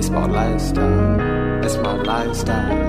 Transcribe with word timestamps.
baseball 0.00 0.28
lifestyle. 0.28 1.62
It's 1.62 1.76
my 1.76 1.92
lifestyle. 1.92 2.88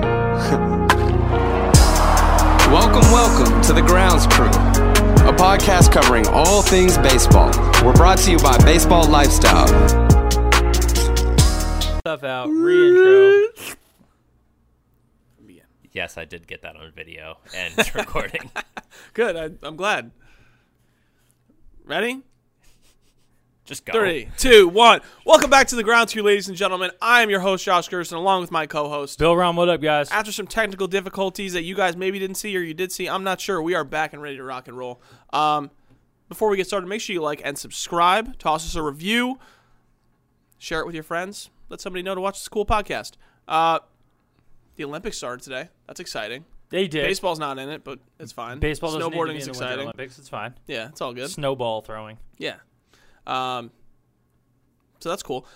welcome, 2.72 3.02
welcome 3.12 3.60
to 3.64 3.74
the 3.74 3.82
Grounds 3.82 4.26
Crew, 4.28 4.46
a 4.46 5.34
podcast 5.36 5.92
covering 5.92 6.26
all 6.28 6.62
things 6.62 6.96
baseball. 6.96 7.50
We're 7.84 7.92
brought 7.92 8.16
to 8.20 8.30
you 8.30 8.38
by 8.38 8.56
Baseball 8.64 9.06
Lifestyle. 9.06 9.68
Stuff 11.98 12.24
out, 12.24 12.48
reintro. 12.48 13.76
Yes, 15.92 16.16
I 16.16 16.24
did 16.24 16.46
get 16.46 16.62
that 16.62 16.76
on 16.76 16.92
video 16.92 17.36
and 17.54 17.74
recording. 17.94 18.50
Good. 19.12 19.36
I, 19.36 19.50
I'm 19.66 19.76
glad. 19.76 20.12
Ready? 21.84 22.22
Just 23.72 23.86
go. 23.86 23.94
Three, 23.94 24.28
two, 24.36 24.68
one. 24.68 25.00
Welcome 25.24 25.48
back 25.48 25.66
to 25.68 25.76
the 25.76 25.82
ground 25.82 26.12
crew, 26.12 26.20
ladies 26.22 26.46
and 26.46 26.54
gentlemen. 26.54 26.90
I 27.00 27.22
am 27.22 27.30
your 27.30 27.40
host, 27.40 27.64
Josh 27.64 27.88
Gerson, 27.88 28.18
along 28.18 28.42
with 28.42 28.50
my 28.50 28.66
co-host. 28.66 29.18
Bill 29.18 29.34
Rom, 29.34 29.56
what 29.56 29.70
up, 29.70 29.80
guys? 29.80 30.10
After 30.10 30.30
some 30.30 30.46
technical 30.46 30.86
difficulties 30.86 31.54
that 31.54 31.62
you 31.62 31.74
guys 31.74 31.96
maybe 31.96 32.18
didn't 32.18 32.36
see 32.36 32.54
or 32.54 32.60
you 32.60 32.74
did 32.74 32.92
see, 32.92 33.08
I'm 33.08 33.24
not 33.24 33.40
sure. 33.40 33.62
We 33.62 33.74
are 33.74 33.82
back 33.82 34.12
and 34.12 34.20
ready 34.20 34.36
to 34.36 34.42
rock 34.44 34.68
and 34.68 34.76
roll. 34.76 35.00
Um, 35.32 35.70
before 36.28 36.50
we 36.50 36.58
get 36.58 36.66
started, 36.66 36.86
make 36.86 37.00
sure 37.00 37.14
you 37.14 37.22
like 37.22 37.40
and 37.42 37.56
subscribe. 37.56 38.38
Toss 38.38 38.66
us 38.66 38.74
a 38.74 38.82
review. 38.82 39.38
Share 40.58 40.80
it 40.80 40.84
with 40.84 40.94
your 40.94 41.04
friends. 41.04 41.48
Let 41.70 41.80
somebody 41.80 42.02
know 42.02 42.14
to 42.14 42.20
watch 42.20 42.40
this 42.40 42.48
cool 42.48 42.66
podcast. 42.66 43.12
Uh, 43.48 43.78
the 44.76 44.84
Olympics 44.84 45.16
started 45.16 45.42
today. 45.42 45.70
That's 45.86 45.98
exciting. 45.98 46.44
They 46.68 46.88
did. 46.88 47.06
Baseball's 47.06 47.38
not 47.38 47.58
in 47.58 47.70
it, 47.70 47.84
but 47.84 48.00
it's 48.18 48.32
fine. 48.32 48.58
Baseball 48.58 48.92
doesn't 48.92 49.12
need 49.12 49.16
to 49.16 49.16
be 49.16 49.16
Snowboarding 49.18 49.30
in 49.30 49.36
is 49.36 49.44
the 49.46 49.52
Winter 49.52 49.64
exciting. 49.64 49.82
Olympics. 49.84 50.18
It's 50.18 50.28
fine. 50.28 50.54
Yeah, 50.66 50.88
it's 50.88 51.00
all 51.00 51.14
good. 51.14 51.30
Snowball 51.30 51.80
throwing. 51.80 52.18
Yeah. 52.36 52.56
Um, 53.26 53.70
so 55.00 55.08
that's 55.08 55.22
cool. 55.22 55.46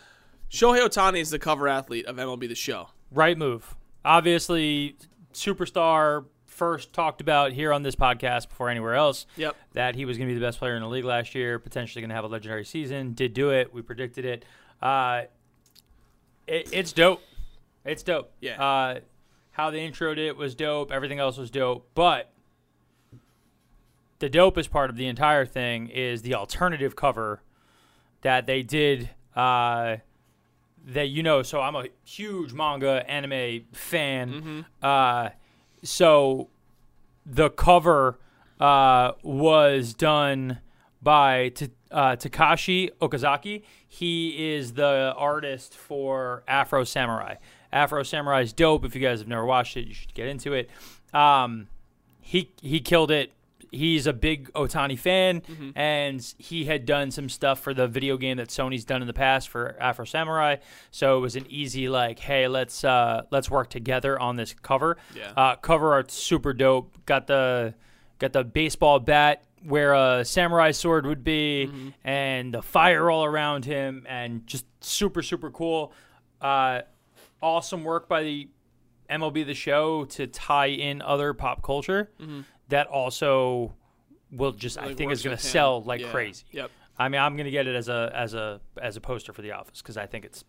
Shohei 0.51 0.81
Ohtani 0.81 1.21
is 1.21 1.31
the 1.31 1.39
cover 1.39 1.69
athlete 1.69 2.07
of 2.07 2.17
MLB 2.17 2.49
The 2.49 2.55
Show. 2.55 2.89
Right 3.11 3.37
move. 3.37 3.77
Obviously, 4.05 4.97
superstar 5.33 6.25
first 6.47 6.93
talked 6.93 7.21
about 7.21 7.53
here 7.53 7.73
on 7.73 7.83
this 7.83 7.95
podcast 7.95 8.49
before 8.49 8.71
anywhere 8.71 8.95
else. 8.95 9.27
Yep. 9.37 9.57
That 9.75 9.95
he 9.95 10.05
was 10.05 10.17
going 10.17 10.29
to 10.29 10.35
be 10.35 10.39
the 10.39 10.45
best 10.45 10.59
player 10.59 10.75
in 10.75 10.83
the 10.83 10.89
league 10.89 11.05
last 11.05 11.35
year, 11.35 11.59
potentially 11.59 12.01
going 12.01 12.09
to 12.09 12.15
have 12.15 12.25
a 12.25 12.29
legendary 12.29 12.65
season. 12.65 13.13
Did 13.13 13.35
do 13.35 13.51
it. 13.51 13.73
We 13.73 13.83
predicted 13.83 14.25
it. 14.25 14.45
Uh, 14.81 15.23
it 16.47 16.69
it's 16.73 16.93
dope. 16.93 17.23
It's 17.85 18.03
dope. 18.03 18.33
Yeah. 18.41 18.63
Uh, 18.63 19.01
how 19.51 19.71
they 19.71 19.89
introed 19.89 20.19
it 20.19 20.37
was 20.37 20.55
dope. 20.55 20.91
Everything 20.91 21.19
else 21.19 21.37
was 21.37 21.51
dope. 21.51 21.89
But 21.95 22.33
the 24.19 24.31
dopest 24.31 24.71
part 24.71 24.91
of 24.91 24.97
the 24.97 25.07
entire 25.07 25.45
thing 25.45 25.89
is 25.89 26.23
the 26.23 26.35
alternative 26.35 26.97
cover 26.97 27.43
that 28.27 28.45
they 28.47 28.65
did. 28.65 29.09
Uh, 29.37 29.99
that 30.89 31.09
you 31.11 31.23
know, 31.23 31.43
so 31.45 31.61
I'm 31.61 31.77
a 31.77 31.85
huge 32.05 32.53
manga 32.53 33.09
anime 33.09 33.67
fan. 33.73 34.65
Uh, 34.83 35.29
so 35.85 36.49
the 37.25 37.51
cover 37.51 38.19
uh, 38.59 39.13
was 39.23 39.95
done 39.95 40.59
by 41.01 41.51
T- 41.51 41.71
uh, 41.93 42.17
Takashi 42.17 42.91
Okazaki. 43.01 43.63
He 43.87 44.55
is 44.55 44.73
the 44.73 45.15
artist 45.17 45.77
for 45.77 46.43
Afro 46.49 46.83
Samurai. 46.83 47.37
Afro 47.73 48.03
Samurai 48.03 48.41
is 48.43 48.53
dope. 48.53 48.85
If 48.85 48.97
you 48.97 49.01
guys 49.01 49.21
have 49.21 49.29
never 49.29 49.45
watched 49.47 49.77
it, 49.77 49.87
you 49.87 49.95
should 49.95 50.15
get 50.15 50.27
into 50.27 50.53
it. 50.53 50.69
Um, 51.15 51.69
he 52.21 52.51
he 52.61 52.81
killed 52.81 53.13
it. 53.13 53.31
He's 53.77 54.07
a 54.07 54.13
big 54.13 54.53
Ohtani 54.53 54.99
fan, 54.99 55.43
and 55.77 56.35
he 56.39 56.65
had 56.65 56.87
done 56.87 57.11
some 57.11 57.29
stuff 57.29 57.61
for 57.61 57.75
the 57.75 57.87
video 57.87 58.17
game 58.17 58.39
that 58.39 58.49
Sony's 58.49 58.85
done 58.85 59.01
in 59.03 59.07
the 59.07 59.13
past 59.15 59.49
for 59.49 59.77
Afro 59.81 60.05
Samurai. 60.05 60.57
So 60.91 61.17
it 61.19 61.21
was 61.21 61.37
an 61.37 61.47
easy 61.49 61.89
like, 61.89 62.19
hey, 62.19 62.49
let's 62.49 62.85
uh, 62.85 63.23
let's 63.31 63.51
work 63.51 63.71
together 63.71 64.19
on 64.19 64.37
this 64.37 64.55
cover. 64.55 64.97
Yeah. 65.15 65.33
Uh, 65.37 65.57
cover 65.57 65.93
art 65.93 66.11
super 66.11 66.53
dope. 66.53 66.97
Got 67.07 67.27
the 67.27 67.75
got 68.19 68.33
the 68.33 68.45
baseball 68.45 68.99
bat 68.99 69.45
where 69.63 69.95
a 69.95 70.25
samurai 70.25 70.71
sword 70.71 71.07
would 71.07 71.25
be, 71.25 71.71
and 72.05 72.55
the 72.55 72.63
fire 72.63 73.11
all 73.11 73.25
around 73.25 73.65
him, 73.65 74.07
and 74.09 74.47
just 74.47 74.65
super 74.81 75.23
super 75.23 75.51
cool. 75.51 75.93
Uh, 76.41 76.83
awesome 77.43 77.85
work 77.85 78.09
by 78.09 78.23
the 78.23 78.49
MLB 79.11 79.47
The 79.47 79.55
Show 79.55 80.05
to 80.07 80.27
tie 80.27 80.67
in 80.67 81.01
other 81.03 81.33
pop 81.33 81.63
culture 81.63 82.11
that 82.69 82.87
also 82.89 83.75
will 84.33 84.53
just 84.53 84.79
I 84.79 84.95
think 84.95 85.13
is 85.13 85.23
going 85.23 85.37
to 85.37 85.43
sell 85.43 85.83
like 85.83 86.01
Yeah. 86.01 86.11
crazy. 86.11 86.45
Yep. 86.53 86.71
I 86.99 87.09
mean, 87.11 87.21
I'm 87.21 87.37
going 87.37 87.45
to 87.45 87.51
get 87.51 87.67
it 87.67 87.77
as 87.77 87.89
a 87.89 88.11
as 88.15 88.35
a 88.35 88.61
as 88.81 88.97
a 88.97 89.01
poster 89.01 89.33
for 89.33 89.43
the 89.43 89.53
office 89.53 89.83
because 89.83 89.97
I 89.97 90.07
think 90.07 90.25
it's 90.25 90.45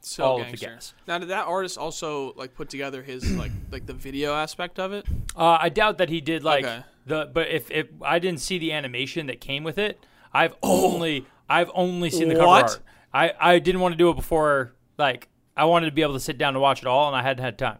So 0.00 0.24
all 0.24 0.40
of 0.40 0.46
the 0.50 0.56
gangster. 0.56 0.66
gas. 0.68 0.94
Now, 1.06 1.18
did 1.18 1.28
that 1.30 1.46
artist 1.46 1.76
also 1.76 2.32
like 2.34 2.54
put 2.54 2.68
together 2.68 3.02
his 3.02 3.24
like 3.36 3.52
like 3.70 3.86
the 3.86 3.94
video 3.94 4.32
aspect 4.34 4.78
of 4.78 4.92
it? 4.92 5.04
Uh, 5.36 5.58
I 5.60 5.68
doubt 5.68 5.98
that 5.98 6.08
he 6.08 6.20
did 6.20 6.44
like 6.44 6.64
Okay. 6.64 6.82
the, 7.06 7.30
but 7.32 7.48
if 7.48 7.70
if 7.70 7.88
I 8.02 8.18
didn't 8.18 8.40
see 8.40 8.58
the 8.58 8.72
animation 8.72 9.26
that 9.26 9.40
came 9.40 9.64
with 9.64 9.76
it, 9.78 9.98
I've 10.32 10.54
only 10.62 11.26
I've 11.48 11.70
only 11.74 12.10
seen 12.10 12.28
the 12.28 12.34
cover 12.34 12.46
What? 12.46 12.64
art. 12.64 12.82
I 13.12 13.32
I 13.40 13.58
didn't 13.58 13.80
want 13.80 13.92
to 13.92 13.98
do 13.98 14.08
it 14.10 14.14
before 14.16 14.74
like 14.98 15.28
I 15.56 15.64
wanted 15.64 15.86
to 15.86 15.92
be 15.92 16.02
able 16.02 16.14
to 16.14 16.20
sit 16.20 16.38
down 16.38 16.54
and 16.54 16.62
watch 16.62 16.80
it 16.80 16.86
all, 16.86 17.08
and 17.08 17.16
I 17.16 17.22
hadn't 17.22 17.42
had 17.42 17.58
time. 17.58 17.78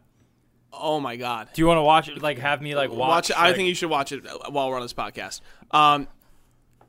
Oh 0.73 1.01
my 1.01 1.17
god. 1.17 1.49
Do 1.53 1.63
you 1.63 1.67
want 1.67 1.79
to 1.79 1.83
watch 1.83 2.09
it? 2.09 2.21
Like 2.23 2.39
have 2.39 2.61
me 2.61 2.75
like 2.75 2.91
watch? 2.91 3.09
Watch 3.09 3.31
it. 3.31 3.39
I 3.39 3.53
think 3.53 3.69
you 3.69 3.75
should 3.75 3.91
watch 3.91 4.13
it 4.13 4.25
while 4.51 4.69
we're 4.69 4.77
on 4.77 4.83
this 4.83 4.93
podcast. 4.93 5.41
Um, 5.71 6.09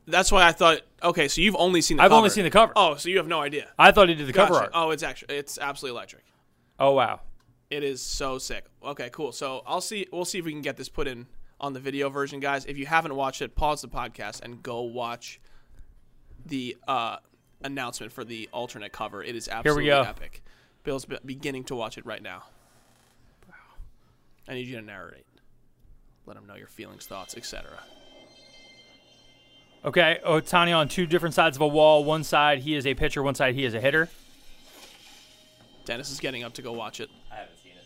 that's 0.06 0.30
why 0.30 0.46
I 0.46 0.52
thought. 0.52 0.80
Okay, 1.02 1.28
so 1.28 1.40
you've 1.40 1.56
only 1.56 1.80
seen. 1.80 1.96
the 1.96 2.02
I've 2.02 2.12
only 2.12 2.30
seen 2.30 2.44
the 2.44 2.50
cover. 2.50 2.72
Oh, 2.76 2.96
so 2.96 3.08
you 3.08 3.16
have 3.16 3.26
no 3.26 3.40
idea. 3.40 3.68
I 3.78 3.90
thought 3.92 4.08
he 4.08 4.14
did 4.14 4.26
the 4.26 4.32
cover 4.32 4.54
art. 4.54 4.70
Oh, 4.74 4.90
it's 4.90 5.02
actually 5.02 5.36
it's 5.36 5.58
absolutely 5.58 5.96
electric. 5.96 6.24
Oh 6.78 6.92
wow. 6.92 7.20
It 7.70 7.84
is 7.84 8.02
so 8.02 8.38
sick. 8.38 8.64
Okay, 8.84 9.10
cool. 9.10 9.32
So 9.32 9.62
I'll 9.66 9.80
see. 9.80 10.06
We'll 10.12 10.24
see 10.24 10.38
if 10.38 10.44
we 10.44 10.52
can 10.52 10.62
get 10.62 10.76
this 10.76 10.88
put 10.88 11.06
in 11.06 11.26
on 11.60 11.72
the 11.72 11.80
video 11.80 12.10
version, 12.10 12.40
guys. 12.40 12.64
If 12.64 12.76
you 12.76 12.86
haven't 12.86 13.14
watched 13.14 13.42
it, 13.42 13.54
pause 13.54 13.82
the 13.82 13.88
podcast 13.88 14.42
and 14.42 14.62
go 14.62 14.82
watch 14.82 15.40
the 16.44 16.76
uh, 16.88 17.18
announcement 17.62 18.12
for 18.12 18.24
the 18.24 18.48
alternate 18.52 18.92
cover. 18.92 19.22
It 19.22 19.36
is 19.36 19.48
absolutely 19.48 19.90
epic. 19.90 20.42
Bill's 20.82 21.06
beginning 21.24 21.64
to 21.64 21.74
watch 21.74 21.98
it 21.98 22.06
right 22.06 22.22
now. 22.22 22.44
I 24.50 24.54
need 24.54 24.66
you 24.66 24.74
to 24.80 24.82
narrate. 24.82 25.24
Let 26.26 26.36
him 26.36 26.44
know 26.44 26.56
your 26.56 26.66
feelings, 26.66 27.06
thoughts, 27.06 27.36
etc. 27.36 27.70
Okay, 29.84 30.18
Ohtani 30.26 30.76
on 30.76 30.88
two 30.88 31.06
different 31.06 31.36
sides 31.36 31.56
of 31.56 31.60
a 31.60 31.68
wall. 31.68 32.02
One 32.02 32.24
side 32.24 32.58
he 32.58 32.74
is 32.74 32.84
a 32.84 32.94
pitcher. 32.94 33.22
One 33.22 33.36
side 33.36 33.54
he 33.54 33.64
is 33.64 33.74
a 33.74 33.80
hitter. 33.80 34.08
Dennis 35.84 36.10
is 36.10 36.18
getting 36.18 36.42
up 36.42 36.52
to 36.54 36.62
go 36.62 36.72
watch 36.72 36.98
it. 36.98 37.10
I 37.30 37.36
haven't 37.36 37.58
seen 37.62 37.72
it. 37.72 37.84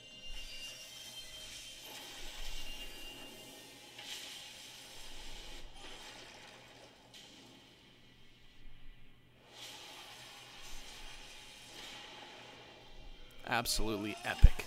Absolutely 13.47 14.16
epic. 14.24 14.64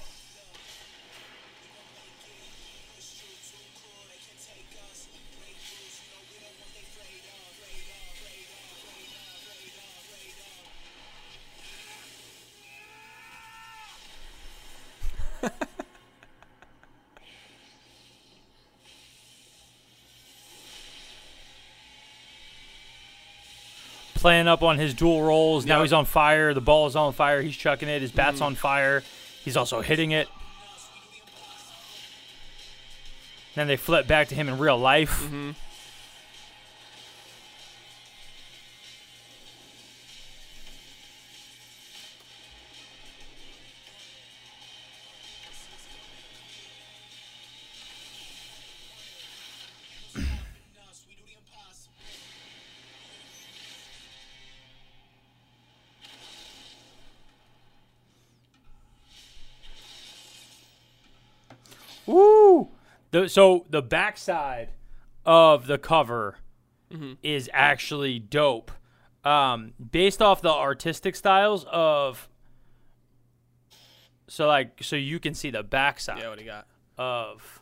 Playing 24.17 24.47
up 24.47 24.63
on 24.63 24.77
his 24.79 24.93
dual 24.93 25.21
roles. 25.21 25.65
Now 25.65 25.75
Yep. 25.77 25.83
he's 25.85 25.93
on 25.93 26.05
fire. 26.05 26.53
The 26.53 26.61
ball 26.61 26.87
is 26.87 26.95
on 26.95 27.13
fire. 27.13 27.41
He's 27.41 27.55
chucking 27.55 27.87
it. 27.87 28.01
His 28.01 28.11
bat's 28.11 28.41
on 28.41 28.55
fire. 28.55 29.03
He's 29.43 29.55
also 29.55 29.81
hitting 29.81 30.11
it. 30.11 30.27
Then 33.55 33.67
they 33.67 33.75
flip 33.77 34.07
back 34.07 34.27
to 34.29 34.35
him 34.35 34.49
in 34.49 34.57
real 34.57 34.77
life. 34.77 35.21
Mm-hmm. 35.23 35.51
The, 63.27 63.31
so 63.31 63.65
the 63.69 63.81
backside 63.81 64.69
of 65.25 65.67
the 65.67 65.77
cover 65.77 66.37
Mm-hmm. 66.91 67.13
is 67.21 67.49
actually 67.53 68.17
dope. 68.17 68.71
Um, 69.25 69.73
based 69.91 70.21
off 70.21 70.41
the 70.41 70.49
artistic 70.53 71.17
styles 71.17 71.65
of 71.69 72.29
So 74.29 74.47
like, 74.47 74.81
so 74.81 74.95
you 74.95 75.19
can 75.19 75.33
see 75.33 75.49
the 75.49 75.63
backside 75.63 76.19
Yeah, 76.19 76.29
what 76.29 76.37
do 76.37 76.45
you 76.45 76.49
got? 76.49 76.65
of. 76.97 77.61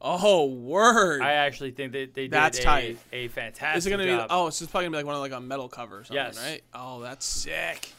Oh, 0.00 0.46
word. 0.46 1.22
I 1.22 1.32
actually 1.34 1.70
think 1.72 1.92
that 1.92 2.14
they 2.14 2.22
did 2.22 2.30
That's 2.32 2.58
a, 2.58 2.62
tight. 2.62 2.98
a 3.12 3.28
fantastic 3.28 3.78
Is 3.78 3.86
it 3.86 3.90
gonna 3.90 4.04
be? 4.04 4.26
Oh, 4.30 4.50
so 4.50 4.64
it's 4.64 4.70
probably 4.72 4.86
gonna 4.86 4.90
be 4.92 4.96
like 4.98 5.06
one 5.06 5.14
of 5.14 5.20
like 5.20 5.32
a 5.32 5.40
metal 5.40 5.68
cover 5.68 5.98
or 6.00 6.04
something, 6.04 6.16
Yes. 6.16 6.38
right? 6.44 6.62
Oh, 6.74 7.00
that's 7.00 7.24
sick. 7.26 7.92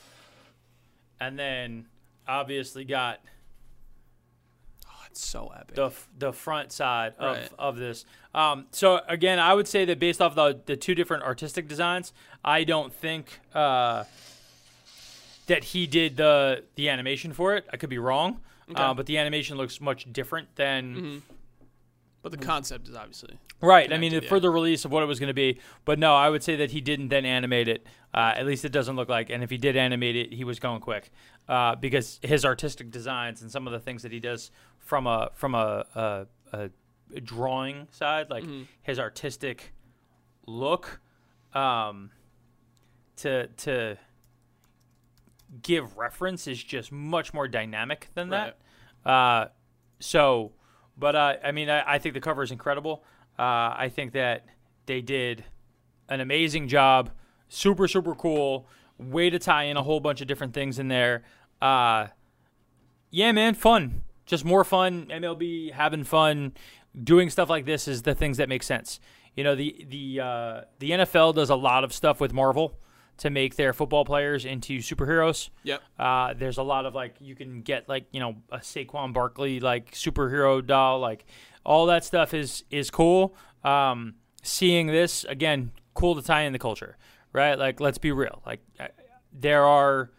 and 1.22 1.38
then 1.40 1.86
obviously 2.28 2.84
got 2.86 3.20
it's 5.12 5.24
so 5.26 5.52
epic. 5.56 5.76
the 5.76 5.86
f- 5.88 6.08
the 6.18 6.32
front 6.34 6.72
side 6.72 7.14
of, 7.20 7.38
Right. 7.38 7.50
of 7.58 7.78
this. 7.78 8.06
Um, 8.34 8.68
so 8.72 9.02
again, 9.08 9.40
I 9.40 9.54
would 9.54 9.68
say 9.68 9.86
that 9.86 10.00
based 10.00 10.22
off 10.22 10.36
the 10.36 10.60
the 10.66 10.76
two 10.78 10.96
different 10.96 11.24
artistic 11.24 11.68
designs, 11.68 12.14
I 12.44 12.64
don't 12.64 12.94
think 12.94 13.40
uh, 13.54 14.04
that 15.48 15.64
he 15.66 15.88
did 15.88 16.18
the 16.18 16.64
the 16.76 16.90
animation 16.90 17.34
for 17.34 17.56
it. 17.56 17.66
I 17.74 17.78
could 17.78 17.90
be 17.90 17.98
wrong, 17.98 18.40
uh, 18.76 18.94
but 18.94 19.06
the 19.08 19.18
animation 19.18 19.58
looks 19.58 19.82
much 19.82 20.12
different 20.14 20.56
than 20.56 21.24
but 22.22 22.32
the 22.32 22.38
concept 22.38 22.88
is 22.88 22.96
obviously 22.96 23.40
right. 23.62 23.92
I 23.92 23.98
mean, 23.98 24.12
the 24.12 24.22
yeah. 24.22 24.30
further 24.30 24.52
release 24.52 24.86
of 24.86 24.92
what 24.92 25.04
it 25.04 25.06
was 25.06 25.20
going 25.20 25.30
to 25.30 25.34
be. 25.34 25.60
But 25.86 26.00
no, 26.00 26.16
I 26.16 26.30
would 26.30 26.44
say 26.44 26.56
that 26.58 26.72
he 26.72 26.82
didn't 26.82 27.10
then 27.10 27.26
animate 27.26 27.68
it. 27.68 27.86
Uh, 28.14 28.34
at 28.36 28.46
least 28.46 28.66
it 28.66 28.72
doesn't 28.72 28.96
look 28.96 29.10
like. 29.10 29.30
And 29.30 29.44
if 29.44 29.50
he 29.50 29.58
did 29.58 29.78
animate 29.78 30.16
it, 30.16 30.34
he 30.34 30.44
was 30.44 30.60
going 30.60 30.82
quick 30.82 31.12
uh, 31.48 31.76
because 31.76 32.20
his 32.22 32.46
artistic 32.46 32.92
designs 32.92 33.42
and 33.42 33.52
some 33.52 33.68
of 33.68 33.74
the 33.74 33.80
things 33.80 34.04
that 34.04 34.12
he 34.12 34.20
does 34.20 34.52
from 34.80 35.08
a 35.08 35.32
from 35.34 35.56
a, 35.56 35.86
a, 35.96 36.70
a 37.14 37.22
drawing 37.22 37.88
side, 37.92 38.30
like 38.30 38.44
his 38.82 39.00
artistic 39.00 39.74
look, 40.46 41.00
um, 41.54 42.12
to 43.18 43.48
to 43.48 43.98
give 45.62 45.98
reference 45.98 46.48
is 46.48 46.64
just 46.64 46.92
much 46.92 47.34
more 47.34 47.48
dynamic 47.48 48.10
than 48.14 48.30
that. 48.30 48.58
Uh, 49.06 49.48
so, 50.00 50.52
but 51.00 51.16
uh, 51.16 51.36
I 51.44 51.52
mean, 51.52 51.70
I, 51.70 51.96
I 51.96 51.98
think 51.98 52.14
the 52.14 52.22
cover 52.22 52.44
is 52.44 52.52
incredible. 52.52 53.04
Uh, 53.38 53.74
I 53.78 53.92
think 53.94 54.12
that 54.14 54.46
they 54.86 55.02
did 55.02 55.46
an 56.10 56.20
amazing 56.20 56.68
job. 56.68 57.12
Super, 57.48 57.88
super 57.88 58.14
cool. 58.14 58.68
Way 58.98 59.30
to 59.30 59.40
tie 59.40 59.64
in 59.64 59.78
a 59.78 59.84
whole 59.84 60.02
bunch 60.02 60.20
of 60.22 60.28
different 60.28 60.54
things 60.54 60.78
in 60.78 60.90
there. 60.90 61.24
Uh, 61.62 62.08
yeah, 63.12 63.32
man, 63.32 63.54
fun. 63.54 64.04
Just 64.26 64.44
more 64.44 64.64
fun. 64.64 65.08
MLB 65.10 65.72
having 65.72 66.04
fun, 66.04 66.54
doing 67.02 67.30
stuff 67.30 67.50
like 67.50 67.66
this 67.66 67.88
is 67.88 68.04
the 68.04 68.14
things 68.14 68.38
that 68.38 68.50
make 68.50 68.62
sense. 68.62 69.00
You 69.36 69.44
know, 69.44 69.56
the 69.56 69.86
the 69.88 70.20
uh, 70.20 70.62
the 70.80 70.92
NFL 70.92 71.36
does 71.36 71.50
a 71.50 71.56
lot 71.56 71.84
of 71.84 71.94
stuff 71.94 72.20
with 72.20 72.34
Marvel 72.34 72.78
to 73.20 73.30
make 73.30 73.56
their 73.56 73.74
football 73.74 74.06
players 74.06 74.46
into 74.46 74.80
superheroes. 74.80 75.50
Yep. 75.64 75.82
Uh, 75.98 76.34
there's 76.34 76.58
a 76.58 76.64
lot 76.64 76.86
of 76.86 76.96
like 76.96 77.16
you 77.20 77.36
can 77.36 77.62
get 77.62 77.88
like 77.88 78.06
you 78.12 78.20
know 78.20 78.36
a 78.52 78.58
Saquon 78.58 79.14
Barkley 79.14 79.60
like 79.60 79.92
superhero 79.92 80.66
doll 80.66 81.00
like 81.00 81.26
all 81.66 81.86
that 81.88 82.04
stuff 82.04 82.34
is 82.34 82.64
is 82.72 82.90
cool. 82.90 83.36
Um, 83.64 84.16
seeing 84.42 84.88
this 84.88 85.26
again, 85.26 85.72
cool 85.94 86.16
to 86.16 86.22
tie 86.22 86.42
in 86.42 86.54
the 86.54 86.60
culture, 86.60 86.98
right? 87.34 87.58
Like 87.58 87.80
let's 87.80 87.98
be 87.98 88.12
real. 88.12 88.42
Like 88.46 88.62
uh, 88.80 88.88
there 89.34 89.66
are 89.66 90.12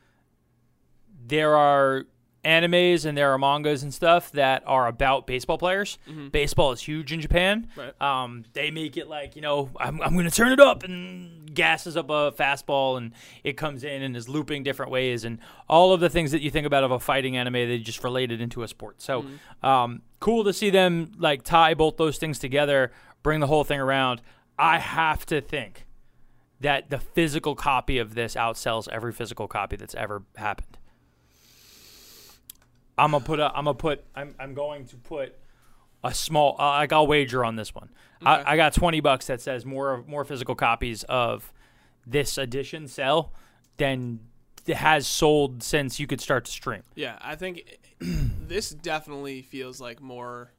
there 1.26 1.56
are 1.56 2.04
animes 2.44 3.04
and 3.04 3.16
there 3.16 3.32
are 3.32 3.38
mangas 3.38 3.82
and 3.82 3.92
stuff 3.92 4.32
that 4.32 4.62
are 4.66 4.86
about 4.86 5.26
baseball 5.26 5.58
players. 5.58 5.98
Baseball 6.30 6.72
is 6.72 6.80
huge 6.80 7.12
in 7.12 7.20
Japan. 7.20 7.68
Right. 7.76 8.00
Um, 8.00 8.44
they 8.52 8.70
make 8.70 8.96
it 8.96 9.08
like 9.08 9.36
you 9.36 9.42
know 9.42 9.70
I'm 9.76 10.00
I'm 10.00 10.16
gonna 10.16 10.30
turn 10.30 10.52
it 10.52 10.60
up 10.60 10.82
and 10.82 11.54
gasses 11.54 11.96
up 11.96 12.08
a 12.10 12.32
fastball 12.32 12.96
and 12.96 13.12
it 13.44 13.56
comes 13.56 13.84
in 13.84 14.02
and 14.02 14.16
is 14.16 14.28
looping 14.28 14.62
different 14.62 14.92
ways 14.92 15.24
and 15.24 15.38
all 15.68 15.92
of 15.92 16.00
the 16.00 16.08
things 16.08 16.30
that 16.30 16.40
you 16.40 16.50
think 16.50 16.66
about 16.66 16.84
of 16.84 16.90
a 16.90 17.00
fighting 17.00 17.36
anime 17.36 17.54
they 17.54 17.78
just 17.78 18.02
related 18.04 18.40
into 18.40 18.62
a 18.62 18.68
sport. 18.68 19.02
So 19.02 19.24
um, 19.62 20.02
cool 20.20 20.44
to 20.44 20.52
see 20.52 20.70
them 20.70 21.12
like 21.18 21.42
tie 21.42 21.74
both 21.74 21.96
those 21.96 22.18
things 22.18 22.38
together, 22.38 22.92
bring 23.22 23.40
the 23.40 23.46
whole 23.46 23.64
thing 23.64 23.80
around. 23.80 24.22
I 24.58 24.78
have 24.78 25.26
to 25.26 25.40
think 25.40 25.86
that 26.60 26.90
the 26.90 26.98
physical 26.98 27.54
copy 27.54 27.98
of 27.98 28.14
this 28.14 28.34
outsells 28.34 28.86
every 28.88 29.12
physical 29.12 29.48
copy 29.48 29.76
that's 29.76 29.94
ever 29.94 30.22
happened. 30.36 30.76
I'm 33.00 33.12
gonna 33.12 33.24
put 33.24 33.40
a. 33.40 33.48
I'm 33.48 33.64
gonna 33.64 33.74
put. 33.74 34.04
I'm. 34.14 34.34
I'm 34.38 34.54
going 34.54 34.86
to 34.86 34.96
put 34.96 35.36
a 36.04 36.12
small. 36.14 36.56
Uh, 36.58 36.68
like 36.68 36.92
I'll 36.92 37.06
wager 37.06 37.44
on 37.44 37.56
this 37.56 37.74
one. 37.74 37.90
Okay. 38.22 38.30
I, 38.30 38.52
I 38.52 38.56
got 38.56 38.74
twenty 38.74 39.00
bucks 39.00 39.26
that 39.28 39.40
says 39.40 39.64
more 39.64 40.04
more 40.06 40.24
physical 40.24 40.54
copies 40.54 41.02
of 41.04 41.52
this 42.06 42.36
edition 42.38 42.88
sell 42.88 43.32
than 43.76 44.20
has 44.66 45.06
sold 45.06 45.62
since 45.62 45.98
you 45.98 46.06
could 46.06 46.20
start 46.20 46.44
to 46.44 46.50
stream. 46.50 46.82
Yeah, 46.94 47.18
I 47.20 47.34
think 47.36 47.78
this 48.00 48.70
definitely 48.70 49.42
feels 49.42 49.80
like 49.80 50.00
more 50.00 50.52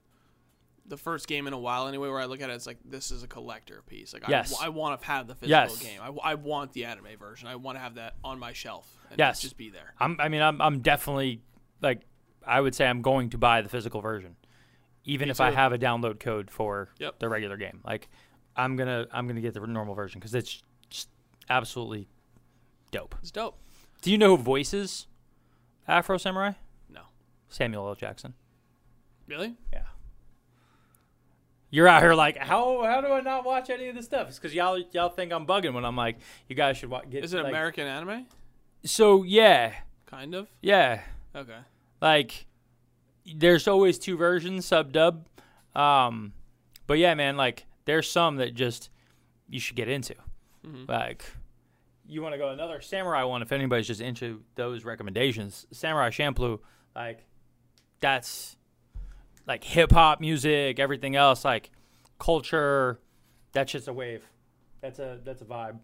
the 0.88 0.98
first 0.98 1.28
game 1.28 1.48
in 1.48 1.54
a 1.54 1.60
while 1.60 1.88
anyway 1.88 2.10
where 2.10 2.20
I 2.20 2.26
look 2.26 2.42
at 2.42 2.50
it 2.50 2.54
it's 2.54 2.68
like 2.68 2.80
this 2.84 3.12
is 3.12 3.24
a 3.24 3.28
collector 3.28 3.82
piece. 3.88 4.12
Like 4.14 4.28
Yes. 4.28 4.54
I, 4.60 4.70
want 4.70 5.00
to 5.00 5.08
have 5.08 5.28
the 5.28 5.36
physical 5.36 5.50
Yes. 5.50 5.80
game. 5.82 6.00
I, 6.02 6.32
I 6.32 6.36
want 6.36 6.74
the 6.74 6.86
anime 6.86 7.06
version. 7.18 7.48
I 7.48 7.56
want 7.56 7.78
to 7.78 7.80
have 7.80 7.96
that 7.96 8.16
on 8.24 8.40
my 8.40 8.52
shelf 8.54 8.92
and 9.10 9.18
Yes. 9.20 9.40
just 9.42 9.56
be 9.56 9.70
there. 9.70 9.94
I'm. 10.00 10.18
I 10.20 10.28
mean, 10.28 10.42
I'm. 10.42 10.60
I'm 10.62 10.80
definitely 10.80 11.42
like. 11.82 12.02
I 12.46 12.62
would 12.62 12.74
say 12.76 12.88
I'm 12.88 13.02
going 13.02 13.30
to 13.32 13.38
buy 13.38 13.62
the 13.62 13.70
physical 13.70 14.02
version, 14.02 14.36
even 15.06 15.28
Me 15.28 15.32
if 15.32 15.42
I 15.42 15.52
have 15.52 15.74
a 15.74 15.78
download 15.78 16.20
code 16.20 16.50
for 16.52 16.90
Yep. 17.00 17.20
the 17.20 17.30
regular 17.30 17.58
game. 17.58 17.82
Like, 17.86 18.10
I'm 18.56 18.76
gonna. 18.76 19.08
I'm 19.12 19.28
gonna 19.28 19.42
get 19.42 19.54
the 19.54 19.60
normal 19.66 19.96
version 19.96 20.20
because 20.20 20.34
it's 20.36 20.62
just 20.90 21.10
absolutely 21.50 22.08
dope. 22.92 23.16
It's 23.22 23.32
dope. 23.32 23.58
Do 24.02 24.12
you 24.12 24.18
know 24.18 24.36
who 24.36 24.42
voices 24.44 25.08
Afro 25.88 26.18
Samurai? 26.18 26.54
No. 26.90 27.02
Samuel 27.50 27.88
L. 27.88 27.96
Jackson. 27.96 28.34
Really? 29.28 29.56
Yeah. 29.72 29.84
You're 31.70 31.88
out 31.88 32.02
here 32.02 32.14
like, 32.14 32.38
how 32.38 32.84
how 32.84 33.00
do 33.00 33.08
I 33.08 33.22
not 33.22 33.46
watch 33.46 33.70
any 33.70 33.88
of 33.88 33.96
this 33.96 34.06
stuff? 34.06 34.28
It's 34.28 34.38
because 34.38 34.54
y'all 34.54 34.78
y'all 34.92 35.08
think 35.10 35.32
I'm 35.32 35.46
bugging 35.48 35.74
when 35.74 35.86
I'm 35.86 35.96
like, 35.96 36.18
you 36.50 36.56
guys 36.56 36.76
should 36.78 36.90
wa- 36.90 37.04
get. 37.10 37.24
Is 37.24 37.34
it 37.34 37.38
like- 37.44 37.48
American 37.52 37.88
anime? 37.88 38.26
So 38.84 39.24
yeah, 39.24 39.74
Kind 40.06 40.36
of. 40.36 40.50
yeah. 40.62 41.02
Okay. 41.34 41.56
Like, 42.02 42.48
there's 43.36 43.68
always 43.68 44.00
two 44.00 44.18
versions, 44.18 44.66
sub 44.66 44.92
dub. 44.92 45.28
Um, 45.76 46.34
but 46.88 46.98
yeah, 46.98 47.14
man, 47.14 47.38
like 47.38 47.66
there's 47.86 48.10
some 48.10 48.38
that 48.38 48.54
just 48.56 48.90
you 49.50 49.60
should 49.60 49.76
get 49.76 49.88
into. 49.88 50.16
Like, 50.88 51.24
you 52.06 52.22
want 52.22 52.34
to 52.34 52.38
go 52.38 52.50
another 52.50 52.82
samurai 52.82 53.24
one 53.24 53.42
if 53.42 53.52
anybody's 53.52 53.88
just 53.88 54.02
into 54.02 54.44
those 54.56 54.84
recommendations. 54.84 55.66
Samurai 55.72 56.10
Champloo, 56.10 56.60
like 56.96 57.26
that's 58.00 58.58
like 59.48 59.64
hip 59.64 59.92
hop 59.92 60.20
music, 60.20 60.80
everything 60.80 61.16
else, 61.16 61.46
like 61.46 61.72
culture. 62.20 63.00
That's 63.54 63.72
just 63.72 63.88
a 63.88 63.94
wave. 63.94 64.26
That's 64.82 65.00
a 65.00 65.20
that's 65.24 65.42
a 65.42 65.46
vibe. 65.46 65.80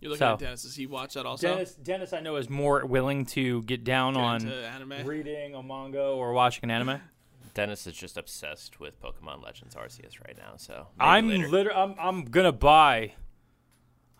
You're 0.00 0.10
looking 0.10 0.18
So- 0.20 0.32
at 0.32 0.38
Dennis. 0.38 0.62
Does 0.62 0.74
he 0.76 0.86
watch 0.86 1.14
that 1.14 1.26
also? 1.26 1.48
Dennis, 1.48 1.74
Dennis, 1.74 2.12
I 2.12 2.20
know 2.20 2.36
is 2.36 2.48
more 2.48 2.84
willing 2.86 3.26
to 3.26 3.62
get 3.62 3.84
down 3.84 4.14
Get 4.14 4.20
on 4.22 4.48
anime. 4.48 5.06
reading 5.06 5.54
a 5.54 5.62
manga 5.62 6.02
or 6.02 6.32
watching 6.32 6.64
an 6.64 6.70
anime. 6.70 7.00
Dennis 7.54 7.86
is 7.86 7.94
just 7.94 8.16
obsessed 8.16 8.78
with 8.80 9.00
Pokemon 9.02 9.42
Legends 9.44 9.74
Arceus 9.74 10.24
right 10.24 10.36
now. 10.38 10.52
So 10.56 10.86
I'm 10.98 11.28
literally, 11.28 11.70
I'm, 11.78 11.94
I'm 11.98 12.24
gonna 12.24 12.52
buy. 12.52 13.14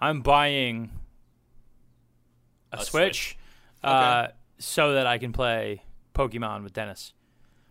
I'm 0.00 0.20
buying 0.20 0.90
a, 2.72 2.78
A 2.78 2.84
Switch, 2.84 3.28
Switch. 3.28 3.38
uh, 3.84 4.28
so 4.58 4.94
that 4.94 5.06
I 5.06 5.18
can 5.18 5.32
play 5.32 5.84
Pokemon 6.14 6.62
with 6.64 6.72
Dennis. 6.72 7.12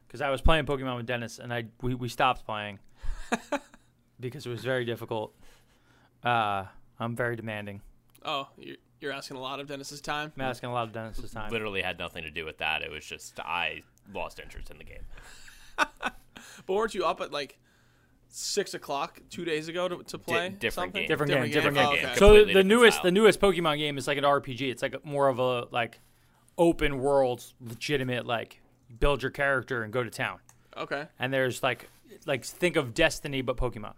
Because 0.07 0.21
I 0.21 0.29
was 0.29 0.41
playing 0.41 0.65
Pokemon 0.65 0.95
with 0.97 1.05
Dennis, 1.05 1.37
and 1.39 1.53
I 1.53 1.65
we, 1.81 1.93
we 1.93 2.07
stopped 2.09 2.45
playing 2.45 2.79
because 4.19 4.45
it 4.45 4.49
was 4.49 4.63
very 4.63 4.85
difficult. 4.85 5.35
Uh, 6.23 6.65
I'm 6.99 7.15
very 7.15 7.35
demanding. 7.35 7.81
Oh, 8.25 8.47
you're, 8.57 8.75
you're 8.99 9.11
asking 9.11 9.37
a 9.37 9.41
lot 9.41 9.59
of 9.59 9.67
Dennis's 9.67 10.01
time. 10.01 10.31
I'm 10.35 10.41
asking 10.43 10.69
a 10.69 10.73
lot 10.73 10.87
of 10.87 10.93
Dennis's 10.93 11.31
time. 11.31 11.51
literally 11.51 11.81
had 11.81 11.97
nothing 11.99 12.23
to 12.23 12.31
do 12.31 12.45
with 12.45 12.57
that. 12.59 12.81
It 12.81 12.91
was 12.91 13.05
just 13.05 13.39
I 13.39 13.83
lost 14.13 14.39
interest 14.39 14.69
in 14.71 14.77
the 14.77 14.83
game. 14.83 15.03
But 16.65 16.73
weren't 16.73 16.93
you 16.95 17.05
up 17.05 17.19
at 17.21 17.31
like 17.31 17.57
six 18.29 18.73
o'clock 18.73 19.19
two 19.29 19.43
days 19.45 19.67
ago 19.67 19.87
to, 19.87 20.03
to 20.03 20.17
play? 20.17 20.49
different 20.49 20.73
something? 20.73 21.01
game. 21.01 21.07
Different 21.07 21.31
game, 21.31 21.51
different 21.51 21.77
Oh, 21.77 21.93
game. 21.95 22.05
okay. 22.05 22.15
So 22.15 22.27
Completely 22.29 22.53
the 22.53 22.63
newest, 22.63 22.97
style. 22.97 23.03
the 23.05 23.11
newest 23.11 23.39
Pokemon 23.41 23.77
game 23.77 23.97
is 23.97 24.07
like 24.07 24.17
an 24.17 24.23
RPG. 24.23 24.61
It's 24.69 24.81
like 24.81 25.03
more 25.05 25.27
of 25.27 25.39
a 25.39 25.65
like 25.71 25.99
open 26.57 26.99
world, 26.99 27.43
legitimate 27.61 28.25
like 28.25 28.61
build 28.99 29.21
your 29.21 29.31
character 29.31 29.83
and 29.83 29.91
go 29.91 30.03
to 30.03 30.09
town. 30.09 30.39
Okay. 30.77 31.07
And 31.17 31.33
there's 31.33 31.61
like 31.63 31.89
like 32.25 32.45
think 32.45 32.75
of 32.75 32.93
Destiny 32.93 33.41
but 33.41 33.57
Pokemon. 33.57 33.93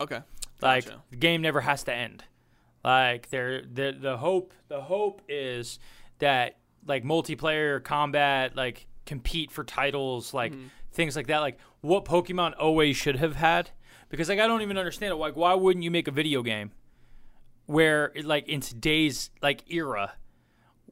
Okay. 0.00 0.20
Like 0.60 0.84
Gotcha. 0.86 1.02
the 1.10 1.16
game 1.16 1.40
never 1.42 1.60
has 1.62 1.84
to 1.84 1.94
end. 1.94 2.24
Like 2.84 3.30
there, 3.30 3.62
the 3.62 3.96
the 3.98 4.16
hope 4.16 4.52
the 4.68 4.80
hope 4.80 5.22
is 5.28 5.78
that 6.18 6.56
like 6.86 7.04
multiplayer 7.04 7.82
combat, 7.82 8.56
like 8.56 8.86
compete 9.06 9.50
for 9.50 9.64
titles, 9.64 10.34
like 10.34 10.52
mm-hmm. 10.52 10.66
things 10.92 11.16
like 11.16 11.28
that. 11.28 11.38
Like 11.38 11.58
what 11.80 12.04
Pokemon 12.04 12.54
always 12.58 12.96
should 12.96 13.16
have 13.16 13.36
had. 13.36 13.70
Because 14.08 14.28
like 14.28 14.40
I 14.40 14.46
don't 14.46 14.62
even 14.62 14.78
understand 14.78 15.12
it. 15.12 15.16
Like 15.16 15.36
why 15.36 15.54
wouldn't 15.54 15.84
you 15.84 15.90
make 15.90 16.08
a 16.08 16.12
video 16.12 16.42
game 16.42 16.72
where 17.66 18.12
like 18.24 18.48
in 18.48 18.60
today's 18.60 19.30
like 19.40 19.70
era 19.70 20.14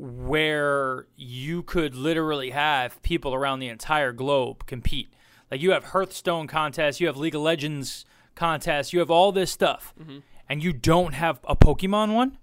where 0.01 1.07
you 1.15 1.63
could 1.63 1.95
literally 1.95 2.51
have 2.51 3.03
people 3.03 3.35
around 3.35 3.59
the 3.59 3.69
entire 3.69 4.13
globe 4.13 4.65
compete. 4.67 5.13
Like 5.51 5.61
you 5.61 5.73
have 5.73 5.85
Hearthstone 5.85 6.47
contests, 6.47 7.01
you 7.01 7.07
have 7.07 7.19
League 7.19 7.35
of 7.35 7.43
Legends 7.43 8.07
contests, 8.35 8.95
you 8.95 9.01
have 9.01 9.11
all 9.11 9.31
this 9.31 9.51
stuff, 9.51 9.93
mm-hmm. 10.01 10.19
And 10.51 10.65
you 10.65 10.73
don't 10.73 11.13
have 11.15 11.39
a 11.45 11.55
Pokemon 11.55 12.13
one. 12.13 12.37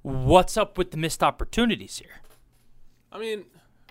What's 0.00 0.56
up 0.56 0.78
with 0.78 0.90
the 0.90 0.96
missed 0.96 1.22
opportunities 1.22 1.98
here? 1.98 2.22
I 3.12 3.18
mean, 3.18 3.44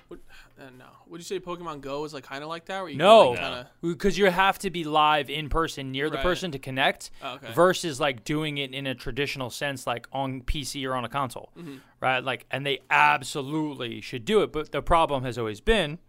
would, 0.09 0.19
uh, 0.59 0.63
no. 0.75 0.85
Would 1.07 1.19
you 1.19 1.23
say 1.25 1.39
Pokemon 1.39 1.81
Go 1.81 2.05
is 2.05 2.13
like 2.13 2.23
kind 2.23 2.41
of 2.43 2.49
like 2.49 2.65
that? 2.65 2.79
Where 2.81 2.89
you 2.89 2.97
No, 2.97 3.29
like, 3.31 3.39
kinda, 3.39 3.69
because 3.83 4.17
you 4.17 4.25
have 4.31 4.57
to 4.59 4.71
be 4.71 4.83
live 4.83 5.29
in 5.29 5.47
person 5.47 5.91
near 5.91 6.09
the 6.09 6.15
Right. 6.17 6.23
person 6.23 6.51
to 6.53 6.59
connect, 6.59 7.11
Oh, 7.21 7.35
okay. 7.35 7.51
versus 7.53 7.99
like 7.99 8.23
doing 8.23 8.57
it 8.57 8.73
in 8.73 8.87
a 8.87 8.95
traditional 8.95 9.51
sense, 9.51 9.85
like 9.85 10.07
on 10.11 10.41
PC 10.41 10.83
or 10.89 10.95
on 10.95 11.05
a 11.05 11.09
console, 11.09 11.51
Mm-hmm. 11.55 11.75
right? 11.99 12.23
Like, 12.23 12.47
and 12.49 12.65
they 12.65 12.79
absolutely 12.89 14.01
should 14.01 14.25
do 14.25 14.41
it. 14.41 14.51
But 14.51 14.71
the 14.71 14.81
problem 14.81 15.23
has 15.23 15.37
always 15.37 15.61
been 15.61 15.99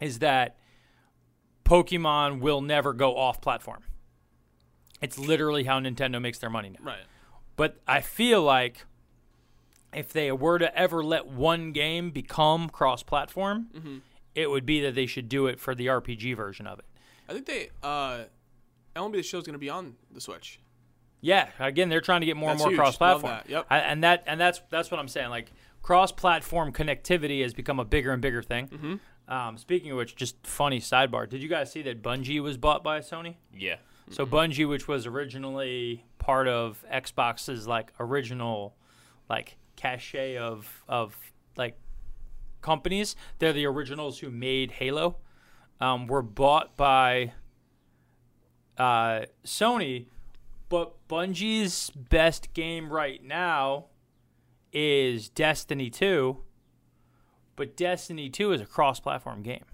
is 0.00 0.20
that 0.20 0.56
Pokemon 1.64 2.40
will 2.40 2.60
never 2.60 2.92
go 2.92 3.16
off 3.16 3.40
platform. 3.40 3.82
It's 5.00 5.18
literally 5.18 5.64
how 5.64 5.78
Nintendo 5.80 6.20
makes 6.20 6.38
their 6.38 6.50
money 6.50 6.70
now. 6.70 6.78
right. 6.84 7.04
But 7.56 7.76
I 7.86 8.00
feel 8.00 8.42
like 8.42 8.84
if 9.92 10.12
they 10.12 10.30
were 10.32 10.58
to 10.58 10.76
ever 10.78 11.02
let 11.02 11.26
one 11.26 11.72
game 11.72 12.10
become 12.10 12.68
cross 12.68 13.02
platform, 13.02 13.68
Mm-hmm. 13.74 13.96
it 14.34 14.50
would 14.50 14.66
be 14.66 14.80
that 14.82 14.94
they 14.94 15.06
should 15.06 15.28
do 15.28 15.46
it 15.46 15.58
for 15.58 15.74
the 15.74 15.86
RPG 15.86 16.36
version 16.36 16.66
of 16.66 16.78
it. 16.78 16.84
I 17.28 17.32
think 17.32 17.46
they 17.46 17.70
uh, 17.82 18.24
MLB 18.94 19.12
the 19.14 19.22
Show 19.22 19.38
is 19.38 19.44
going 19.44 19.54
to 19.54 19.58
be 19.58 19.70
on 19.70 19.96
the 20.12 20.20
Switch. 20.20 20.60
Yeah, 21.20 21.48
again, 21.58 21.88
they're 21.88 22.00
trying 22.00 22.20
to 22.20 22.26
get 22.26 22.36
more 22.36 22.50
That's 22.50 22.62
and 22.62 22.76
more 22.76 22.84
cross 22.84 22.96
platform. 22.96 23.40
Yep. 23.48 23.66
and 23.70 24.04
that 24.04 24.22
and 24.26 24.40
that's 24.40 24.62
that's 24.70 24.90
what 24.90 25.00
I'm 25.00 25.08
saying. 25.08 25.30
Like 25.30 25.50
cross 25.82 26.12
platform 26.12 26.72
connectivity 26.72 27.42
has 27.42 27.52
become 27.54 27.80
a 27.80 27.84
bigger 27.84 28.12
and 28.12 28.22
bigger 28.22 28.42
thing. 28.42 28.68
Mm-hmm. 28.68 29.32
Um, 29.32 29.58
speaking 29.58 29.90
of 29.90 29.96
which, 29.96 30.14
just 30.16 30.36
funny 30.46 30.78
sidebar: 30.80 31.28
Did 31.28 31.42
you 31.42 31.48
guys 31.48 31.72
see 31.72 31.82
that 31.82 32.02
Bungie 32.02 32.40
was 32.40 32.56
bought 32.56 32.84
by 32.84 33.00
Sony? 33.00 33.34
Yeah. 33.52 33.76
So 34.10 34.26
Bungie, 34.26 34.68
which 34.68 34.88
was 34.88 35.06
originally 35.06 36.04
part 36.18 36.48
of 36.48 36.84
Xbox's 36.92 37.66
like 37.66 37.92
original, 38.00 38.76
like 39.28 39.56
cachet 39.76 40.36
of 40.36 40.82
of 40.88 41.16
like 41.56 41.78
companies, 42.60 43.14
they're 43.38 43.52
the 43.52 43.66
originals 43.66 44.18
who 44.18 44.30
made 44.30 44.72
Halo. 44.72 45.16
Um, 45.80 46.08
were 46.08 46.22
bought 46.22 46.76
by 46.76 47.34
uh, 48.76 49.26
Sony, 49.44 50.06
but 50.68 50.94
Bungie's 51.08 51.90
best 51.90 52.52
game 52.52 52.92
right 52.92 53.22
now 53.22 53.86
is 54.72 55.28
Destiny 55.28 55.88
Two. 55.88 56.38
But 57.54 57.76
Destiny 57.76 58.28
Two 58.28 58.50
is 58.50 58.60
a 58.60 58.66
cross-platform 58.66 59.42
game. 59.42 59.64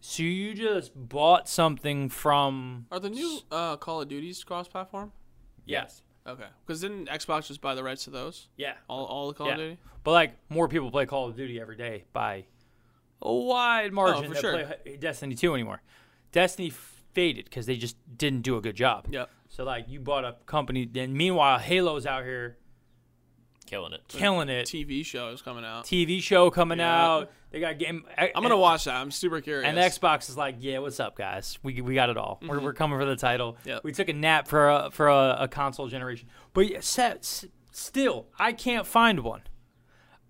So 0.00 0.22
you 0.22 0.54
just 0.54 0.92
bought 0.94 1.48
something 1.48 2.08
from 2.08 2.86
Are 2.90 2.98
the 3.00 3.10
new 3.10 3.40
uh, 3.50 3.76
Call 3.76 4.00
of 4.00 4.08
Duties 4.08 4.42
cross-platform? 4.44 5.12
yes, 5.66 6.02
Okay. 6.26 6.44
Because 6.66 6.80
didn't 6.82 7.08
Xbox 7.08 7.46
just 7.48 7.60
buy 7.60 7.74
the 7.74 7.82
rights 7.82 8.04
to 8.04 8.10
those? 8.10 8.48
yeah, 8.56 8.74
All, 8.88 9.04
all 9.06 9.28
the 9.28 9.34
Call 9.34 9.46
yeah. 9.48 9.52
of 9.54 9.58
Duty? 9.58 9.78
But 10.04 10.12
like 10.12 10.36
more 10.48 10.68
people 10.68 10.90
play 10.90 11.06
Call 11.06 11.28
of 11.28 11.36
Duty 11.36 11.60
every 11.60 11.76
day 11.76 12.04
by 12.12 12.44
a 13.22 13.32
wide 13.32 13.92
margin 13.92 14.24
Oh, 14.24 14.28
for 14.28 14.34
than 14.34 14.40
sure. 14.42 14.64
play 14.84 14.96
Destiny 14.96 15.34
Two 15.34 15.54
anymore. 15.54 15.82
Destiny 16.32 16.70
faded 16.70 17.44
because 17.46 17.66
they 17.66 17.76
just 17.76 17.96
didn't 18.16 18.42
do 18.42 18.56
a 18.56 18.60
good 18.60 18.76
job. 18.76 19.06
Yep. 19.10 19.28
So 19.48 19.64
like 19.64 19.86
you 19.88 19.98
bought 20.00 20.24
a 20.24 20.36
company, 20.46 20.84
then 20.90 21.14
meanwhile 21.16 21.58
Halo's 21.58 22.06
out 22.06 22.24
here 22.24 22.56
Killing 23.70 23.92
it. 23.92 24.02
killing 24.08 24.48
it. 24.48 24.66
TV 24.66 25.06
show 25.06 25.28
is 25.28 25.42
coming 25.42 25.64
out. 25.64 25.84
TV 25.84 26.20
show 26.20 26.50
coming 26.50 26.80
Yeah. 26.80 27.06
out. 27.06 27.30
They 27.52 27.60
got 27.60 27.78
game. 27.78 28.04
I'm 28.18 28.42
gonna 28.42 28.56
watch 28.56 28.84
that. 28.84 28.96
I'm 28.96 29.12
super 29.12 29.40
curious. 29.40 29.64
And 29.68 29.78
Xbox 29.78 30.28
is 30.28 30.36
like, 30.36 30.56
yeah, 30.58 30.78
what's 30.78 30.98
up, 30.98 31.16
guys? 31.16 31.56
We, 31.62 31.80
we 31.80 31.94
got 31.94 32.10
it 32.10 32.16
all. 32.16 32.40
We're, 32.46 32.58
we're 32.58 32.72
coming 32.72 32.98
for 32.98 33.04
the 33.04 33.14
title. 33.14 33.52
Mm-hmm. 33.60 33.68
Yep. 33.68 33.84
We 33.84 33.92
took 33.92 34.08
a 34.08 34.12
nap 34.12 34.48
for 34.48 34.68
a, 34.68 34.90
for 34.90 35.08
a, 35.08 35.36
a 35.42 35.48
console 35.48 35.86
generation, 35.86 36.28
but 36.52 36.68
yeah, 36.68 36.80
se- 36.80 37.18
s- 37.20 37.44
still, 37.70 38.26
I 38.38 38.52
can't 38.52 38.86
find 38.86 39.20
one. 39.20 39.42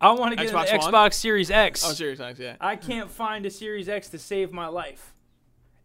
I 0.03 0.13
want 0.13 0.37
to 0.39 0.43
get 0.45 0.53
Xbox 0.53 0.71
an 0.73 0.79
One? 0.81 0.93
Xbox 0.93 1.15
Series 1.15 1.51
X. 1.51 1.83
Oh, 1.87 1.93
serious, 1.93 2.19
thanks. 2.19 2.39
Yeah. 2.41 2.57
I 2.61 2.77
can't 2.77 3.11
find 3.11 3.45
a 3.47 3.51
Series 3.51 3.89
X 3.89 4.09
to 4.11 4.19
save 4.19 4.53
my 4.53 4.67
life. 4.67 5.15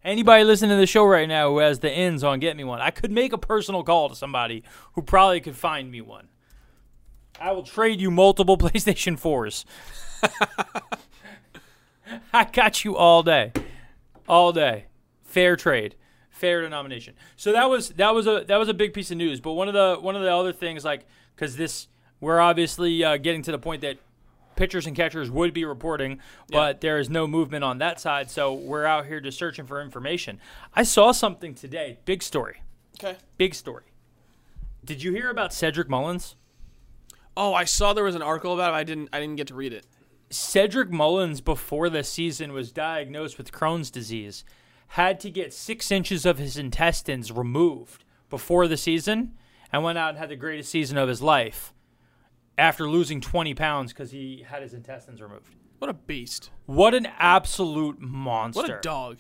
Anybody 0.04 0.44
listening 0.44 0.72
to 0.72 0.76
the 0.78 0.86
show 0.88 1.04
right 1.06 1.28
now 1.28 1.50
who 1.50 1.58
has 1.60 1.80
the 1.80 1.90
ends 1.92 2.24
on 2.24 2.40
get 2.40 2.56
me 2.56 2.64
one, 2.64 2.80
I 2.82 2.92
could 2.92 3.12
make 3.12 3.34
a 3.34 3.38
personal 3.38 3.84
call 3.84 4.08
to 4.10 4.16
somebody 4.16 4.64
who 4.94 5.02
probably 5.02 5.42
could 5.42 5.56
find 5.56 5.92
me 5.92 6.00
one. 6.02 6.28
I 7.40 7.52
will 7.52 7.64
trade 7.64 8.02
you 8.02 8.12
multiple 8.12 8.58
PlayStation 8.58 9.20
4s. 9.20 9.66
I 12.34 12.46
got 12.46 12.84
you 12.84 12.96
all 12.96 13.24
day. 13.24 13.52
All 14.28 14.52
day. 14.52 14.86
Fair 15.24 15.56
trade. 15.56 15.96
Fair 16.30 16.62
denomination. 16.62 17.16
So 17.38 17.52
that 17.54 17.70
was 17.70 17.90
that 17.90 18.14
was 18.14 18.28
a 18.28 18.44
that 18.48 18.58
was 18.58 18.68
a 18.68 18.74
big 18.74 18.94
piece 18.94 19.10
of 19.10 19.18
news, 19.18 19.40
but 19.40 19.54
one 19.54 19.68
of 19.68 19.74
the 19.74 19.98
one 20.00 20.16
of 20.16 20.22
the 20.22 20.34
other 20.34 20.52
things 20.52 20.84
like 20.84 21.06
cuz 21.38 21.56
this 21.56 21.88
we're 22.20 22.40
obviously 22.40 23.04
uh, 23.04 23.18
getting 23.18 23.42
to 23.44 23.52
the 23.52 23.58
point 23.58 23.82
that 23.82 23.98
pitchers 24.56 24.88
and 24.88 24.96
catchers 24.96 25.30
would 25.30 25.54
be 25.54 25.66
reporting, 25.66 26.20
but 26.50 26.82
there 26.82 26.98
is 26.98 27.10
no 27.10 27.28
movement 27.28 27.64
on 27.64 27.78
that 27.80 28.00
side. 28.00 28.32
So 28.32 28.54
we're 28.54 28.86
out 28.86 29.06
here 29.06 29.20
just 29.20 29.38
searching 29.38 29.66
for 29.66 29.82
information. 29.82 30.40
I 30.74 30.84
saw 30.84 31.12
something 31.12 31.54
today. 31.54 32.00
Big 32.06 32.24
story. 32.24 32.62
Okay. 32.98 33.18
Big 33.38 33.54
story. 33.54 33.84
Did 34.84 35.04
you 35.04 35.12
hear 35.12 35.30
about 35.30 35.54
Cedric 35.54 35.90
Mullins? 35.90 36.36
Oh, 37.38 37.54
I 37.54 37.66
saw 37.66 37.94
there 37.94 38.04
was 38.04 38.16
an 38.16 38.22
article 38.22 38.54
about 38.54 38.74
it. 38.74 38.78
I 38.78 38.84
didn't. 38.84 39.10
I 39.12 39.20
didn't 39.20 39.36
get 39.36 39.48
to 39.48 39.56
read 39.56 39.74
it. 39.74 39.86
Cedric 40.30 40.90
Mullins, 40.90 41.42
before 41.42 41.90
the 41.90 42.04
season, 42.04 42.54
was 42.54 42.72
diagnosed 42.72 43.38
with 43.38 43.52
Crohn's 43.52 43.92
disease, 43.92 44.44
had 44.90 45.20
to 45.20 45.30
get 45.30 45.54
six 45.54 45.92
inches 45.92 46.26
of 46.26 46.38
his 46.38 46.58
intestines 46.58 47.32
removed 47.32 48.04
before 48.30 48.68
the 48.68 48.78
season, 48.78 49.34
and 49.72 49.84
went 49.84 49.98
out 49.98 50.10
and 50.10 50.18
had 50.18 50.30
the 50.30 50.36
greatest 50.36 50.72
season 50.72 50.98
of 50.98 51.08
his 51.08 51.22
life 51.22 51.74
after 52.58 52.90
losing 52.90 53.22
20 53.22 53.54
pounds 53.54 53.92
because 53.92 54.12
he 54.12 54.46
had 54.48 54.62
his 54.62 54.74
intestines 54.74 55.22
removed. 55.22 55.56
What 55.80 55.90
a 55.90 55.94
beast. 55.94 56.50
What 56.66 56.94
an 56.94 57.08
absolute 57.18 58.00
monster. 58.00 58.62
What 58.62 58.70
a 58.72 58.80
dog. 58.82 59.20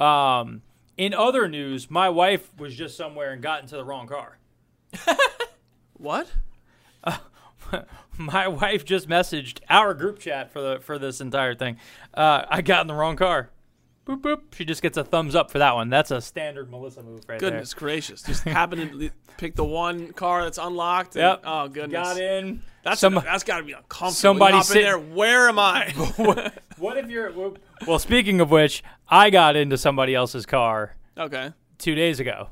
Um, 0.00 0.62
in 0.96 1.14
other 1.14 1.48
news, 1.48 1.90
my 1.90 2.08
wife 2.08 2.50
was 2.58 2.74
just 2.74 2.96
somewhere 2.96 3.32
and 3.32 3.42
got 3.42 3.62
into 3.62 3.76
the 3.76 3.84
wrong 3.84 4.06
car. 4.06 4.38
What? 6.02 6.28
my 8.18 8.48
wife 8.48 8.84
just 8.84 9.08
messaged 9.08 9.60
our 9.70 9.94
group 9.94 10.18
chat 10.18 10.52
for 10.52 10.60
the 10.60 10.80
for 10.80 10.98
this 10.98 11.20
entire 11.20 11.54
thing. 11.54 11.76
Uh, 12.12 12.44
I 12.48 12.60
got 12.60 12.80
in 12.80 12.88
the 12.88 12.94
wrong 12.94 13.16
car. 13.16 13.50
Boop 14.04 14.20
boop. 14.20 14.40
She 14.52 14.64
just 14.64 14.82
gets 14.82 14.96
a 14.96 15.04
thumbs 15.04 15.36
up 15.36 15.50
for 15.50 15.60
that 15.60 15.76
one. 15.76 15.88
That's 15.88 16.10
a 16.10 16.20
standard 16.20 16.68
Melissa 16.68 17.04
move 17.04 17.22
right 17.28 17.38
there. 17.38 17.50
Goodness 17.50 17.72
gracious. 17.72 18.20
Just 18.26 18.42
happened 18.42 18.98
to 18.98 19.10
pick 19.36 19.54
the 19.54 19.64
one 19.64 20.12
car 20.12 20.42
that's 20.42 20.58
unlocked. 20.58 21.14
And. 21.14 21.22
Yep. 21.22 21.42
Oh 21.44 21.68
goodness. 21.68 22.08
Got 22.08 22.20
in. 22.20 22.62
That's 22.82 23.00
Some- 23.00 23.14
that's 23.14 23.44
got 23.44 23.58
to 23.58 23.62
be 23.64 23.72
uncomfortable. 23.72 24.10
somebody 24.10 24.56
You 24.56 24.62
hop 24.62 24.76
in 24.76 24.82
there. 24.82 24.98
Where 24.98 25.48
am 25.48 25.58
I? 25.58 26.50
What 26.78 26.96
if 26.96 27.08
you're? 27.08 27.32
Well, 27.86 28.00
speaking 28.00 28.40
of 28.40 28.50
which, 28.50 28.82
I 29.08 29.30
got 29.30 29.54
into 29.54 29.78
somebody 29.78 30.16
else's 30.16 30.46
car 30.46 30.96
okay. 31.16 31.52
two 31.78 31.94
days 31.94 32.18
ago. 32.18 32.48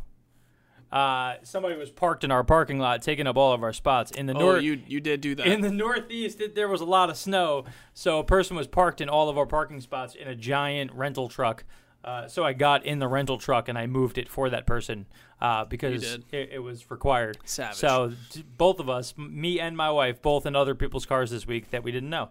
Uh, 0.92 1.34
somebody 1.44 1.76
was 1.76 1.90
parked 1.90 2.24
in 2.24 2.32
our 2.32 2.42
parking 2.42 2.78
lot, 2.80 3.00
taking 3.02 3.26
up 3.28 3.36
all 3.36 3.52
of 3.52 3.62
our 3.62 3.72
spots 3.72 4.10
in 4.10 4.26
the 4.26 4.34
Oh, 4.34 4.38
north. 4.40 4.62
you 4.64 4.80
you 4.88 5.00
did 5.00 5.20
do 5.20 5.34
that. 5.36 5.46
In 5.46 5.60
the 5.60 5.70
Northeast, 5.70 6.40
it, 6.40 6.54
there 6.56 6.68
was 6.68 6.80
a 6.80 6.84
lot 6.84 7.10
of 7.10 7.16
snow, 7.16 7.64
so 7.94 8.18
a 8.18 8.24
person 8.24 8.56
was 8.56 8.66
parked 8.66 9.00
in 9.00 9.08
all 9.08 9.28
of 9.28 9.38
our 9.38 9.46
parking 9.46 9.80
spots 9.80 10.14
in 10.16 10.26
a 10.26 10.34
giant 10.34 10.92
rental 10.92 11.28
truck. 11.28 11.64
Uh, 12.02 12.26
so 12.26 12.42
I 12.44 12.54
got 12.54 12.86
in 12.86 12.98
the 12.98 13.06
rental 13.06 13.36
truck 13.36 13.68
and 13.68 13.76
I 13.76 13.86
moved 13.86 14.16
it 14.16 14.26
for 14.28 14.48
that 14.48 14.66
person 14.66 15.04
uh, 15.40 15.66
because 15.66 16.02
it, 16.14 16.24
it 16.32 16.62
was 16.62 16.90
required. 16.90 17.36
Savage. 17.44 17.76
So 17.76 18.12
t- 18.30 18.42
both 18.56 18.80
of 18.80 18.88
us, 18.88 19.12
me 19.18 19.60
and 19.60 19.76
my 19.76 19.90
wife, 19.90 20.22
both 20.22 20.46
in 20.46 20.56
other 20.56 20.74
people's 20.74 21.04
cars 21.04 21.30
this 21.30 21.46
week 21.46 21.70
that 21.72 21.84
we 21.84 21.92
didn't 21.92 22.08
know. 22.08 22.30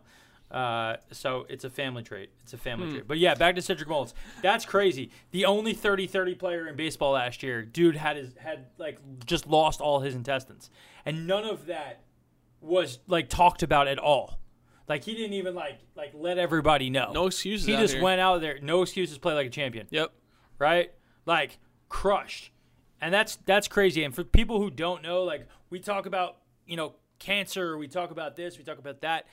Uh, 0.51 0.95
so 1.11 1.45
it's 1.47 1.63
a 1.63 1.69
family 1.69 2.01
trait. 2.01 2.31
It's 2.41 2.53
a 2.53 2.57
family 2.57 2.87
Hmm. 2.87 2.91
trait. 2.93 3.07
But 3.07 3.17
yeah, 3.19 3.35
back 3.35 3.55
to 3.55 3.61
Cedric 3.61 3.87
Mullins. 3.87 4.13
That's 4.41 4.65
crazy. 4.65 5.11
The 5.31 5.45
only 5.45 5.73
30-30 5.75 6.33
player 6.39 6.67
in 6.67 6.75
baseball 6.75 7.11
last 7.13 7.43
year, 7.43 7.61
dude 7.63 7.95
had 7.95 8.17
his 8.17 8.35
had 8.37 8.65
like 8.79 8.97
just 9.25 9.45
lost 9.47 9.79
all 9.79 9.99
his 9.99 10.15
intestines, 10.15 10.69
and 11.05 11.27
none 11.27 11.43
of 11.45 11.67
that 11.67 12.01
was 12.61 12.99
like 13.07 13.29
talked 13.29 13.61
about 13.63 13.87
at 13.87 13.99
all. 13.99 14.39
Like 14.87 15.03
he 15.03 15.13
didn't 15.13 15.33
even 15.33 15.53
like 15.53 15.79
like 15.95 16.11
let 16.15 16.39
everybody 16.39 16.89
know. 16.89 17.11
No 17.13 17.27
excuses 17.27 17.67
He 17.67 17.75
just 17.75 17.93
here. 17.93 18.03
went 18.03 18.19
out 18.19 18.41
there, 18.41 18.57
no 18.61 18.81
excuses, 18.81 19.17
play 19.19 19.33
like 19.35 19.47
a 19.47 19.51
champion 19.51 19.85
Yep. 19.91 20.11
right? 20.57 20.91
Like 21.27 21.59
crushed. 21.89 22.51
And 22.99 23.13
that's 23.13 23.35
that's 23.45 23.67
crazy. 23.67 24.03
And 24.03 24.15
for 24.15 24.23
people 24.23 24.59
who 24.59 24.71
don't 24.71 25.03
know, 25.03 25.23
like 25.23 25.47
we 25.69 25.79
talk 25.79 26.07
about, 26.07 26.37
you 26.65 26.75
know, 26.75 26.95
cancer, 27.19 27.77
we 27.77 27.87
talk 27.87 28.09
about 28.11 28.35
this, 28.35 28.57
we 28.57 28.63
talk 28.63 28.79
about 28.79 29.01
that. 29.01 29.27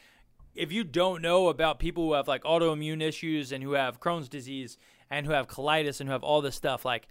If 0.57 0.73
you 0.73 0.85
don't 0.85 1.23
know 1.23 1.49
about 1.49 1.79
people 1.79 2.05
who 2.05 2.13
have 2.15 2.29
like 2.29 2.43
autoimmune 2.45 3.03
issues 3.03 3.53
and 3.53 3.63
who 3.63 3.73
have 3.73 4.01
Crohn's 4.01 4.29
disease 4.29 4.79
and 5.11 5.27
who 5.27 5.33
have 5.33 5.47
colitis 5.47 6.01
and 6.01 6.09
who 6.09 6.13
have 6.13 6.25
all 6.25 6.41
this 6.41 6.55
stuff, 6.55 6.85
like 6.85 7.09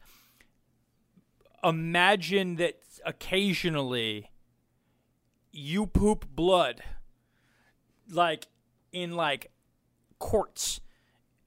imagine 1.63 2.55
that 2.57 2.79
occasionally 3.05 4.29
you 5.51 5.85
poop 5.87 6.27
blood 6.29 6.83
like 8.09 8.47
in 8.91 9.15
like 9.15 9.51
quartz 10.19 10.79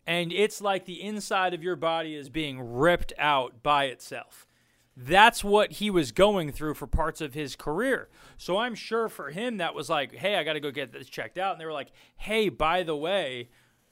and 0.06 0.32
it's 0.32 0.60
like 0.60 0.86
the 0.86 1.02
inside 1.02 1.54
of 1.54 1.62
your 1.62 1.76
body 1.76 2.14
is 2.14 2.28
being 2.28 2.58
ripped 2.60 3.12
out 3.18 3.62
by 3.62 3.84
itself 3.84 4.47
that's 5.00 5.44
what 5.44 5.72
he 5.72 5.90
was 5.90 6.10
going 6.10 6.50
through 6.50 6.74
for 6.74 6.86
parts 6.86 7.20
of 7.20 7.32
his 7.32 7.54
career 7.54 8.08
so 8.36 8.56
i'm 8.56 8.74
sure 8.74 9.08
for 9.08 9.30
him 9.30 9.58
that 9.58 9.74
was 9.74 9.88
like 9.88 10.12
hey 10.14 10.34
i 10.34 10.42
got 10.42 10.54
to 10.54 10.60
go 10.60 10.72
get 10.72 10.92
this 10.92 11.08
checked 11.08 11.38
out 11.38 11.52
and 11.52 11.60
they 11.60 11.64
were 11.64 11.72
like 11.72 11.92
hey 12.16 12.48
by 12.48 12.82
the 12.82 12.96
way 12.96 13.48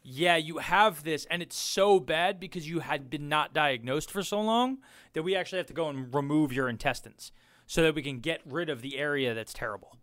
yeah, 0.08 0.36
you 0.36 0.58
have 0.58 1.02
this, 1.02 1.26
and 1.32 1.42
it's 1.42 1.56
so 1.56 1.98
bad 1.98 2.38
because 2.38 2.68
you 2.68 2.78
had 2.78 3.10
been 3.10 3.28
not 3.28 3.52
diagnosed 3.52 4.08
for 4.08 4.22
so 4.22 4.40
long 4.40 4.78
that 5.14 5.24
we 5.24 5.34
actually 5.34 5.58
have 5.58 5.66
to 5.66 5.74
go 5.74 5.88
and 5.88 6.14
remove 6.14 6.52
your 6.52 6.68
intestines 6.68 7.32
so 7.66 7.82
that 7.82 7.96
we 7.96 8.02
can 8.02 8.20
get 8.20 8.40
rid 8.46 8.70
of 8.70 8.82
the 8.82 8.98
area 8.98 9.34
that's 9.34 9.52
terrible. 9.52 9.98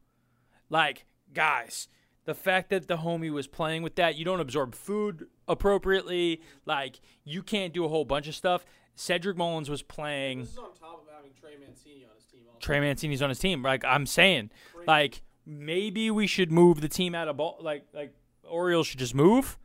Like, 0.70 1.06
guys, 1.34 1.88
the 2.26 2.34
fact 2.34 2.70
that 2.72 2.90
the 2.90 2.98
homie 2.98 3.32
was 3.32 3.48
playing 3.48 3.82
with 3.82 3.96
that, 3.96 4.18
you 4.18 4.26
don't 4.26 4.42
absorb 4.42 4.76
food 4.76 5.28
appropriately, 5.48 6.42
like, 6.66 7.00
you 7.24 7.42
can't 7.42 7.74
do 7.74 7.86
a 7.86 7.90
whole 7.90 8.04
bunch 8.04 8.28
of 8.28 8.36
stuff. 8.36 8.66
Cedric 8.96 9.38
Mullins 9.38 9.70
was 9.70 9.82
playing. 9.82 10.42
This 10.42 10.52
is 10.52 10.58
on 10.58 10.74
top 10.80 11.06
of 11.08 11.14
having 11.16 11.32
Trey 11.40 11.56
Mancini 11.60 12.06
on 12.06 12.16
his 12.16 12.26
team. 12.26 12.42
Trey 12.60 12.80
Mancini's 12.80 13.22
on 13.22 13.30
his 13.30 13.40
team. 13.40 13.64
Like 13.64 13.84
I'm 13.86 14.06
saying, 14.06 14.52
like 14.88 15.22
maybe 15.46 16.12
we 16.12 16.28
should 16.28 16.52
move 16.52 16.82
the 16.82 16.90
team 16.90 17.16
out 17.16 17.28
of 17.28 17.38
ball. 17.38 17.58
Like 17.62 17.86
like 17.94 18.14
Orioles 18.48 18.88
should 18.88 19.00
just 19.00 19.16
move. 19.16 19.58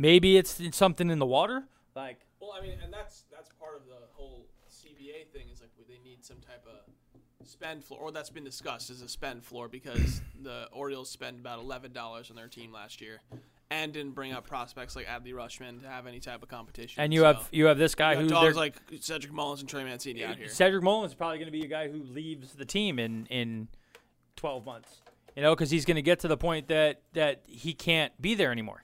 Maybe 0.00 0.36
it's, 0.36 0.60
it's 0.60 0.76
something 0.76 1.10
in 1.10 1.18
the 1.18 1.26
water. 1.26 1.64
Like 1.96 2.20
Well, 2.40 2.54
I 2.56 2.62
mean, 2.62 2.78
and 2.82 2.92
that's 2.92 3.24
that's 3.32 3.50
part 3.58 3.76
of 3.76 3.86
the 3.86 4.06
whole 4.14 4.46
CBA 4.70 5.32
thing 5.32 5.48
is 5.52 5.60
like 5.60 5.70
they 5.88 5.98
need 6.08 6.24
some 6.24 6.36
type 6.38 6.64
of 6.66 6.92
spend 7.48 7.82
floor, 7.82 8.00
or 8.00 8.12
that's 8.12 8.30
been 8.30 8.44
discussed 8.44 8.90
as 8.90 9.00
a 9.02 9.08
spend 9.08 9.42
floor 9.42 9.68
because 9.68 10.20
the 10.42 10.68
Orioles 10.72 11.10
spent 11.10 11.40
about 11.40 11.58
eleven 11.58 11.92
dollars 11.92 12.30
on 12.30 12.36
their 12.36 12.48
team 12.48 12.72
last 12.72 13.00
year, 13.00 13.20
and 13.70 13.92
didn't 13.92 14.12
bring 14.12 14.32
up 14.32 14.46
prospects 14.46 14.96
like 14.96 15.06
Adley 15.06 15.32
Rutschman 15.32 15.82
to 15.82 15.88
have 15.88 16.06
any 16.06 16.20
type 16.20 16.42
of 16.42 16.48
competition. 16.48 17.02
and 17.02 17.12
you 17.12 17.20
So, 17.20 17.26
have 17.26 17.48
you 17.52 17.66
have 17.66 17.78
this 17.78 17.94
guy 17.94 18.14
you 18.14 18.20
who 18.20 18.28
dogs 18.28 18.56
like 18.56 18.76
Cedric 19.00 19.32
Mullins 19.32 19.60
and 19.60 19.68
Trey 19.68 19.84
Mancini 19.84 20.24
out 20.24 20.36
here. 20.36 20.48
Cedric 20.48 20.82
Mullins 20.82 21.12
is 21.12 21.14
probably 21.14 21.38
going 21.38 21.46
to 21.48 21.52
be 21.52 21.64
a 21.64 21.68
guy 21.68 21.88
who 21.88 22.02
leaves 22.02 22.54
the 22.54 22.64
team 22.64 22.98
in 22.98 23.26
in 23.26 23.68
12 24.36 24.64
months. 24.64 25.02
You 25.36 25.42
know, 25.42 25.54
because 25.54 25.70
he's 25.70 25.84
going 25.84 25.96
to 25.96 26.02
get 26.02 26.20
to 26.20 26.28
the 26.28 26.36
point 26.36 26.68
that 26.68 27.02
that 27.12 27.42
he 27.46 27.74
can't 27.74 28.12
be 28.20 28.34
there 28.34 28.50
anymore. 28.50 28.82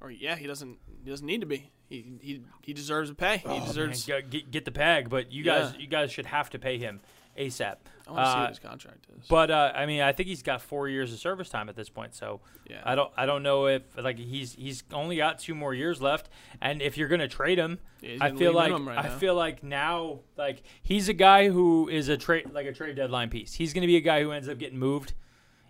Or 0.00 0.10
yeah, 0.10 0.36
he 0.36 0.46
doesn't 0.46 0.78
he 1.04 1.10
doesn't 1.10 1.26
need 1.26 1.40
to 1.40 1.46
be. 1.46 1.70
He 1.88 2.14
he, 2.20 2.42
he 2.62 2.72
deserves 2.72 3.10
a 3.10 3.14
pay. 3.14 3.38
He 3.38 3.44
oh, 3.46 3.58
Man, 3.58 3.66
deserves. 3.66 4.04
get, 4.04 4.30
get, 4.30 4.50
get 4.50 4.64
the 4.64 4.70
bag, 4.70 5.08
but 5.08 5.32
you 5.32 5.44
guys 5.44 5.72
Yeah. 5.74 5.80
you 5.80 5.86
guys 5.86 6.12
should 6.12 6.26
have 6.26 6.50
to 6.50 6.58
pay 6.58 6.78
him 6.78 7.00
ASAP. 7.38 7.76
I 8.06 8.10
want 8.10 8.24
to 8.26 8.30
see 8.32 8.36
Uh, 8.36 8.40
what 8.40 8.48
his 8.50 8.58
contract 8.58 9.06
is. 9.16 9.26
But 9.28 9.50
uh, 9.50 9.72
I 9.74 9.86
mean, 9.86 10.00
I 10.02 10.12
think 10.12 10.28
he's 10.28 10.42
got 10.42 10.60
four 10.60 10.88
years 10.88 11.12
of 11.12 11.18
service 11.18 11.48
time 11.48 11.68
at 11.68 11.76
this 11.76 11.88
point. 11.88 12.14
So 12.14 12.40
Yeah. 12.68 12.82
I 12.84 12.94
don't, 12.94 13.10
I 13.16 13.26
don't 13.26 13.42
know 13.42 13.66
if 13.68 13.82
like 13.96 14.18
he's 14.18 14.54
he's 14.54 14.82
only 14.92 15.16
got 15.16 15.38
two 15.38 15.54
more 15.54 15.72
years 15.72 16.02
left. 16.02 16.28
And 16.60 16.82
if 16.82 16.98
you're 16.98 17.08
gonna 17.08 17.28
trade 17.28 17.58
him, 17.58 17.78
Yeah, 18.00 18.18
I 18.20 18.32
feel 18.32 18.52
like 18.52 18.72
right 18.72 18.98
I 18.98 19.08
now. 19.08 19.16
feel 19.18 19.34
like 19.34 19.62
now 19.62 20.20
like 20.36 20.62
he's 20.82 21.08
a 21.08 21.12
guy 21.14 21.48
who 21.48 21.88
is 21.88 22.08
a 22.08 22.16
trade 22.16 22.50
like 22.52 22.66
a 22.66 22.72
trade 22.72 22.96
deadline 22.96 23.30
piece. 23.30 23.54
He's 23.54 23.72
gonna 23.72 23.86
be 23.86 23.96
a 23.96 24.00
guy 24.00 24.22
who 24.22 24.32
ends 24.32 24.48
up 24.48 24.58
getting 24.58 24.78
moved 24.78 25.14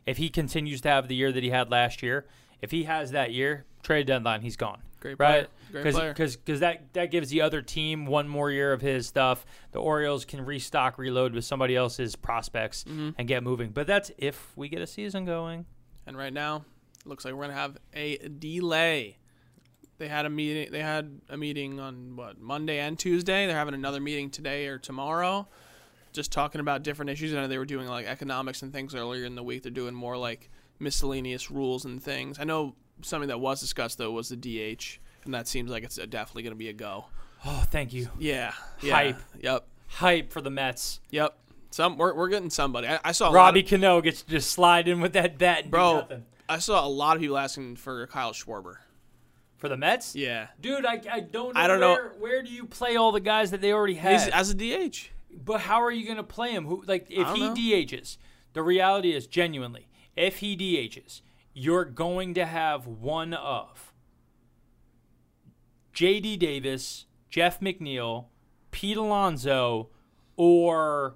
if 0.06 0.16
he 0.16 0.28
continues 0.30 0.80
to 0.80 0.88
have 0.88 1.06
the 1.08 1.14
year 1.14 1.30
that 1.32 1.42
he 1.42 1.50
had 1.50 1.70
last 1.70 2.02
year. 2.02 2.26
If 2.60 2.70
he 2.70 2.84
has 2.84 3.10
that 3.10 3.32
year, 3.32 3.66
trade 3.82 4.06
deadline, 4.06 4.40
he's 4.42 4.56
gone. 4.56 4.82
Great 5.02 5.18
right? 5.18 5.48
player. 5.72 5.82
Great 5.82 5.94
player. 5.94 6.14
Because 6.14 6.60
that 6.60 6.92
that 6.94 7.10
gives 7.10 7.28
the 7.28 7.42
other 7.42 7.60
team 7.60 8.06
one 8.06 8.28
more 8.28 8.50
year 8.50 8.72
of 8.72 8.80
his 8.80 9.06
stuff. 9.06 9.44
The 9.72 9.80
Orioles 9.80 10.24
can 10.24 10.44
restock, 10.46 10.96
reload 10.96 11.34
with 11.34 11.44
somebody 11.44 11.76
else's 11.76 12.16
prospects, 12.16 12.84
Mm-hmm. 12.84 13.10
and 13.18 13.26
get 13.28 13.42
moving. 13.42 13.70
But 13.70 13.86
that's 13.86 14.10
if 14.16 14.56
we 14.56 14.68
get 14.68 14.80
a 14.80 14.86
season 14.86 15.24
going. 15.24 15.66
And 16.06 16.16
right 16.16 16.32
now, 16.32 16.64
it 17.00 17.06
looks 17.08 17.24
like 17.24 17.34
we're 17.34 17.42
gonna 17.42 17.54
have 17.54 17.76
a 17.92 18.16
delay. 18.16 19.18
They 19.98 20.08
had 20.08 20.24
a 20.26 20.30
meeting. 20.30 20.72
They 20.72 20.80
had 20.80 21.20
a 21.28 21.36
meeting 21.36 21.78
on 21.78 22.16
what 22.16 22.40
Monday 22.40 22.78
and 22.78 22.98
Tuesday. 22.98 23.46
They're 23.46 23.56
having 23.56 23.74
another 23.74 24.00
meeting 24.00 24.30
today 24.30 24.66
or 24.66 24.78
tomorrow, 24.78 25.48
just 26.12 26.32
talking 26.32 26.60
about 26.60 26.82
different 26.82 27.10
issues. 27.10 27.32
I 27.32 27.36
know 27.40 27.46
they 27.48 27.58
were 27.58 27.64
doing 27.64 27.86
like 27.88 28.06
economics 28.06 28.62
and 28.62 28.72
things 28.72 28.94
earlier 28.94 29.24
in 29.24 29.34
the 29.36 29.42
week. 29.44 29.62
They're 29.62 29.70
doing 29.70 29.94
more 29.94 30.16
like 30.16 30.50
miscellaneous 30.80 31.50
rules 31.50 31.84
and 31.84 32.02
things. 32.02 32.38
I 32.40 32.44
know 32.44 32.74
something 33.02 33.28
that 33.28 33.40
was 33.40 33.60
discussed 33.60 33.98
though 33.98 34.10
was 34.10 34.28
the 34.28 34.36
DH, 34.36 34.98
and 35.24 35.34
that 35.34 35.48
seems 35.48 35.70
like 35.70 35.84
it's 35.84 35.96
definitely 35.96 36.42
gonna 36.42 36.56
be 36.56 36.68
a 36.68 36.72
go. 36.72 37.06
Oh, 37.44 37.64
thank 37.70 37.92
you. 37.92 38.08
Yeah. 38.18 38.52
yeah. 38.80 38.94
Hype. 38.94 39.16
Yep. 39.40 39.66
Hype 39.88 40.32
for 40.32 40.40
the 40.40 40.50
Mets. 40.50 41.00
Yep. 41.10 41.36
Some 41.70 41.96
we're, 41.96 42.14
we're 42.14 42.28
getting 42.28 42.50
somebody. 42.50 42.86
I, 42.88 43.00
I 43.04 43.12
saw 43.12 43.30
Robbie 43.32 43.60
of- 43.60 43.68
Cano 43.68 44.00
gets 44.00 44.22
to 44.22 44.30
just 44.30 44.50
slide 44.50 44.88
in 44.88 45.00
with 45.00 45.14
that 45.14 45.38
bat 45.38 45.58
and 45.62 45.66
do 45.66 45.70
bro. 45.70 45.96
nothing. 46.00 46.24
I 46.48 46.58
saw 46.58 46.84
a 46.84 46.88
lot 46.88 47.16
of 47.16 47.22
people 47.22 47.38
asking 47.38 47.76
for 47.76 48.06
Kyle 48.08 48.32
Schwarber. 48.32 48.76
For 49.56 49.68
the 49.68 49.76
Mets? 49.76 50.16
Yeah. 50.16 50.48
Dude, 50.60 50.84
I, 50.84 51.00
I 51.10 51.20
don't 51.20 51.54
know. 51.54 51.60
I 51.60 51.66
don't 51.68 51.78
know. 51.80 51.92
where, 51.94 52.12
Where 52.18 52.42
do 52.42 52.50
you 52.50 52.66
play 52.66 52.96
all 52.96 53.12
the 53.12 53.20
guys 53.20 53.52
that 53.52 53.60
they 53.60 53.72
already 53.72 53.94
have? 53.94 54.28
as 54.30 54.50
a 54.50 54.54
DH. 54.54 55.08
But 55.32 55.60
how 55.60 55.80
are 55.82 55.90
you 55.92 56.04
going 56.04 56.16
to 56.16 56.24
play 56.24 56.50
him? 56.50 56.66
Who 56.66 56.82
like 56.86 57.06
if 57.08 57.28
he 57.28 57.42
DHs? 57.84 58.18
The 58.52 58.62
reality 58.62 59.14
is 59.14 59.26
genuinely, 59.26 59.86
if 60.16 60.38
he 60.38 60.56
DHs, 60.56 61.22
you're 61.54 61.84
going 61.84 62.34
to 62.34 62.46
have 62.46 62.86
one 62.86 63.34
of 63.34 63.92
J.D. 65.92 66.36
Davis, 66.38 67.06
Jeff 67.28 67.60
McNeil, 67.60 68.26
Pete 68.70 68.96
Alonso, 68.96 69.88
or 70.36 71.14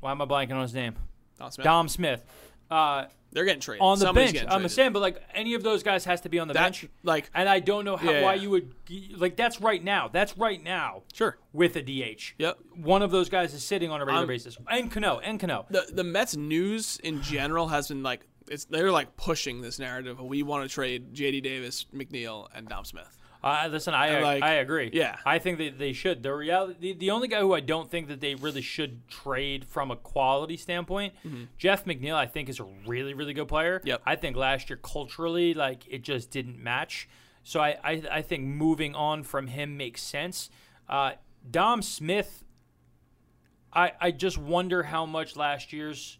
why 0.00 0.10
am 0.10 0.20
I 0.22 0.26
blanking 0.26 0.52
on 0.54 0.62
his 0.62 0.74
name? 0.74 0.96
Dom 1.38 1.50
Smith. 1.50 1.64
Dom 1.64 1.88
Smith. 1.88 2.24
Uh, 2.70 3.06
They're 3.32 3.44
getting 3.46 3.60
traded. 3.60 3.80
on 3.82 3.98
the 3.98 4.04
Somebody's 4.04 4.32
bench. 4.32 4.46
I'm 4.50 4.68
saying, 4.68 4.92
but 4.92 5.00
like 5.00 5.22
any 5.34 5.54
of 5.54 5.62
those 5.62 5.82
guys 5.82 6.04
has 6.04 6.20
to 6.20 6.28
be 6.28 6.38
on 6.38 6.46
the 6.48 6.54
That 6.54 6.62
bench. 6.64 6.86
like 7.02 7.30
And 7.34 7.48
I 7.48 7.58
don't 7.60 7.84
know 7.84 7.96
how 7.96 8.10
Yeah, 8.10 8.22
why 8.22 8.34
yeah. 8.34 8.42
you 8.42 8.50
would 8.50 8.74
like 9.16 9.36
that's 9.36 9.60
right 9.60 9.82
now. 9.82 10.08
That's 10.08 10.36
right 10.36 10.62
now 10.62 11.02
sure. 11.14 11.38
with 11.52 11.74
a 11.76 11.82
DH. 11.82 12.34
Yep. 12.38 12.58
One 12.76 13.02
of 13.02 13.10
those 13.10 13.28
guys 13.28 13.54
is 13.54 13.64
sitting 13.64 13.90
on 13.90 14.00
a 14.00 14.04
regular 14.04 14.22
Um, 14.22 14.28
basis. 14.28 14.56
And 14.68 14.90
Cano, 14.90 15.18
and 15.20 15.40
Cano. 15.40 15.66
The 15.70 15.86
the 15.92 16.04
Mets 16.04 16.36
news 16.36 17.00
in 17.02 17.22
general 17.22 17.68
has 17.68 17.88
been 17.88 18.02
like 18.02 18.20
it's 18.50 18.64
they're 18.66 18.92
like 18.92 19.16
pushing 19.16 19.62
this 19.62 19.78
narrative. 19.78 20.20
We 20.20 20.42
want 20.42 20.68
to 20.68 20.74
trade 20.74 21.14
J.D. 21.14 21.40
Davis, 21.40 21.86
McNeil, 21.94 22.48
and 22.54 22.68
Dom 22.68 22.84
Smith. 22.84 23.16
Uh, 23.42 23.68
listen, 23.70 23.94
I 23.94 24.20
like, 24.20 24.42
I 24.42 24.54
agree. 24.56 24.90
yeah. 24.92 25.16
I 25.24 25.38
think 25.38 25.56
that 25.58 25.78
they 25.78 25.94
should. 25.94 26.22
The 26.22 26.34
reality, 26.34 26.74
the, 26.78 26.92
the 26.92 27.10
only 27.10 27.26
guy 27.26 27.40
who 27.40 27.54
I 27.54 27.60
don't 27.60 27.90
think 27.90 28.08
that 28.08 28.20
they 28.20 28.34
really 28.34 28.60
should 28.60 29.08
trade 29.08 29.64
from 29.64 29.90
a 29.90 29.96
quality 29.96 30.58
standpoint, 30.58 31.14
Jeff 31.56 31.86
McNeil, 31.86 32.14
I 32.14 32.26
think 32.26 32.50
is 32.50 32.60
a 32.60 32.66
really 32.86 33.14
really 33.14 33.32
good 33.32 33.48
player. 33.48 33.78
Mm-hmm. 33.78 33.88
Yep. 33.88 34.02
I 34.04 34.16
think 34.16 34.36
last 34.36 34.68
year 34.68 34.78
culturally, 34.82 35.54
like 35.54 35.84
it 35.88 36.02
just 36.02 36.30
didn't 36.30 36.62
match. 36.62 37.08
So 37.42 37.60
I 37.60 37.78
I, 37.82 38.02
I 38.12 38.22
think 38.22 38.44
moving 38.44 38.94
on 38.94 39.22
from 39.22 39.46
him 39.46 39.76
makes 39.76 40.02
sense. 40.02 40.50
Uh, 40.86 41.12
Dom 41.50 41.80
Smith, 41.80 42.44
I 43.72 43.92
I 43.98 44.10
just 44.10 44.36
wonder 44.36 44.82
how 44.82 45.06
much 45.06 45.34
last 45.34 45.72
year's 45.72 46.18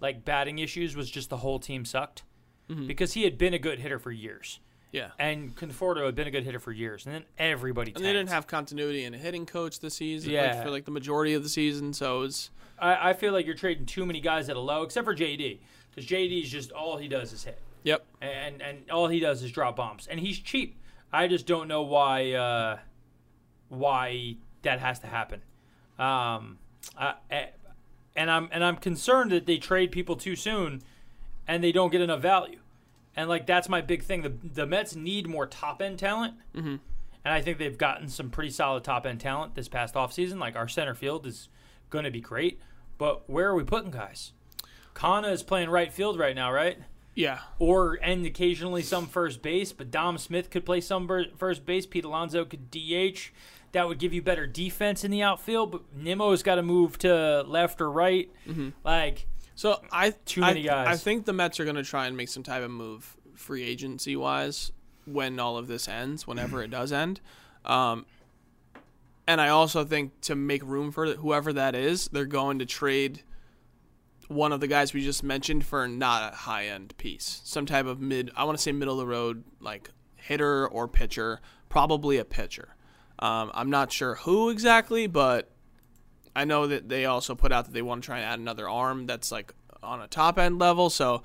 like 0.00 0.24
batting 0.24 0.58
issues 0.58 0.94
was 0.96 1.10
just 1.10 1.30
the 1.30 1.38
whole 1.38 1.58
team 1.58 1.84
sucked. 1.84 2.22
Because 2.68 3.12
he 3.12 3.22
had 3.22 3.38
been 3.38 3.54
a 3.54 3.60
good 3.60 3.78
hitter 3.78 4.00
for 4.00 4.10
years 4.10 4.58
Yeah. 4.90 5.10
and 5.20 5.54
Conforto 5.54 6.04
had 6.04 6.16
been 6.16 6.26
a 6.26 6.32
good 6.32 6.42
hitter 6.42 6.58
for 6.58 6.72
years, 6.72 7.06
and 7.06 7.14
then 7.14 7.24
everybody. 7.38 7.92
And 7.94 8.04
they 8.04 8.12
didn't 8.12 8.30
have 8.30 8.48
continuity 8.48 9.04
in 9.04 9.14
a 9.14 9.18
hitting 9.18 9.46
coach 9.46 9.78
this 9.78 9.94
season, 9.94 10.32
like, 10.32 10.42
Yeah. 10.42 10.62
for 10.64 10.70
like 10.72 10.84
the 10.84 10.90
majority 10.90 11.34
of 11.34 11.44
the 11.44 11.48
season. 11.48 11.92
So 11.92 12.16
it 12.18 12.20
was 12.22 12.50
I, 12.78 13.10
I 13.10 13.12
feel 13.12 13.32
like 13.32 13.46
you're 13.46 13.54
trading 13.54 13.86
too 13.86 14.04
many 14.04 14.20
guys 14.20 14.48
at 14.48 14.56
a 14.56 14.60
low, 14.60 14.82
except 14.82 15.04
for 15.04 15.14
JD, 15.14 15.60
because 15.90 16.10
JD 16.10 16.42
is 16.42 16.50
just 16.50 16.72
all 16.72 16.96
he 16.96 17.06
does 17.06 17.32
is 17.32 17.44
hit, 17.44 17.60
yep. 17.84 18.04
and 18.20 18.60
and 18.60 18.90
all 18.90 19.06
he 19.06 19.20
does 19.20 19.44
is 19.44 19.52
drop 19.52 19.76
bombs, 19.76 20.08
and 20.08 20.18
he's 20.18 20.38
cheap. 20.40 20.76
I 21.12 21.28
just 21.28 21.46
don't 21.46 21.68
know 21.68 21.82
why 21.82 22.32
uh, 22.32 22.78
why 23.68 24.36
that 24.62 24.80
has 24.80 24.98
to 25.00 25.06
happen. 25.06 25.40
Um, 26.00 26.58
I- 26.98 27.14
and 28.16 28.30
I'm 28.30 28.48
and 28.52 28.64
I'm 28.64 28.76
concerned 28.76 29.32
that 29.32 29.46
they 29.46 29.58
trade 29.58 29.92
people 29.92 30.16
too 30.16 30.36
soon, 30.36 30.82
and 31.46 31.62
they 31.62 31.72
don't 31.72 31.90
get 31.90 32.00
enough 32.00 32.20
value. 32.20 32.60
And 33.14 33.28
like 33.28 33.46
that's 33.46 33.68
my 33.68 33.80
big 33.80 34.02
thing. 34.02 34.22
The 34.22 34.32
the 34.42 34.66
Mets 34.66 34.94
need 34.94 35.28
more 35.28 35.46
top 35.46 35.80
end 35.80 35.98
talent. 35.98 36.34
Mm-hmm. 36.54 36.76
And 37.24 37.34
I 37.34 37.40
think 37.40 37.58
they've 37.58 37.76
gotten 37.76 38.08
some 38.08 38.30
pretty 38.30 38.50
solid 38.50 38.84
top 38.84 39.04
end 39.04 39.20
talent 39.20 39.56
this 39.56 39.68
past 39.68 39.94
offseason. 39.94 40.38
Like 40.38 40.54
our 40.54 40.68
center 40.68 40.94
field 40.94 41.26
is 41.26 41.48
going 41.90 42.04
to 42.04 42.10
be 42.10 42.20
great. 42.20 42.60
But 42.98 43.28
where 43.28 43.48
are 43.48 43.54
we 43.54 43.64
putting 43.64 43.90
guys? 43.90 44.32
Canha 44.94 45.32
is 45.32 45.42
playing 45.42 45.68
right 45.68 45.92
field 45.92 46.18
right 46.18 46.34
now, 46.34 46.52
right? 46.52 46.78
Yeah. 47.16 47.40
Or 47.58 47.98
and 48.02 48.24
occasionally 48.24 48.82
some 48.82 49.06
first 49.06 49.42
base. 49.42 49.72
But 49.72 49.90
Dom 49.90 50.18
Smith 50.18 50.50
could 50.50 50.64
play 50.64 50.80
some 50.80 51.08
first 51.36 51.66
base. 51.66 51.84
Pete 51.84 52.04
Alonso 52.04 52.44
could 52.44 52.70
DH. 52.70 53.32
That 53.72 53.88
would 53.88 53.98
give 53.98 54.12
you 54.14 54.22
better 54.22 54.46
defense 54.46 55.04
in 55.04 55.10
the 55.10 55.22
outfield. 55.22 55.70
But 55.72 55.96
Nimmo's 55.96 56.42
got 56.42 56.54
to 56.56 56.62
move 56.62 56.98
to 57.00 57.42
left 57.46 57.80
or 57.80 57.90
right. 57.90 58.30
Like 58.84 59.26
So 59.54 59.80
I 59.92 60.10
Too 60.24 60.42
I- 60.42 60.48
many 60.48 60.62
guys. 60.62 60.88
I 60.88 60.96
think 60.96 61.26
the 61.26 61.32
Mets 61.32 61.60
are 61.60 61.64
going 61.64 61.76
to 61.76 61.82
try 61.84 62.06
and 62.06 62.16
make 62.16 62.28
some 62.28 62.42
type 62.42 62.62
of 62.62 62.70
move 62.70 63.16
free 63.34 63.62
agency 63.64 64.16
wise 64.16 64.72
when 65.04 65.38
all 65.38 65.56
of 65.56 65.66
this 65.68 65.88
ends, 65.88 66.26
whenever 66.26 66.62
it 66.62 66.70
does 66.70 66.90
end. 66.92 67.20
Um, 67.64 68.06
And 69.28 69.40
I 69.40 69.48
also 69.48 69.84
think 69.84 70.20
to 70.22 70.34
make 70.36 70.62
room 70.64 70.92
for 70.92 71.14
whoever 71.14 71.52
that 71.52 71.74
is, 71.74 72.08
they're 72.08 72.24
going 72.26 72.60
to 72.60 72.66
trade 72.66 73.22
one 74.28 74.52
of 74.52 74.60
the 74.60 74.66
guys 74.68 74.92
we 74.94 75.02
just 75.02 75.22
mentioned 75.24 75.64
for 75.66 75.86
not 75.88 76.32
a 76.32 76.36
high 76.36 76.66
end 76.66 76.96
piece. 76.96 77.40
Some 77.44 77.66
type 77.66 77.86
of 77.86 78.00
mid, 78.00 78.30
I 78.36 78.44
want 78.44 78.56
to 78.56 78.62
say 78.62 78.70
middle 78.72 78.94
of 78.94 78.98
the 78.98 79.06
road, 79.06 79.42
like 79.60 79.90
hitter 80.14 80.66
or 80.68 80.86
pitcher, 80.88 81.40
probably 81.68 82.18
a 82.18 82.24
pitcher. 82.24 82.75
Um, 83.18 83.50
I'm 83.54 83.70
not 83.70 83.92
sure 83.92 84.16
who 84.16 84.50
exactly, 84.50 85.06
but 85.06 85.50
I 86.34 86.44
know 86.44 86.66
that 86.66 86.88
they 86.88 87.06
also 87.06 87.34
put 87.34 87.50
out 87.50 87.64
that 87.64 87.72
they 87.72 87.82
want 87.82 88.02
to 88.02 88.06
try 88.06 88.18
and 88.18 88.26
add 88.26 88.38
another 88.38 88.68
arm 88.68 89.06
that's 89.06 89.32
like 89.32 89.54
on 89.82 90.02
a 90.02 90.06
top 90.06 90.38
end 90.38 90.58
level. 90.58 90.90
So 90.90 91.22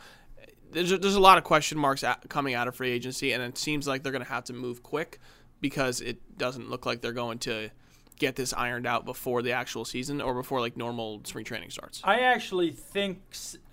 there's 0.71 0.91
a, 0.91 0.97
there's 0.97 1.15
a 1.15 1.19
lot 1.19 1.38
of 1.38 1.43
question 1.43 1.77
marks 1.77 2.04
at, 2.04 2.30
coming 2.30 2.54
out 2.54 2.67
of 2.67 2.75
free 2.75 2.91
agency, 2.91 3.34
and 3.34 3.43
it 3.43 3.58
seems 3.58 3.88
like 3.88 4.04
they're 4.04 4.13
going 4.13 4.23
to 4.23 4.32
have 4.32 4.45
to 4.45 4.54
move 4.54 4.84
quick 4.84 5.19
because 5.60 6.01
it 6.01 6.38
doesn't 6.38 6.69
look 6.69 6.86
like 6.86 7.01
they're 7.01 7.12
going 7.12 7.39
to 7.39 7.69
get 8.17 8.36
this 8.36 8.54
ironed 8.54 8.86
out 8.86 9.04
before 9.04 9.41
the 9.41 9.51
actual 9.51 9.84
season 9.84 10.21
or 10.21 10.34
before 10.34 10.60
like 10.60 10.77
normal 10.77 11.21
spring 11.25 11.43
training 11.43 11.71
starts. 11.71 12.01
I 12.04 12.19
actually 12.21 12.71
think 12.71 13.19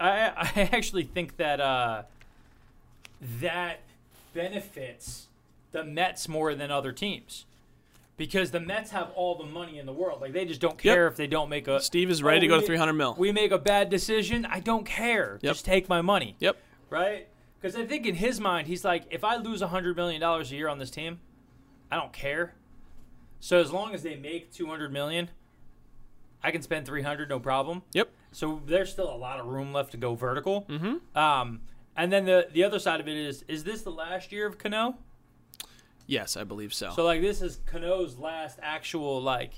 I, 0.01 0.33
I 0.57 0.71
actually 0.73 1.05
think 1.05 1.37
that 1.37 1.61
uh, 1.61 2.03
that 3.41 3.81
benefits 4.35 5.29
the 5.71 5.85
Mets 5.85 6.29
more 6.29 6.55
than 6.55 6.71
other 6.71 6.93
teams 6.93 7.45
because 8.19 8.51
the 8.51 8.61
Mets 8.61 8.91
have 8.91 9.11
all 9.15 9.37
the 9.37 9.47
money 9.47 9.79
in 9.79 9.87
the 9.87 9.93
world. 9.93 10.21
Like 10.21 10.35
they 10.35 10.45
just 10.45 10.61
don't 10.61 10.77
care 10.77 11.07
if 11.07 11.17
they 11.17 11.27
don't 11.27 11.49
make 11.49 11.67
a. 11.69 11.81
Steve 11.81 12.11
is 12.11 12.23
ready 12.23 12.47
to 12.47 12.55
Oh, 12.55 12.57
go 12.57 12.61
to 12.61 12.67
300 12.67 12.93
mil. 12.93 13.15
We 13.17 13.33
make 13.33 13.53
a 13.53 13.59
bad 13.59 13.89
decision. 13.89 14.45
I 14.45 14.61
don't 14.61 14.85
care. 14.85 15.39
Yep. 15.41 15.55
Just 15.55 15.65
take 15.65 15.89
my 15.89 16.03
money. 16.03 16.37
Yep. 16.41 16.59
Right? 16.91 17.29
Because 17.59 17.77
I 17.77 17.87
think 17.87 18.07
in 18.07 18.17
his 18.17 18.41
mind, 18.41 18.67
he's 18.67 18.85
like, 18.85 19.05
if 19.11 19.25
I 19.25 19.37
lose 19.37 19.63
hundred 19.63 19.97
million 19.97 20.21
dollars 20.21 20.53
a 20.53 20.57
year 20.57 20.69
on 20.69 20.79
this 20.79 20.91
team, 20.91 21.21
I 21.91 21.97
don't 21.97 22.13
care. 22.13 22.55
So 23.41 23.61
as 23.61 23.73
long 23.73 23.95
as 23.95 24.03
they 24.03 24.17
make 24.17 24.53
two 24.53 24.67
hundred 24.67 24.93
million, 24.93 25.31
I 26.43 26.51
can 26.51 26.61
spend 26.63 26.87
three 26.87 27.03
hundred, 27.03 27.29
no 27.31 27.39
problem. 27.41 27.83
Yep. 27.95 28.11
So 28.33 28.61
there's 28.67 28.91
still 28.91 29.13
a 29.13 29.17
lot 29.17 29.41
of 29.41 29.47
room 29.47 29.73
left 29.73 29.93
to 29.93 29.97
go 29.97 30.15
vertical. 30.15 30.67
Mm-hmm. 30.69 31.17
Um, 31.19 31.61
and 31.97 32.13
then 32.13 32.25
the 32.25 32.49
the 32.53 32.65
other 32.65 32.81
side 32.81 33.01
of 33.01 33.07
it 33.09 33.17
is, 33.17 33.45
is 33.49 33.63
this 33.65 33.83
the 33.83 33.91
last 33.91 34.33
year 34.33 34.47
of 34.47 34.59
Cano? 34.59 34.99
Yes, 36.09 36.39
I 36.39 36.45
believe 36.45 36.75
so. 36.75 36.91
So 36.97 37.05
like 37.05 37.21
this 37.21 37.43
is 37.43 37.61
Cano's 37.67 38.19
last 38.19 38.59
actual 38.63 39.23
like 39.23 39.53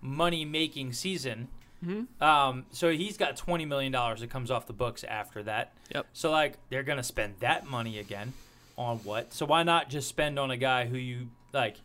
money 0.00 0.44
making 0.44 0.94
season. 0.94 1.48
Mm-hmm. 1.84 2.24
Um, 2.24 2.64
so 2.70 2.90
he's 2.90 3.18
got 3.18 3.36
twenty 3.36 3.66
million 3.66 3.92
dollars 3.92 4.20
that 4.20 4.30
comes 4.30 4.50
off 4.50 4.66
the 4.66 4.72
books 4.72 5.04
after 5.04 5.42
that. 5.42 5.74
Yep. 5.94 6.06
So 6.14 6.30
like 6.30 6.54
they're 6.70 6.82
gonna 6.82 7.02
spend 7.02 7.34
that 7.40 7.66
money 7.66 7.98
again 7.98 8.32
on 8.78 8.98
what? 8.98 9.34
So 9.34 9.44
why 9.44 9.62
not 9.62 9.90
just 9.90 10.08
spend 10.08 10.38
on 10.38 10.50
a 10.50 10.56
guy 10.56 10.86
who 10.86 10.96
you 10.96 11.28
like, 11.52 11.76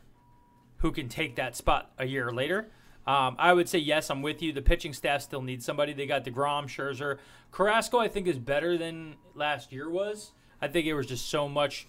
who 0.78 0.92
can 0.92 1.10
take 1.10 1.36
that 1.36 1.58
spot 1.58 1.92
a 2.00 2.06
year 2.06 2.32
later? 2.32 2.68
Um, 3.06 3.36
I 3.38 3.52
would 3.52 3.68
say 3.68 3.80
yes, 3.80 4.10
I'm 4.10 4.22
with 4.22 4.42
you. 4.42 4.54
The 4.54 4.62
pitching 4.62 4.94
staff 4.94 5.22
still 5.22 5.42
needs 5.42 5.66
somebody. 5.66 5.92
They 5.92 6.06
got 6.06 6.24
deGrom, 6.24 6.68
Scherzer, 6.68 7.18
Carrasco. 7.52 8.00
I 8.00 8.08
think 8.08 8.26
is 8.26 8.40
better 8.40 8.78
than 8.78 9.16
last 9.36 9.74
year 9.74 9.90
was. 9.90 10.32
I 10.62 10.70
think 10.70 10.88
it 10.88 10.94
was 10.94 11.08
just 11.08 11.28
so 11.28 11.50
much 11.50 11.88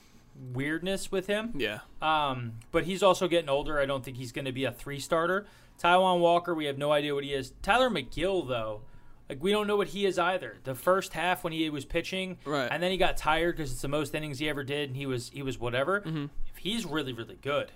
weirdness 0.53 1.11
with 1.13 1.27
him. 1.27 1.53
yeah. 1.57 1.81
Um, 2.01 2.55
but 2.71 2.85
he's 2.85 3.03
also 3.03 3.29
getting 3.29 3.49
older. 3.49 3.79
I 3.79 3.87
don't 3.87 4.05
think 4.05 4.17
he's 4.17 4.33
going 4.33 4.45
to 4.47 4.53
be 4.53 4.65
a 4.65 4.73
three 4.73 4.99
starter. 4.99 5.47
Taijuan 5.81 6.21
Walker, 6.21 6.55
we 6.55 6.67
have 6.67 6.79
no 6.79 6.93
idea 6.93 7.15
what 7.15 7.25
he 7.25 7.33
is. 7.33 7.53
Tylor 7.63 7.91
Megill, 7.91 8.47
though, 8.49 8.83
like 9.29 9.43
we 9.43 9.51
don't 9.51 9.67
know 9.67 9.77
what 9.77 9.89
he 9.89 10.05
is 10.07 10.19
either. 10.19 10.57
The 10.65 10.75
first 10.75 11.13
half 11.15 11.43
when 11.45 11.53
he 11.53 11.69
was 11.71 11.85
pitching, 11.85 12.39
Right. 12.45 12.69
and 12.71 12.83
then 12.83 12.91
he 12.91 12.97
got 12.97 13.17
tired 13.17 13.57
because 13.57 13.73
it's 13.73 13.83
the 13.83 13.89
most 13.89 14.15
innings 14.15 14.39
he 14.39 14.49
ever 14.49 14.63
did, 14.65 14.91
and 14.91 14.97
he 14.97 15.07
was 15.07 15.31
he 15.31 15.43
was 15.43 15.59
whatever. 15.59 16.01
Mm-hmm. 16.03 16.27
If 16.49 16.59
he's 16.59 16.85
really 16.85 17.13
really 17.13 17.39
good, 17.41 17.73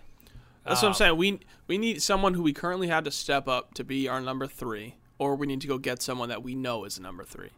That's 0.64 0.83
what 0.83 0.88
I'm 0.88 0.90
Um, 0.90 0.95
saying. 0.95 1.16
We 1.16 1.40
we 1.66 1.79
need 1.79 2.03
someone 2.03 2.35
who 2.35 2.42
we 2.42 2.53
currently 2.53 2.88
have 2.88 3.05
to 3.05 3.11
step 3.11 3.49
up 3.49 3.75
to 3.75 3.85
be 3.85 4.09
our 4.09 4.21
number 4.21 4.47
three, 4.47 4.97
or 5.19 5.35
we 5.37 5.47
need 5.47 5.61
to 5.62 5.66
go 5.66 5.79
get 5.79 6.03
someone 6.03 6.29
that 6.29 6.42
we 6.42 6.55
know 6.55 6.85
is 6.85 6.99
a 6.99 7.03
number 7.03 7.25
three. 7.25 7.51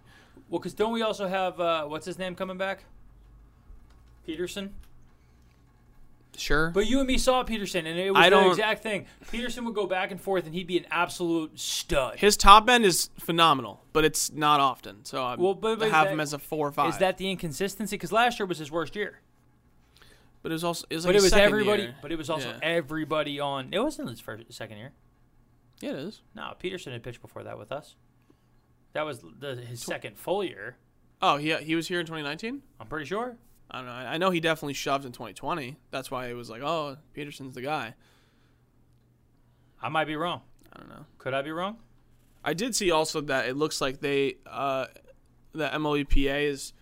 well, 0.49 0.61
because 0.61 0.75
don't 0.75 0.93
we 0.93 1.03
also 1.03 1.27
have 1.27 1.61
uh, 1.61 1.85
what's 1.87 2.07
his 2.07 2.19
name 2.19 2.35
coming 2.35 2.57
back? 2.59 2.85
Peterson. 4.25 4.75
Sure. 6.39 6.71
But 6.71 6.87
you 6.87 6.99
and 6.99 7.07
me 7.09 7.19
saw 7.19 7.43
Peterson, 7.43 7.87
and 7.87 7.99
it 7.99 8.13
was 8.13 8.21
I 8.25 8.31
the 8.31 8.49
exact 8.49 8.83
thing. 8.83 9.07
Peterson 9.31 9.65
would 9.65 9.75
go 9.75 9.87
back 9.87 10.11
and 10.11 10.21
forth, 10.21 10.47
and 10.47 10.55
he'd 10.55 10.67
be 10.67 10.79
an 10.79 10.87
absolute 10.91 11.59
stud. 11.59 12.19
His 12.19 12.37
top 12.37 12.69
end 12.71 12.85
is 12.85 13.11
phenomenal, 13.19 13.85
but 13.93 14.05
it's 14.05 14.31
not 14.33 14.61
often. 14.61 15.05
So 15.05 15.23
I 15.25 15.35
Well, 15.35 15.55
but- 15.55 15.79
but 15.79 15.91
have 15.91 16.07
that- 16.07 16.13
him 16.13 16.21
as 16.21 16.33
a 16.33 16.39
four 16.39 16.69
or 16.69 16.73
five. 16.73 16.91
Is 16.91 16.99
that 16.99 17.19
the 17.19 17.31
inconsistency? 17.31 17.97
Because 17.97 18.13
last 18.13 18.39
year 18.39 18.47
was 18.47 18.59
his 18.59 18.71
worst 18.71 18.95
year. 18.97 19.21
But 20.43 20.53
it 20.53 20.55
was 20.55 20.65
also 20.65 20.87
it 20.89 20.95
was 20.97 21.05
But 21.07 21.17
it 21.17 21.23
was 21.23 21.33
everybody. 21.33 21.83
year. 21.83 21.97
But 22.01 22.13
it 22.13 22.17
was 22.17 22.31
also 22.31 22.51
Yeah. 22.51 22.59
everybody 22.63 23.41
on. 23.41 23.75
It 23.75 23.81
wasn't 23.81 24.09
his 24.09 24.21
first, 24.21 24.45
second 24.53 24.79
year. 24.79 24.93
Yeah, 25.81 25.91
it 25.91 25.97
is. 25.97 26.23
No, 26.35 26.55
Peterson 26.59 26.93
had 26.93 27.03
pitched 27.03 27.21
before 27.21 27.43
that 27.43 27.59
with 27.59 27.73
us. 27.73 27.97
That 28.93 29.03
was 29.05 29.21
the, 29.21 29.57
his 29.57 29.83
second 29.83 30.17
full 30.17 30.43
year. 30.45 30.77
Oh, 31.21 31.37
he 31.37 31.53
he 31.57 31.75
was 31.75 31.89
here 31.89 31.99
in 32.01 32.07
2019. 32.07 32.63
I'm 32.79 32.87
pretty 32.87 33.05
sure. 33.07 33.37
I 33.71 33.79
don't 33.79 33.87
know. 33.87 33.93
I 33.93 34.19
know 34.19 34.31
he 34.31 34.41
definitely 34.41 34.75
shoved 34.75 35.05
in 35.05 35.13
2020. 35.13 35.77
That's 35.91 36.11
why 36.11 36.29
it 36.29 36.33
was 36.35 36.49
like, 36.49 36.63
oh, 36.63 36.97
Peterson's 37.13 37.55
the 37.55 37.63
guy. 37.63 37.95
I 39.83 39.89
might 39.89 40.07
be 40.07 40.17
wrong. 40.17 40.41
I 40.73 40.79
don't 40.81 40.89
know. 40.89 41.05
Could 41.19 41.35
I 41.35 41.43
be 41.43 41.51
wrong? 41.53 41.77
I 42.45 42.55
did 42.55 42.75
see 42.75 42.91
also 42.91 43.21
that 43.23 43.47
it 43.49 43.57
looks 43.57 43.81
like 43.81 44.01
they, 44.01 44.37
uh, 44.47 44.87
the 45.53 45.69
MLBPA 45.69 46.45
is 46.49 46.73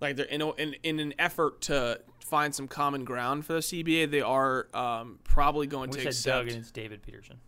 like 0.00 0.16
they're 0.16 0.26
in, 0.26 0.42
a, 0.42 0.50
in 0.54 0.74
in 0.82 0.98
an 1.00 1.14
effort 1.18 1.60
to 1.62 2.00
find 2.20 2.54
some 2.54 2.66
common 2.68 3.04
ground 3.04 3.46
for 3.46 3.54
the 3.54 3.60
CBA. 3.60 4.10
They 4.10 4.20
are 4.20 4.66
um, 4.74 5.18
probably 5.24 5.66
going 5.66 5.90
We 5.90 5.98
to 5.98 6.02
said 6.02 6.08
accept. 6.10 6.36
Doug 6.36 6.48
and 6.48 6.56
it's 6.58 6.70
David 6.70 7.02
Peterson. 7.02 7.38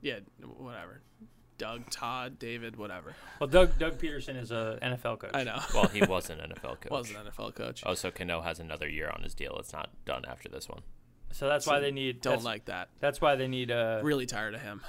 yeah, 0.00 0.18
whatever. 0.58 1.02
Doug, 1.60 1.90
Todd, 1.90 2.38
David, 2.38 2.76
whatever. 2.76 3.14
Well, 3.38 3.46
Doug 3.46 3.78
Doug 3.78 3.98
Pederson 3.98 4.40
is 4.40 4.50
a 4.50 4.78
NFL 4.80 5.18
coach. 5.18 5.30
I 5.34 5.44
know. 5.44 5.60
Well, 5.74 5.88
he 5.88 6.00
was 6.02 6.30
an 6.30 6.38
NFL 6.38 6.80
coach. 6.80 6.90
Was 6.90 7.10
an 7.10 7.16
NFL 7.16 7.54
coach. 7.54 7.82
Oh, 7.84 7.92
so 7.92 8.10
Cano 8.10 8.40
has 8.40 8.60
another 8.60 8.88
year 8.88 9.10
on 9.14 9.22
his 9.22 9.34
deal. 9.34 9.56
It's 9.58 9.74
not 9.74 9.90
done 10.06 10.24
after 10.26 10.48
this 10.48 10.70
one. 10.70 10.80
So 11.32 11.48
that's 11.48 11.66
why 11.66 11.78
they 11.78 11.90
need. 11.90 12.22
Don't 12.22 12.36
that's, 12.36 12.44
like 12.44 12.64
that. 12.64 12.88
That's 12.98 13.20
why 13.20 13.36
they 13.36 13.46
need. 13.46 13.70
Uh, 13.70 14.00
really 14.02 14.24
tired 14.24 14.54
of 14.54 14.62
him. 14.62 14.80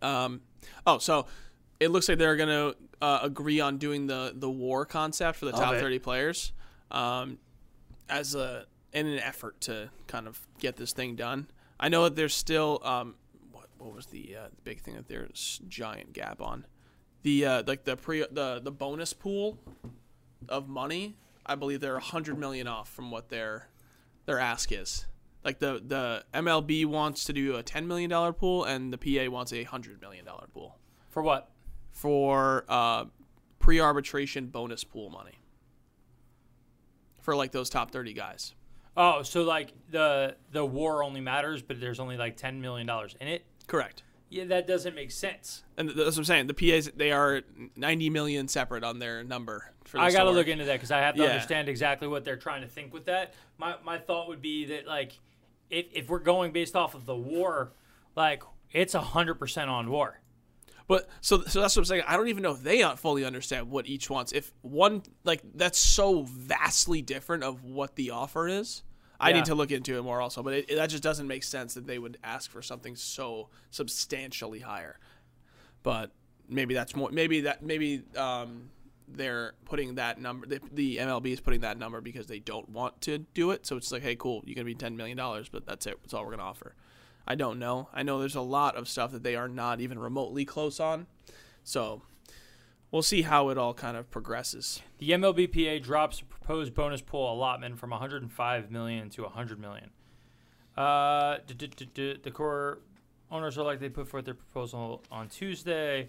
Um, 0.00 0.40
oh, 0.86 0.96
so 0.96 1.26
it 1.80 1.90
looks 1.90 2.08
like 2.08 2.16
they're 2.16 2.36
going 2.36 2.48
to 2.48 2.76
uh, 3.02 3.18
agree 3.22 3.60
on 3.60 3.76
doing 3.76 4.06
the 4.06 4.32
the 4.34 4.50
war 4.50 4.86
concept 4.86 5.36
for 5.38 5.44
the 5.44 5.52
top 5.52 5.74
it. 5.74 5.80
thirty 5.80 5.98
players, 5.98 6.52
um, 6.90 7.36
as 8.08 8.34
a 8.34 8.64
in 8.94 9.06
an 9.06 9.18
effort 9.18 9.60
to 9.62 9.90
kind 10.06 10.26
of 10.26 10.40
get 10.58 10.76
this 10.76 10.94
thing 10.94 11.14
done. 11.14 11.46
I 11.78 11.90
know 11.90 12.04
that 12.04 12.16
there's 12.16 12.34
still 12.34 12.80
um, 12.82 13.16
what 13.78 13.94
was 13.94 14.06
the 14.06 14.36
uh, 14.36 14.48
big 14.64 14.80
thing 14.80 14.94
that 14.94 15.08
there's 15.08 15.60
giant 15.68 16.12
gap 16.12 16.40
on 16.40 16.66
the 17.22 17.44
uh, 17.44 17.62
like 17.66 17.84
the 17.84 17.96
pre 17.96 18.20
the 18.30 18.60
the 18.62 18.70
bonus 18.70 19.12
pool 19.12 19.58
of 20.48 20.68
money. 20.68 21.16
I 21.46 21.54
believe 21.54 21.80
they're 21.80 21.96
a 21.96 22.00
hundred 22.00 22.38
million 22.38 22.66
off 22.66 22.88
from 22.88 23.10
what 23.10 23.28
their 23.28 23.68
their 24.26 24.38
ask 24.38 24.70
is. 24.72 25.06
Like 25.44 25.58
the 25.58 25.82
the 25.84 26.24
MLB 26.34 26.86
wants 26.86 27.24
to 27.24 27.32
do 27.32 27.56
a 27.56 27.62
ten 27.62 27.86
million 27.86 28.10
dollar 28.10 28.32
pool, 28.32 28.64
and 28.64 28.92
the 28.92 28.98
PA 28.98 29.30
wants 29.30 29.52
a 29.52 29.64
hundred 29.64 30.00
million 30.00 30.24
dollar 30.24 30.46
pool 30.52 30.78
for 31.08 31.22
what? 31.22 31.50
for 31.98 32.64
uh, 32.68 33.06
pre 33.58 33.80
arbitration 33.80 34.46
bonus 34.46 34.84
pool 34.84 35.10
money 35.10 35.40
for 37.20 37.34
like 37.34 37.50
those 37.50 37.68
top 37.68 37.90
thirty 37.90 38.12
guys. 38.12 38.54
Oh, 38.96 39.22
so 39.22 39.42
like 39.42 39.72
the 39.90 40.36
the 40.52 40.64
war 40.64 41.02
only 41.02 41.20
matters, 41.20 41.60
but 41.60 41.80
there's 41.80 41.98
only 41.98 42.16
like 42.16 42.36
ten 42.36 42.60
million 42.60 42.86
dollars 42.86 43.16
in 43.20 43.26
it. 43.26 43.44
Correct. 43.68 44.02
Yeah, 44.30 44.44
that 44.46 44.66
doesn't 44.66 44.94
make 44.94 45.10
sense. 45.10 45.62
And 45.76 45.88
that's 45.90 45.98
what 45.98 46.18
I'm 46.18 46.24
saying. 46.24 46.48
The 46.48 46.54
PAs 46.54 46.90
they 46.96 47.12
are 47.12 47.42
ninety 47.76 48.10
million 48.10 48.48
separate 48.48 48.84
on 48.84 48.98
their 48.98 49.22
number. 49.24 49.72
For 49.84 49.98
I 49.98 50.10
got 50.10 50.24
to 50.24 50.30
look 50.30 50.48
into 50.48 50.66
that 50.66 50.74
because 50.74 50.90
I 50.90 50.98
have 50.98 51.14
to 51.14 51.22
Yeah. 51.22 51.28
understand 51.30 51.68
exactly 51.68 52.08
what 52.08 52.24
they're 52.24 52.36
trying 52.36 52.60
to 52.62 52.68
think 52.68 52.92
with 52.92 53.06
that. 53.06 53.32
My 53.56 53.76
my 53.84 53.96
thought 53.98 54.28
would 54.28 54.42
be 54.42 54.66
that 54.66 54.86
like 54.86 55.18
if 55.70 55.86
if 55.92 56.10
we're 56.10 56.18
going 56.18 56.52
based 56.52 56.76
off 56.76 56.94
of 56.94 57.06
the 57.06 57.16
war, 57.16 57.72
like 58.16 58.42
it's 58.72 58.92
hundred 58.92 59.36
percent 59.36 59.70
on 59.70 59.88
war. 59.90 60.20
But 60.88 61.08
so 61.22 61.42
so 61.44 61.60
that's 61.62 61.76
what 61.76 61.82
I'm 61.82 61.84
saying. 61.86 62.02
I 62.06 62.16
don't 62.16 62.28
even 62.28 62.42
know 62.42 62.52
if 62.52 62.62
they 62.62 62.82
fully 62.96 63.24
understand 63.24 63.70
what 63.70 63.86
each 63.86 64.10
wants. 64.10 64.32
If 64.32 64.52
one 64.60 65.02
like 65.24 65.40
that's 65.54 65.78
so 65.78 66.22
vastly 66.22 67.00
different 67.00 67.44
of 67.44 67.64
what 67.64 67.96
the 67.96 68.10
offer 68.10 68.46
is. 68.48 68.82
I 69.20 69.30
Yeah. 69.30 69.36
need 69.36 69.44
to 69.46 69.54
look 69.54 69.70
into 69.72 69.96
it 69.98 70.02
more 70.02 70.20
also, 70.20 70.42
but 70.42 70.54
it, 70.54 70.70
it- 70.70 70.76
that 70.76 70.90
just 70.90 71.02
doesn't 71.02 71.26
make 71.26 71.42
sense 71.42 71.74
that 71.74 71.86
they 71.86 71.98
would 71.98 72.18
ask 72.22 72.50
for 72.50 72.62
something 72.62 72.94
so 72.96 73.48
substantially 73.70 74.60
higher. 74.60 74.98
But 75.82 76.12
maybe 76.48 76.74
that's 76.74 76.94
more. 76.94 77.10
Maybe 77.10 77.42
that 77.42 77.62
maybe 77.62 78.02
um, 78.16 78.70
they're 79.08 79.54
putting 79.64 79.94
that 79.96 80.20
number. 80.20 80.46
The, 80.46 80.60
the 80.72 80.96
MLB 80.98 81.26
is 81.32 81.40
putting 81.40 81.60
that 81.60 81.78
number 81.78 82.00
because 82.00 82.26
they 82.26 82.38
don't 82.40 82.68
want 82.68 83.00
to 83.02 83.18
do 83.18 83.50
it. 83.52 83.66
So 83.66 83.76
it's 83.76 83.90
like, 83.90 84.02
hey, 84.02 84.16
cool, 84.16 84.42
you're 84.46 84.54
gonna 84.54 84.64
be 84.64 84.74
ten 84.74 84.96
million 84.96 85.16
dollars, 85.16 85.48
but 85.48 85.66
that's 85.66 85.86
it. 85.86 85.98
That's 86.02 86.14
all 86.14 86.24
we're 86.24 86.30
gonna 86.32 86.42
offer. 86.42 86.74
I 87.26 87.34
don't 87.34 87.58
know. 87.58 87.88
I 87.92 88.02
know 88.02 88.18
there's 88.20 88.34
a 88.36 88.40
lot 88.40 88.76
of 88.76 88.88
stuff 88.88 89.12
that 89.12 89.22
they 89.22 89.36
are 89.36 89.48
not 89.48 89.80
even 89.80 89.98
remotely 89.98 90.44
close 90.44 90.80
on. 90.80 91.06
So 91.64 92.02
we'll 92.90 93.02
see 93.02 93.22
how 93.22 93.48
it 93.50 93.58
all 93.58 93.74
kind 93.74 93.96
of 93.96 94.10
progresses. 94.10 94.80
The 94.98 95.10
MLBPA 95.10 95.82
drops 95.82 96.18
the 96.20 96.24
proposed 96.24 96.74
bonus 96.74 97.00
pool 97.00 97.32
allotment 97.32 97.78
from 97.78 97.90
105 97.90 98.70
million 98.70 99.10
to 99.10 99.22
100 99.22 99.60
million. 99.60 99.90
Uh, 100.76 101.38
d- 101.46 101.54
d- 101.54 101.88
d- 101.92 102.18
the 102.22 102.30
core 102.30 102.78
owners 103.30 103.58
are 103.58 103.64
likely 103.64 103.88
to 103.88 103.94
put 103.94 104.08
forth 104.08 104.24
their 104.24 104.34
proposal 104.34 105.02
on 105.10 105.28
Tuesday. 105.28 106.08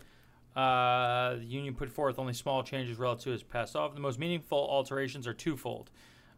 Uh, 0.55 1.35
the 1.35 1.43
union 1.45 1.73
put 1.75 1.89
forth 1.89 2.19
only 2.19 2.33
small 2.33 2.63
changes 2.63 2.97
relative 2.97 3.23
to 3.25 3.31
its 3.31 3.43
past 3.43 3.75
off. 3.75 3.93
The 3.93 3.99
most 3.99 4.19
meaningful 4.19 4.57
alterations 4.57 5.27
are 5.27 5.33
twofold. 5.33 5.89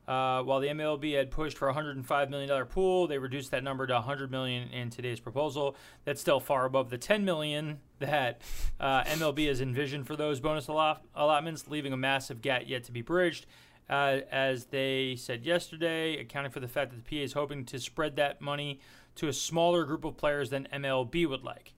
Uh, 0.08 0.42
while 0.44 0.60
the 0.60 0.68
MLB 0.68 1.16
had 1.16 1.32
pushed 1.32 1.58
for 1.58 1.68
a 1.68 1.72
105 1.72 2.30
million 2.30 2.50
dollar 2.50 2.66
pool, 2.66 3.08
they 3.08 3.18
reduced 3.18 3.52
that 3.52 3.64
number 3.64 3.86
to 3.88 3.94
100 3.94 4.32
million 4.32 4.70
in 4.70 4.90
today's 4.90 5.20
proposal. 5.20 5.76
That's 6.06 6.20
still 6.20 6.40
far 6.40 6.66
above 6.66 6.90
the 6.90 6.98
10 6.98 7.24
million 7.24 7.80
that 8.00 8.42
uh, 8.80 9.04
MLB 9.04 9.48
has 9.48 9.62
envisioned 9.62 10.08
for 10.08 10.16
those 10.16 10.40
bonus 10.40 10.68
allot- 10.68 11.06
allotments, 11.16 11.68
leaving 11.68 11.94
a 11.94 11.98
massive 11.98 12.42
gap 12.42 12.64
yet 12.66 12.84
to 12.86 12.92
be 12.92 13.02
bridged. 13.02 13.46
Uh, 13.90 14.22
as 14.32 14.66
they 14.66 15.16
said 15.18 15.46
yesterday, 15.46 16.18
accounting 16.18 16.52
for 16.52 16.62
the 16.62 16.68
fact 16.68 16.92
that 16.92 17.04
the 17.06 17.18
PA 17.18 17.24
is 17.24 17.34
hoping 17.34 17.66
to 17.66 17.80
spread 17.80 18.16
that 18.16 18.42
money 18.42 18.80
to 19.16 19.28
a 19.28 19.34
smaller 19.34 19.84
group 19.84 20.06
of 20.06 20.18
players 20.18 20.50
than 20.50 20.68
MLB 20.74 21.28
would 21.28 21.44
like 21.44 21.74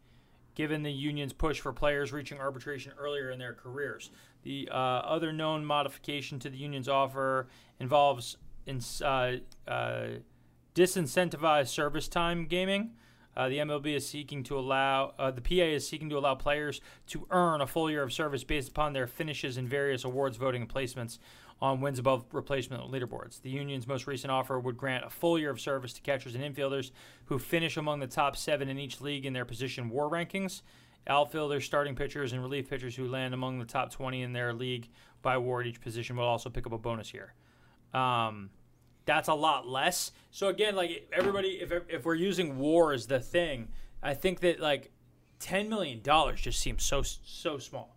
given 0.56 0.84
the 0.84 0.92
union's 0.92 1.34
push 1.34 1.60
for 1.60 1.74
players 1.74 2.12
reaching 2.12 2.40
arbitration 2.40 2.92
earlier 2.98 3.32
in 3.32 3.40
their 3.40 3.54
careers. 3.54 4.12
The 4.44 4.70
uh, 4.72 4.76
other 4.76 5.32
known 5.32 5.66
modification 5.66 6.40
to 6.40 6.50
the 6.50 6.58
union's 6.58 6.88
offer 6.88 7.48
involves 7.80 8.38
ins- 8.66 9.02
uh, 9.02 9.38
uh, 9.68 10.08
disincentivized 10.76 11.68
service 11.68 12.08
time 12.08 12.46
gaming. 12.46 12.92
Uh, 13.36 13.50
the 13.50 13.58
MLB 13.58 13.96
is 13.96 14.08
seeking 14.08 14.44
to 14.44 14.60
allow 14.60 15.14
uh, 15.18 15.32
the 15.32 15.42
PA 15.42 15.64
is 15.64 15.88
seeking 15.88 16.10
to 16.10 16.18
allow 16.18 16.36
players 16.36 16.82
to 17.08 17.26
earn 17.32 17.62
a 17.62 17.68
full 17.68 17.90
year 17.90 18.04
of 18.04 18.14
service 18.14 18.44
based 18.44 18.70
upon 18.70 18.94
their 18.94 19.08
finishes 19.08 19.58
in 19.58 19.68
various 19.68 20.04
awards 20.04 20.38
voting 20.38 20.62
and 20.62 20.72
placements 20.72 21.18
on 21.64 21.80
wins 21.80 21.98
above 21.98 22.26
replacement 22.34 22.92
leaderboards. 22.92 23.42
The 23.42 23.50
union's 23.50 23.88
most 23.88 24.06
recent 24.06 24.30
offer 24.30 24.60
would 24.60 24.76
grant 24.76 25.06
a 25.06 25.10
full 25.10 25.40
year 25.40 25.50
of 25.50 25.62
service 25.62 25.94
to 25.94 26.02
catchers 26.02 26.36
and 26.36 26.44
infielders 26.44 26.92
who 27.28 27.40
finish 27.40 27.78
among 27.78 28.02
the 28.02 28.08
top 28.08 28.36
seven 28.36 28.68
in 28.68 28.78
each 28.78 29.00
league 29.00 29.26
in 29.26 29.32
their 29.32 29.46
position 29.46 29.90
war 29.90 30.12
rankings. 30.12 30.62
Outfielders, 31.08 31.64
starting 31.64 31.96
pitchers, 31.96 32.34
and 32.34 32.42
relief 32.42 32.70
pitchers 32.70 32.98
who 32.98 33.08
land 33.08 33.34
among 33.34 33.60
the 33.60 33.66
top 33.66 33.92
20 33.92 34.22
in 34.22 34.34
their 34.34 34.54
league 34.54 34.90
by 35.22 35.38
war 35.38 35.62
at 35.62 35.68
each 35.68 35.80
position 35.80 36.18
will 36.18 36.26
also 36.26 36.50
pick 36.50 36.66
up 36.68 36.74
a 36.74 36.78
bonus 36.78 37.14
year. 37.14 37.34
Um, 37.94 38.50
that's 39.06 39.30
a 39.30 39.34
lot 39.34 39.66
less. 39.66 40.12
So 40.32 40.50
again, 40.50 40.76
like 40.76 41.10
everybody, 41.14 41.62
if 41.62 41.72
if 41.88 42.04
we're 42.04 42.16
using 42.16 42.58
war 42.58 42.92
as 42.92 43.08
the 43.08 43.22
thing, 43.22 43.70
I 44.02 44.16
think 44.16 44.42
that 44.42 44.60
like 44.60 44.92
ten 45.40 45.70
million 45.70 46.02
dollars 46.02 46.42
just 46.42 46.60
seems 46.60 46.84
so 46.84 47.04
so 47.04 47.58
small, 47.58 47.96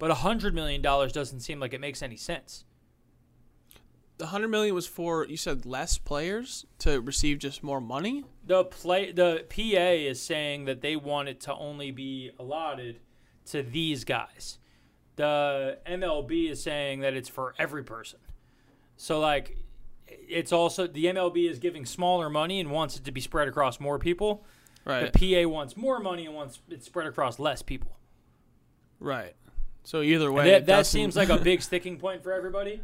but 0.00 0.10
a 0.10 0.14
hundred 0.14 0.52
million 0.52 0.82
dollars 0.82 1.12
doesn't 1.12 1.40
seem 1.40 1.60
like 1.60 1.74
it 1.74 1.80
makes 1.80 2.02
any 2.02 2.16
sense. 2.16 2.64
The 4.16 4.26
hundred 4.26 4.48
million 4.48 4.74
was 4.74 4.86
for 4.86 5.26
you 5.26 5.36
said 5.36 5.66
less 5.66 5.98
players 5.98 6.66
to 6.80 7.00
receive 7.00 7.38
just 7.38 7.62
more 7.62 7.80
money. 7.80 8.24
The 8.46 8.64
play 8.64 9.10
the 9.10 9.44
PA 9.48 9.90
is 10.08 10.22
saying 10.22 10.66
that 10.66 10.80
they 10.82 10.94
want 10.94 11.28
it 11.28 11.40
to 11.42 11.54
only 11.54 11.90
be 11.90 12.30
allotted 12.38 13.00
to 13.46 13.62
these 13.62 14.04
guys. 14.04 14.58
The 15.16 15.78
MLB 15.86 16.50
is 16.50 16.62
saying 16.62 17.00
that 17.00 17.14
it's 17.14 17.28
for 17.28 17.54
every 17.58 17.82
person. 17.82 18.20
So 18.96 19.18
like 19.18 19.56
it's 20.06 20.52
also 20.52 20.86
the 20.86 21.06
MLB 21.06 21.50
is 21.50 21.58
giving 21.58 21.84
smaller 21.84 22.30
money 22.30 22.60
and 22.60 22.70
wants 22.70 22.96
it 22.96 23.04
to 23.04 23.12
be 23.12 23.20
spread 23.20 23.48
across 23.48 23.80
more 23.80 23.98
people. 23.98 24.44
Right. 24.84 25.12
The 25.12 25.44
PA 25.44 25.48
wants 25.48 25.76
more 25.76 25.98
money 25.98 26.26
and 26.26 26.34
wants 26.34 26.60
it 26.70 26.84
spread 26.84 27.06
across 27.06 27.38
less 27.38 27.62
people. 27.62 27.96
right. 29.00 29.34
So 29.86 30.00
either 30.00 30.32
way, 30.32 30.44
And 30.44 30.50
that, 30.50 30.66
that 30.66 30.86
seems 30.86 31.14
like 31.14 31.28
a 31.28 31.36
big 31.36 31.60
sticking 31.60 31.98
point 31.98 32.22
for 32.22 32.32
everybody. 32.32 32.80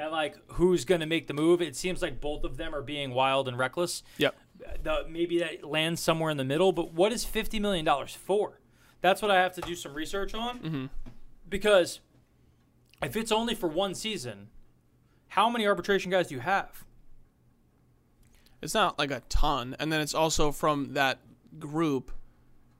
And 0.00 0.10
like 0.12 0.36
who's 0.52 0.86
going 0.86 1.00
to 1.02 1.06
make 1.06 1.26
the 1.26 1.34
move? 1.34 1.60
It 1.60 1.76
seems 1.76 2.00
like 2.00 2.20
both 2.20 2.42
of 2.42 2.56
them 2.56 2.74
are 2.74 2.80
being 2.80 3.12
wild 3.12 3.48
and 3.48 3.58
reckless. 3.58 4.02
Yep. 4.16 4.34
The, 4.82 5.04
maybe 5.08 5.38
that 5.40 5.62
lands 5.62 6.00
somewhere 6.00 6.30
in 6.30 6.38
the 6.38 6.44
middle, 6.44 6.72
but 6.72 6.94
what 6.94 7.12
is 7.12 7.24
$50 7.24 7.60
million 7.60 7.86
for? 8.06 8.60
That's 9.02 9.20
what 9.20 9.30
I 9.30 9.36
have 9.36 9.54
to 9.56 9.60
do 9.60 9.74
some 9.74 9.92
research 9.92 10.34
on. 10.34 10.58
Mm-hmm. 10.58 10.86
Because 11.48 12.00
if 13.02 13.14
it's 13.14 13.30
only 13.30 13.54
for 13.54 13.68
one 13.68 13.94
season, 13.94 14.48
how 15.28 15.50
many 15.50 15.66
arbitration 15.66 16.10
guys 16.10 16.28
do 16.28 16.34
you 16.34 16.40
have? 16.40 16.84
It's 18.62 18.74
not 18.74 18.98
like 18.98 19.10
a 19.10 19.22
ton, 19.28 19.76
and 19.78 19.92
then 19.92 20.00
it's 20.00 20.14
also 20.14 20.52
from 20.52 20.94
that 20.94 21.18
group. 21.58 22.10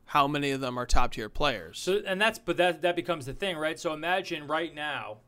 How 0.06 0.26
many 0.26 0.50
of 0.50 0.60
them 0.60 0.76
are 0.78 0.86
top 0.86 1.12
tier 1.12 1.28
players? 1.28 1.78
So 1.78 2.02
and 2.04 2.20
that's 2.20 2.38
but 2.38 2.56
that 2.56 2.82
that 2.82 2.96
becomes 2.96 3.26
the 3.26 3.32
thing, 3.32 3.56
right? 3.56 3.78
So 3.78 3.94
imagine 3.94 4.46
right 4.46 4.74
now, 4.74 5.18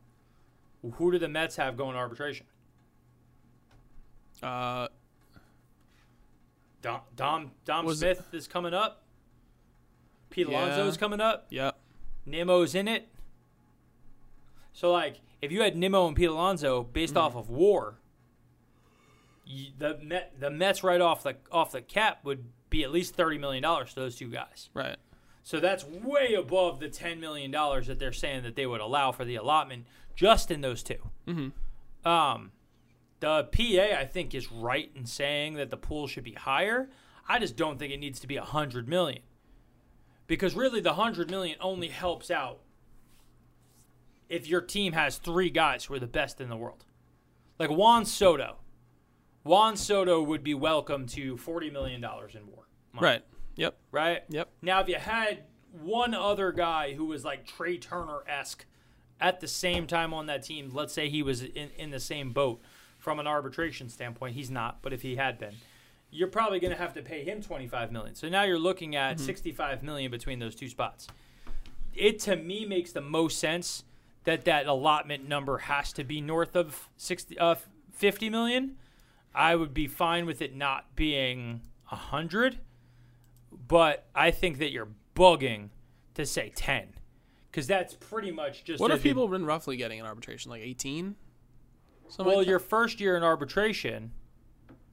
who 0.95 1.11
do 1.11 1.17
the 1.19 1.27
Mets 1.29 1.55
have 1.55 1.77
going 1.77 1.93
to 1.93 1.99
arbitration? 1.99 2.45
uh, 4.41 4.87
Dom 6.81 6.99
Dom, 7.15 7.51
Dom 7.63 7.93
Smith 7.95 8.27
is 8.33 8.47
coming 8.47 8.73
up. 8.73 9.03
Pete 10.29 10.49
Yeah. 10.49 10.83
is 10.85 10.97
coming 10.97 11.21
up. 11.21 11.47
yep. 11.49 11.77
Nimmo's 12.25 12.75
in 12.75 12.87
it. 12.87 13.07
So 14.73 14.91
like, 14.91 15.21
if 15.41 15.51
you 15.51 15.61
had 15.61 15.77
Nimmo 15.77 16.07
and 16.07 16.15
Pete 16.15 16.29
Alonso 16.29 16.83
based 16.83 17.15
off 17.15 17.35
of 17.35 17.49
WAR, 17.49 17.95
you, 19.45 19.71
the 19.77 19.97
Met, 19.99 20.33
the 20.39 20.49
Mets 20.49 20.83
right 20.83 20.99
off 21.01 21.23
the 21.23 21.35
off 21.51 21.71
the 21.71 21.81
cap 21.81 22.25
would 22.25 22.45
be 22.69 22.83
at 22.83 22.91
least 22.91 23.15
thirty 23.15 23.37
million 23.37 23.61
dollars 23.63 23.89
to 23.93 23.99
those 24.01 24.15
two 24.17 24.29
guys. 24.29 24.69
Right. 24.73 24.97
So 25.43 25.59
that's 25.59 25.85
way 25.85 26.33
above 26.33 26.79
the 26.79 26.89
ten 26.89 27.19
million 27.19 27.51
dollars 27.51 27.87
that 27.87 27.99
they're 27.99 28.13
saying 28.13 28.43
that 28.43 28.55
they 28.55 28.65
would 28.65 28.81
allow 28.81 29.11
for 29.11 29.25
the 29.25 29.35
allotment 29.35 29.85
just 30.15 30.51
in 30.51 30.61
those 30.61 30.83
2 30.83 30.95
Mm-hmm. 31.27 32.07
Um, 32.07 32.51
the 33.21 33.43
PA 33.45 33.97
I 33.97 34.05
think 34.05 34.35
is 34.35 34.51
right 34.51 34.91
in 34.95 35.05
saying 35.05 35.53
that 35.53 35.69
the 35.69 35.77
pool 35.77 36.07
should 36.07 36.25
be 36.25 36.33
higher. 36.33 36.89
I 37.29 37.39
just 37.39 37.55
don't 37.55 37.79
think 37.79 37.93
it 37.93 37.99
needs 38.01 38.19
to 38.19 38.27
be 38.27 38.35
a 38.35 38.43
hundred 38.43 38.89
million, 38.89 39.21
because 40.27 40.55
really 40.55 40.81
the 40.81 40.95
hundred 40.95 41.31
million 41.31 41.55
only 41.61 41.87
helps 41.87 42.29
out 42.29 42.59
if 44.27 44.47
your 44.47 44.59
team 44.59 44.93
has 44.93 45.17
three 45.17 45.49
guys 45.49 45.85
who 45.85 45.93
are 45.93 45.99
the 45.99 46.07
best 46.07 46.41
in 46.41 46.49
the 46.49 46.57
world, 46.57 46.83
like 47.59 47.69
Juan 47.69 48.03
Soto. 48.05 48.57
Juan 49.43 49.77
Soto 49.77 50.21
would 50.21 50.43
be 50.43 50.53
welcome 50.53 51.05
to 51.07 51.37
forty 51.37 51.69
million 51.69 52.01
dollars 52.01 52.35
in 52.35 52.45
war. 52.47 52.65
money, 52.91 53.05
Right. 53.07 53.25
Yep. 53.55 53.77
Right. 53.91 54.23
Yep. 54.29 54.49
Now, 54.61 54.81
if 54.81 54.89
you 54.89 54.95
had 54.95 55.43
one 55.71 56.13
other 56.13 56.51
guy 56.51 56.93
who 56.93 57.05
was 57.05 57.23
like 57.23 57.45
Trea 57.45 57.77
Turner 57.77 58.23
esque 58.27 58.65
at 59.23 59.39
the 59.39 59.47
same 59.47 59.87
time 59.87 60.13
on 60.13 60.27
that 60.27 60.43
team, 60.43 60.69
let's 60.73 60.93
say 60.93 61.09
he 61.09 61.23
was 61.23 61.41
in, 61.41 61.69
in 61.77 61.89
the 61.89 61.99
same 61.99 62.31
boat 62.31 62.61
from 62.99 63.19
an 63.19 63.25
arbitration 63.25 63.89
standpoint, 63.89 64.35
he's 64.35 64.51
not, 64.51 64.81
but 64.81 64.93
if 64.93 65.01
he 65.01 65.15
had 65.15 65.39
been, 65.39 65.55
you're 66.11 66.27
probably 66.27 66.59
going 66.59 66.71
to 66.71 66.77
have 66.77 66.93
to 66.93 67.01
pay 67.01 67.23
him 67.23 67.41
25 67.41 67.91
million. 67.91 68.13
So 68.13 68.29
now 68.29 68.43
you're 68.43 68.59
looking 68.59 68.95
at 68.95 69.19
65 69.19 69.81
million 69.81 70.11
between 70.11 70.39
those 70.39 70.53
two 70.53 70.69
spots. 70.69 71.07
It 71.95 72.19
to 72.19 72.35
me 72.35 72.65
makes 72.65 72.91
the 72.91 73.01
most 73.01 73.39
sense 73.39 73.83
that 74.25 74.45
that 74.45 74.67
allotment 74.67 75.27
number 75.27 75.57
has 75.57 75.91
to 75.93 76.03
be 76.03 76.21
north 76.21 76.55
of 76.55 76.89
60 76.97 77.39
uh, 77.39 77.55
50 77.91 78.29
million. 78.29 78.77
I 79.33 79.55
would 79.55 79.73
be 79.73 79.87
fine 79.87 80.25
with 80.25 80.41
it 80.41 80.55
not 80.55 80.95
being 80.95 81.61
100 81.89 82.59
but 83.67 84.05
I 84.15 84.31
think 84.31 84.57
that 84.59 84.71
you're 84.71 84.89
bugging 85.15 85.69
to 86.15 86.25
say 86.25 86.51
10 86.55 86.93
because 87.53 87.67
that's 87.67 87.93
pretty 87.93 88.31
much 88.31 88.63
just 88.63 88.79
What 88.81 88.89
have 88.89 89.03
people 89.03 89.27
been 89.27 89.45
roughly 89.45 89.77
getting 89.77 89.99
in 89.99 90.05
arbitration? 90.05 90.49
Like 90.49 90.63
eighteen. 90.63 91.15
Well 92.17 92.37
like, 92.39 92.47
your 92.47 92.57
first 92.59 92.99
year 92.99 93.15
in 93.15 93.23
arbitration 93.23 94.11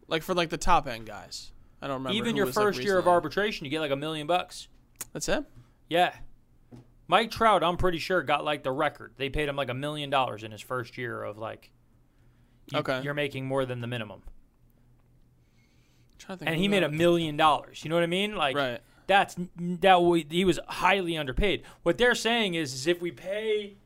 like 0.08 0.22
for 0.22 0.34
like 0.34 0.50
the 0.50 0.58
top 0.58 0.86
end 0.86 1.06
guys. 1.06 1.52
I 1.80 1.86
don't 1.86 1.94
remember. 2.02 2.16
even 2.16 2.36
your 2.36 2.46
was, 2.46 2.56
like, 2.56 2.66
first 2.66 2.82
year 2.82 2.98
of 2.98 3.08
arbitration 3.08 3.64
you 3.64 3.70
get 3.70 3.80
like 3.80 3.90
a 3.90 3.96
million 3.96 4.26
bucks 4.26 4.68
That's 5.14 5.28
it. 5.30 5.44
yeah 5.88 6.14
Mike 7.08 7.30
Trout 7.30 7.64
I'm 7.64 7.78
pretty 7.78 7.98
sure 7.98 8.22
got 8.22 8.44
like 8.44 8.62
the 8.62 8.70
record 8.72 9.12
they 9.16 9.30
paid 9.30 9.48
him 9.48 9.56
like 9.56 9.70
a 9.70 9.74
million 9.74 10.10
dollars 10.10 10.42
in 10.44 10.50
his 10.52 10.60
first 10.60 10.98
year 10.98 11.22
of 11.22 11.38
like 11.38 11.70
you, 12.70 12.78
Okay. 12.80 13.00
you're 13.02 13.14
making 13.14 13.46
more 13.46 13.64
than 13.64 13.80
the 13.80 13.86
minimum 13.86 14.22
trying 16.18 16.36
to 16.36 16.44
think 16.44 16.50
and 16.50 16.60
he 16.60 16.68
made 16.68 16.82
a 16.82 16.90
million 16.90 17.36
dollars 17.36 17.82
you 17.82 17.88
know 17.88 17.96
what 17.96 18.04
I 18.04 18.08
mean 18.08 18.36
like 18.36 18.56
Right. 18.56 18.80
That's 19.10 19.34
that 19.34 19.80
w- 19.82 20.24
he 20.30 20.44
was 20.44 20.60
highly 20.68 21.18
underpaid. 21.18 21.64
What 21.82 21.98
they're 21.98 22.14
saying 22.14 22.54
is, 22.54 22.72
is 22.72 22.86
if 22.86 23.02
we 23.02 23.10
pay, 23.10 23.76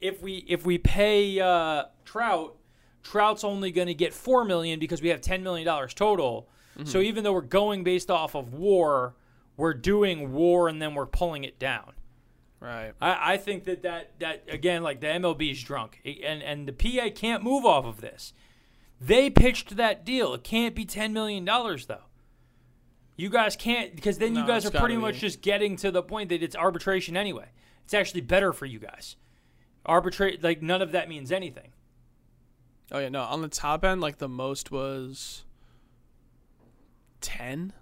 if 0.00 0.22
we 0.22 0.44
if 0.46 0.64
we 0.64 0.78
pay 0.78 1.40
uh, 1.40 1.86
Trout, 2.04 2.56
Trout's 3.02 3.42
only 3.42 3.72
going 3.72 3.88
to 3.88 3.94
get 3.94 4.14
four 4.14 4.44
million 4.44 4.78
because 4.78 5.02
we 5.02 5.08
have 5.08 5.20
ten 5.20 5.42
million 5.42 5.66
dollars 5.66 5.92
total. 5.92 6.48
So 6.84 7.00
even 7.00 7.24
though 7.24 7.34
we're 7.34 7.42
going 7.42 7.84
based 7.84 8.10
off 8.10 8.34
of 8.34 8.54
war, 8.54 9.14
we're 9.58 9.74
doing 9.74 10.32
war 10.32 10.66
and 10.66 10.80
then 10.80 10.94
we're 10.94 11.04
pulling 11.04 11.44
it 11.44 11.58
down. 11.58 11.92
Right. 12.58 12.94
I, 13.02 13.34
I 13.34 13.36
think 13.36 13.64
that, 13.64 13.82
that 13.82 14.18
that 14.20 14.44
again, 14.48 14.82
like 14.82 15.00
the 15.00 15.08
MLB 15.08 15.50
is 15.50 15.62
drunk, 15.62 16.00
and 16.04 16.42
and 16.42 16.68
the 16.68 16.72
PA 16.72 17.10
can't 17.14 17.42
move 17.42 17.66
off 17.66 17.84
of 17.84 18.00
this. 18.00 18.32
They 19.00 19.30
pitched 19.30 19.76
that 19.76 20.06
deal. 20.06 20.32
It 20.32 20.44
can't 20.44 20.74
be 20.74 20.84
ten 20.84 21.12
million 21.12 21.44
dollars 21.44 21.86
though. 21.86 22.04
You 23.20 23.28
guys 23.28 23.54
can't 23.54 23.94
because 23.94 24.16
then 24.16 24.34
you 24.34 24.46
guys 24.46 24.64
are 24.64 24.70
pretty 24.70 24.96
much 24.96 25.16
be. 25.16 25.20
just 25.20 25.42
getting 25.42 25.76
to 25.76 25.90
the 25.90 26.02
point 26.02 26.30
that 26.30 26.42
it's 26.42 26.56
arbitration 26.56 27.18
anyway. 27.18 27.48
It's 27.84 27.92
actually 27.92 28.22
better 28.22 28.50
for 28.50 28.64
you 28.64 28.78
guys. 28.78 29.16
Arbitrate 29.84 30.42
like 30.42 30.62
none 30.62 30.80
of 30.80 30.92
that 30.92 31.06
means 31.06 31.30
anything. 31.30 31.72
Oh 32.90 32.98
yeah, 32.98 33.10
no. 33.10 33.20
On 33.20 33.42
the 33.42 33.48
top 33.48 33.84
end, 33.84 34.00
like 34.00 34.16
the 34.16 34.28
most 34.28 34.70
was 34.70 35.44
ten. 37.20 37.74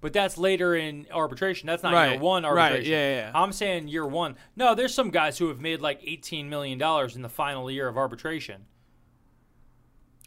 But 0.00 0.12
that's 0.12 0.36
later 0.36 0.74
in 0.74 1.06
arbitration. 1.12 1.68
That's 1.68 1.84
not 1.84 1.92
Right, 1.92 2.12
year 2.14 2.20
one 2.20 2.42
right, 2.42 2.50
arbitration. 2.50 2.90
yeah, 2.90 3.08
yeah, 3.10 3.16
yeah. 3.26 3.30
I'm 3.36 3.52
saying 3.52 3.86
year 3.86 4.04
one. 4.04 4.34
No, 4.56 4.74
there's 4.74 4.92
some 4.92 5.10
guys 5.10 5.38
who 5.38 5.46
have 5.46 5.60
made 5.60 5.80
like 5.80 6.00
18 6.02 6.50
million 6.50 6.76
dollars 6.76 7.14
in 7.14 7.22
the 7.22 7.28
final 7.28 7.70
year 7.70 7.86
of 7.86 7.96
arbitration. 7.96 8.66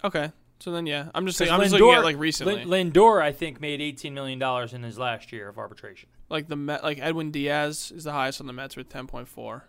Okay, 0.02 0.32
so 0.60 0.72
then 0.72 0.86
yeah, 0.86 1.10
I'm 1.14 1.26
just 1.26 1.38
saying. 1.38 1.52
I'm 1.52 1.62
just 1.62 1.74
looking 1.74 1.92
at 1.92 2.04
like 2.04 2.18
recently, 2.18 2.66
Lindor, 2.66 3.22
I 3.22 3.32
think, 3.32 3.60
made 3.60 3.82
18 3.82 4.14
million 4.14 4.40
dollars 4.40 4.74
in 4.74 4.84
his 4.84 4.98
last 4.98 5.32
year 5.32 5.50
of 5.50 5.58
arbitration. 5.58 6.10
like 6.30 6.48
the 6.48 6.56
Met, 6.56 6.84
like 6.84 7.00
Edwin 7.00 7.32
Diaz 7.32 7.92
is 7.96 8.06
the 8.06 8.12
highest 8.12 8.40
on 8.42 8.48
the 8.48 8.54
Mets 8.54 8.76
with 8.76 8.90
10.4. 8.90 9.62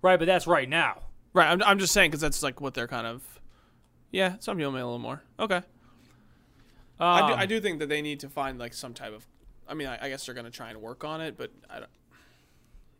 Right, 0.00 0.18
but 0.18 0.26
that's 0.26 0.46
right 0.46 0.68
now. 0.68 1.02
Right, 1.32 1.48
I'm, 1.48 1.62
I'm 1.62 1.78
just 1.78 1.92
saying 1.92 2.10
because 2.10 2.20
that's 2.20 2.42
like 2.42 2.60
what 2.60 2.74
they're 2.74 2.88
kind 2.88 3.06
of. 3.06 3.22
Yeah, 4.10 4.36
some 4.40 4.56
people 4.56 4.72
make 4.72 4.82
a 4.82 4.84
little 4.84 4.98
more. 4.98 5.22
Okay, 5.38 5.62
I 6.98 7.26
do 7.26 7.32
Um, 7.32 7.38
I 7.38 7.46
do 7.46 7.60
think 7.60 7.78
that 7.78 7.88
they 7.88 8.02
need 8.02 8.20
to 8.20 8.28
find 8.28 8.58
like 8.58 8.74
some 8.74 8.94
type 8.94 9.12
of. 9.14 9.26
I 9.68 9.74
mean, 9.74 9.86
I, 9.86 9.98
I 10.02 10.08
guess 10.08 10.26
they're 10.26 10.34
going 10.34 10.44
to 10.44 10.50
try 10.50 10.70
and 10.70 10.80
work 10.82 11.04
on 11.04 11.20
it, 11.20 11.36
but 11.36 11.50
I 11.70 11.80
don't. 11.80 11.90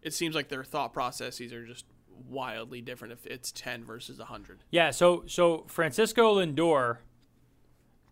It 0.00 0.14
seems 0.14 0.34
like 0.34 0.48
their 0.48 0.64
thought 0.64 0.92
processes 0.92 1.52
are 1.52 1.66
just 1.66 1.84
wildly 2.28 2.80
different 2.80 3.12
if 3.12 3.26
it's 3.26 3.52
10 3.52 3.84
versus 3.84 4.18
100. 4.18 4.64
Yeah, 4.70 4.90
so 4.90 5.24
so 5.26 5.64
Francisco 5.68 6.36
Lindor 6.36 6.98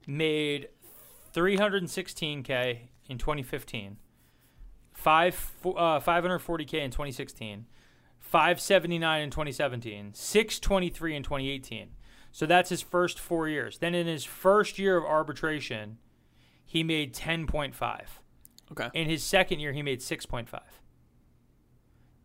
made 0.07 0.69
316k 1.35 2.79
in 3.09 3.19
2015, 3.19 3.97
five 4.93 5.53
uh, 5.65 6.01
540k 6.01 6.75
in 6.75 6.91
2016, 6.91 7.67
579 8.19 9.23
in 9.23 9.31
2017, 9.31 10.11
623 10.15 11.17
in 11.17 11.23
2018. 11.23 11.89
So 12.33 12.47
that's 12.47 12.71
his 12.71 12.83
first 12.83 13.19
four 13.19 13.49
years. 13.49 13.79
Then 13.79 13.95
in 13.95 14.07
his 14.07 14.25
first 14.25 14.79
year 14.79 14.97
of 14.97 15.05
arbitration, 15.05 15.99
he 16.65 16.85
made 16.85 17.13
10.5. 17.15 17.75
Okay. 18.73 18.89
In 18.95 19.09
his 19.09 19.25
second 19.25 19.59
year, 19.59 19.73
he 19.73 19.83
made 19.83 20.01
6.5. 20.01 20.61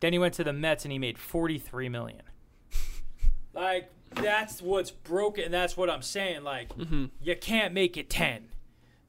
Then 0.06 0.14
he 0.14 0.20
went 0.20 0.36
to 0.36 0.44
the 0.44 0.54
Mets 0.54 0.86
and 0.86 0.92
he 0.92 1.00
made 1.00 1.18
43 1.18 1.90
million. 1.90 2.22
like 3.56 3.90
that's 4.12 4.62
what's 4.62 4.92
broken. 4.92 5.52
That's 5.52 5.76
what 5.76 5.90
I'm 5.90 6.04
saying. 6.04 6.44
Like 6.44 6.70
you 7.24 7.36
can't 7.42 7.74
make 7.74 7.98
it 7.98 8.08
10. 8.08 8.50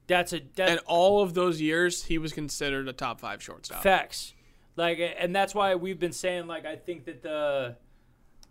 That's 0.07 0.33
a 0.33 0.41
that's 0.55 0.71
And 0.71 0.81
all 0.87 1.21
of 1.23 1.35
those 1.35 1.61
years, 1.61 2.05
he 2.05 2.17
was 2.17 2.33
considered 2.33 2.89
a 2.89 2.95
top 2.95 3.21
five 3.21 3.43
shortstop. 3.43 3.83
facts. 3.83 4.33
Like 4.75 4.99
and 5.19 5.37
that's 5.37 5.55
why 5.55 5.75
we've 5.75 5.99
been 5.99 6.13
saying 6.13 6.47
like 6.47 6.65
I 6.65 6.77
think 6.77 7.05
that 7.05 7.23
the 7.23 7.77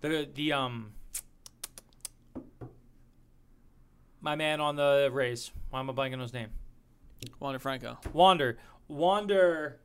the 0.01 0.29
the 0.31 0.53
um 0.53 0.91
my 4.21 4.35
man 4.35 4.61
on 4.61 4.75
the 4.75 5.09
Rays. 5.11 5.49
Why 5.71 5.79
am 5.79 5.89
I 5.89 5.93
blanking 5.93 6.13
on 6.13 6.19
his 6.19 6.33
name? 6.33 6.49
Wander 7.39 7.57
Franco. 7.57 7.97
Wander. 8.13 8.59
Wander, 8.87 9.79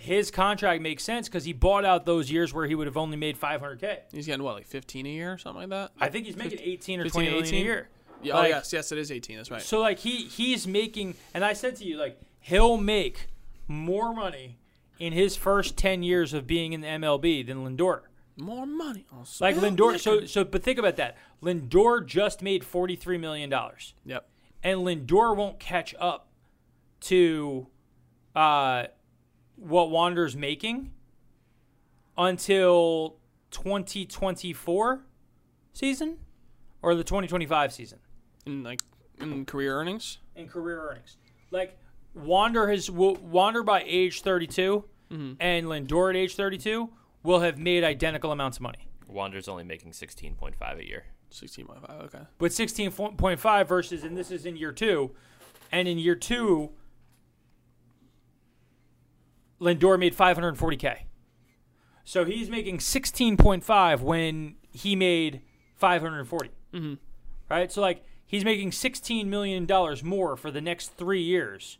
his 0.00 0.30
contract 0.30 0.80
makes 0.80 1.02
sense 1.02 1.28
because 1.28 1.44
he 1.44 1.52
bought 1.52 1.84
out 1.84 2.06
those 2.06 2.30
years 2.30 2.54
where 2.54 2.66
he 2.66 2.74
would 2.74 2.86
have 2.86 2.96
only 2.96 3.16
made 3.16 3.36
500K. 3.38 3.98
He's 4.12 4.26
getting 4.26 4.44
what, 4.44 4.54
like 4.54 4.66
15 4.66 5.06
a 5.06 5.08
year 5.08 5.32
or 5.32 5.38
something 5.38 5.68
like 5.68 5.70
that? 5.70 5.90
I 6.00 6.08
think 6.08 6.26
he's 6.26 6.36
making 6.36 6.60
18 6.62 7.00
or 7.00 7.04
15, 7.04 7.12
20 7.22 7.28
million 7.30 7.46
18? 7.46 7.60
a 7.60 7.64
year. 7.64 7.88
Yeah, 8.22 8.34
Like- 8.36 8.46
oh, 8.52 8.56
yes, 8.56 8.72
yes, 8.72 8.92
it 8.92 8.98
is 8.98 9.10
18. 9.12 9.36
That's 9.36 9.50
right. 9.50 9.60
So 9.62 9.80
like 9.80 9.98
he 9.98 10.24
he's 10.24 10.66
making, 10.66 11.14
and 11.34 11.44
I 11.44 11.52
said 11.52 11.76
to 11.76 11.84
you 11.84 11.96
like 11.98 12.20
he'll 12.40 12.76
make 12.76 13.28
more 13.66 14.14
money 14.14 14.58
in 14.98 15.12
his 15.12 15.36
first 15.36 15.76
10 15.76 16.02
years 16.02 16.32
of 16.32 16.46
being 16.46 16.72
in 16.72 16.80
the 16.80 16.88
MLB 16.88 17.46
than 17.46 17.58
Lindor. 17.64 18.02
More 18.36 18.66
money. 18.66 19.04
Oh, 19.12 19.24
Like 19.40 19.56
Lindor. 19.56 19.98
So 20.00 20.26
so 20.26 20.44
but 20.44 20.62
think 20.62 20.78
about 20.78 20.96
that. 20.96 21.16
Lindor 21.42 22.06
just 22.06 22.40
made 22.40 22.64
43 22.64 23.18
million 23.18 23.50
dollars. 23.50 23.94
Yep. 24.04 24.28
and 24.62 24.80
Lindor 24.80 25.36
won't 25.36 25.58
catch 25.58 25.92
up 26.00 26.28
to 27.00 27.66
uh, 28.34 28.84
what 29.58 29.90
Wander's 29.90 30.36
making 30.36 30.92
until 32.16 33.16
2024 33.50 35.04
season 35.72 36.18
or 36.82 36.94
the 36.94 37.04
2025 37.04 37.72
season 37.72 37.98
In 38.46 38.62
like 38.62 38.80
in 39.20 39.44
career 39.44 39.76
earnings. 39.76 40.18
in 40.36 40.48
career 40.48 40.88
earnings. 40.90 41.16
Like 41.50 41.78
Wander 42.14 42.68
has 42.68 42.90
will, 42.90 43.14
Wander 43.16 43.62
by 43.62 43.84
age 43.86 44.22
32 44.22 44.84
mm-hmm. 45.10 45.32
and 45.40 45.66
Lindor 45.66 46.10
at 46.10 46.16
age 46.16 46.34
32 46.34 46.88
will 47.22 47.40
have 47.40 47.58
made 47.58 47.84
identical 47.84 48.32
amounts 48.32 48.58
of 48.58 48.62
money. 48.62 48.88
Wander's 49.06 49.48
only 49.48 49.64
making 49.64 49.92
16.5 49.92 50.78
a 50.78 50.86
year. 50.86 51.04
16.5. 51.32 52.04
Okay. 52.04 52.20
But 52.38 52.52
16.5 52.52 53.68
versus, 53.68 54.04
and 54.04 54.16
this 54.16 54.30
is 54.30 54.46
in 54.46 54.56
year 54.56 54.72
two, 54.72 55.10
and 55.72 55.88
in 55.88 55.98
year 55.98 56.14
two, 56.14 56.70
Lindor 59.60 59.98
made 59.98 60.16
540K. 60.16 61.00
So 62.04 62.24
he's 62.24 62.48
making 62.48 62.78
16.5 62.78 64.00
when 64.00 64.54
he 64.70 64.96
made 64.96 65.42
540. 65.76 66.50
Mm-hmm. 66.72 66.94
Right? 67.50 67.70
So, 67.70 67.80
like, 67.80 68.04
he's 68.26 68.44
making 68.44 68.70
$16 68.70 69.26
million 69.26 69.66
more 70.04 70.36
for 70.36 70.50
the 70.50 70.60
next 70.60 70.96
three 70.96 71.22
years 71.22 71.78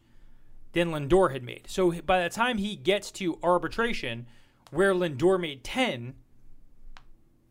than 0.72 0.90
Lindor 0.90 1.32
had 1.32 1.42
made. 1.42 1.62
So 1.66 1.92
by 2.02 2.22
the 2.22 2.28
time 2.28 2.58
he 2.58 2.76
gets 2.76 3.10
to 3.12 3.38
arbitration, 3.42 4.26
where 4.70 4.92
Lindor 4.92 5.40
made 5.40 5.64
10, 5.64 6.14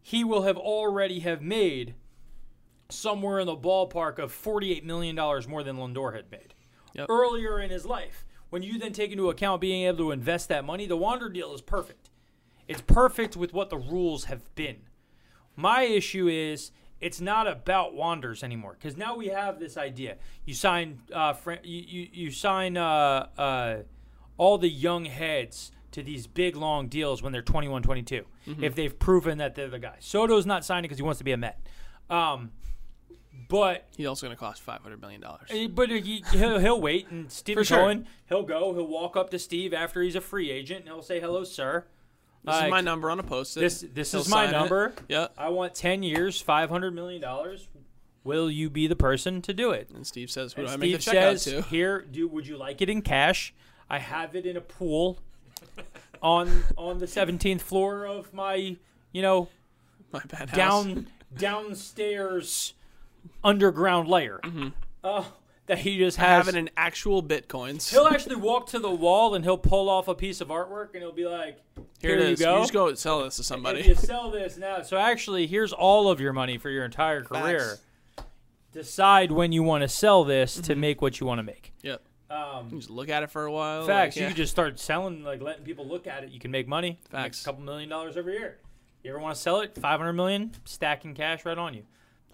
he 0.02 0.24
will 0.24 0.44
have 0.44 0.58
already 0.58 1.20
have 1.22 1.42
made 1.42 1.96
somewhere 2.90 3.40
in 3.40 3.48
the 3.48 3.56
ballpark 3.56 4.20
of 4.20 4.32
$48 4.32 4.84
million 4.84 5.16
more 5.16 5.64
than 5.64 5.78
Lindor 5.78 6.16
had 6.16 6.32
made 6.32 6.54
Yep. 6.94 7.08
earlier 7.10 7.60
in 7.60 7.70
his 7.70 7.86
life. 7.86 8.24
When 8.50 8.64
you 8.64 8.80
then 8.80 8.94
take 8.94 9.12
into 9.12 9.30
account 9.30 9.62
being 9.62 9.88
able 9.88 9.98
to 9.98 10.12
invest 10.12 10.50
that 10.50 10.64
money, 10.66 10.86
the 10.86 10.98
Wander 10.98 11.30
deal 11.30 11.54
is 11.54 11.62
perfect. 11.62 12.10
It's 12.68 12.82
perfect 12.82 13.36
with 13.36 13.54
what 13.54 13.70
the 13.70 13.78
rules 13.78 14.26
have 14.26 14.44
been. 14.56 14.78
My 15.56 15.84
issue 15.84 16.28
is 16.28 16.72
it's 17.00 17.22
not 17.22 17.48
about 17.48 17.94
Wanders 17.94 18.44
anymore 18.44 18.76
because 18.80 18.98
now 18.98 19.16
we 19.16 19.28
have 19.28 19.60
this 19.60 19.78
idea. 19.78 20.18
You 20.46 20.54
sign, 20.54 21.00
uh, 21.14 21.34
fr- 21.34 21.54
you, 21.64 21.84
you, 21.88 22.08
you 22.12 22.32
sign 22.32 22.78
uh, 22.78 23.28
uh, 23.38 23.78
all 24.38 24.58
the 24.58 24.70
young 24.70 25.06
heads 25.06 25.72
to 25.92 26.04
these 26.04 26.28
big 26.28 26.56
long 26.56 26.88
deals 26.88 27.24
when 27.24 27.32
they're 27.34 27.42
21, 27.42 27.82
22 27.82 28.24
if 28.62 28.76
they've 28.76 28.98
proven 28.98 29.40
that 29.40 29.56
they're 29.56 29.70
the 29.70 29.80
guy. 29.80 29.96
Soto's 30.00 30.46
not 30.46 30.64
signing 30.64 30.84
because 30.84 30.98
he 30.98 31.04
wants 31.04 31.18
to 31.18 31.24
be 31.24 31.32
a 31.32 31.38
Met. 31.38 31.60
Um, 32.10 32.52
but 33.48 33.86
He's 33.96 34.06
also 34.08 34.26
going 34.28 34.36
to 34.36 34.40
cost 34.40 34.62
500 34.62 35.00
million 35.02 35.22
dollars. 35.22 35.50
But 35.70 35.90
he, 35.90 36.24
he'll, 36.32 36.60
he'll 36.60 36.82
wait, 36.82 37.08
and 37.10 37.32
Steve 37.32 37.66
sure. 37.66 37.78
Cohen, 37.78 38.08
he'll 38.28 38.44
go, 38.44 38.74
he'll 38.74 38.88
walk 38.88 39.16
up 39.16 39.30
to 39.32 39.40
Steve 39.40 39.74
after 39.74 40.02
he's 40.02 40.16
a 40.16 40.22
free 40.22 40.52
agent, 40.52 40.82
and 40.82 40.90
he'll 40.90 41.02
say, 41.02 41.20
"Hello, 41.20 41.44
sir. 41.44 41.86
This 42.44 42.64
is 42.64 42.70
my 42.70 42.82
number 42.82 43.12
on 43.12 43.20
a 43.20 43.24
post-it. 43.24 43.60
This 43.60 43.86
this 43.94 44.12
He'll 44.14 44.22
is 44.22 44.30
my 44.30 44.46
sign 44.46 44.54
it. 44.54 44.58
number. 44.58 44.94
Yeah. 45.10 45.28
I 45.38 45.50
want 45.50 45.76
ten 45.76 46.02
years, 46.04 46.40
five 46.40 46.70
hundred 46.70 46.94
million 46.96 47.22
dollars. 47.22 47.68
Will 48.24 48.50
you 48.52 48.70
be 48.70 48.88
the 48.88 48.96
person 48.96 49.42
to 49.44 49.54
do 49.54 49.72
it?" 49.72 49.90
And 49.94 50.06
Steve 50.08 50.30
says, 50.32 50.54
"Who 50.54 50.64
do 50.66 50.70
I 50.70 50.76
make 50.78 50.94
the 50.94 50.98
check 51.00 51.16
out 51.18 51.38
to?" 51.40 51.62
"Here, 51.70 52.02
do 52.10 52.28
would 52.28 52.48
you 52.48 52.58
like 52.58 52.82
it 52.82 52.90
in 52.90 53.02
cash? 53.02 53.54
I 53.90 54.00
have 54.00 54.36
it 54.36 54.46
in 54.46 54.56
a 54.58 54.62
pool 54.62 55.18
on 56.22 56.64
on 56.78 57.00
the 57.00 57.08
seventeenth 57.08 57.62
floor 57.62 58.06
of 58.06 58.34
my, 58.34 58.76
you 59.12 59.22
know, 59.22 59.50
My 60.12 60.22
bad 60.28 60.50
house. 60.50 60.58
down 60.58 61.08
downstairs 61.38 62.74
underground 63.44 64.08
layer. 64.08 64.40
Uh, 65.04 65.24
that 65.68 65.80
he 65.80 65.98
just 65.98 66.18
has. 66.18 66.46
Have 66.46 66.48
it 66.48 66.58
in 66.58 66.70
actual 66.78 67.22
bitcoins. 67.22 67.90
He'll 67.92 68.08
actually 68.08 68.36
walk 68.38 68.68
to 68.68 68.80
the 68.80 68.90
wall 68.90 69.36
and 69.36 69.44
he'll 69.44 69.58
pull 69.58 69.90
off 69.90 70.08
a 70.08 70.16
piece 70.16 70.40
of 70.42 70.48
artwork 70.48 70.94
and 70.94 71.02
he'll 71.02 71.12
be 71.12 71.26
like, 71.26 71.60
"Here, 72.00 72.12
Here 72.12 72.20
it 72.20 72.26
you 72.28 72.34
is. 72.34 72.40
go. 72.40 72.60
just 72.62 72.74
go 72.74 72.94
sell 72.94 73.24
this 73.24 73.36
to 73.36 73.76
If 73.76 73.86
you 73.88 73.96
sell 73.96 74.32
this 74.32 74.58
now, 74.58 74.82
so 74.82 74.98
actually, 74.98 75.46
here's 75.48 75.74
all 75.74 76.10
of 76.10 76.22
your 76.22 76.32
money 76.34 76.58
for 76.58 76.70
your 76.70 76.86
entire 76.86 77.22
career. 77.24 77.60
Facts. 77.60 77.82
Decide 78.72 79.32
when 79.32 79.52
you 79.52 79.64
want 79.64 79.82
to 79.82 79.88
sell 79.88 80.24
this 80.24 80.56
to 80.62 80.76
make 80.76 81.02
what 81.02 81.20
you 81.20 81.26
want 81.28 81.40
to 81.40 81.44
make. 81.44 81.74
yep. 81.82 82.02
Um, 82.30 82.68
You 82.72 82.78
just 82.78 82.90
look 82.90 83.10
at 83.10 83.24
it 83.24 83.32
for 83.32 83.46
a 83.46 83.52
while. 83.52 83.86
facts. 83.88 84.16
like, 84.16 84.18
yeah. 84.18 84.24
You 84.24 84.28
can 84.30 84.38
just 84.38 84.52
start 84.52 84.80
selling, 84.80 85.24
like 85.24 85.42
letting 85.42 85.64
people 85.64 85.88
look 85.88 86.08
at 86.08 86.24
it. 86.26 86.30
You 86.32 86.40
can 86.40 86.52
make 86.52 86.68
money. 86.68 87.00
Make 87.04 87.10
Facts. 87.12 87.42
a 87.42 87.46
couple 87.46 87.64
million 87.64 87.90
dollars 87.90 88.18
every 88.18 88.34
year. 88.34 88.58
You 89.04 89.12
ever 89.12 89.20
want 89.20 89.36
to 89.36 89.42
sell 89.42 89.62
it? 89.62 89.76
Five 89.78 90.00
hundred 90.00 90.14
million, 90.14 90.52
stacking 90.66 91.14
cash 91.14 91.46
right 91.46 91.58
on 91.58 91.74
you. 91.74 91.84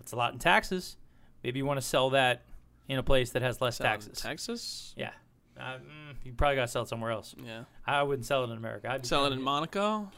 That's 0.04 0.12
a 0.12 0.18
lot 0.18 0.34
in 0.34 0.40
taxes. 0.40 0.98
Maybe 1.46 1.60
you 1.60 1.66
want 1.66 1.80
to 1.80 1.86
sell 1.86 2.10
that 2.10 2.44
in 2.90 3.00
a 3.00 3.04
place 3.04 3.30
that 3.32 3.42
has 3.42 3.62
less 3.62 3.78
Sell 3.78 3.88
taxes. 3.88 4.20
Texas. 4.20 4.94
Yeah. 4.98 5.12
Uh, 5.58 5.76
mm, 5.76 6.16
you 6.26 6.34
probably 6.34 6.58
got 6.58 6.64
to 6.64 6.68
sell 6.68 6.82
it 6.82 6.90
somewhere 6.90 7.12
else. 7.12 7.34
Yeah. 7.42 7.64
I 7.88 8.04
wouldn't 8.04 8.26
sell 8.26 8.44
it 8.44 8.52
in 8.52 8.58
America. 8.58 8.92
I'd 8.92 9.04
be 9.04 9.08
Sell 9.08 9.26
it 9.28 9.32
in 9.32 9.42
Monaco, 9.42 10.12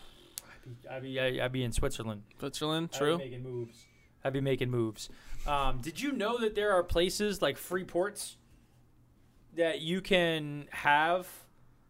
I'd 0.90 1.04
be, 1.04 1.20
I'd, 1.20 1.40
I'd 1.40 1.52
be 1.52 1.64
in 1.64 1.72
Switzerland. 1.72 2.24
Switzerland. 2.40 2.90
I'd 2.94 2.98
True. 2.98 3.18
be 3.20 3.26
making 3.26 3.44
moves. 3.44 3.86
I'd 4.24 4.34
be 4.34 4.42
making 4.42 4.72
moves. 4.72 5.10
Um, 5.46 5.82
did 5.84 6.02
you 6.02 6.12
know 6.14 6.40
that 6.40 6.56
there 6.56 6.72
are 6.74 6.82
places 6.82 7.44
like 7.44 7.58
free 7.58 7.84
ports 7.84 8.38
that 9.56 9.82
you 9.82 10.02
can 10.02 10.66
have 10.72 11.28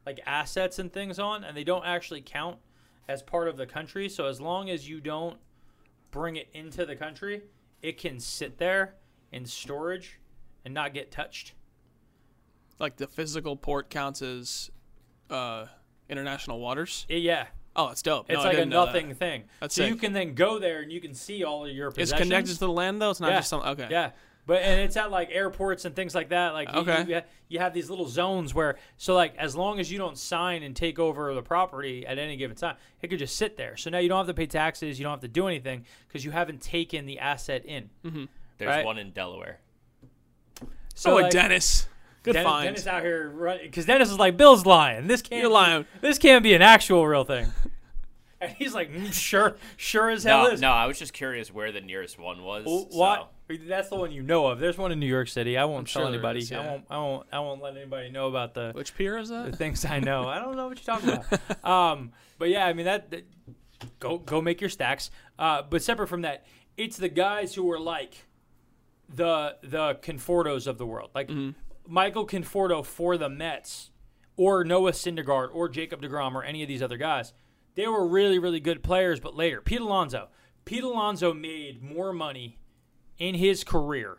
like 0.06 0.20
assets 0.26 0.80
and 0.80 0.92
things 0.92 1.18
on, 1.18 1.46
and 1.46 1.56
they 1.56 1.64
don't 1.64 1.86
actually 1.86 2.22
count 2.22 2.58
as 3.08 3.24
part 3.24 3.48
of 3.48 3.56
the 3.56 3.66
country. 3.66 4.10
So 4.10 4.26
as 4.26 4.42
long 4.42 4.70
as 4.70 4.90
you 4.90 5.00
don't 5.00 5.38
bring 6.12 6.36
it 6.36 6.50
into 6.54 6.86
the 6.86 6.96
country, 6.96 7.42
it 7.86 8.00
can 8.00 8.20
sit 8.20 8.58
there 8.58 8.96
in 9.32 9.46
storage 9.46 10.20
and 10.64 10.74
not 10.74 10.94
get 10.94 11.12
touched. 11.12 11.54
Like 12.80 12.98
the 12.98 13.08
physical 13.08 13.56
port 13.56 13.90
counts 13.90 14.22
as 14.24 14.72
uh, 15.30 15.68
international 16.10 16.60
waters. 16.60 17.06
Yeah, 17.08 17.46
Oh, 17.76 17.90
it's 17.90 18.02
dope. 18.02 18.28
it's 18.30 18.38
No, 18.38 18.42
I 18.42 18.54
like 18.54 18.58
a 18.58 18.66
nothing 18.66 19.14
thing. 19.16 19.44
That's 19.60 19.76
so 19.76 19.86
you 19.86 19.98
can 19.98 20.14
then 20.14 20.34
go 20.34 20.60
there 20.60 20.82
and 20.82 20.92
you 20.92 21.02
can 21.02 21.14
see 21.14 21.44
all 21.44 21.66
of 21.66 21.72
your 21.72 21.94
It's 21.98 22.14
connected 22.14 22.54
to 22.54 22.60
the 22.60 22.72
land 22.72 23.02
though. 23.02 23.12
It's 23.12 23.20
not 23.20 23.32
yeah. 23.32 23.40
just 23.40 23.50
something. 23.50 23.70
Okay. 23.72 23.88
Yeah. 23.92 24.12
But 24.48 24.62
and 24.62 24.80
it's 24.82 24.96
at 24.96 25.10
like 25.10 25.30
airports 25.32 25.86
and 25.86 25.96
things 25.96 26.14
like 26.14 26.30
that. 26.30 26.54
Like 26.54 26.72
you- 26.72 26.80
Okay. 26.82 27.06
you, 27.08 27.22
you 27.48 27.60
have 27.60 27.74
these 27.74 27.90
little 27.90 28.08
zones 28.08 28.54
where 28.54 28.78
so 28.98 29.16
like 29.16 29.36
as 29.38 29.56
long 29.56 29.80
as 29.80 29.92
you 29.92 29.98
don't 29.98 30.18
sign 30.18 30.62
and 30.62 30.76
take 30.76 31.00
over 31.00 31.34
the 31.34 31.42
property 31.42 32.06
at 32.06 32.20
any 32.20 32.38
given 32.38 32.56
time, 32.56 32.76
it 33.02 33.08
could 33.08 33.18
just 33.20 33.36
sit 33.38 33.58
there. 33.58 33.76
So 33.76 33.90
now 33.90 33.98
you 33.98 34.08
don't 34.10 34.20
have 34.20 34.28
to 34.28 34.34
pay 34.36 34.46
taxes, 34.46 35.00
you 35.00 35.04
don't 35.04 35.14
have 35.14 35.22
to 35.22 35.28
do 35.28 35.48
anything 35.48 35.86
because 36.08 36.24
you 36.24 36.30
haven't 36.32 36.62
taken 36.62 37.06
the 37.08 37.18
asset 37.20 37.66
in. 37.66 37.90
There's 38.58 38.70
Right. 38.70 38.86
one 38.86 38.98
in 39.00 39.12
Delaware. 39.12 39.60
So 40.94 41.12
oh, 41.12 41.16
like, 41.22 41.32
Dennis. 41.32 41.88
Good 42.24 42.34
Dennis, 42.34 42.48
find. 42.50 42.66
Dennis 42.66 42.88
out 42.88 43.02
here 43.04 43.30
running 43.30 43.64
because 43.66 43.86
Dennis 43.86 44.10
is 44.10 44.18
like 44.18 44.38
Bill's 44.38 44.66
lying. 44.66 45.08
This 45.08 45.22
can't 45.22 45.42
You're 45.42 45.50
be- 45.50 45.54
lying. 45.56 45.86
This 46.02 46.18
can't 46.18 46.42
be 46.44 46.54
an 46.54 46.62
actual 46.62 47.06
real 47.06 47.24
thing. 47.24 47.48
and 48.42 48.52
he's 48.54 48.74
like, 48.74 48.92
"Mm, 48.92 49.14
sure, 49.14 49.58
sure 49.78 50.10
as 50.10 50.24
hell 50.24 50.44
No, 50.44 50.50
is. 50.52 50.62
no, 50.62 50.72
I 50.72 50.86
was 50.88 50.98
just 50.98 51.14
curious 51.14 51.54
where 51.54 51.72
the 51.72 51.82
nearest 51.82 52.18
one 52.18 52.44
was. 52.44 52.66
Well, 52.66 52.88
so- 52.92 52.98
What? 52.98 53.32
That's 53.48 53.90
the 53.90 53.96
one 53.96 54.12
you 54.12 54.24
know 54.24 54.48
of. 54.48 54.60
There's 54.60 54.78
one 54.78 54.92
in 54.92 55.00
New 55.00 55.06
York 55.06 55.28
City. 55.28 55.58
I 55.58 55.66
won't 55.66 55.88
sure 55.88 56.02
tell 56.02 56.12
there 56.12 56.20
anybody. 56.20 56.40
is, 56.40 56.52
I 56.52 56.66
won't. 56.66 56.86
I 56.90 56.98
won't. 56.98 57.28
I 57.32 57.40
won't 57.40 57.62
let 57.62 57.78
anybody 57.78 58.10
know 58.10 58.28
about 58.28 58.54
the, 58.56 58.72
Which 58.74 58.96
pier 58.96 59.18
is 59.18 59.30
that? 59.30 59.52
the 59.52 59.56
things 59.58 59.86
I 59.86 60.00
know. 60.00 60.28
I 60.28 60.40
don't 60.40 60.56
know 60.56 60.68
what 60.68 60.78
you're 60.86 60.96
talking 60.96 61.10
about. 61.12 61.66
um, 61.70 62.12
but 62.40 62.50
yeah, 62.50 62.66
I 62.66 62.74
mean 62.74 62.86
that, 62.86 63.12
that- 63.12 63.26
Go 64.00 64.18
go 64.18 64.42
make 64.42 64.62
your 64.62 64.70
stacks. 64.70 65.12
Uh, 65.38 65.62
but 65.62 65.84
separate 65.84 66.08
from 66.08 66.22
that, 66.22 66.46
it's 66.78 66.98
the 66.98 67.10
guys 67.10 67.54
who 67.54 67.70
are 67.72 67.80
like 67.80 68.26
the 69.14 69.58
the 69.62 69.96
Confortos 69.96 70.66
of 70.66 70.78
the 70.78 70.86
world, 70.86 71.12
like 71.14 71.30
Michael 71.88 72.26
Conforto 72.26 72.84
for 72.86 73.18
the 73.18 73.30
Mets, 73.30 73.92
or 74.38 74.64
Noah 74.64 74.92
Syndergaard, 74.94 75.50
or 75.54 75.70
Jacob 75.70 76.02
deGrom, 76.02 76.34
or 76.36 76.44
any 76.44 76.64
of 76.64 76.68
these 76.70 76.82
other 76.82 76.98
guys. 76.98 77.34
They 77.76 77.86
were 77.88 78.08
really 78.08 78.40
really 78.40 78.60
good 78.62 78.82
players, 78.82 79.20
but 79.20 79.36
later, 79.36 79.62
Pete 79.62 79.82
Alonso. 79.82 80.30
Pete 80.64 80.84
Alonso 80.84 81.34
made 81.34 81.84
more 81.84 82.12
money 82.14 82.58
in 83.18 83.36
his 83.36 83.64
career 83.64 84.18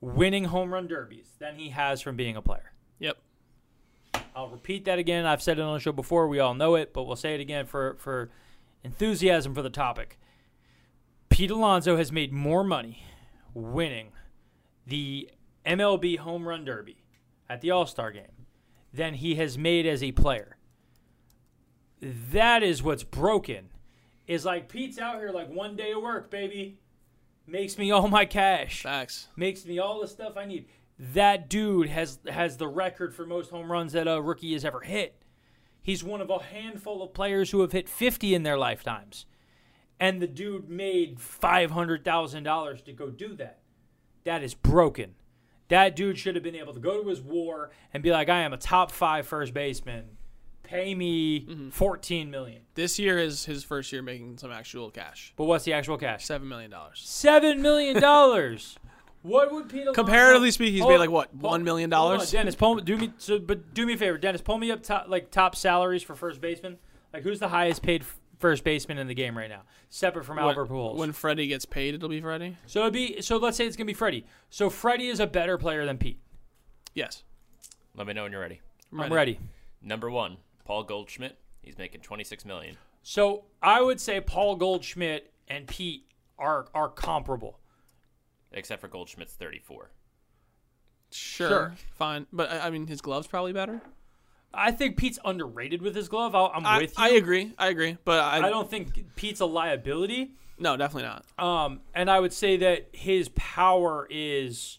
winning 0.00 0.44
home 0.44 0.72
run 0.72 0.86
derbies 0.86 1.28
than 1.38 1.56
he 1.56 1.70
has 1.70 2.00
from 2.00 2.16
being 2.16 2.36
a 2.36 2.42
player. 2.42 2.72
Yep. 2.98 3.18
I'll 4.34 4.48
repeat 4.48 4.84
that 4.86 4.98
again. 4.98 5.24
I've 5.24 5.42
said 5.42 5.58
it 5.58 5.62
on 5.62 5.74
the 5.74 5.80
show 5.80 5.92
before. 5.92 6.28
We 6.28 6.40
all 6.40 6.54
know 6.54 6.74
it, 6.74 6.92
but 6.92 7.04
we'll 7.04 7.16
say 7.16 7.34
it 7.34 7.40
again 7.40 7.66
for, 7.66 7.96
for 7.98 8.30
enthusiasm 8.82 9.54
for 9.54 9.62
the 9.62 9.70
topic. 9.70 10.18
Pete 11.28 11.50
Alonso 11.50 11.96
has 11.96 12.12
made 12.12 12.32
more 12.32 12.64
money 12.64 13.04
winning 13.54 14.08
the 14.86 15.30
MLB 15.64 16.18
home 16.18 16.48
run 16.48 16.64
derby 16.64 17.04
at 17.48 17.60
the 17.60 17.70
All 17.70 17.86
Star 17.86 18.10
game 18.10 18.46
than 18.92 19.14
he 19.14 19.36
has 19.36 19.56
made 19.56 19.86
as 19.86 20.02
a 20.02 20.12
player. 20.12 20.56
That 22.00 22.62
is 22.62 22.82
what's 22.82 23.04
broken. 23.04 23.70
Is 24.26 24.44
like 24.44 24.68
Pete's 24.68 24.98
out 24.98 25.18
here 25.18 25.30
like 25.30 25.50
one 25.50 25.76
day 25.76 25.92
of 25.92 26.02
work, 26.02 26.30
baby. 26.30 26.78
Makes 27.46 27.76
me 27.78 27.90
all 27.90 28.08
my 28.08 28.24
cash 28.24 28.82
Facts. 28.82 29.28
makes 29.36 29.64
me 29.66 29.78
all 29.78 30.00
the 30.00 30.08
stuff 30.08 30.36
I 30.36 30.44
need. 30.44 30.66
That 30.98 31.48
dude 31.48 31.88
has 31.88 32.18
has 32.28 32.56
the 32.56 32.68
record 32.68 33.14
for 33.14 33.26
most 33.26 33.50
home 33.50 33.70
runs 33.70 33.92
that 33.92 34.06
a 34.06 34.20
rookie 34.20 34.52
has 34.52 34.64
ever 34.64 34.80
hit. 34.80 35.22
He's 35.82 36.04
one 36.04 36.20
of 36.20 36.30
a 36.30 36.42
handful 36.42 37.02
of 37.02 37.12
players 37.12 37.50
who 37.50 37.60
have 37.62 37.72
hit 37.72 37.88
50 37.88 38.34
in 38.34 38.44
their 38.44 38.56
lifetimes. 38.56 39.26
And 39.98 40.22
the 40.22 40.28
dude 40.28 40.68
made 40.68 41.18
$500,000 41.18 42.84
to 42.84 42.92
go 42.92 43.10
do 43.10 43.34
that. 43.36 43.60
That 44.24 44.42
is 44.42 44.54
broken. 44.54 45.14
That 45.68 45.96
dude 45.96 46.18
should 46.18 46.34
have 46.34 46.44
been 46.44 46.54
able 46.54 46.74
to 46.74 46.80
go 46.80 47.02
to 47.02 47.08
his 47.08 47.20
war 47.20 47.70
and 47.92 48.02
be 48.02 48.10
like, 48.10 48.28
I 48.28 48.42
am 48.42 48.52
a 48.52 48.58
top 48.58 48.92
five 48.92 49.26
first 49.26 49.54
baseman. 49.54 50.18
Pay 50.72 50.94
me 50.94 51.40
mm-hmm. 51.40 51.68
14 51.68 52.30
million. 52.30 52.62
This 52.74 52.98
year 52.98 53.18
is 53.18 53.44
his 53.44 53.62
first 53.62 53.92
year 53.92 54.00
making 54.00 54.38
some 54.38 54.50
actual 54.50 54.90
cash. 54.90 55.34
But 55.36 55.44
what's 55.44 55.64
the 55.64 55.74
actual 55.74 55.98
cash? 55.98 56.24
Seven 56.24 56.48
million 56.48 56.70
dollars. 56.70 57.02
Seven 57.04 57.60
million 57.60 58.00
dollars. 58.00 58.78
what 59.22 59.52
would 59.52 59.68
Pete 59.68 59.82
Alonso- 59.82 59.92
Comparatively 59.92 60.50
speaking, 60.50 60.74
he's 60.74 60.82
Hold- 60.82 60.94
made 60.94 60.98
like 60.98 61.10
what 61.10 61.28
hold- 61.28 61.42
one 61.42 61.64
million 61.64 61.90
dollars. 61.90 62.30
Dennis, 62.30 62.54
pull, 62.54 62.76
do 62.76 62.96
me 62.96 63.12
so, 63.18 63.38
but 63.38 63.74
do 63.74 63.84
me 63.84 63.94
a 63.94 63.96
favor, 63.98 64.16
Dennis. 64.16 64.40
Pull 64.40 64.56
me 64.58 64.70
up 64.70 64.82
top 64.82 65.08
like 65.08 65.30
top 65.30 65.54
salaries 65.56 66.02
for 66.02 66.14
first 66.14 66.40
baseman. 66.40 66.78
Like 67.12 67.22
who's 67.22 67.38
the 67.38 67.48
highest 67.48 67.82
paid 67.82 68.00
f- 68.00 68.18
first 68.38 68.64
baseman 68.64 68.96
in 68.96 69.06
the 69.06 69.14
game 69.14 69.36
right 69.36 69.50
now, 69.50 69.62
separate 69.90 70.24
from 70.24 70.38
Albert 70.38 70.70
Pujols. 70.70 70.96
When 70.96 71.12
Freddie 71.12 71.48
gets 71.48 71.66
paid, 71.66 71.94
it'll 71.94 72.08
be 72.08 72.20
Freddie. 72.22 72.56
so 72.66 72.80
it'd 72.80 72.94
be 72.94 73.20
so 73.20 73.36
let's 73.36 73.58
say 73.58 73.66
it's 73.66 73.76
gonna 73.76 73.84
be 73.86 73.92
Freddie. 73.92 74.24
So 74.48 74.70
Freddie 74.70 75.08
is 75.08 75.20
a 75.20 75.26
better 75.26 75.58
player 75.58 75.84
than 75.84 75.98
Pete. 75.98 76.18
Yes. 76.94 77.24
Let 77.94 78.06
me 78.06 78.14
know 78.14 78.22
when 78.22 78.32
you're 78.32 78.40
ready. 78.40 78.60
I'm 78.98 79.12
ready. 79.12 79.38
Number 79.82 80.10
one, 80.10 80.38
Paul 80.64 80.84
Goldschmidt. 80.84 81.38
He's 81.62 81.78
making 81.78 82.00
26 82.00 82.44
million. 82.44 82.76
So 83.02 83.44
I 83.62 83.80
would 83.80 84.00
say 84.00 84.20
Paul 84.20 84.56
Goldschmidt 84.56 85.32
and 85.48 85.66
Pete 85.66 86.06
are 86.38 86.66
are 86.74 86.88
comparable. 86.88 87.58
Except 88.52 88.80
for 88.80 88.88
Goldschmidt's 88.88 89.34
34. 89.34 89.90
Sure. 91.10 91.48
Sure. 91.48 91.74
Fine. 91.94 92.26
But 92.32 92.50
I 92.50 92.66
I 92.66 92.70
mean, 92.70 92.86
his 92.86 93.00
glove's 93.00 93.26
probably 93.26 93.52
better. 93.52 93.82
I 94.54 94.70
think 94.70 94.96
Pete's 94.96 95.18
underrated 95.24 95.80
with 95.80 95.94
his 95.94 96.08
glove. 96.08 96.34
I'll, 96.34 96.52
I'm 96.54 96.66
I, 96.66 96.78
with 96.78 96.90
you. 96.98 97.04
I 97.04 97.08
agree. 97.10 97.54
I 97.58 97.68
agree. 97.68 97.96
But 98.04 98.20
I, 98.20 98.36
I 98.46 98.50
don't 98.50 98.68
think 98.68 99.16
Pete's 99.16 99.40
a 99.40 99.46
liability. 99.46 100.32
No, 100.58 100.76
definitely 100.76 101.08
not. 101.08 101.24
Um, 101.38 101.80
and 101.94 102.10
I 102.10 102.20
would 102.20 102.32
say 102.32 102.58
that 102.58 102.88
his 102.92 103.30
power 103.30 104.06
is 104.10 104.78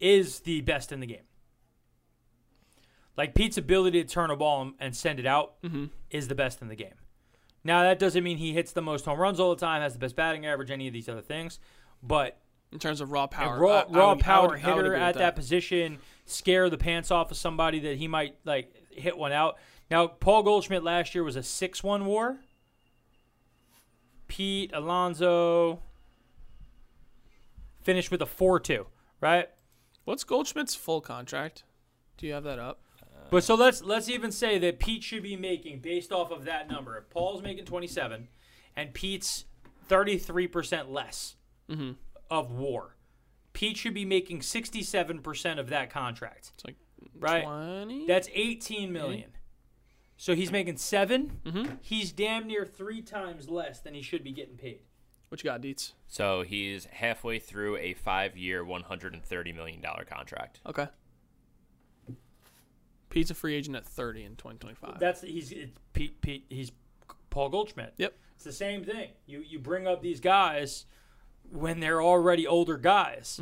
is 0.00 0.40
the 0.40 0.62
best 0.62 0.90
in 0.90 1.00
the 1.00 1.06
game. 1.06 1.22
Like 3.16 3.34
Pete's 3.34 3.58
ability 3.58 4.02
to 4.02 4.08
turn 4.08 4.30
a 4.30 4.36
ball 4.36 4.72
and- 4.78 4.96
send 4.96 5.18
it 5.20 5.26
out 5.26 5.60
mm-hmm. 5.62 5.86
is 6.10 6.28
the 6.28 6.34
best 6.34 6.62
in 6.62 6.68
the 6.68 6.76
game. 6.76 6.94
Now 7.64 7.82
that 7.82 7.98
doesn't 7.98 8.24
mean 8.24 8.38
he 8.38 8.52
hits 8.52 8.72
the 8.72 8.82
most 8.82 9.04
home 9.04 9.18
runs 9.20 9.38
all 9.38 9.50
the 9.54 9.60
time, 9.60 9.82
has 9.82 9.92
the 9.92 9.98
best 9.98 10.16
batting 10.16 10.46
average, 10.46 10.70
any 10.70 10.86
of 10.88 10.92
these 10.92 11.08
other 11.08 11.20
things. 11.20 11.58
But 12.02 12.38
In 12.72 12.78
terms 12.78 13.00
of 13.00 13.12
raw 13.12 13.26
power, 13.26 13.58
raw, 13.60 13.80
I- 13.88 13.92
raw 13.92 14.12
I 14.12 14.16
power 14.16 14.48
would- 14.48 14.64
I 14.64 14.74
would 14.74 14.84
hitter 14.84 14.94
at 14.94 15.14
that. 15.16 15.36
position, 15.36 15.98
scare 16.24 16.70
the 16.70 16.78
pants 16.78 17.10
off 17.10 17.30
of 17.30 17.36
somebody 17.36 17.78
that 17.80 17.98
he 17.98 18.08
might 18.08 18.36
like 18.44 18.74
hit 18.90 19.16
one 19.18 19.32
out. 19.32 19.58
Now 19.90 20.06
Paul 20.06 20.42
Goldschmidt 20.42 20.82
last 20.82 21.14
year 21.14 21.22
was 21.22 21.36
a 21.36 21.42
six-one 21.42 22.06
WAR. 22.06 22.38
Pete 24.26 24.70
Alonso 24.72 25.80
finished 27.82 28.10
with 28.10 28.22
a 28.22 28.26
four-two, 28.26 28.86
right? 29.20 29.50
What's 30.04 30.24
Goldschmidt's 30.24 30.74
full 30.74 31.00
contract? 31.02 31.64
Do 32.16 32.26
you 32.26 32.32
have 32.32 32.44
that 32.44 32.58
up? 32.58 32.80
But 33.32 33.44
so 33.44 33.54
let's 33.54 33.82
let's 33.82 34.10
even 34.10 34.30
say 34.30 34.58
that 34.58 34.78
Pete 34.78 35.02
should 35.02 35.22
be 35.22 35.36
making 35.36 35.80
based 35.80 36.12
off 36.12 36.30
of 36.30 36.44
that 36.44 36.68
number. 36.70 36.98
If 36.98 37.08
Paul's 37.08 37.42
making 37.42 37.64
27 37.64 38.28
and 38.76 38.92
Pete's 38.92 39.46
33% 39.88 40.90
less 40.90 41.36
mm-hmm. 41.66 41.92
of 42.30 42.50
WAR, 42.50 42.94
Pete 43.54 43.78
should 43.78 43.94
be 43.94 44.04
making 44.04 44.40
67% 44.40 45.58
of 45.58 45.70
that 45.70 45.88
contract. 45.88 46.52
It's 46.54 46.64
like 46.66 46.76
Right. 47.18 47.42
twenty. 47.42 48.06
That's 48.06 48.28
18 48.34 48.92
million. 48.92 49.30
So 50.18 50.34
he's 50.34 50.52
making 50.52 50.76
7 50.76 51.40
mm-hmm. 51.42 51.74
He's 51.80 52.12
damn 52.12 52.46
near 52.46 52.66
three 52.66 53.00
times 53.00 53.48
less 53.48 53.80
than 53.80 53.94
he 53.94 54.02
should 54.02 54.22
be 54.22 54.32
getting 54.32 54.58
paid. 54.58 54.80
what 55.30 55.42
you 55.42 55.48
got, 55.48 55.62
Deets? 55.62 55.92
So 56.06 56.42
he's 56.42 56.84
halfway 56.84 57.38
through 57.38 57.78
a 57.78 57.94
five 57.94 58.36
year, 58.36 58.62
$130 58.62 59.54
million 59.54 59.82
contract. 60.06 60.60
Okay. 60.66 60.88
Pete's 63.12 63.30
a 63.30 63.34
free 63.34 63.54
agent 63.54 63.76
at 63.76 63.84
thirty 63.84 64.24
in 64.24 64.36
twenty 64.36 64.58
twenty 64.58 64.74
five. 64.74 64.98
That's 64.98 65.20
he's 65.20 65.52
it's 65.52 65.70
Pete. 65.92 66.20
Pete. 66.22 66.46
He's 66.48 66.72
Paul 67.30 67.50
Goldschmidt. 67.50 67.92
Yep. 67.98 68.14
It's 68.36 68.44
the 68.44 68.52
same 68.52 68.84
thing. 68.84 69.10
You 69.26 69.44
you 69.46 69.58
bring 69.58 69.86
up 69.86 70.00
these 70.02 70.18
guys 70.18 70.86
when 71.50 71.80
they're 71.80 72.00
already 72.02 72.46
older 72.46 72.78
guys, 72.78 73.38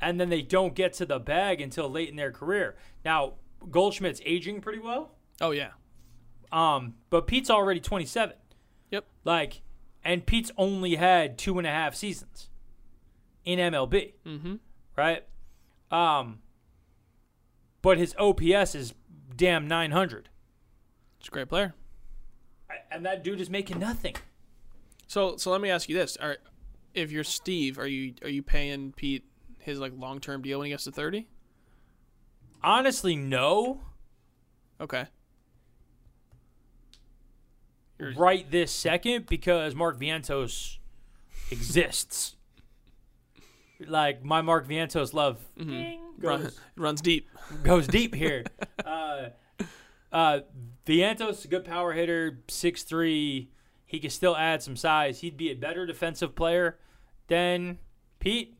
and 0.00 0.20
then 0.20 0.28
they 0.28 0.42
don't 0.42 0.74
get 0.74 0.92
to 0.94 1.06
the 1.06 1.18
bag 1.18 1.60
until 1.62 1.88
late 1.90 2.10
in 2.10 2.16
their 2.16 2.30
career. 2.30 2.76
Now 3.04 3.34
Goldschmidt's 3.70 4.20
aging 4.26 4.60
pretty 4.60 4.78
well, 4.80 5.12
Oh 5.40 5.50
yeah. 5.52 5.70
um, 6.52 6.94
but 7.08 7.26
Pete's 7.26 7.48
already 7.48 7.80
27. 7.80 8.36
Yep. 8.90 9.06
Like, 9.24 9.62
and 10.04 10.26
Pete's 10.26 10.52
only 10.58 10.96
had 10.96 11.38
two 11.38 11.56
and 11.58 11.66
a 11.66 11.70
half 11.70 11.94
seasons 11.94 12.50
in 13.46 13.58
MLB. 13.58 14.12
Mm-hmm. 14.26 14.54
Right. 14.94 15.24
Um. 15.90 16.40
But 17.82 17.98
his 17.98 18.14
OPS 18.18 18.74
is 18.74 18.94
damn 19.36 19.68
900, 19.68 20.28
It's 21.20 21.28
a 21.28 21.30
great 21.30 21.48
player. 21.48 21.74
and 22.90 23.04
that 23.04 23.22
dude 23.22 23.40
is 23.40 23.50
making 23.50 23.78
nothing. 23.78 24.14
So 25.06 25.36
so 25.36 25.50
let 25.52 25.60
me 25.60 25.70
ask 25.70 25.88
you 25.88 25.96
this: 25.96 26.16
Are 26.16 26.38
if 26.94 27.12
you're 27.12 27.22
Steve, 27.24 27.78
are 27.78 27.86
you 27.86 28.14
are 28.22 28.28
you 28.28 28.42
paying 28.42 28.92
Pete 28.92 29.24
his 29.60 29.78
like 29.78 29.92
long 29.96 30.18
term 30.20 30.42
deal 30.42 30.58
when 30.58 30.66
he 30.66 30.70
gets 30.72 30.84
to 30.84 30.92
thirty? 30.92 31.28
Honestly, 32.62 33.14
no. 33.16 33.82
Okay. 34.80 35.06
You're- 37.98 38.14
right 38.14 38.50
this 38.50 38.72
second 38.72 39.26
because 39.26 39.74
Mark 39.74 39.98
Vientos 39.98 40.78
exists. 41.50 42.35
Like 43.84 44.24
my 44.24 44.40
Mark 44.42 44.66
Vientos 44.68 45.12
love 45.12 45.38
Mm-hmm. 45.58 45.70
ding, 45.70 46.00
Run, 46.18 46.50
runs 46.76 47.00
deep. 47.02 47.28
goes 47.62 47.86
deep 47.86 48.14
here. 48.24 48.44
uh, 48.84 49.28
uh, 50.12 50.40
Vientos, 50.86 51.44
a 51.44 51.48
good 51.48 51.64
power 51.64 51.92
hitter, 51.92 52.38
six 52.48 52.82
three. 52.84 53.50
He 53.84 53.98
can 54.00 54.10
still 54.10 54.36
add 54.36 54.62
some 54.62 54.76
size. 54.76 55.20
He'd 55.20 55.36
be 55.36 55.50
a 55.50 55.54
better 55.54 55.84
defensive 55.86 56.34
player 56.34 56.78
than 57.28 57.78
Pete. 58.18 58.56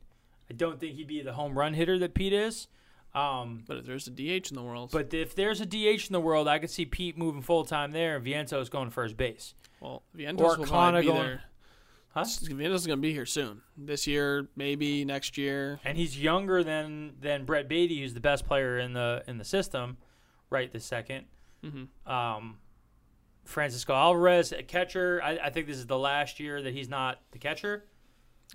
I 0.49 0.53
don't 0.53 0.79
think 0.79 0.95
he'd 0.95 1.07
be 1.07 1.21
the 1.21 1.33
home 1.33 1.57
run 1.57 1.73
hitter 1.73 1.97
that 1.99 2.13
Pete 2.13 2.33
is. 2.33 2.67
Um, 3.15 3.63
But 3.67 3.77
if 3.77 3.85
there's 3.85 4.07
a 4.07 4.11
DH 4.11 4.49
in 4.51 4.55
the 4.55 4.61
world, 4.61 4.91
but 4.91 5.13
if 5.13 5.33
there's 5.35 5.59
a 5.59 5.65
DH 5.65 6.07
in 6.07 6.11
the 6.13 6.19
world, 6.19 6.47
I 6.47 6.59
could 6.59 6.69
see 6.69 6.85
Pete 6.85 7.17
moving 7.17 7.41
full 7.41 7.65
time 7.65 7.91
there 7.91 8.15
and 8.17 8.25
Vientos 8.25 8.69
going 8.69 8.89
first 8.91 9.17
base. 9.17 9.53
well, 9.81 10.03
Vientos 10.15 10.39
or 10.41 10.57
will 10.57 10.65
Canha 10.65 10.69
probably 10.69 11.01
be 11.01 11.07
going- 11.07 11.21
there. 11.23 11.41
Huh? 12.17 12.23
Vientos 12.23 12.73
is 12.73 12.87
going 12.87 12.97
to 12.97 13.01
be 13.01 13.13
here 13.13 13.27
soon. 13.27 13.61
This 13.77 14.07
year, 14.07 14.47
maybe 14.55 15.05
next 15.05 15.37
year. 15.37 15.79
and 15.85 15.95
he's 15.95 16.19
younger 16.19 16.63
than 16.63 17.13
than 17.21 17.45
Brett 17.45 17.69
Baty, 17.69 18.01
who's 18.01 18.15
the 18.15 18.19
best 18.19 18.47
player 18.47 18.79
in 18.79 18.93
the 18.93 19.23
in 19.27 19.37
the 19.37 19.45
system, 19.45 19.97
right 20.49 20.71
this 20.71 20.89
2nd 20.89 21.25
Mhm. 21.63 21.87
Um, 22.11 22.57
Francisco 23.45 23.93
Alvarez, 23.93 24.51
a 24.51 24.63
catcher. 24.63 25.21
I, 25.23 25.37
I 25.37 25.49
think 25.51 25.67
this 25.67 25.77
is 25.77 25.85
the 25.85 25.97
last 25.97 26.39
year 26.39 26.59
that 26.61 26.73
he's 26.73 26.89
not 26.89 27.21
the 27.31 27.37
catcher. 27.37 27.85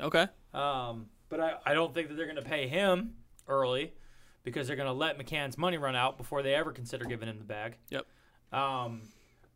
Okay. 0.00 0.26
Um, 0.52 1.06
but 1.28 1.38
I, 1.38 1.54
I 1.64 1.74
don't 1.74 1.94
think 1.94 2.08
that 2.08 2.14
they're 2.16 2.26
going 2.26 2.36
to 2.36 2.42
pay 2.42 2.66
him 2.66 3.14
early 3.46 3.94
because 4.42 4.66
they're 4.66 4.76
going 4.76 4.88
to 4.88 4.92
let 4.92 5.18
McCann's 5.18 5.56
money 5.56 5.78
run 5.78 5.94
out 5.94 6.18
before 6.18 6.42
they 6.42 6.54
ever 6.54 6.72
consider 6.72 7.04
giving 7.04 7.28
him 7.28 7.38
the 7.38 7.44
bag. 7.44 7.76
Yep. 7.90 8.06
Um, 8.52 9.02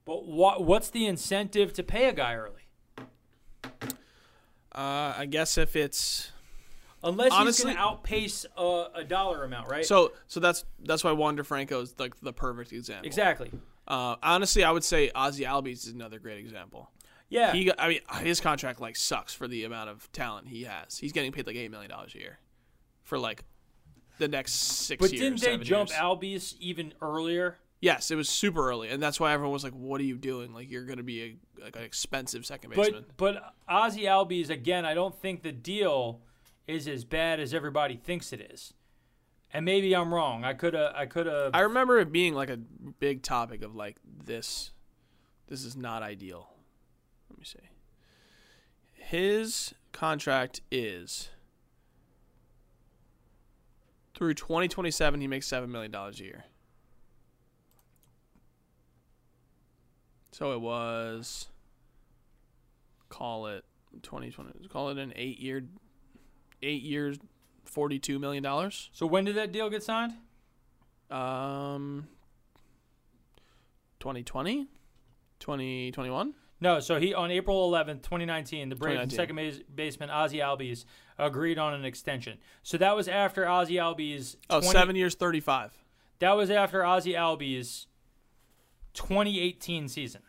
but 0.05 0.27
what 0.27 0.63
what's 0.65 0.91
the 0.91 1.07
incentive 1.07 1.73
to 1.73 1.83
pay 1.83 2.09
a 2.09 2.13
guy 2.13 2.35
early? 2.35 2.63
Uh, 4.77 5.15
I 5.17 5.27
guess 5.27 5.57
if 5.59 5.75
it's 5.77 6.31
Unless 7.03 7.33
he's 7.33 7.41
Honestly- 7.41 7.65
going 7.65 7.77
to 7.77 7.83
outpace 7.83 8.47
a, 8.57 8.85
a 8.97 9.05
dollar 9.05 9.45
amount, 9.45 9.71
right? 9.71 9.85
so, 9.87 10.13
so 10.27 10.41
that's 10.41 10.65
that's 10.85 11.03
why 11.05 11.13
Wander 11.13 11.45
Franco 11.45 11.81
is 11.81 11.95
like 11.99 12.19
the 12.21 12.33
perfect 12.33 12.73
example. 12.73 13.07
exactly. 13.07 13.51
Uh, 13.89 14.17
honestly, 14.23 14.65
I 14.65 14.71
would 14.73 14.83
say 14.85 15.11
Ozzy 15.15 15.47
Albies 15.47 15.87
is 15.87 15.89
another 15.89 16.19
great 16.19 16.39
example. 16.39 16.91
Yeah. 17.29 17.53
He, 17.53 17.65
got, 17.67 17.77
I 17.79 17.89
mean, 17.89 18.01
his 18.21 18.41
contract 18.41 18.81
like 18.81 18.97
sucks 18.97 19.33
for 19.35 19.47
the 19.49 19.65
amount 19.65 19.91
of 19.91 20.11
talent 20.13 20.49
he 20.49 20.65
has. 20.65 20.99
He's 20.99 21.13
getting 21.13 21.33
paid 21.33 21.47
like 21.47 21.57
eight 21.57 21.71
million 21.71 21.91
dollars 21.91 22.15
a 22.15 22.19
year 22.19 22.39
for 23.03 23.19
like 23.19 23.45
the 24.19 24.27
next 24.29 24.55
six 24.55 25.01
But 25.01 25.13
years. 25.13 25.41
didn't 25.41 25.59
they 25.59 25.65
jump 25.65 25.91
years. 25.91 25.99
Albies 26.01 26.55
even 26.61 26.93
earlier? 27.01 27.59
Yes, 27.87 28.11
it 28.11 28.17
was 28.17 28.29
super 28.29 28.69
early, 28.69 28.89
and 28.89 29.01
that's 29.01 29.21
why 29.21 29.33
everyone 29.33 29.53
was 29.53 29.63
like, 29.63 29.73
"What 29.73 30.01
are 30.01 30.05
you 30.05 30.19
doing? 30.19 30.53
Like, 30.53 30.69
you're 30.69 30.85
going 30.85 30.97
to 30.97 31.05
be 31.05 31.23
a, 31.23 31.63
like 31.63 31.77
an 31.77 31.85
expensive 31.85 32.45
second 32.45 32.71
baseman." 32.75 33.05
But 33.17 33.35
but 33.35 33.55
Ozzy 33.71 34.07
Albies 34.07 34.51
again, 34.51 34.85
I 34.85 34.93
don't 34.93 35.15
think 35.15 35.45
the 35.45 35.53
deal 35.53 36.21
is 36.67 36.89
as 36.89 37.05
bad 37.05 37.39
as 37.39 37.55
everybody 37.55 37.95
thinks 37.95 38.33
it 38.33 38.41
is. 38.41 38.75
And 39.53 39.65
maybe 39.65 39.95
I'm 39.95 40.13
wrong. 40.13 40.43
I 40.43 40.53
could 40.53 40.75
have 40.75 40.97
I 40.97 41.07
could 41.07 41.27
have 41.27 41.53
I 41.55 41.61
remember 41.61 42.01
it 42.01 42.11
being 42.11 42.35
like 42.35 42.51
a 42.51 42.57
big 42.57 43.23
topic 43.23 43.63
of 43.63 43.77
like 43.77 43.99
this. 44.05 44.73
This 45.47 45.65
is 45.65 45.77
not 45.77 46.03
ideal. 46.03 46.49
Let 47.31 47.39
me 47.39 47.45
see. 47.45 47.71
His 48.95 49.75
contract 49.93 50.61
is 50.73 51.29
through 54.13 54.35
2027. 54.35 55.21
He 55.21 55.29
makes 55.29 55.47
seven 55.47 55.71
million 55.71 55.93
dollars 55.93 56.19
a 56.19 56.25
year. 56.25 56.47
So 60.37 60.53
it 60.53 60.61
was. 60.61 61.49
Call 63.09 63.47
it 63.47 63.65
2020. 64.03 64.69
Call 64.69 64.91
it 64.91 64.99
an 64.99 65.15
eight 65.17 65.39
year, 65.39 65.65
eight 66.63 66.83
years, 66.83 67.17
forty-two 67.65 68.19
million 68.19 68.43
dollars. 68.43 68.91
So 68.93 69.07
when 69.07 69.25
did 69.25 69.37
that 69.37 69.51
deal 69.51 69.71
get 69.71 69.83
signed? 69.83 70.13
Um, 71.11 72.09
2020, 74.01 74.67
2021. 75.41 76.35
No, 76.61 76.81
so 76.81 77.01
he 77.01 77.15
on 77.15 77.31
April 77.31 77.71
11th, 77.71 78.03
2019, 78.03 78.69
the 78.69 78.77
Braves 78.77 79.15
2019. 79.15 79.17
second 79.17 79.37
base, 79.37 79.61
baseman 79.75 80.11
Ozzy 80.11 80.41
Albies 80.43 80.85
agreed 81.19 81.57
on 81.59 81.73
an 81.73 81.87
extension. 81.87 82.37
So 82.63 82.77
that 82.77 82.95
was 82.95 83.09
after 83.09 83.45
Ozzy 83.47 83.77
Albies 83.77 84.37
Oh, 84.51 84.61
20 84.61 84.73
seven 84.79 84.97
years, 84.97 85.15
35. 85.15 85.73
That 86.19 86.33
was 86.33 86.51
after 86.51 86.81
Ozzy 86.81 87.15
Albies 87.15 87.87
2018 88.97 89.89
season. 89.89 90.23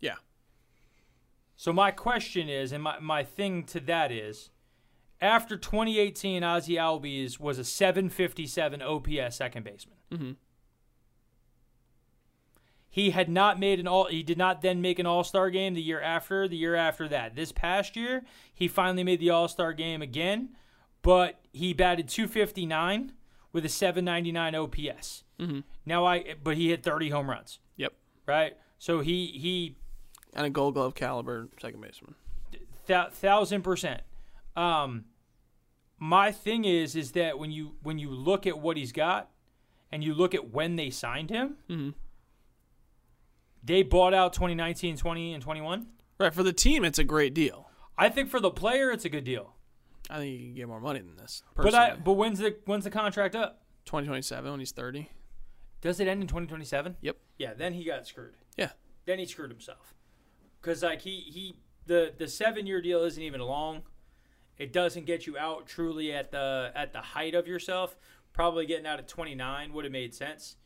Yeah. 0.00 0.14
So 1.56 1.72
my 1.72 1.90
question 1.90 2.48
is, 2.48 2.72
and 2.72 2.82
my, 2.82 2.98
my 2.98 3.22
thing 3.22 3.64
to 3.64 3.80
that 3.80 4.10
is, 4.10 4.48
after 5.20 5.56
2018, 5.56 6.42
Ozzy 6.42 6.76
Albies 6.76 7.38
was 7.38 7.58
a 7.58 7.64
757 7.64 8.80
OPS 8.82 9.36
second 9.36 9.64
baseman. 9.64 9.96
Mhm. 10.10 10.36
He 12.90 13.10
had 13.10 13.28
not 13.28 13.58
made 13.58 13.80
an 13.80 13.86
all. 13.86 14.04
He 14.06 14.22
did 14.22 14.36
not 14.36 14.60
then 14.60 14.82
make 14.82 14.98
an 14.98 15.06
All 15.06 15.24
Star 15.24 15.48
game 15.50 15.72
the 15.74 15.80
year 15.82 16.00
after. 16.00 16.46
The 16.46 16.56
year 16.58 16.74
after 16.74 17.08
that, 17.08 17.34
this 17.34 17.50
past 17.50 17.96
year, 17.96 18.22
he 18.52 18.68
finally 18.68 19.02
made 19.04 19.18
the 19.20 19.30
All 19.30 19.48
Star 19.48 19.72
game 19.72 20.02
again, 20.02 20.50
but 21.00 21.40
he 21.52 21.72
batted 21.72 22.08
259 22.08 23.12
with 23.52 23.64
a 23.64 23.68
799 23.70 24.54
OPS. 24.54 25.24
Mhm. 25.38 25.64
Now 25.86 26.04
I, 26.04 26.34
but 26.42 26.56
he 26.58 26.68
hit 26.68 26.82
30 26.82 27.08
home 27.10 27.30
runs. 27.30 27.58
Right? 28.26 28.56
So 28.78 29.00
he 29.00 29.26
he 29.28 29.76
And 30.34 30.46
a 30.46 30.50
Gold 30.50 30.74
Glove 30.74 30.94
caliber 30.94 31.48
second 31.60 31.80
baseman. 31.80 32.14
Thou 32.86 33.08
thousand 33.10 33.62
percent. 33.62 34.02
Um, 34.56 35.04
my 35.98 36.32
thing 36.32 36.64
is, 36.64 36.96
is 36.96 37.12
that 37.12 37.38
when 37.38 37.50
you 37.52 37.72
when 37.82 37.98
you 37.98 38.10
look 38.10 38.46
at 38.46 38.58
what 38.58 38.76
he's 38.76 38.92
got, 38.92 39.30
and 39.92 40.02
you 40.02 40.14
look 40.14 40.34
at 40.34 40.50
when 40.50 40.76
they 40.76 40.90
signed 40.90 41.30
him, 41.30 41.56
Mhm. 41.68 41.94
they 43.62 43.82
bought 43.82 44.14
out 44.14 44.32
2019, 44.32 44.96
20, 44.96 45.34
and 45.34 45.42
21. 45.42 45.86
Right 46.18 46.34
for 46.34 46.42
the 46.42 46.52
team, 46.52 46.84
it's 46.84 46.98
a 46.98 47.04
great 47.04 47.34
deal. 47.34 47.68
I 47.96 48.08
think 48.08 48.30
for 48.30 48.40
the 48.40 48.50
player, 48.50 48.90
it's 48.90 49.04
a 49.04 49.08
good 49.08 49.24
deal. 49.24 49.54
I 50.10 50.18
think 50.18 50.32
you 50.40 50.46
can 50.46 50.54
get 50.54 50.68
more 50.68 50.80
money 50.80 50.98
than 51.00 51.16
this. 51.16 51.42
But 51.54 51.74
I 51.74 51.94
but 51.94 52.14
when's 52.14 52.38
the 52.40 52.56
when's 52.64 52.84
the 52.84 52.90
contract 52.90 53.34
up? 53.34 53.62
2027 53.84 54.50
when 54.50 54.60
he's 54.60 54.72
30. 54.72 55.10
Does 55.82 56.00
it 56.00 56.08
end 56.08 56.22
in 56.22 56.28
2027? 56.28 56.96
Yep. 57.02 57.16
Yeah, 57.38 57.52
then 57.54 57.74
he 57.74 57.84
got 57.84 58.06
screwed. 58.06 58.36
Yeah. 58.56 58.70
Then 59.04 59.18
he 59.18 59.26
screwed 59.26 59.50
himself. 59.50 59.94
Cuz 60.62 60.82
like 60.82 61.02
he 61.02 61.20
he 61.20 61.56
the 61.86 62.14
the 62.16 62.24
7-year 62.26 62.80
deal 62.80 63.02
isn't 63.02 63.22
even 63.22 63.40
long. 63.40 63.82
It 64.56 64.72
doesn't 64.72 65.06
get 65.06 65.26
you 65.26 65.36
out 65.36 65.66
truly 65.66 66.12
at 66.12 66.30
the 66.30 66.70
at 66.74 66.92
the 66.92 67.00
height 67.00 67.34
of 67.34 67.46
yourself. 67.48 67.96
Probably 68.32 68.64
getting 68.64 68.86
out 68.86 68.98
at 69.00 69.08
29 69.08 69.72
would 69.72 69.84
have 69.84 69.92
made 69.92 70.14
sense. 70.14 70.56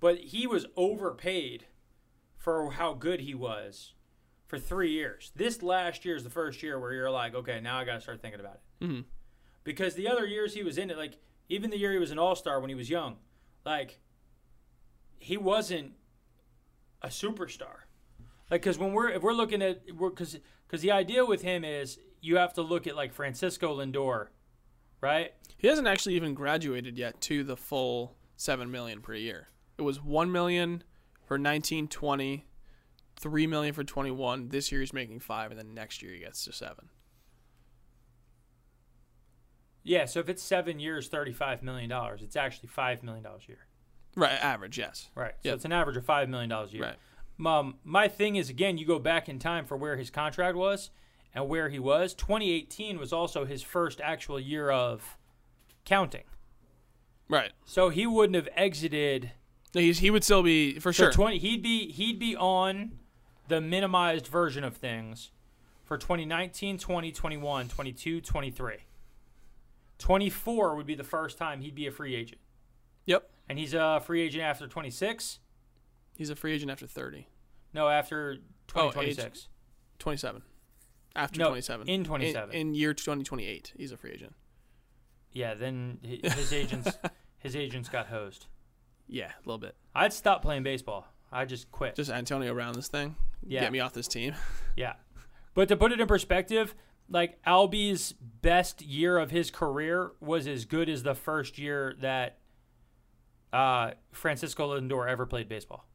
But 0.00 0.18
he 0.18 0.46
was 0.46 0.66
overpaid 0.76 1.66
for 2.36 2.72
how 2.72 2.92
good 2.92 3.20
he 3.22 3.34
was 3.34 3.94
for 4.46 4.58
3 4.58 4.90
years. 4.92 5.32
This 5.34 5.62
last 5.62 6.04
year 6.04 6.14
is 6.14 6.22
the 6.24 6.30
first 6.30 6.62
year 6.62 6.78
where 6.78 6.92
you're 6.92 7.10
like, 7.10 7.34
okay, 7.34 7.58
now 7.60 7.78
I 7.78 7.84
got 7.84 7.94
to 7.94 8.00
start 8.00 8.20
thinking 8.22 8.38
about 8.40 8.60
it. 8.80 8.84
Mhm. 8.84 9.04
Because 9.64 9.94
the 9.94 10.06
other 10.08 10.24
years 10.26 10.54
he 10.54 10.62
was 10.62 10.78
in 10.78 10.90
it 10.90 10.96
like 10.98 11.14
even 11.48 11.70
the 11.70 11.78
year 11.78 11.92
he 11.92 11.98
was 11.98 12.10
an 12.10 12.18
all-star 12.18 12.60
when 12.60 12.68
he 12.68 12.74
was 12.74 12.90
young, 12.90 13.16
like 13.64 13.98
he 15.18 15.36
wasn't 15.36 15.92
a 17.02 17.08
superstar. 17.08 17.84
Like, 18.50 18.62
because 18.62 18.78
when 18.78 18.92
we're 18.92 19.10
if 19.10 19.22
we're 19.22 19.32
looking 19.32 19.62
at 19.62 19.86
because 19.86 20.38
because 20.66 20.82
the 20.82 20.92
idea 20.92 21.24
with 21.24 21.42
him 21.42 21.64
is 21.64 21.98
you 22.20 22.36
have 22.36 22.54
to 22.54 22.62
look 22.62 22.86
at 22.86 22.96
like 22.96 23.12
Francisco 23.12 23.76
Lindor, 23.78 24.28
right? 25.00 25.32
He 25.56 25.68
hasn't 25.68 25.88
actually 25.88 26.14
even 26.14 26.34
graduated 26.34 26.96
yet 26.96 27.20
to 27.22 27.44
the 27.44 27.56
full 27.56 28.16
seven 28.36 28.70
million 28.70 29.00
per 29.00 29.14
year. 29.14 29.48
It 29.76 29.82
was 29.82 30.02
one 30.02 30.32
million 30.32 30.82
for 31.24 31.38
19, 31.38 31.88
20, 31.88 32.46
3 33.20 33.46
million 33.46 33.74
for 33.74 33.84
21. 33.84 34.48
This 34.48 34.72
year 34.72 34.80
he's 34.80 34.92
making 34.92 35.20
five, 35.20 35.50
and 35.50 35.60
then 35.60 35.74
next 35.74 36.02
year 36.02 36.12
he 36.12 36.20
gets 36.20 36.44
to 36.44 36.52
seven. 36.52 36.88
Yeah. 39.84 40.06
So 40.06 40.20
if 40.20 40.28
it's 40.28 40.42
seven 40.42 40.80
years, 40.80 41.08
thirty-five 41.08 41.62
million 41.62 41.88
dollars, 41.88 42.22
it's 42.22 42.36
actually 42.36 42.68
five 42.68 43.02
million 43.02 43.24
dollars 43.24 43.44
a 43.46 43.52
year, 43.52 43.66
Right, 44.18 44.32
average, 44.32 44.76
yes. 44.78 45.10
right? 45.14 45.34
So 45.42 45.48
Yep. 45.50 45.54
it's 45.56 45.64
an 45.64 45.72
average 45.72 45.96
of 45.96 46.04
five 46.04 46.28
million 46.28 46.50
dollars 46.50 46.70
a 46.70 46.74
year. 46.74 46.96
Right. 47.38 47.58
Um, 47.58 47.76
my 47.84 48.08
thing 48.08 48.36
is 48.36 48.50
again, 48.50 48.78
you 48.78 48.84
go 48.86 48.98
back 48.98 49.28
in 49.28 49.38
time 49.38 49.64
for 49.64 49.76
where 49.76 49.96
his 49.96 50.10
contract 50.10 50.56
was 50.56 50.90
and 51.34 51.48
where 51.48 51.68
he 51.68 51.78
was. 51.78 52.14
2018 52.14 52.98
was 52.98 53.12
also 53.12 53.44
his 53.44 53.62
first 53.62 54.00
actual 54.00 54.40
year 54.40 54.70
of 54.70 55.16
counting, 55.84 56.24
Right. 57.28 57.52
so 57.64 57.90
he 57.90 58.06
wouldn't 58.06 58.34
have 58.34 58.48
exited. 58.56 59.30
He's, 59.72 60.00
he 60.00 60.10
would 60.10 60.24
still 60.24 60.42
be 60.42 60.78
for 60.80 60.92
So 60.92 61.04
sure. 61.04 61.12
20 61.12 61.38
he'd 61.38 61.62
be 61.62 61.92
he'd 61.92 62.18
be 62.18 62.34
on 62.34 62.98
the 63.46 63.60
minimized 63.60 64.26
version 64.26 64.64
of 64.64 64.76
things 64.76 65.30
for 65.84 65.96
2019, 65.96 66.76
20, 66.78 67.12
21, 67.12 67.68
22, 67.68 68.20
23. 68.20 68.76
24 69.98 70.74
would 70.76 70.86
be 70.86 70.94
the 70.94 71.04
first 71.04 71.38
time 71.38 71.60
he'd 71.60 71.74
be 71.74 71.86
a 71.86 71.90
free 71.92 72.14
agent. 72.14 72.40
yep. 73.06 73.30
And 73.48 73.58
he's 73.58 73.74
a 73.74 74.00
free 74.04 74.22
agent 74.22 74.42
after 74.44 74.66
26? 74.66 75.38
He's 76.16 76.30
a 76.30 76.36
free 76.36 76.52
agent 76.52 76.70
after 76.70 76.86
30. 76.86 77.28
No, 77.72 77.88
after 77.88 78.36
Oh, 78.74 78.90
2026. 78.90 79.48
27. 79.98 80.42
After 81.16 81.38
No, 81.38 81.48
27. 81.48 81.88
in 81.88 82.04
27. 82.04 82.50
In, 82.54 82.60
in 82.68 82.74
year 82.74 82.92
2028, 82.94 83.72
he's 83.76 83.92
a 83.92 83.96
free 83.96 84.10
agent. 84.12 84.34
Yeah, 85.32 85.54
then 85.54 85.98
his 86.02 86.52
agents 86.52 86.90
his 87.38 87.54
agents 87.56 87.88
got 87.88 88.06
hosed. 88.08 88.46
Yeah, 89.06 89.28
a 89.36 89.40
little 89.46 89.58
bit. 89.58 89.74
I'd 89.94 90.12
stop 90.12 90.42
playing 90.42 90.62
baseball. 90.64 91.06
I 91.32 91.44
just 91.44 91.70
quit. 91.70 91.94
Just 91.94 92.10
Antonio 92.10 92.52
Brown 92.54 92.74
this 92.74 92.88
thing. 92.88 93.16
Yeah. 93.46 93.60
Get 93.60 93.72
me 93.72 93.80
off 93.80 93.92
this 93.92 94.08
team. 94.08 94.34
Yeah. 94.76 94.92
But 95.54 95.66
to 95.68 95.76
put 95.76 95.90
it 95.90 96.00
in 96.00 96.06
perspective, 96.06 96.72
like 97.08 97.42
Albie's 97.44 98.12
best 98.12 98.80
year 98.80 99.18
of 99.18 99.32
his 99.32 99.50
career 99.50 100.12
was 100.20 100.46
as 100.46 100.64
good 100.66 100.88
as 100.88 101.02
the 101.02 101.16
first 101.16 101.58
year 101.58 101.96
that 102.00 102.38
uh, 103.52 103.92
Francisco 104.12 104.78
Lindor 104.78 105.08
ever 105.08 105.26
played 105.26 105.48
baseball. 105.48 105.86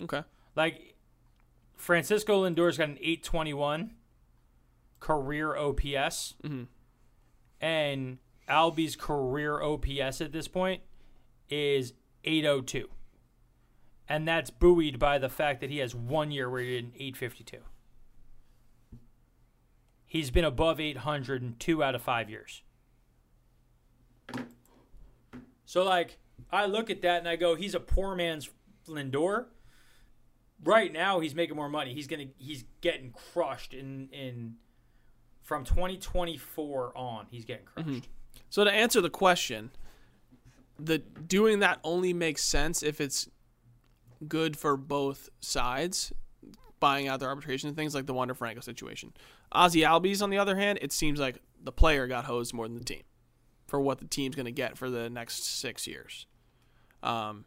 Okay. 0.00 0.22
Like 0.56 0.96
Francisco 1.76 2.44
Lindor's 2.44 2.78
got 2.78 2.88
an 2.88 2.98
821 3.00 3.94
career 4.98 5.56
OPS. 5.56 6.34
Mhm. 6.42 6.66
And 7.60 8.18
Albie's 8.48 8.96
career 8.96 9.60
OPS 9.62 10.20
at 10.20 10.32
this 10.32 10.48
point 10.48 10.82
is 11.48 11.92
802. 12.24 12.88
And 14.08 14.26
that's 14.26 14.50
buoyed 14.50 14.98
by 14.98 15.18
the 15.18 15.28
fact 15.28 15.60
that 15.60 15.70
he 15.70 15.78
has 15.78 15.94
one 15.94 16.30
year 16.32 16.50
where 16.50 16.62
he 16.62 16.70
did 16.70 16.84
an 16.86 16.92
852. 16.96 17.58
He's 20.04 20.30
been 20.32 20.44
above 20.44 20.80
800 20.80 21.42
in 21.42 21.54
two 21.56 21.84
out 21.84 21.94
of 21.94 22.02
five 22.02 22.28
years. 22.28 22.62
So, 25.70 25.84
like, 25.84 26.18
I 26.50 26.66
look 26.66 26.90
at 26.90 27.02
that 27.02 27.20
and 27.20 27.28
I 27.28 27.36
go, 27.36 27.54
he's 27.54 27.76
a 27.76 27.78
poor 27.80 28.16
man's 28.16 28.50
Lindor. 28.88 29.44
Right 30.64 30.92
now, 30.92 31.20
he's 31.20 31.32
making 31.32 31.54
more 31.54 31.68
money. 31.68 31.94
He's 31.94 32.08
gonna, 32.08 32.24
he's 32.38 32.64
getting 32.80 33.12
crushed 33.12 33.72
in 33.72 34.08
in 34.10 34.56
from 35.44 35.64
2024 35.64 36.98
on. 36.98 37.26
He's 37.30 37.44
getting 37.44 37.66
mm-hmm. 37.66 37.88
crushed. 37.88 38.08
So 38.48 38.64
to 38.64 38.72
answer 38.72 39.00
the 39.00 39.10
question, 39.10 39.70
the 40.76 40.98
doing 40.98 41.60
that 41.60 41.78
only 41.84 42.12
makes 42.12 42.42
sense 42.42 42.82
if 42.82 43.00
it's 43.00 43.28
good 44.26 44.56
for 44.56 44.76
both 44.76 45.28
sides, 45.38 46.12
buying 46.80 47.06
out 47.06 47.20
their 47.20 47.28
arbitration 47.28 47.68
and 47.68 47.76
things 47.76 47.94
like 47.94 48.06
the 48.06 48.14
Wander 48.14 48.34
Franco 48.34 48.60
situation. 48.60 49.12
Ozzy 49.54 49.86
Albies, 49.86 50.20
on 50.20 50.30
the 50.30 50.38
other 50.38 50.56
hand, 50.56 50.80
it 50.82 50.90
seems 50.90 51.20
like 51.20 51.38
the 51.62 51.70
player 51.70 52.08
got 52.08 52.24
hosed 52.24 52.52
more 52.52 52.66
than 52.66 52.76
the 52.76 52.84
team 52.84 53.02
for 53.70 53.80
what 53.80 53.98
the 53.98 54.04
team's 54.06 54.34
going 54.34 54.46
to 54.46 54.52
get 54.52 54.76
for 54.76 54.90
the 54.90 55.08
next 55.08 55.44
six 55.44 55.86
years. 55.86 56.26
Um, 57.02 57.44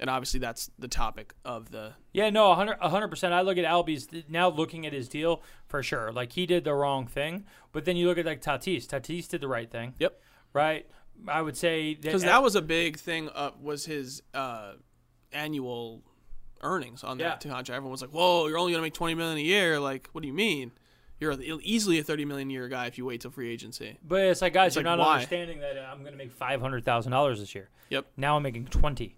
and 0.00 0.10
obviously 0.10 0.40
that's 0.40 0.68
the 0.78 0.88
topic 0.88 1.32
of 1.44 1.70
the 1.70 1.92
Yeah, 2.12 2.28
no, 2.30 2.48
100 2.50 3.08
percent. 3.08 3.32
I 3.32 3.42
look 3.42 3.56
at 3.56 3.64
Albie's 3.64 4.08
now 4.28 4.48
looking 4.50 4.84
at 4.84 4.92
his 4.92 5.08
deal 5.08 5.42
for 5.68 5.82
sure. 5.82 6.12
Like 6.12 6.32
he 6.32 6.44
did 6.44 6.64
the 6.64 6.74
wrong 6.74 7.06
thing, 7.06 7.44
but 7.70 7.84
then 7.84 7.96
you 7.96 8.08
look 8.08 8.18
at 8.18 8.26
like 8.26 8.42
Tatis. 8.42 8.86
Tatis 8.86 9.28
did 9.28 9.40
the 9.40 9.48
right 9.48 9.70
thing. 9.70 9.94
Yep. 10.00 10.20
Right. 10.52 10.86
I 11.28 11.40
would 11.40 11.56
say 11.56 11.94
that, 11.94 12.02
because 12.02 12.22
that 12.24 12.42
was 12.42 12.56
a 12.56 12.62
big 12.62 12.98
thing. 12.98 13.28
Uh, 13.32 13.52
was 13.60 13.84
his 13.86 14.22
uh, 14.34 14.72
annual 15.30 16.02
earnings 16.62 17.04
on 17.04 17.18
that 17.18 17.44
Yeah. 17.44 17.50
contract? 17.52 17.70
Everyone 17.70 17.92
was 17.92 18.02
like, 18.02 18.10
"Whoa, 18.12 18.48
you're 18.48 18.58
only 18.58 18.72
gonna 18.72 18.82
make 18.82 18.94
twenty 18.94 19.14
million 19.14 19.38
a 19.38 19.42
year." 19.42 19.78
Like, 19.78 20.08
what 20.12 20.22
do 20.22 20.26
you 20.26 20.34
mean? 20.34 20.72
You're 21.22 21.60
easily 21.62 21.98
a 22.00 22.02
thirty 22.02 22.24
million 22.24 22.50
year 22.50 22.68
guy 22.68 22.86
if 22.86 22.98
you 22.98 23.04
wait 23.04 23.20
till 23.20 23.30
free 23.30 23.50
agency. 23.52 23.96
But 24.06 24.22
it's 24.22 24.42
like 24.42 24.52
guys, 24.52 24.68
It's 24.68 24.76
you're 24.76 24.84
like, 24.84 24.98
not 24.98 25.06
why? 25.06 25.14
understanding 25.14 25.60
that 25.60 25.78
I'm 25.78 26.00
going 26.00 26.12
to 26.12 26.18
make 26.18 26.32
five 26.32 26.60
hundred 26.60 26.84
thousand 26.84 27.12
dollars 27.12 27.38
this 27.40 27.54
year. 27.54 27.70
Yep. 27.90 28.06
Now 28.16 28.36
I'm 28.36 28.42
making 28.42 28.66
twenty. 28.66 29.14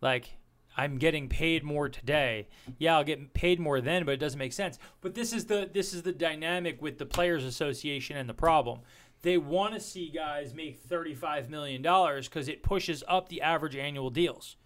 Like 0.00 0.30
I'm 0.76 0.98
getting 0.98 1.28
paid 1.28 1.64
more 1.64 1.88
today. 1.88 2.48
Yeah, 2.78 2.96
I'll 2.96 3.04
get 3.04 3.34
paid 3.34 3.60
more 3.60 3.80
then, 3.80 4.04
but 4.04 4.12
it 4.12 4.16
doesn't 4.20 4.38
make 4.38 4.52
sense. 4.52 4.78
But 5.00 5.14
this 5.14 5.32
is 5.32 5.46
the 5.46 5.68
this 5.72 5.94
is 5.94 6.02
the 6.02 6.12
dynamic 6.12 6.80
with 6.82 6.98
the 6.98 7.06
players 7.06 7.44
association 7.44 8.16
and 8.16 8.28
the 8.28 8.34
problem. 8.34 8.80
They 9.22 9.38
want 9.38 9.74
to 9.74 9.80
see 9.80 10.10
guys 10.10 10.52
make 10.52 10.80
thirty-five 10.80 11.48
million 11.48 11.80
dollars 11.82 12.28
because 12.28 12.48
it 12.48 12.62
pushes 12.62 13.02
up 13.08 13.28
the 13.28 13.40
average 13.40 13.76
annual 13.76 14.10
deals. 14.10 14.56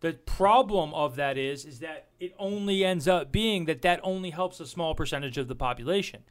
The 0.00 0.14
problem 0.14 0.94
of 0.94 1.16
that 1.16 1.36
is 1.36 1.64
is 1.64 1.80
that 1.80 2.08
it 2.18 2.34
only 2.38 2.84
ends 2.84 3.06
up 3.06 3.30
being 3.30 3.66
that 3.66 3.82
that 3.82 4.00
only 4.02 4.30
helps 4.30 4.58
a 4.58 4.66
small 4.66 4.94
percentage 4.94 5.36
of 5.36 5.48
the 5.48 5.54
population. 5.54 6.22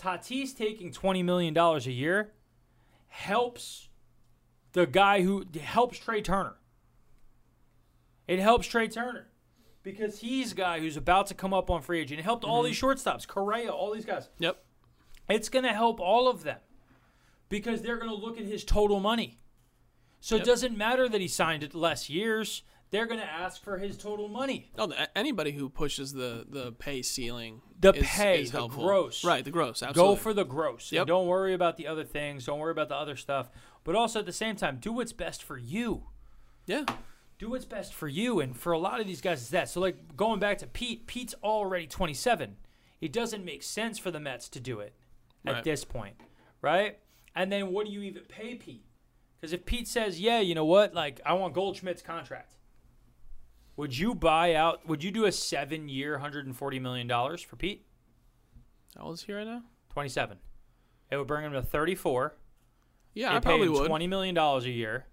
Tatis 0.00 0.56
taking 0.56 0.90
twenty 0.90 1.22
million 1.22 1.54
dollars 1.54 1.86
a 1.86 1.92
year 1.92 2.32
helps 3.08 3.88
the 4.72 4.86
guy 4.86 5.22
who 5.22 5.44
helps 5.60 5.98
Trea 5.98 6.22
Turner. 6.22 6.56
It 8.26 8.38
helps 8.38 8.66
Trea 8.66 8.88
Turner 8.88 9.28
because 9.82 10.20
he's 10.20 10.52
a 10.52 10.54
guy 10.54 10.80
who's 10.80 10.96
about 10.96 11.26
to 11.28 11.34
come 11.34 11.52
up 11.52 11.70
on 11.70 11.82
free 11.82 12.00
agent. 12.00 12.20
It 12.20 12.22
helped 12.22 12.44
all 12.44 12.62
mm-hmm. 12.62 12.68
these 12.68 12.80
shortstops, 12.80 13.26
Correa, 13.26 13.70
all 13.70 13.92
these 13.92 14.04
guys. 14.04 14.28
Yep. 14.38 14.62
It's 15.28 15.48
going 15.48 15.64
to 15.64 15.72
help 15.72 16.00
all 16.00 16.28
of 16.28 16.42
them 16.42 16.58
because 17.48 17.82
they're 17.82 17.98
going 17.98 18.10
to 18.10 18.16
look 18.16 18.38
at 18.38 18.44
his 18.44 18.64
total 18.64 19.00
money. 19.00 19.38
So 20.20 20.36
Yep. 20.36 20.42
it 20.42 20.46
doesn't 20.46 20.76
matter 20.76 21.08
that 21.08 21.20
he 21.20 21.28
signed 21.28 21.62
it 21.62 21.74
less 21.74 22.08
years. 22.08 22.62
They're 22.92 23.06
going 23.06 23.18
to 23.20 23.26
ask 23.26 23.64
for 23.64 23.78
his 23.78 23.96
total 23.96 24.28
money. 24.28 24.70
No, 24.78 24.86
th- 24.86 25.08
anybody 25.16 25.50
who 25.50 25.68
pushes 25.68 26.12
the 26.12 26.46
the 26.48 26.70
pay 26.72 27.02
ceiling, 27.02 27.60
The 27.80 27.92
is- 27.94 28.06
pay, 28.06 28.42
is 28.42 28.52
the 28.52 28.58
helpful. 28.58 28.84
gross. 28.84 29.24
right? 29.24 29.44
The 29.44 29.50
gross. 29.50 29.82
Absolutely. 29.82 30.14
Go 30.14 30.20
for 30.20 30.32
the 30.34 30.44
gross. 30.44 30.92
Yep. 30.92 31.06
Don't 31.08 31.26
worry 31.26 31.54
about 31.54 31.76
the 31.78 31.88
other 31.88 32.04
things. 32.04 32.46
Don't 32.46 32.60
worry 32.60 32.70
about 32.70 32.88
the 32.90 32.94
other 32.96 33.16
stuff. 33.16 33.50
But 33.82 33.96
also 33.96 34.20
at 34.20 34.26
the 34.26 34.32
same 34.32 34.54
time, 34.54 34.78
do 34.80 34.92
what's 34.92 35.12
best 35.12 35.42
for 35.42 35.58
you. 35.58 36.04
yeah. 36.66 36.84
do 37.38 37.50
what's 37.50 37.64
best 37.64 37.92
for 37.92 38.06
you. 38.06 38.38
And 38.38 38.56
for 38.56 38.70
a 38.70 38.78
lot 38.78 39.00
of 39.00 39.06
these 39.08 39.20
guys, 39.20 39.40
it's 39.40 39.50
that. 39.50 39.68
So, 39.68 39.80
like 39.80 40.14
going 40.16 40.38
back 40.38 40.58
to 40.58 40.66
Pete, 40.68 41.08
Pete's 41.08 41.34
already 41.42 41.88
27. 41.88 42.56
It 43.00 43.12
doesn't 43.12 43.44
make 43.44 43.64
sense 43.64 43.98
for 43.98 44.12
the 44.12 44.20
Mets 44.20 44.48
to 44.50 44.60
do 44.60 44.78
it 44.78 44.92
at 45.44 45.54
Right. 45.54 45.64
this 45.64 45.84
point, 45.84 46.14
right? 46.60 46.98
And 47.34 47.50
then 47.50 47.72
what 47.72 47.86
do 47.86 47.92
you 47.92 48.02
even 48.02 48.22
pay 48.28 48.54
Pete? 48.54 48.84
Because 49.40 49.52
if 49.52 49.64
Pete 49.66 49.88
says, 49.88 50.20
"Yeah, 50.20 50.38
you 50.38 50.54
know 50.54 50.64
what? 50.66 50.94
Like 50.94 51.20
I 51.26 51.32
want 51.32 51.52
Goldschmidt's 51.54 52.02
contract," 52.02 52.54
would 53.76 53.96
you 53.96 54.14
buy 54.14 54.54
out? 54.54 54.86
Would 54.86 55.02
you 55.02 55.10
do 55.10 55.24
a 55.24 55.32
seven-year, 55.32 56.12
140 56.12 56.78
million 56.78 57.06
dollars 57.06 57.42
for 57.42 57.56
Pete? 57.56 57.84
How 58.96 59.04
old 59.04 59.14
is 59.14 59.22
he 59.22 59.32
right 59.32 59.46
now? 59.46 59.62
27. 59.90 60.38
It 61.10 61.16
would 61.16 61.26
bring 61.26 61.44
him 61.44 61.52
to 61.52 61.62
34. 61.62 62.34
Yeah, 63.14 63.30
They 63.30 63.36
I 63.36 63.40
probably 63.40 63.68
would. 63.68 63.86
20 63.88 64.06
million 64.06 64.34
dollars 64.34 64.64
a 64.64 64.70
year. 64.70 65.06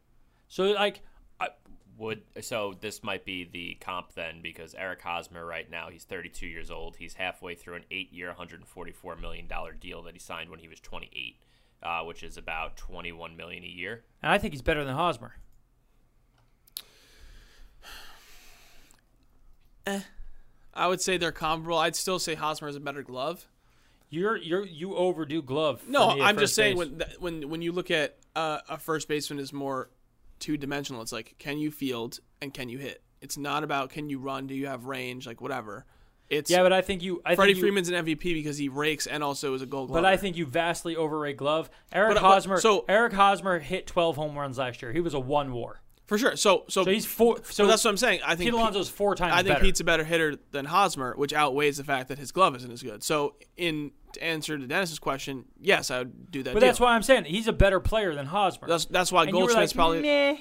So 0.47 0.63
like 0.71 1.01
I, 1.39 1.49
Would 1.97 2.21
so 2.41 2.75
this 2.79 3.03
might 3.03 3.25
be 3.25 3.43
the 3.43 3.75
comp 3.81 4.13
then 4.13 4.41
because 4.41 4.73
Eric 4.75 5.01
Hosmer 5.01 5.45
right 5.45 5.69
now 5.69 5.89
he's 5.89 6.05
32 6.05 6.47
years 6.47 6.71
old. 6.71 6.95
He's 6.97 7.13
halfway 7.15 7.55
through 7.55 7.75
an 7.75 7.83
eight-year, 7.91 8.27
144 8.27 9.15
million 9.17 9.47
dollar 9.47 9.73
deal 9.73 10.01
that 10.03 10.13
he 10.13 10.19
signed 10.19 10.49
when 10.49 10.59
he 10.59 10.67
was 10.69 10.79
28, 10.79 11.37
uh, 11.83 12.01
which 12.03 12.23
is 12.23 12.37
about 12.37 12.77
21 12.77 13.35
million 13.35 13.63
a 13.63 13.67
year. 13.67 14.03
and 14.23 14.31
I 14.31 14.37
think 14.37 14.53
he's 14.53 14.61
better 14.61 14.83
than 14.85 14.95
Hosmer. 14.95 15.35
I 20.73 20.87
would 20.87 21.01
say 21.01 21.17
they're 21.17 21.31
comparable. 21.31 21.77
I'd 21.77 21.95
still 21.95 22.19
say 22.19 22.35
Hosmer 22.35 22.67
is 22.67 22.75
a 22.75 22.79
better 22.79 23.03
glove. 23.03 23.45
You're 24.09 24.37
you're 24.37 24.65
you 24.65 24.95
overdo 24.95 25.41
glove. 25.41 25.83
No, 25.87 26.09
I'm 26.09 26.37
just 26.37 26.55
saying 26.55 26.77
base. 26.77 26.89
when 27.19 27.41
when 27.41 27.49
when 27.49 27.61
you 27.61 27.71
look 27.71 27.91
at 27.91 28.17
uh, 28.35 28.59
a 28.67 28.77
first 28.77 29.07
baseman 29.07 29.39
is 29.39 29.53
more 29.53 29.89
two 30.39 30.57
dimensional. 30.57 31.01
It's 31.01 31.11
like 31.11 31.35
can 31.37 31.57
you 31.59 31.69
field 31.71 32.19
and 32.41 32.53
can 32.53 32.69
you 32.69 32.77
hit. 32.77 33.01
It's 33.21 33.37
not 33.37 33.63
about 33.63 33.89
can 33.89 34.09
you 34.09 34.17
run, 34.19 34.47
do 34.47 34.55
you 34.55 34.67
have 34.67 34.85
range, 34.85 35.27
like 35.27 35.41
whatever. 35.41 35.85
It's 36.29 36.49
yeah, 36.49 36.61
but 36.61 36.71
I 36.71 36.81
think 36.81 37.01
you. 37.01 37.21
I 37.25 37.35
Freddie 37.35 37.53
think 37.53 37.57
you, 37.57 37.63
Freeman's 37.63 37.89
an 37.89 38.05
MVP 38.05 38.21
because 38.21 38.57
he 38.57 38.69
rakes 38.69 39.07
and 39.07 39.23
also 39.23 39.53
is 39.55 39.61
a 39.63 39.65
Gold 39.65 39.89
Glove. 39.89 40.03
But 40.03 40.05
I 40.05 40.15
think 40.15 40.37
you 40.37 40.45
vastly 40.45 40.95
overrate 40.95 41.37
glove. 41.37 41.69
Eric 41.91 42.15
But- 42.15 42.21
but- 42.21 42.27
Hosmer. 42.27 42.59
so- 42.59 42.85
Eric 42.87 43.13
Hosmer 43.13 43.57
hit 43.59 43.87
12 43.87 44.15
home 44.15 44.37
runs 44.37 44.59
last 44.59 44.81
year. 44.81 44.91
He 44.93 45.01
was 45.01 45.15
a 45.15 45.19
one 45.19 45.51
WAR. 45.51 45.81
For 46.09 46.17
sure. 46.17 46.35
So 46.35 46.63
so, 46.69 46.83
So 46.83 46.89
he's 46.89 47.05
four. 47.05 47.37
So 47.43 47.67
that's 47.67 47.83
what 47.85 47.91
I'm 47.91 47.97
saying. 47.97 48.21
I 48.25 48.29
think 48.33 48.47
Pete 48.47 48.53
Alonso's 48.55 48.89
four 48.89 49.13
times 49.13 49.33
I 49.33 49.37
think 49.37 49.49
better. 49.49 49.61
Pete's 49.61 49.79
a 49.79 49.83
better 49.83 50.03
hitter 50.03 50.37
than 50.49 50.65
Hosmer, 50.65 51.13
which 51.15 51.33
outweighs 51.33 51.77
the 51.77 51.83
fact 51.83 52.07
that 52.07 52.17
his 52.17 52.31
glove 52.31 52.55
isn't 52.55 52.71
as 52.71 52.81
good. 52.81 53.03
So 53.03 53.35
in 53.55 53.91
to 54.13 54.23
answer 54.23 54.57
to 54.57 54.65
Dennis's 54.65 54.97
question, 54.97 55.45
yes, 55.61 55.91
I 55.91 55.99
would 55.99 56.31
do 56.31 56.41
that. 56.41 56.55
but 56.55 56.61
deal. 56.61 56.67
that's 56.67 56.79
why 56.79 56.95
I'm 56.95 57.03
saying 57.03 57.25
he's 57.25 57.47
a 57.47 57.53
better 57.53 57.79
player 57.79 58.15
than 58.15 58.25
Hosmer. 58.25 58.67
that's 58.67 58.85
that's 58.85 59.11
why 59.11 59.23
and 59.23 59.31
Goldschmidt's 59.31 59.73
like, 59.73 59.75
probably 59.75 60.01
meh, 60.01 60.37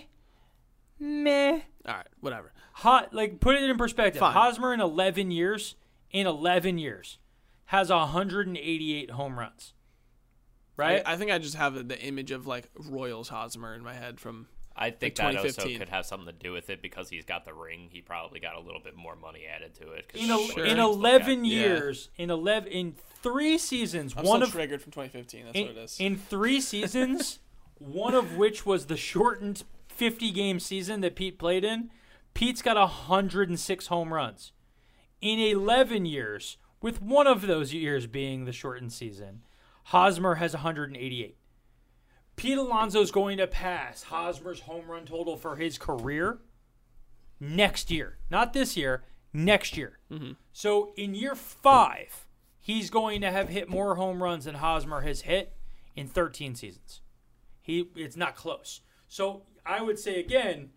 meh. 0.99 1.61
all 1.87 1.95
right. 1.95 2.09
Whatever. 2.21 2.55
Hot, 2.73 3.13
like 3.13 3.39
put 3.39 3.55
it 3.55 3.69
in 3.69 3.77
perspective. 3.77 4.21
Fine. 4.21 4.33
Hosmer 4.33 4.73
in 4.73 4.81
11 4.81 5.31
years, 5.31 5.77
in 6.11 6.27
11 6.27 6.79
years, 6.79 7.19
has 7.67 7.91
188 7.91 9.11
home 9.11 9.39
runs. 9.39 9.75
Right? 10.79 11.03
I, 11.05 11.13
I 11.13 11.17
think 11.19 11.31
I 11.31 11.39
just 11.39 11.57
have 11.57 11.89
the 11.89 12.01
image 12.01 12.31
of 12.31 12.47
like 12.47 12.71
Royals 12.75 13.29
Hosmer 13.29 13.75
in 13.75 13.83
my 13.83 13.93
head 13.93 14.19
from 14.19 14.47
I 14.81 14.91
think 14.91 15.19
Like 15.19 15.35
that 15.35 15.45
also 15.45 15.69
could 15.77 15.89
have 15.89 16.07
something 16.07 16.27
to 16.27 16.33
do 16.33 16.53
with 16.53 16.71
it 16.71 16.81
because 16.81 17.11
he's 17.11 17.25
got 17.25 17.45
the 17.45 17.53
ring. 17.53 17.89
He 17.91 18.01
probably 18.01 18.39
got 18.39 18.55
a 18.55 18.61
little 18.61 18.81
bit 18.81 18.97
more 18.97 19.17
money 19.17 19.41
added 19.47 19.75
to 19.77 19.91
it. 19.93 20.11
in, 20.15 20.31
a, 20.31 20.39
sure 20.47 20.65
in 20.65 20.79
11 20.79 21.41
at- 21.41 21.45
Yeah. 21.47 21.53
years, 21.59 22.11
in 22.17 22.31
11, 22.31 22.71
in 22.71 22.95
three 23.23 23.59
seasons, 23.59 24.15
I'm 24.17 24.25
one 24.25 24.39
still 24.41 24.47
of 24.49 24.53
triggered 24.53 24.81
from 24.81 24.93
2015. 24.93 25.45
That's 25.47 25.59
in, 25.59 25.67
what 25.67 25.77
it 25.77 25.79
is. 25.81 25.97
in 25.99 26.17
three 26.17 26.61
seasons, 26.61 27.41
one 27.79 28.15
of 28.15 28.37
which 28.37 28.65
was 28.65 28.87
the 28.87 28.97
shortened 28.97 29.65
50 29.89 30.31
game 30.31 30.61
season 30.61 31.01
that 31.01 31.17
Pete 31.17 31.39
played 31.39 31.65
in, 31.65 31.91
Pete's 32.35 32.63
got 32.63 32.77
106 32.77 33.87
home 33.89 34.15
runs. 34.15 34.53
In 35.21 35.41
11 35.41 36.07
years, 36.07 36.57
with 36.81 37.03
one 37.03 37.27
of 37.27 37.49
those 37.49 37.75
years 37.75 38.07
being 38.07 38.45
the 38.45 38.53
shortened 38.53 38.93
season, 38.93 39.43
Hosmer 39.87 40.37
has 40.37 40.53
188. 40.53 41.37
Pete 42.39 42.57
Alonso 42.57 43.01
is 43.01 43.11
going 43.11 43.37
to 43.39 43.47
pass 43.47 44.05
Hosmer's 44.05 44.61
home 44.61 44.87
run 44.89 45.05
total 45.05 45.37
for 45.37 45.57
his 45.57 45.77
career 45.77 46.39
next 47.41 47.91
year. 47.91 48.19
Not 48.31 48.53
this 48.53 48.77
year, 48.77 49.03
next 49.33 49.77
year. 49.77 49.99
So 50.53 50.93
in 50.97 51.15
year 51.15 51.35
five, 51.35 52.27
he's 52.61 52.91
going 52.91 53.21
to 53.23 53.31
have 53.31 53.49
hit 53.49 53.69
more 53.69 53.97
home 53.97 54.23
runs 54.23 54.45
than 54.45 54.55
Hosmer 54.57 55.01
has 55.01 55.23
hit 55.23 55.57
in 55.97 56.07
13 56.07 56.55
seasons. 56.55 57.01
He 57.61 57.91
it's 57.97 58.17
not 58.17 58.37
close. 58.37 58.81
So 59.09 59.43
I 59.67 59.83
would 59.83 59.99
say 59.99 60.21
again, 60.21 60.71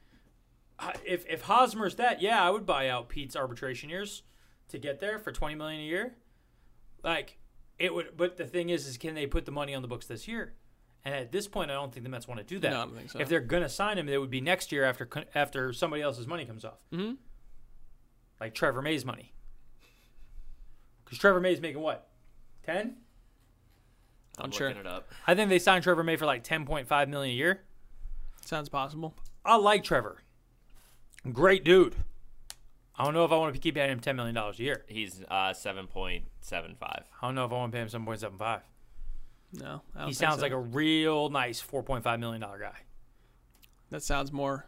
uh, 0.80 0.94
if 1.06 1.26
if 1.30 1.44
Hosmer's 1.44 1.96
that, 1.96 2.22
yeah, 2.22 2.44
I 2.44 2.50
would 2.50 2.66
buy 2.66 2.90
out 2.90 3.08
Pete's 3.08 3.36
arbitration 3.36 3.90
years 3.90 4.24
to 4.70 4.80
get 4.80 5.00
there 5.00 5.20
for 5.20 5.32
20 5.32 5.56
million 5.56 5.82
a 5.82 5.86
year. 5.86 6.16
Like 7.04 7.38
it 7.78 7.94
would, 7.94 8.18
but 8.18 8.38
the 8.38 8.46
thing 8.46 8.70
is, 8.70 8.88
is 8.88 8.98
can 8.98 9.16
they 9.16 9.28
put 9.28 9.46
the 9.46 9.52
money 9.52 9.76
on 9.76 9.82
the 9.82 9.88
books 9.88 10.08
this 10.08 10.28
year? 10.28 10.54
And 11.04 11.16
at 11.16 11.32
this 11.32 11.48
point, 11.48 11.72
I 11.72 11.74
don't 11.74 11.92
think 11.92 12.04
the 12.04 12.10
Mets 12.10 12.28
want 12.28 12.40
to 12.40 12.46
do 12.46 12.60
that. 12.60 12.72
No, 12.72 12.82
I 12.82 12.86
don't 12.86 12.96
think 12.96 13.10
so. 13.10 13.20
If 13.20 13.28
they're 13.28 13.40
gonna 13.40 13.70
sign 13.70 13.98
him, 13.98 14.08
it 14.08 14.20
would 14.20 14.30
be 14.30 14.42
next 14.42 14.72
year 14.72 14.84
after 14.84 15.10
after 15.34 15.74
somebody 15.74 16.02
else's 16.02 16.28
money 16.28 16.46
comes 16.46 16.64
off, 16.64 16.80
mm-hmm. 16.94 17.14
like 18.40 18.54
Trevor 18.54 18.82
May's 18.82 19.04
money. 19.04 19.34
Because 21.04 21.18
Trevor 21.18 21.40
May's 21.40 21.60
making 21.60 21.82
what, 21.82 22.08
ten? 22.64 22.98
I'm 24.38 24.46
Unsure. 24.46 24.70
looking 24.70 24.82
it 24.82 24.88
up. 24.88 25.10
I 25.28 25.36
think 25.36 25.50
they 25.50 25.60
signed 25.60 25.84
Trevor 25.84 26.04
May 26.04 26.16
for 26.16 26.26
like 26.26 26.44
10.5 26.44 27.10
million 27.10 27.34
a 27.34 27.38
year. 27.38 27.62
Sounds 28.46 28.70
possible. 28.70 29.14
I 29.44 29.58
like 29.58 29.84
Trevor. 29.84 30.24
Great 31.32 31.64
dude. 31.64 31.96
I 32.96 33.04
don't 33.04 33.14
know 33.14 33.26
if 33.26 33.32
I 33.32 33.38
want 33.38 33.54
to 33.54 33.60
keep 33.60 33.76
paying 33.76 33.92
him 33.92 34.00
$10 34.00 34.16
million 34.16 34.38
a 34.38 34.52
year. 34.56 34.86
He's 34.88 35.22
uh, 35.30 35.54
seven 35.54 35.88
point 35.88 36.26
seven 36.42 36.76
five. 36.80 37.04
I 37.22 37.28
don't 37.28 37.36
know 37.36 37.46
if 37.46 37.52
I 37.52 37.56
want 37.56 37.72
to 37.72 37.76
pay 37.76 37.82
him 37.82 38.06
7.75. 38.06 38.40
No, 38.40 38.46
I 38.46 38.60
don't 39.58 39.82
He 39.96 40.04
think 40.06 40.16
sounds 40.16 40.36
so. 40.38 40.42
like 40.44 40.52
a 40.52 40.58
real 40.60 41.30
nice 41.30 41.62
$4.5 41.62 42.20
million 42.20 42.42
guy. 42.42 42.74
That 43.90 44.02
sounds 44.04 44.32
more, 44.32 44.66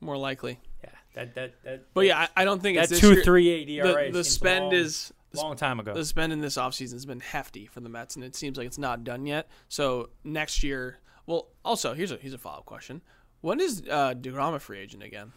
more 0.00 0.16
likely. 0.16 0.60
Yeah, 0.84 0.90
that 1.14 1.34
that 1.34 1.54
that. 1.64 1.84
But 1.94 2.02
yeah, 2.06 2.18
I, 2.18 2.28
I 2.42 2.44
don't 2.44 2.62
think 2.62 2.76
that 2.76 2.82
it's 2.84 2.90
this 2.92 3.00
two 3.00 3.14
year- 3.14 3.24
three 3.24 3.48
eight 3.48 3.68
ERA. 3.68 4.06
The, 4.06 4.18
the 4.18 4.24
spend 4.24 4.66
long, 4.66 4.74
is 4.74 5.12
long 5.34 5.56
time 5.56 5.80
ago. 5.80 5.94
the 5.94 6.04
spend 6.04 6.32
in 6.32 6.40
this 6.40 6.56
offseason 6.56 6.92
has 6.92 7.04
been 7.06 7.18
hefty 7.20 7.66
for 7.66 7.80
the 7.80 7.88
Mets, 7.88 8.14
and 8.14 8.24
it 8.24 8.36
seems 8.36 8.56
like 8.56 8.66
it's 8.68 8.78
not 8.78 9.02
done 9.02 9.26
yet. 9.26 9.48
So 9.68 10.10
next 10.22 10.62
year, 10.62 10.98
well, 11.26 11.48
also 11.64 11.92
here's 11.94 12.12
a 12.12 12.16
here's 12.18 12.34
a 12.34 12.38
follow 12.38 12.58
up 12.58 12.66
question: 12.66 13.02
When 13.40 13.58
is 13.58 13.82
uh, 13.90 14.14
deGrom 14.14 14.54
a 14.54 14.60
free 14.60 14.78
agent 14.78 15.02
again? 15.02 15.32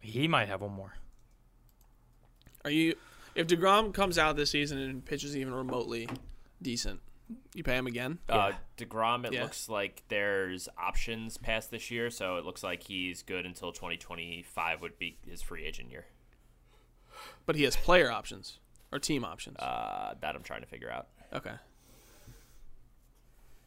he 0.00 0.28
might 0.28 0.48
have 0.48 0.62
one 0.62 0.72
more. 0.72 0.94
Are 2.64 2.70
you 2.70 2.94
if 3.34 3.46
deGrom 3.46 3.92
comes 3.92 4.16
out 4.18 4.36
this 4.36 4.50
season 4.50 4.78
and 4.78 5.04
pitches 5.04 5.36
even 5.36 5.52
remotely 5.52 6.08
decent, 6.62 7.00
you 7.54 7.62
pay 7.64 7.76
him 7.76 7.86
again? 7.86 8.18
Uh, 8.28 8.52
deGrom, 8.76 9.26
it 9.26 9.32
Yeah. 9.32 9.42
looks 9.42 9.68
like 9.68 10.02
there's 10.08 10.68
options 10.78 11.36
past 11.36 11.70
this 11.70 11.90
year, 11.90 12.10
so 12.10 12.36
it 12.36 12.44
looks 12.44 12.62
like 12.62 12.84
he's 12.84 13.22
good 13.22 13.44
until 13.46 13.72
2025 13.72 14.80
would 14.80 14.98
be 14.98 15.18
his 15.28 15.42
free 15.42 15.64
agent 15.64 15.90
year. 15.90 16.06
But 17.46 17.56
he 17.56 17.64
has 17.64 17.76
player 17.76 18.10
options 18.10 18.58
or 18.92 18.98
team 18.98 19.24
options. 19.24 19.58
Uh, 19.58 20.14
that 20.20 20.34
I'm 20.34 20.42
trying 20.42 20.60
to 20.62 20.66
figure 20.66 20.90
out. 20.90 21.08
okay, 21.32 21.54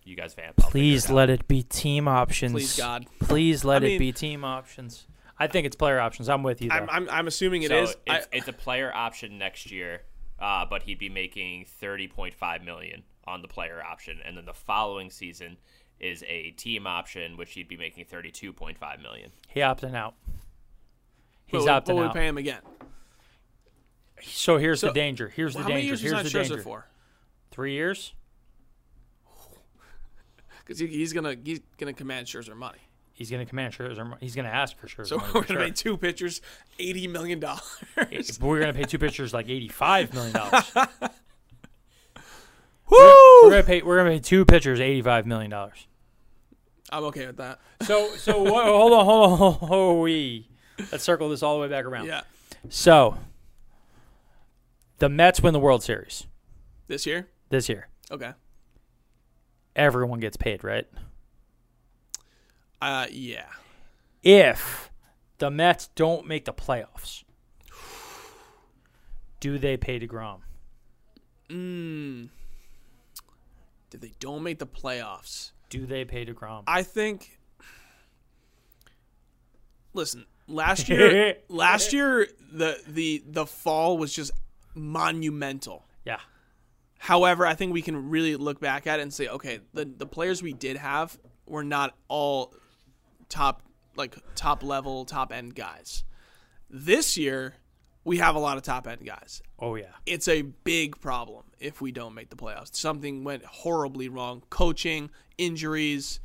You 0.04 0.16
guys 0.16 0.34
vamp. 0.34 0.56
I'll 0.64 0.70
Please 0.72 1.10
it 1.10 1.14
let 1.14 1.30
it 1.30 1.48
be 1.48 1.62
team 1.64 2.08
options. 2.08 2.54
please 2.54 2.78
God. 2.78 3.06
Please 3.20 3.64
let 3.64 3.84
I 3.84 3.86
it 3.86 3.90
mean- 3.90 4.00
be 4.00 4.12
team 4.12 4.44
options. 4.44 5.08
I 5.38 5.48
think 5.48 5.66
it's 5.66 5.76
player 5.76 6.00
options. 6.00 6.30
I'm 6.30 6.44
with 6.44 6.62
you. 6.62 6.70
Though. 6.70 6.76
I'm, 6.76 6.90
I'm 6.90 7.10
I'm 7.10 7.28
assuming 7.28 7.64
it 7.64 7.70
so 7.70 7.84
is. 7.84 7.90
It's, 8.06 8.28
I, 8.32 8.38
it's 8.38 8.48
a 8.48 8.54
player 8.54 8.92
option 8.94 9.40
next 9.40 9.72
year, 9.72 10.04
uh, 10.40 10.66
but 10.70 10.84
he'd 10.84 11.00
be 11.00 11.10
making 11.10 11.66
30.5 11.82 12.64
million 12.64 13.02
on 13.26 13.42
the 13.42 13.48
player 13.48 13.82
option, 13.84 14.20
and 14.26 14.36
then 14.38 14.46
the 14.46 14.54
following 14.54 15.10
season 15.10 15.58
is 16.00 16.24
a 16.28 16.52
team 16.52 16.88
option, 16.88 17.38
which 17.38 17.54
he'd 17.54 17.68
be 17.68 17.78
making 17.78 18.06
32.5 18.06 19.02
million. 19.02 19.32
he 19.48 19.60
opting 19.60 19.96
out. 19.96 20.16
He's 21.46 21.66
but, 21.66 21.84
opting 21.84 21.88
but 21.88 21.96
we 21.98 22.04
out. 22.04 22.14
pay 22.16 22.28
him 22.28 22.38
again. 22.38 22.62
So 24.24 24.58
here's 24.58 24.80
So, 24.80 24.88
the 24.88 24.94
danger. 24.94 25.28
Here's 25.30 25.54
the 25.54 25.62
How 25.64 25.68
many 25.70 25.82
danger. 25.82 25.88
years 25.90 26.02
was 26.04 26.12
Here's 26.12 26.14
not 26.14 26.24
the 26.24 26.30
Scherzer 26.30 26.50
danger. 26.50 26.64
for? 26.64 26.88
Three 27.52 27.74
years. 27.74 28.14
Because 30.64 30.80
he, 30.80 30.88
he's 30.88 31.12
gonna 31.12 31.36
he's 31.44 31.60
gonna 31.78 31.92
command 31.94 32.28
Scherzer 32.28 32.56
money. 32.56 32.78
He's 33.14 33.30
going 33.30 33.44
to 33.44 33.50
command 33.50 33.74
Scherzer. 33.74 34.16
He's 34.20 34.36
going 34.36 34.46
to 34.46 34.54
ask 34.54 34.78
for 34.78 34.88
Scherzer. 34.88 35.08
So 35.08 35.18
money 35.18 35.32
we're 35.36 35.42
gonna 35.42 35.60
sure. 35.60 35.68
pay 35.68 35.72
two 35.72 35.98
pitchers 35.98 36.42
eighty 36.80 37.08
million 37.08 37.40
dollars. 37.40 37.62
We're 38.40 38.60
going 38.60 38.74
to 38.74 38.80
pay 38.80 38.86
two 38.86 38.98
pitchers 38.98 39.34
like 39.34 39.50
eighty-five 39.50 40.14
million 40.14 40.34
dollars. 40.34 40.72
Woo! 42.92 42.98
we're 43.44 43.50
going 43.50 43.62
to 43.64 43.68
pay. 43.68 43.82
We're 43.82 43.98
going 44.04 44.12
to 44.12 44.18
pay 44.18 44.30
two 44.30 44.46
pitchers 44.46 44.80
eighty-five 44.80 45.26
million 45.26 45.50
dollars. 45.52 45.88
I'm 46.92 47.04
okay 47.06 47.26
with 47.28 47.38
that. 47.38 47.60
So, 47.84 48.08
so 48.18 48.42
wha- 48.44 48.64
hold 48.66 48.92
on, 48.94 49.06
hold 49.06 49.32
on, 49.32 49.38
hold 49.38 49.54
on. 49.62 49.68
hold 49.70 49.96
on, 49.98 50.02
we 50.02 50.50
let's 50.92 51.04
circle 51.04 51.30
this 51.30 51.42
all 51.42 51.56
the 51.56 51.62
way 51.62 51.68
back 51.70 51.86
around. 51.86 52.06
Yeah, 52.08 52.22
So, 52.70 53.18
the 54.98 55.08
Mets 55.08 55.42
win 55.42 55.54
the 55.54 55.60
World 55.60 55.84
Series 55.84 56.28
this 56.88 57.06
year. 57.06 57.30
this 57.50 57.70
year. 57.70 57.88
Okay. 58.12 58.34
Everyone 59.74 60.20
gets 60.20 60.36
paid, 60.36 60.64
right? 60.66 60.86
Uh, 62.82 63.06
yeah. 63.10 63.46
If 64.22 64.92
the 65.38 65.50
Mets 65.50 65.88
don't 65.96 66.28
make 66.28 66.44
the 66.44 66.54
playoffs, 66.54 67.24
do 69.40 69.58
they 69.58 69.78
pay 69.78 69.98
deGrom? 70.00 70.40
Mm. 71.50 72.30
If 73.94 74.02
they 74.02 74.14
don't 74.20 74.44
make 74.44 74.60
the 74.60 74.68
playoffs, 74.68 75.52
Do 75.70 75.86
they 75.86 76.06
pay 76.06 76.26
deGrom? 76.26 76.64
I 76.68 76.84
think. 76.84 77.40
Listen, 79.94 80.26
last 80.48 80.88
year, 80.90 81.36
last 81.50 81.94
year 81.94 82.28
the 82.52 82.78
the 82.88 83.24
the 83.28 83.46
fall 83.46 83.98
was 83.98 84.14
just 84.14 84.32
monumental. 84.74 85.86
yeah. 86.06 86.20
However, 86.98 87.48
I 87.48 87.56
think 87.56 87.74
we 87.74 87.82
can 87.82 88.10
really 88.12 88.36
look 88.36 88.60
back 88.60 88.86
at 88.86 89.00
it 89.00 89.02
and 89.02 89.14
say, 89.14 89.28
okay, 89.28 89.60
the 89.74 89.86
the 89.86 90.06
players 90.06 90.42
we 90.44 90.54
did 90.54 90.78
have 90.78 91.18
were 91.48 91.64
not 91.64 91.96
all 92.08 92.54
top 93.28 93.64
like 93.96 94.16
top 94.36 94.64
level, 94.64 95.04
top 95.06 95.34
end 95.34 95.56
guys. 95.56 96.04
This 96.70 97.18
year, 97.18 97.56
we 98.06 98.18
have 98.20 98.36
a 98.36 98.40
lot 98.40 98.56
of 98.58 98.64
top 98.64 98.88
end 98.88 99.06
guys. 99.06 99.42
Oh 99.60 99.76
yeah. 99.76 99.92
It's 100.06 100.28
a 100.28 100.44
big 100.44 101.02
problem 101.02 101.46
if 101.62 101.82
we 101.82 101.92
don't 101.92 102.14
make 102.14 102.30
the 102.30 102.36
playoffs. 102.36 102.76
Something 102.76 103.24
went 103.24 103.46
horribly 103.46 104.10
wrong. 104.10 104.44
Coaching, 104.50 105.10
injuries, 105.38 106.20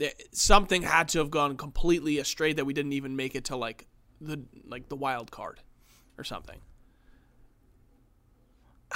eh, 0.00 0.10
something 0.32 0.82
had 0.82 1.08
to 1.08 1.18
have 1.18 1.30
gone 1.30 1.56
completely 1.56 2.18
astray 2.18 2.52
that 2.52 2.64
we 2.64 2.72
didn't 2.72 2.92
even 2.92 3.16
make 3.16 3.34
it 3.34 3.44
to 3.46 3.56
like 3.56 3.86
the 4.20 4.42
like 4.66 4.88
the 4.88 4.96
wild 4.96 5.30
card 5.30 5.60
or 6.18 6.24
something. 6.24 6.58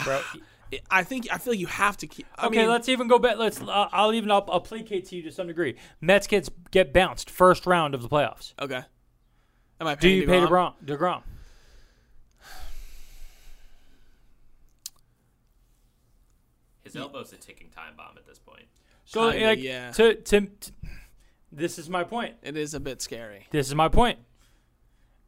Bro, 0.04 0.22
I 0.90 1.02
think 1.04 1.28
I 1.32 1.38
feel 1.38 1.52
like 1.52 1.60
you 1.60 1.66
have 1.66 1.96
to 1.98 2.06
keep. 2.06 2.26
I 2.36 2.46
okay, 2.46 2.60
mean, 2.60 2.68
let's 2.68 2.88
even 2.88 3.08
go 3.08 3.18
back. 3.18 3.38
Let's. 3.38 3.60
Uh, 3.60 3.88
I'll 3.92 4.12
even. 4.12 4.30
I'll, 4.30 4.46
I'll 4.50 4.60
placate 4.60 5.06
to 5.06 5.16
you 5.16 5.22
to 5.22 5.32
some 5.32 5.46
degree. 5.46 5.76
Mets 6.00 6.26
gets 6.26 6.50
get 6.70 6.92
bounced 6.92 7.28
first 7.28 7.66
round 7.66 7.94
of 7.94 8.02
the 8.02 8.08
playoffs. 8.08 8.54
Okay. 8.60 8.82
Am 9.80 9.86
I 9.86 9.94
Do 9.94 10.08
you 10.08 10.26
pay 10.26 10.40
deGrom? 10.40 10.74
deGrom? 10.84 11.22
His 16.92 17.02
elbow's 17.02 17.32
a 17.32 17.36
ticking 17.36 17.70
time 17.70 17.94
bomb 17.96 18.16
at 18.16 18.26
this 18.26 18.38
point. 18.38 18.64
So 19.04 19.30
Kinda, 19.30 19.46
like, 19.46 19.58
yeah. 19.60 19.90
to, 19.92 20.14
to 20.14 20.40
to 20.40 20.72
this 21.52 21.78
is 21.78 21.88
my 21.88 22.04
point. 22.04 22.36
It 22.42 22.56
is 22.56 22.74
a 22.74 22.80
bit 22.80 23.02
scary. 23.02 23.46
This 23.50 23.66
is 23.66 23.74
my 23.74 23.88
point. 23.88 24.18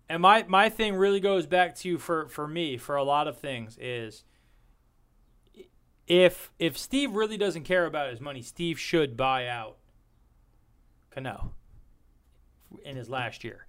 And 0.09 0.23
my 0.23 0.45
my 0.47 0.69
thing 0.69 0.95
really 0.95 1.21
goes 1.21 1.47
back 1.47 1.75
to 1.77 1.99
for 1.99 2.29
for 2.29 2.47
me 2.47 2.77
for 2.77 2.97
a 2.97 3.03
lot 3.03 3.27
of 3.27 3.39
things 3.39 3.79
is 3.81 4.25
if 6.07 6.53
if 6.59 6.77
Steve 6.77 7.13
really 7.13 7.37
doesn't 7.37 7.65
care 7.65 7.87
about 7.87 8.11
his 8.11 8.21
money, 8.21 8.43
Steve 8.43 8.79
should 8.79 9.17
buy 9.17 9.47
out 9.47 9.77
Cano 11.11 11.53
in 12.85 12.97
his 12.97 13.09
last 13.09 13.45
year. 13.45 13.67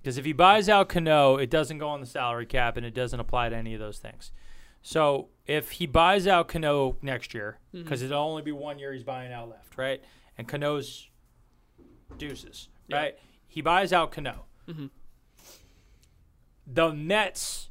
Because 0.00 0.18
if 0.18 0.24
he 0.24 0.32
buys 0.32 0.68
out 0.68 0.88
Cano, 0.88 1.36
it 1.36 1.50
doesn't 1.50 1.78
go 1.78 1.88
on 1.88 2.00
the 2.00 2.06
salary 2.06 2.46
cap 2.46 2.76
and 2.76 2.86
it 2.86 2.94
doesn't 2.94 3.18
apply 3.18 3.48
to 3.48 3.56
any 3.56 3.74
of 3.74 3.80
those 3.80 3.98
things. 3.98 4.30
So 4.86 5.30
if 5.46 5.72
he 5.72 5.86
buys 5.86 6.28
out 6.28 6.46
Cano 6.46 6.96
next 7.02 7.34
year, 7.34 7.58
mm-hmm. 7.74 7.82
because 7.82 8.02
it'll 8.02 8.22
only 8.22 8.42
be 8.42 8.52
one 8.52 8.78
year 8.78 8.92
he's 8.92 9.02
buying 9.02 9.32
out 9.32 9.48
left, 9.48 9.76
right? 9.76 10.00
And 10.38 10.46
Cano's 10.46 11.08
deuces, 12.18 12.68
Yeah. 12.86 12.96
right? 12.96 13.18
He 13.48 13.62
buys 13.62 13.92
out 13.92 14.12
Cano. 14.12 14.44
Mm-hmm. 14.68 14.86
The 16.68 16.92
Mets 16.92 17.70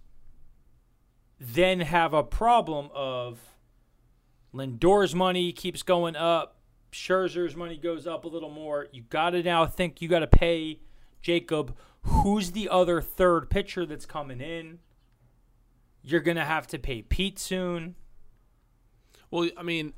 then 1.39 1.79
have 1.79 2.13
a 2.13 2.21
problem 2.21 2.89
of 2.93 3.39
Lindor's 4.51 5.15
money 5.15 5.53
keeps 5.53 5.83
going 5.83 6.17
up, 6.17 6.57
Scherzer's 6.91 7.55
money 7.55 7.77
goes 7.77 8.05
up 8.05 8.25
a 8.25 8.27
little 8.27 8.49
more. 8.49 8.87
You 8.91 9.03
got 9.03 9.29
to 9.29 9.41
now 9.41 9.65
think 9.65 10.01
you 10.01 10.09
got 10.09 10.19
to 10.19 10.27
pay 10.27 10.81
Jacob. 11.21 11.77
Who's 12.01 12.51
the 12.51 12.67
other 12.67 13.01
third 13.01 13.49
pitcher 13.49 13.85
that's 13.85 14.05
coming 14.05 14.41
in? 14.41 14.79
You're 16.05 16.21
gonna 16.21 16.45
have 16.45 16.67
to 16.67 16.79
pay 16.79 17.01
Pete 17.01 17.39
soon. 17.39 17.95
Well, 19.31 19.49
I 19.57 19.63
mean, 19.63 19.93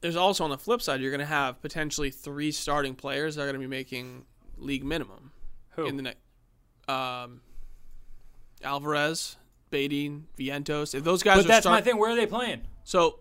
there's 0.00 0.16
also 0.16 0.44
on 0.44 0.50
the 0.50 0.58
flip 0.58 0.80
side, 0.80 1.00
you're 1.00 1.10
going 1.10 1.20
to 1.20 1.26
have 1.26 1.60
potentially 1.60 2.10
three 2.10 2.52
starting 2.52 2.94
players 2.94 3.34
that 3.34 3.42
are 3.42 3.46
going 3.46 3.54
to 3.54 3.60
be 3.60 3.66
making 3.66 4.24
league 4.56 4.84
minimum 4.84 5.32
Who? 5.70 5.86
in 5.86 5.96
the 5.96 6.02
next. 6.02 6.20
Um, 6.88 7.40
Alvarez, 8.62 9.36
Baty, 9.70 10.22
Vientos. 10.38 10.94
If 10.94 11.04
those 11.04 11.22
guys 11.22 11.38
but 11.38 11.44
are 11.44 11.48
that's 11.48 11.66
my 11.66 11.80
thing. 11.80 11.98
Where 11.98 12.10
are 12.10 12.16
they 12.16 12.26
playing? 12.26 12.62
so 12.84 13.20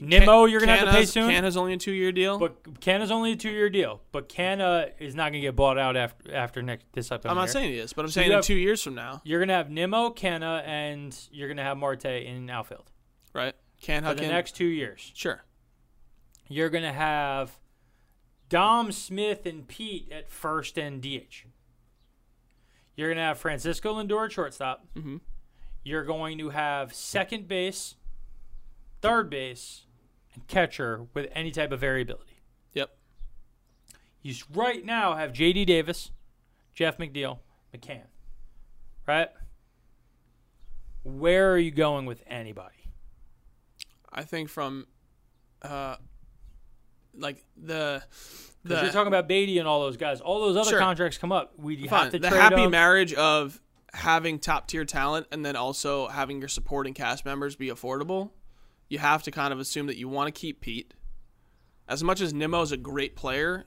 Nimmo, 0.00 0.44
you're 0.44 0.60
gonna 0.60 0.76
have 0.76 0.86
to 0.86 0.92
pay 0.92 0.98
Canha's- 1.02 1.12
soon. 1.12 1.30
Canha's 1.30 1.56
only 1.56 1.72
a 1.72 1.76
two 1.76 1.92
year 1.92 2.12
deal. 2.12 2.38
But 2.38 2.80
Canna's 2.80 3.10
only 3.10 3.32
a 3.32 3.36
two-year 3.36 3.70
deal. 3.70 4.02
But 4.12 4.28
Canna 4.28 4.90
is 4.98 5.14
not 5.14 5.24
going 5.32 5.40
to 5.42 5.46
get 5.48 5.56
bought 5.56 5.78
out 5.78 5.96
after 5.96 6.34
after 6.34 6.62
next 6.62 6.86
this 6.92 7.10
upcoming 7.10 7.30
I'm 7.32 7.36
not 7.36 7.44
year. 7.48 7.52
saying 7.52 7.72
he 7.72 7.78
is, 7.78 7.92
but 7.92 8.04
I'm 8.04 8.10
saying 8.10 8.26
you 8.26 8.32
in 8.32 8.36
have- 8.38 8.44
two 8.44 8.54
years 8.56 8.82
from 8.82 8.94
now, 8.94 9.20
You're 9.24 9.40
going 9.40 9.48
to 9.48 9.54
have 9.54 9.70
Nimmo, 9.70 10.10
Canna, 10.10 10.62
and 10.66 11.16
you're 11.30 11.48
going 11.48 11.56
to 11.58 11.62
have 11.62 11.76
Marte 11.78 12.04
in 12.06 12.48
outfield 12.50 12.90
right? 13.32 13.54
Can 13.80 14.02
for 14.04 14.14
the 14.14 14.22
next 14.26 14.56
two 14.56 14.66
years. 14.66 15.12
sure. 15.14 15.44
You're 16.48 16.70
going 16.70 16.84
to 16.84 16.92
have 16.92 17.58
Dom 18.48 18.92
Smith 18.92 19.44
and 19.46 19.66
Pete 19.66 20.10
at 20.12 20.30
first 20.30 20.78
and 20.78 21.00
DH. 21.02 21.44
You're 22.96 23.08
going 23.08 23.16
to 23.18 23.22
have 23.22 23.38
Francisco 23.38 23.94
Lindor 24.00 24.26
at 24.26 24.32
shortstop. 24.32 24.86
Mhm. 24.96 25.20
You're 25.82 26.04
going 26.04 26.38
to 26.38 26.50
have 26.50 26.94
second 26.94 27.46
base, 27.48 27.96
third 29.00 29.30
base, 29.30 29.86
and 30.34 30.46
catcher 30.48 31.06
with 31.14 31.28
any 31.32 31.50
type 31.50 31.72
of 31.72 31.80
variability. 31.80 32.40
Yep. 32.74 32.90
You 34.22 34.34
right 34.54 34.84
now 34.84 35.14
have 35.14 35.32
J.D. 35.32 35.64
Davis, 35.64 36.10
Jeff 36.74 36.98
McNeil, 36.98 37.38
McCann. 37.74 38.06
Right? 39.06 39.28
Where 41.04 41.52
are 41.52 41.58
you 41.58 41.70
going 41.70 42.06
with 42.06 42.22
anybody? 42.26 42.90
I 44.12 44.22
think 44.22 44.48
from, 44.48 44.86
uh, 45.62 45.96
like 47.16 47.44
the 47.56 48.02
Because 48.62 48.78
the 48.78 48.84
you're 48.84 48.92
talking 48.92 49.08
about 49.08 49.28
Baty 49.28 49.58
and 49.58 49.68
all 49.68 49.80
those 49.82 49.96
guys. 49.96 50.20
All 50.20 50.40
those 50.40 50.56
other 50.56 50.70
Sure. 50.70 50.78
contracts 50.80 51.18
come 51.18 51.30
up. 51.32 51.52
We 51.58 51.86
have 51.86 52.10
to 52.10 52.18
the 52.18 52.28
happy 52.28 52.56
them. 52.56 52.72
marriage 52.72 53.14
of 53.14 53.60
having 53.92 54.38
top 54.38 54.66
tier 54.66 54.84
talent 54.84 55.26
and 55.30 55.44
then 55.46 55.54
also 55.56 56.08
having 56.08 56.40
your 56.40 56.48
supporting 56.48 56.92
cast 56.92 57.24
members 57.24 57.54
be 57.56 57.68
affordable. 57.68 58.30
You 58.88 58.98
have 58.98 59.22
to 59.24 59.30
kind 59.30 59.52
of 59.52 59.58
assume 59.58 59.86
that 59.86 59.96
you 59.96 60.08
want 60.08 60.32
to 60.32 60.38
keep 60.38 60.60
Pete. 60.60 60.94
As 61.88 62.02
much 62.04 62.20
as 62.20 62.32
Nimmo 62.32 62.62
is 62.62 62.72
a 62.72 62.76
great 62.76 63.16
player, 63.16 63.64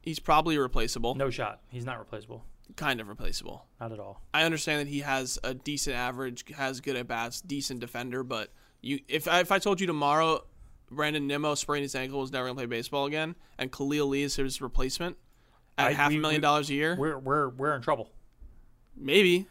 he's 0.00 0.18
probably 0.18 0.58
replaceable. 0.58 1.14
No 1.14 1.30
shot. 1.30 1.60
He's 1.68 1.84
not 1.84 1.98
replaceable. 1.98 2.44
Kind 2.76 3.00
of 3.00 3.08
replaceable. 3.08 3.66
Not 3.80 3.92
at 3.92 3.98
all. 4.00 4.22
I 4.32 4.44
understand 4.44 4.80
that 4.80 4.88
he 4.88 5.00
has 5.00 5.38
a 5.44 5.52
decent 5.54 5.96
average, 5.96 6.44
has 6.54 6.80
good 6.80 6.96
at 6.96 7.06
bats, 7.06 7.40
decent 7.40 7.80
defender, 7.80 8.22
but 8.22 8.50
you 8.80 9.00
if 9.08 9.28
I, 9.28 9.40
if 9.40 9.52
I 9.52 9.58
told 9.58 9.80
you 9.80 9.86
tomorrow 9.86 10.44
Brandon 10.90 11.26
Nimmo 11.26 11.54
sprained 11.54 11.82
his 11.82 11.94
ankle 11.94 12.20
was 12.20 12.32
never 12.32 12.46
gonna 12.46 12.56
play 12.56 12.66
baseball 12.66 13.06
again, 13.06 13.34
and 13.58 13.70
Khalil 13.70 14.06
Lee 14.08 14.22
is 14.22 14.36
his 14.36 14.60
replacement 14.62 15.16
at 15.78 15.88
I- 15.88 15.92
half 15.92 16.10
we- 16.10 16.16
a 16.16 16.20
million 16.20 16.40
we- 16.40 16.42
dollars 16.42 16.70
a 16.70 16.74
year, 16.74 16.96
We're 16.98 17.18
we're 17.18 17.48
we're 17.50 17.74
in 17.74 17.82
trouble. 17.82 18.10
maybe 18.96 19.46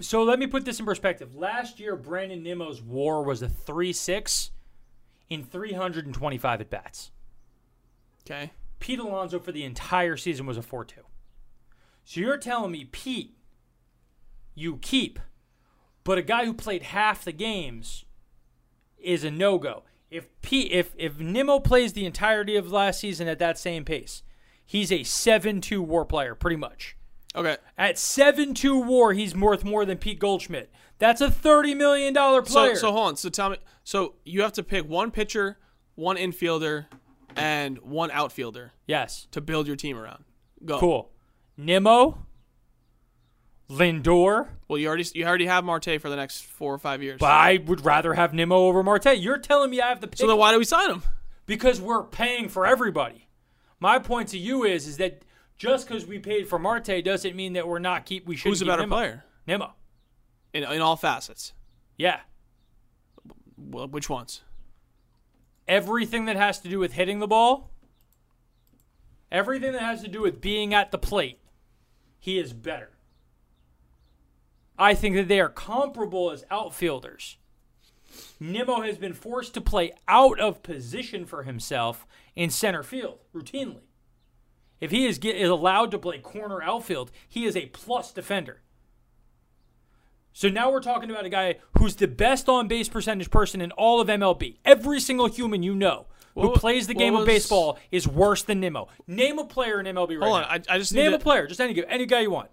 So 0.00 0.22
let 0.22 0.38
me 0.38 0.46
put 0.46 0.64
this 0.64 0.78
in 0.78 0.84
perspective. 0.86 1.34
Last 1.34 1.80
year, 1.80 1.96
Brandon 1.96 2.42
Nimmo's 2.42 2.82
WAR 2.82 3.22
was 3.22 3.40
a 3.42 3.48
three 3.48 3.92
six 3.92 4.50
in 5.30 5.42
three 5.44 5.72
hundred 5.72 6.06
and 6.06 6.14
twenty 6.14 6.38
five 6.38 6.60
at 6.60 6.70
bats. 6.70 7.10
okay. 8.24 8.52
Pete 8.78 8.98
Alonso 8.98 9.38
for 9.38 9.52
the 9.52 9.64
entire 9.64 10.18
season 10.18 10.44
was 10.44 10.58
a 10.58 10.62
4 10.62 10.84
2. 10.84 11.00
So 12.04 12.20
you're 12.20 12.36
telling 12.36 12.72
me 12.72 12.84
Pete, 12.84 13.34
you 14.54 14.76
keep, 14.76 15.18
but 16.04 16.18
a 16.18 16.22
guy 16.22 16.44
who 16.44 16.52
played 16.52 16.82
half 16.82 17.24
the 17.24 17.32
games 17.32 18.04
is 18.98 19.24
a 19.24 19.30
no 19.30 19.58
go. 19.58 19.84
If 20.10 20.28
Pete, 20.42 20.70
if 20.70 20.94
if 20.98 21.18
Nimmo 21.18 21.58
plays 21.58 21.94
the 21.94 22.04
entirety 22.04 22.54
of 22.54 22.70
last 22.70 23.00
season 23.00 23.28
at 23.28 23.38
that 23.38 23.58
same 23.58 23.84
pace, 23.84 24.22
he's 24.64 24.92
a 24.92 25.02
7 25.04 25.62
2 25.62 25.82
war 25.82 26.04
player, 26.04 26.34
pretty 26.34 26.56
much. 26.56 26.96
Okay. 27.36 27.56
At 27.76 27.98
7 27.98 28.54
2 28.54 28.80
war, 28.80 29.12
he's 29.12 29.36
worth 29.36 29.64
more 29.64 29.84
than 29.84 29.98
Pete 29.98 30.18
Goldschmidt. 30.18 30.70
That's 30.98 31.20
a 31.20 31.28
$30 31.28 31.76
million 31.76 32.14
So 32.14 32.42
player. 32.42 32.76
so 32.76 32.92
hold 32.92 33.08
on. 33.08 33.16
So 33.16 33.28
tell 33.28 33.50
me. 33.50 33.58
So 33.84 34.14
you 34.24 34.42
have 34.42 34.52
to 34.54 34.62
pick 34.62 34.88
one 34.88 35.10
pitcher, 35.10 35.58
one 35.94 36.16
infielder, 36.16 36.86
and 37.36 37.78
one 37.78 38.10
outfielder 38.10 38.72
yes. 38.86 39.26
to 39.32 39.40
build 39.40 39.66
your 39.66 39.76
team 39.76 39.98
around. 39.98 40.24
Go. 40.64 40.80
Cool. 40.80 41.10
Nimmo, 41.58 42.26
Lindor, 43.68 44.48
Well, 44.68 44.78
you 44.78 44.86
already 44.88 45.04
you 45.14 45.26
already 45.26 45.46
have 45.46 45.64
Marte 45.64 46.00
for 46.00 46.08
the 46.08 46.16
next 46.16 46.44
four 46.46 46.72
or 46.72 46.78
five 46.78 47.02
years. 47.02 47.18
But 47.18 47.32
I 47.32 47.58
would 47.66 47.84
rather 47.84 48.14
have 48.14 48.32
Nimmo 48.32 48.56
over 48.56 48.82
Marte. 48.82 49.18
You're 49.18 49.38
telling 49.38 49.70
me 49.70 49.80
I 49.80 49.88
have 49.88 50.00
to 50.00 50.06
pick 50.06 50.18
so 50.18 50.26
then 50.26 50.36
why 50.36 50.52
do 50.52 50.58
we 50.58 50.64
sign 50.64 50.90
him? 50.90 51.02
because 51.46 51.80
we're 51.80 52.02
paying 52.02 52.48
for 52.48 52.66
everybody. 52.66 53.28
My 53.80 53.98
point 53.98 54.28
to 54.30 54.38
you 54.38 54.64
is 54.64 54.86
is 54.86 54.96
that 54.98 55.22
just 55.56 55.88
because 55.88 56.06
we 56.06 56.18
paid 56.18 56.48
for 56.48 56.58
Marte 56.58 57.04
doesn't 57.04 57.34
mean 57.34 57.54
that 57.54 57.66
we're 57.66 57.78
not 57.78 58.06
keep 58.06 58.26
we 58.26 58.36
should 58.36 58.44
be. 58.44 58.50
Who's 58.50 58.62
a 58.62 58.66
better 58.66 58.86
player 58.86 59.24
Nimmo. 59.46 59.74
in 60.52 60.64
in 60.64 60.80
all 60.80 60.96
facets? 60.96 61.52
Yeah. 61.96 62.20
Well, 63.56 63.88
which 63.88 64.10
ones? 64.10 64.42
Everything 65.66 66.26
that 66.26 66.36
has 66.36 66.60
to 66.60 66.68
do 66.68 66.78
with 66.78 66.92
hitting 66.92 67.18
the 67.18 67.26
ball, 67.26 67.70
everything 69.32 69.72
that 69.72 69.82
has 69.82 70.02
to 70.02 70.08
do 70.08 70.20
with 70.22 70.40
being 70.40 70.74
at 70.74 70.92
the 70.92 70.98
plate, 70.98 71.40
he 72.20 72.38
is 72.38 72.52
better. 72.52 72.90
I 74.78 74.94
think 74.94 75.16
that 75.16 75.28
they 75.28 75.40
are 75.40 75.48
comparable 75.48 76.30
as 76.30 76.44
outfielders. 76.50 77.38
Nimmo 78.38 78.82
has 78.82 78.98
been 78.98 79.14
forced 79.14 79.54
to 79.54 79.60
play 79.60 79.92
out 80.06 80.38
of 80.38 80.62
position 80.62 81.24
for 81.24 81.42
himself 81.42 82.06
in 82.34 82.50
center 82.50 82.82
field 82.82 83.20
routinely. 83.34 83.80
If 84.80 84.90
he 84.90 85.06
is, 85.06 85.18
get, 85.18 85.36
is 85.36 85.48
allowed 85.48 85.90
to 85.92 85.98
play 85.98 86.18
corner 86.18 86.62
outfield, 86.62 87.10
he 87.28 87.44
is 87.46 87.56
a 87.56 87.66
plus 87.66 88.12
defender. 88.12 88.60
So 90.32 90.50
now 90.50 90.70
we're 90.70 90.82
talking 90.82 91.10
about 91.10 91.24
a 91.24 91.30
guy 91.30 91.56
who's 91.78 91.96
the 91.96 92.06
best 92.06 92.46
on 92.48 92.68
base 92.68 92.88
percentage 92.90 93.30
person 93.30 93.62
in 93.62 93.70
all 93.72 94.02
of 94.02 94.08
MLB. 94.08 94.58
Every 94.66 95.00
single 95.00 95.28
human 95.28 95.62
you 95.62 95.74
know 95.74 96.08
who 96.34 96.48
What- 96.48 96.60
plays 96.60 96.86
the 96.86 96.94
game 96.94 97.16
of 97.16 97.24
baseball 97.24 97.78
is 97.90 98.06
worse 98.06 98.42
than 98.42 98.60
Nimmo. 98.60 98.88
Name 99.06 99.38
a 99.38 99.46
player 99.46 99.80
in 99.80 99.86
MLB 99.86 100.20
right 100.20 100.28
Hold 100.28 100.42
on. 100.42 100.44
I, 100.44 100.74
I 100.74 100.78
just 100.78 100.92
Name 100.92 101.12
to, 101.12 101.16
a 101.16 101.20
player, 101.20 101.46
just 101.46 101.60
any 101.60 101.82
any 101.88 102.04
guy 102.04 102.20
you 102.20 102.30
want. 102.30 102.50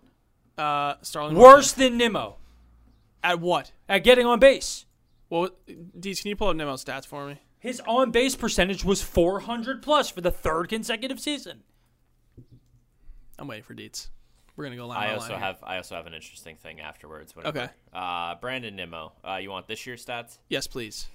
Uh, 0.57 0.93
Starling. 1.01 1.36
Worse 1.36 1.74
than 1.74 1.97
Nimmo 1.97 2.38
at 3.21 3.41
what? 3.41 3.74
at 3.89 4.05
getting 4.05 4.26
on 4.26 4.39
base. 4.39 4.86
Well, 5.30 5.49
Deez, 5.67 6.21
can 6.21 6.30
you 6.30 6.36
pull 6.38 6.49
up 6.49 6.55
Nimmo's 6.55 6.86
stats 6.86 7.05
for 7.05 7.28
me? 7.28 7.41
His 7.59 7.82
on 7.88 8.11
base 8.11 8.36
percentage 8.36 8.86
was 8.86 9.01
400 9.01 9.82
plus 9.82 10.09
for 10.09 10.21
the 10.21 10.32
third 10.32 10.69
consecutive 10.69 11.19
season. 11.19 11.63
I'm 13.40 13.48
waiting 13.48 13.64
for 13.64 13.74
Deets. 13.74 14.08
We're 14.56 14.66
gonna 14.66 14.76
go 14.76 14.86
line 14.88 15.00
I 15.00 15.08
by 15.08 15.14
also 15.16 15.30
line 15.34 15.40
here. 15.40 15.48
have 15.48 15.58
I 15.64 15.78
also 15.78 15.96
have 15.96 16.06
an 16.06 16.14
interesting 16.14 16.56
thing 16.58 16.80
afterwards. 16.80 17.34
Okay. 17.44 17.70
Uh, 17.92 18.36
Brandon 18.36 18.76
Nimmo. 18.76 19.14
Uh, 19.28 19.36
you 19.38 19.50
want 19.50 19.68
this 19.68 19.86
year's 19.88 20.06
stats? 20.06 20.38
Yes, 20.50 20.68
please. 20.68 21.08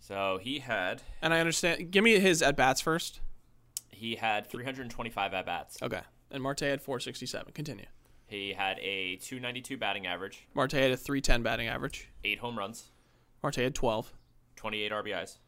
So 0.00 0.38
he 0.40 0.60
had 0.60 1.02
And 1.20 1.34
I 1.34 1.40
understand. 1.40 1.90
Give 1.90 2.02
me 2.02 2.18
his 2.18 2.40
at 2.42 2.56
bats 2.56 2.80
first. 2.80 3.20
he 3.90 4.14
had 4.16 4.46
325 4.46 5.34
at 5.34 5.44
bats. 5.44 5.76
Okay. 5.82 6.00
And 6.30 6.42
Marte 6.42 6.60
had 6.60 6.80
467. 6.80 7.52
Continue. 7.52 7.84
He 8.26 8.52
had 8.54 8.78
a 8.78 9.16
292 9.16 9.76
batting 9.76 10.06
average, 10.06 10.46
Marte 10.54 10.72
had 10.72 10.92
a 10.92 10.96
310 10.96 11.42
batting 11.42 11.66
average. 11.66 12.08
eight 12.24 12.38
home 12.38 12.56
runs, 12.56 12.92
Marte 13.42 13.56
had 13.56 13.74
12. 13.74 14.12
28 14.56 14.92
RBIs. 14.92 15.38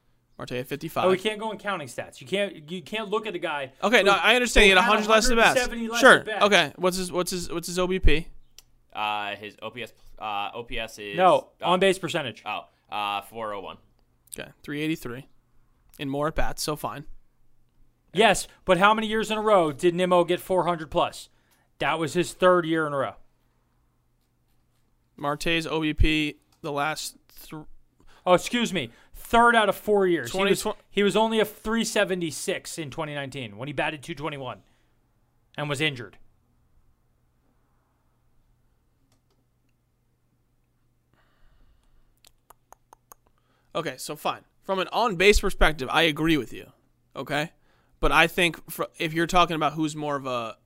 Marte 0.42 0.50
had 0.56 0.66
55. 0.66 1.04
Oh, 1.04 1.10
we 1.10 1.18
can't 1.18 1.38
go 1.38 1.52
in 1.52 1.58
counting 1.58 1.86
stats. 1.86 2.20
You 2.20 2.26
can't 2.26 2.68
you 2.68 2.82
can't 2.82 3.08
look 3.08 3.28
at 3.28 3.32
the 3.32 3.38
guy. 3.38 3.70
Okay, 3.80 3.98
who- 3.98 4.02
no, 4.04 4.10
I 4.12 4.34
understand. 4.34 4.64
He 4.64 4.70
who 4.70 4.76
had 4.76 4.82
100 4.88 5.08
less 5.08 5.30
at 5.30 5.36
bats. 5.36 5.60
170 5.60 6.00
Sure. 6.00 6.18
at 6.18 6.26
bats. 6.26 6.44
Okay. 6.46 6.72
What's 6.76 6.96
his 6.96 7.12
what's 7.12 7.30
his 7.30 7.48
what's 7.48 7.68
his 7.68 7.78
OBP? 7.78 8.26
Uh, 8.92 9.36
his 9.36 9.54
OPS 9.62 9.92
uh, 10.18 10.50
OPS 10.54 10.98
is 10.98 11.16
No, 11.16 11.50
oh, 11.62 11.70
on 11.72 11.78
base 11.78 11.96
percentage. 12.00 12.42
Oh, 12.44 12.64
uh, 12.90 13.22
401. 13.22 13.76
Okay, 14.36 14.50
383. 14.64 15.28
And 16.00 16.10
more 16.10 16.26
at 16.26 16.34
bats, 16.34 16.60
so 16.62 16.74
fine. 16.74 17.04
Yes, 18.12 18.48
but 18.64 18.78
how 18.78 18.92
many 18.94 19.06
years 19.06 19.30
in 19.30 19.38
a 19.38 19.42
row 19.42 19.70
did 19.70 19.94
Nimmo 19.94 20.24
get 20.24 20.40
400 20.40 20.90
plus? 20.90 21.28
That 21.78 21.98
was 22.00 22.14
his 22.14 22.32
third 22.32 22.66
year 22.66 22.86
in 22.86 22.92
a 22.92 22.96
row. 22.96 23.14
Marte's 25.16 25.66
OBP 25.66 26.34
the 26.62 26.72
last 26.72 27.16
th- 27.48 27.62
Oh, 28.24 28.34
excuse 28.34 28.72
me. 28.72 28.90
Third 29.24 29.56
out 29.56 29.68
of 29.68 29.76
four 29.76 30.06
years. 30.06 30.30
He 30.32 30.44
was, 30.44 30.66
he 30.90 31.02
was 31.02 31.16
only 31.16 31.40
a 31.40 31.44
376 31.44 32.78
in 32.78 32.90
2019 32.90 33.56
when 33.56 33.66
he 33.66 33.72
batted 33.72 34.02
221 34.02 34.58
and 35.56 35.68
was 35.68 35.80
injured. 35.80 36.18
Okay, 43.74 43.94
so 43.96 44.16
fine. 44.16 44.42
From 44.62 44.78
an 44.78 44.88
on 44.92 45.16
base 45.16 45.40
perspective, 45.40 45.88
I 45.90 46.02
agree 46.02 46.36
with 46.36 46.52
you. 46.52 46.66
Okay? 47.16 47.52
But 48.00 48.12
I 48.12 48.26
think 48.26 48.60
if 48.98 49.14
you're 49.14 49.26
talking 49.26 49.56
about 49.56 49.72
who's 49.72 49.96
more 49.96 50.16
of 50.16 50.26
a 50.26 50.56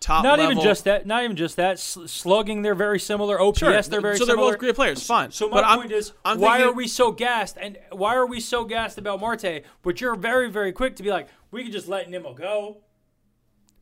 top. 0.00 0.24
Not 0.24 0.40
even 0.40 0.60
just 0.60 0.84
that. 0.84 1.06
Not 1.06 1.22
even 1.24 1.36
just 1.36 1.56
that. 1.56 1.72
S- 1.72 1.98
slugging, 2.06 2.62
they're 2.62 2.74
very 2.74 2.98
similar. 2.98 3.40
OPS, 3.40 3.58
Sure. 3.58 3.70
they're 3.70 3.80
very 3.82 3.90
similar. 3.92 4.16
so 4.16 4.24
they're 4.24 4.34
similar. 4.34 4.52
both 4.52 4.58
great 4.58 4.74
players. 4.74 5.06
Fine. 5.06 5.30
So 5.30 5.48
my 5.48 5.54
but 5.58 5.64
I'm- 5.64 5.78
point 5.80 5.92
is, 5.92 6.12
I'm 6.24 6.38
why 6.40 6.58
thinking- 6.58 6.72
are 6.72 6.76
we 6.76 6.88
so 6.88 7.12
gassed? 7.12 7.56
And 7.60 7.78
why 7.92 8.14
are 8.16 8.26
we 8.26 8.40
so 8.40 8.64
gassed 8.64 8.98
about 8.98 9.20
Marte? 9.20 9.62
But 9.82 10.00
you're 10.00 10.16
very, 10.16 10.50
very 10.50 10.72
quick 10.72 10.96
to 10.96 11.02
be 11.02 11.10
like, 11.10 11.28
we 11.50 11.62
could 11.64 11.72
just 11.72 11.88
let 11.88 12.08
Nimmo 12.10 12.34
go. 12.34 12.78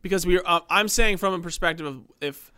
because 0.01 0.25
we? 0.25 0.39
Uh, 0.39 0.61
I'm 0.69 0.87
saying 0.87 1.17
from 1.17 1.33
a 1.33 1.39
perspective 1.39 1.85
of 1.85 2.01
if 2.21 2.51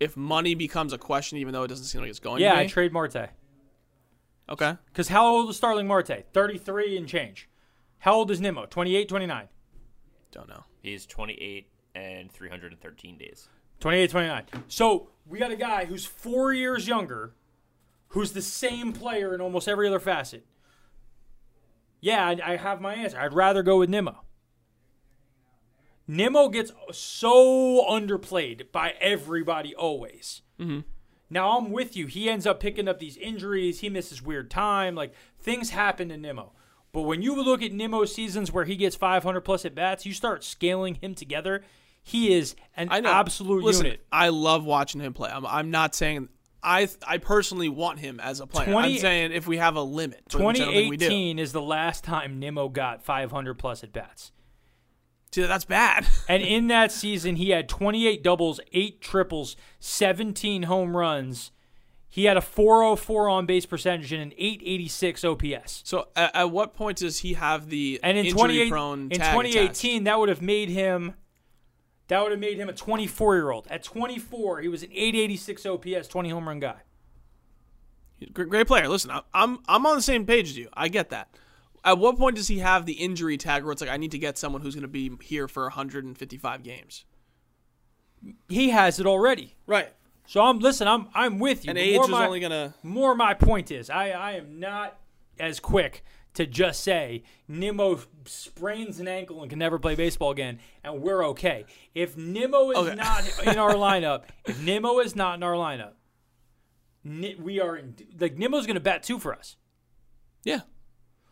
if 0.00 0.16
money 0.16 0.54
becomes 0.54 0.92
a 0.92 0.98
question, 0.98 1.38
even 1.38 1.52
though 1.52 1.62
it 1.62 1.68
doesn't 1.68 1.84
seem 1.86 2.00
like 2.02 2.10
it's 2.10 2.18
going. 2.20 2.40
Yeah, 2.42 2.52
to 2.54 2.60
I 2.60 2.66
trade 2.66 2.92
Marte. 2.92 3.30
okay. 4.48 4.76
Because 4.86 5.08
how 5.08 5.26
old 5.26 5.50
is 5.50 5.56
Starling 5.56 5.86
Marte? 5.86 6.24
33 6.32 6.96
and 6.96 7.08
change. 7.08 7.48
How 8.00 8.14
old 8.14 8.30
is 8.30 8.40
Nimmo? 8.40 8.66
28, 8.66 9.08
29. 9.08 9.48
Don't 10.32 10.48
know. 10.48 10.64
He's 10.82 11.06
28 11.06 11.68
and 11.96 12.30
313 12.30 13.18
days. 13.18 13.48
28, 13.80 14.10
29. 14.10 14.44
So 14.68 15.08
we 15.26 15.38
got 15.38 15.50
a 15.50 15.56
guy 15.56 15.86
who's 15.86 16.04
four 16.04 16.52
years 16.52 16.86
younger, 16.86 17.32
who's 18.08 18.32
the 18.32 18.42
same 18.42 18.92
player 18.92 19.34
in 19.34 19.40
almost 19.40 19.68
every 19.68 19.88
other 19.88 20.00
facet. 20.00 20.46
Yeah, 22.00 22.26
I, 22.26 22.52
I 22.52 22.56
have 22.56 22.80
my 22.80 22.94
answer. 22.94 23.18
I'd 23.18 23.32
rather 23.32 23.62
go 23.62 23.78
with 23.78 23.90
Nimmo. 23.90 24.22
Nimmo 26.06 26.48
gets 26.48 26.70
so 26.92 27.84
underplayed 27.88 28.70
by 28.70 28.94
everybody 29.00 29.74
always. 29.74 30.42
Mm-hmm. 30.60 30.80
Now 31.28 31.58
I'm 31.58 31.72
with 31.72 31.96
you. 31.96 32.06
He 32.06 32.30
ends 32.30 32.46
up 32.46 32.60
picking 32.60 32.86
up 32.86 33.00
these 33.00 33.16
injuries. 33.16 33.80
He 33.80 33.88
misses 33.88 34.22
weird 34.22 34.50
time. 34.50 34.94
Like 34.94 35.12
things 35.40 35.70
happen 35.70 36.10
to 36.10 36.16
Nimmo. 36.16 36.52
But 36.92 37.02
when 37.02 37.22
you 37.22 37.42
look 37.42 37.62
at 37.62 37.72
Nimmo's 37.72 38.14
seasons 38.14 38.52
where 38.52 38.64
he 38.64 38.76
gets 38.76 38.94
500 38.94 39.40
plus 39.40 39.64
at 39.64 39.74
bats, 39.74 40.06
you 40.06 40.12
start 40.12 40.44
scaling 40.44 40.94
him 40.94 41.14
together. 41.14 41.62
He 42.06 42.32
is 42.32 42.54
an 42.76 42.88
absolute 43.04 43.64
Listen, 43.64 43.86
unit. 43.86 44.06
I 44.12 44.28
love 44.28 44.64
watching 44.64 45.00
him 45.00 45.12
play. 45.12 45.28
I'm, 45.28 45.44
I'm 45.44 45.72
not 45.72 45.92
saying 45.92 46.28
I 46.62 46.88
I 47.04 47.18
personally 47.18 47.68
want 47.68 47.98
him 47.98 48.20
as 48.20 48.38
a 48.38 48.46
player. 48.46 48.70
20 48.70 48.94
I'm 48.94 49.00
saying 49.00 49.32
if 49.32 49.48
we 49.48 49.56
have 49.56 49.74
a 49.74 49.82
limit, 49.82 50.22
which 50.26 50.36
I 50.36 50.38
don't 50.38 50.54
think 50.54 50.90
we 50.90 50.96
do. 50.96 51.06
2018 51.06 51.40
is 51.40 51.50
the 51.50 51.60
last 51.60 52.04
time 52.04 52.38
Nimmo 52.38 52.68
got 52.68 53.04
500 53.04 53.54
plus 53.54 53.82
at 53.82 53.92
bats. 53.92 54.30
See, 55.32 55.42
that's 55.42 55.64
bad. 55.64 56.06
And 56.28 56.44
in 56.44 56.68
that 56.68 56.92
season, 56.92 57.36
he 57.36 57.50
had 57.50 57.68
28 57.68 58.22
doubles, 58.22 58.60
8 58.72 59.00
triples, 59.00 59.56
17 59.80 60.62
home 60.64 60.96
runs. 60.96 61.50
He 62.08 62.26
had 62.26 62.36
a 62.36 62.40
404 62.40 63.28
on 63.28 63.46
base 63.46 63.66
percentage 63.66 64.12
and 64.12 64.22
an 64.22 64.32
886 64.38 65.24
OPS. 65.24 65.82
so 65.84 66.06
at, 66.14 66.36
at 66.36 66.50
what 66.52 66.72
point 66.72 66.98
does 66.98 67.18
he 67.18 67.34
have 67.34 67.68
the 67.68 67.98
And 68.04 68.16
in 68.16 68.26
injury 68.26 68.38
28 68.38 68.70
prone 68.70 69.00
in 69.10 69.18
tag 69.18 69.32
2018, 69.32 70.04
that 70.04 70.20
would 70.20 70.28
have 70.28 70.40
made 70.40 70.68
him 70.68 71.14
that 72.08 72.22
would 72.22 72.30
have 72.30 72.40
made 72.40 72.58
him 72.58 72.68
a 72.68 72.72
24 72.72 73.36
year 73.36 73.50
old. 73.50 73.66
At 73.68 73.82
24, 73.82 74.60
he 74.60 74.68
was 74.68 74.82
an 74.82 74.90
886 74.92 75.66
OPS, 75.66 76.08
20 76.08 76.28
home 76.30 76.48
run 76.48 76.60
guy. 76.60 76.76
Great, 78.32 78.66
player. 78.66 78.88
Listen, 78.88 79.10
I'm 79.34 79.58
I'm 79.68 79.84
on 79.84 79.96
the 79.96 80.02
same 80.02 80.24
page 80.24 80.48
as 80.50 80.56
you. 80.56 80.68
I 80.72 80.88
get 80.88 81.10
that. 81.10 81.28
At 81.84 81.98
what 81.98 82.16
point 82.16 82.36
does 82.36 82.48
he 82.48 82.60
have 82.60 82.86
the 82.86 82.94
injury 82.94 83.36
tag 83.36 83.62
where 83.62 83.72
it's 83.72 83.80
like 83.82 83.90
I 83.90 83.98
need 83.98 84.12
to 84.12 84.18
get 84.18 84.38
someone 84.38 84.62
who's 84.62 84.74
going 84.74 84.82
to 84.82 84.88
be 84.88 85.12
here 85.22 85.46
for 85.46 85.64
155 85.64 86.62
games? 86.62 87.04
He 88.48 88.70
has 88.70 88.98
it 88.98 89.06
already. 89.06 89.54
Right. 89.66 89.92
So 90.26 90.40
I'm 90.40 90.60
listen. 90.60 90.88
I'm 90.88 91.08
I'm 91.14 91.38
with 91.38 91.64
you. 91.64 91.70
And 91.70 91.78
age 91.78 91.96
more 91.96 92.04
is 92.04 92.10
my- 92.10 92.26
only 92.26 92.40
going 92.40 92.50
to 92.52 92.74
more 92.82 93.14
my 93.14 93.34
point 93.34 93.70
is 93.70 93.90
I, 93.90 94.10
I 94.10 94.32
am 94.32 94.58
not 94.58 94.98
as 95.38 95.60
quick 95.60 96.02
to 96.36 96.46
just 96.46 96.82
say 96.82 97.22
Nimmo 97.48 97.98
sprains 98.24 98.98
an 99.00 99.08
ankle 99.08 99.42
and 99.42 99.50
can 99.50 99.58
never 99.58 99.78
play 99.78 99.94
baseball 99.94 100.30
again 100.30 100.58
and 100.84 101.02
we're 101.02 101.24
okay. 101.28 101.64
If 101.94 102.16
Nimmo 102.16 102.70
is 102.70 102.76
Okay. 102.78 102.94
not 102.94 103.24
in 103.46 103.58
our 103.58 103.74
lineup, 103.74 104.24
if 104.46 104.60
Nimmo 104.62 104.98
is 105.00 105.14
not 105.16 105.34
in 105.36 105.42
our 105.42 105.54
lineup, 105.54 105.92
we 107.04 107.60
are 107.60 107.76
in, 107.76 107.94
like 108.18 108.36
Nimmo's 108.36 108.66
going 108.66 108.74
to 108.74 108.80
bat 108.80 109.02
two 109.02 109.18
for 109.18 109.34
us. 109.34 109.56
yeah. 110.44 110.60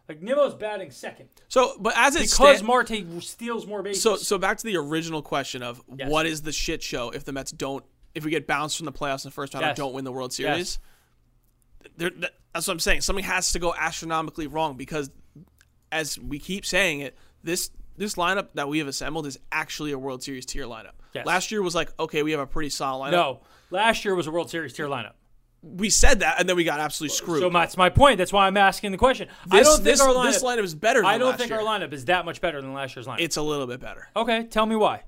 Like 0.06 0.20
Nimmo's 0.20 0.54
batting 0.54 0.90
second 0.90 1.30
So, 1.48 1.76
but 1.80 1.94
as 1.96 2.14
it 2.14 2.18
because 2.24 2.34
stands, 2.58 2.62
Marte 2.62 2.92
steals 3.22 3.66
more 3.66 3.82
bases. 3.82 4.02
So, 4.02 4.16
so 4.16 4.36
back 4.36 4.58
to 4.58 4.66
the 4.66 4.76
original 4.76 5.22
question 5.22 5.62
of 5.62 5.80
Yes. 5.96 6.10
what 6.10 6.26
is 6.26 6.42
the 6.42 6.52
shit 6.52 6.82
show 6.82 7.08
if 7.08 7.24
the 7.24 7.32
Mets 7.32 7.50
don't, 7.52 7.82
if 8.14 8.22
we 8.22 8.30
get 8.30 8.46
bounced 8.46 8.76
from 8.76 8.84
the 8.84 8.92
playoffs 8.92 9.24
in 9.24 9.30
the 9.30 9.34
first 9.34 9.54
round 9.54 9.64
Yes. 9.64 9.72
or 9.72 9.80
don't 9.80 9.94
win 9.94 10.04
the 10.04 10.12
World 10.12 10.32
Series? 10.34 10.78
There, 11.96 12.10
that's 12.52 12.66
what 12.66 12.72
I'm 12.74 12.80
saying. 12.80 13.02
Something 13.02 13.24
has 13.24 13.52
to 13.52 13.58
go 13.58 13.74
astronomically 13.74 14.46
wrong 14.46 14.76
because, 14.76 15.10
as 15.92 16.18
we 16.18 16.38
keep 16.38 16.66
saying 16.66 17.00
it, 17.00 17.16
this 17.42 17.70
this 17.96 18.14
lineup 18.14 18.48
that 18.54 18.68
we 18.68 18.78
have 18.78 18.88
assembled 18.88 19.26
is 19.26 19.38
actually 19.52 19.92
a 19.92 19.98
World 19.98 20.22
Series 20.22 20.46
tier 20.46 20.64
lineup. 20.64 20.92
Yes. 21.14 21.26
Last 21.26 21.52
year 21.52 21.62
was 21.62 21.74
like, 21.74 21.92
okay, 21.98 22.22
we 22.24 22.32
have 22.32 22.40
a 22.40 22.46
pretty 22.46 22.70
solid 22.70 23.08
lineup. 23.08 23.12
no, 23.12 23.40
last 23.70 24.04
year 24.04 24.14
was 24.14 24.26
a 24.26 24.32
World 24.32 24.50
Series 24.50 24.72
tier 24.72 24.88
lineup. 24.88 25.12
we 25.62 25.90
said 25.90 26.20
that, 26.20 26.40
and 26.40 26.48
then 26.48 26.56
we 26.56 26.64
got 26.64 26.80
absolutely 26.80 27.14
screwed. 27.14 27.40
So 27.40 27.50
that's 27.50 27.76
my 27.76 27.90
point. 27.90 28.18
That's 28.18 28.32
why 28.32 28.46
I'm 28.48 28.56
asking 28.56 28.90
the 28.92 28.98
question. 28.98 29.28
I 29.50 29.62
don't 29.62 29.74
think 29.74 29.84
this, 29.84 30.00
our 30.00 30.08
lineup. 30.08 30.24
this 30.32 30.42
lineup 30.42 30.64
is 30.64 30.74
better. 30.74 31.02
Than 31.02 31.10
I 31.10 31.18
don't 31.18 31.30
last 31.30 31.38
think 31.38 31.50
year. 31.50 31.60
our 31.60 31.64
lineup 31.64 31.92
is 31.92 32.06
that 32.06 32.24
much 32.24 32.40
better 32.40 32.60
than 32.60 32.72
last 32.72 32.96
year's 32.96 33.06
lineup. 33.06 33.20
It's 33.20 33.36
a 33.36 33.42
little 33.42 33.66
bit 33.66 33.78
better. 33.80 34.08
okay, 34.16 34.44
tell 34.44 34.66
me 34.66 34.74
why. 34.76 35.04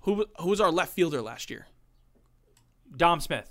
Who 0.00 0.26
who 0.40 0.48
was 0.48 0.60
our 0.60 0.72
left 0.72 0.92
fielder 0.94 1.22
last 1.22 1.50
year? 1.50 1.68
Dom 2.96 3.20
Smith. 3.20 3.48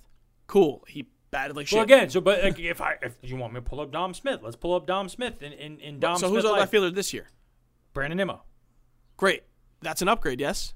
Cool. 0.47 0.83
He 0.87 1.07
batted 1.31 1.55
like 1.55 1.67
shit. 1.67 1.77
Well, 1.77 1.83
again, 1.85 2.09
so 2.09 2.21
but 2.21 2.43
like, 2.43 2.59
if 2.59 2.81
I 2.81 2.97
if 3.01 3.15
you 3.21 3.35
want 3.37 3.53
me 3.53 3.59
to 3.59 3.61
pull 3.63 3.79
up 3.79 3.91
Dom 3.91 4.13
Smith, 4.13 4.41
let's 4.43 4.55
pull 4.55 4.75
up 4.75 4.85
Dom 4.85 5.09
Smith 5.09 5.41
in 5.41 5.53
in, 5.53 5.79
in 5.79 5.99
Dom 5.99 6.17
Smith. 6.17 6.19
so 6.19 6.27
Smith. 6.27 6.35
who's 6.37 6.45
our 6.45 6.51
life. 6.51 6.59
left 6.61 6.71
fielder 6.71 6.91
this 6.91 7.13
year? 7.13 7.27
Brandon 7.93 8.17
Nimmo. 8.17 8.43
Great. 9.17 9.43
That's 9.81 10.01
an 10.01 10.07
upgrade, 10.07 10.39
yes. 10.39 10.73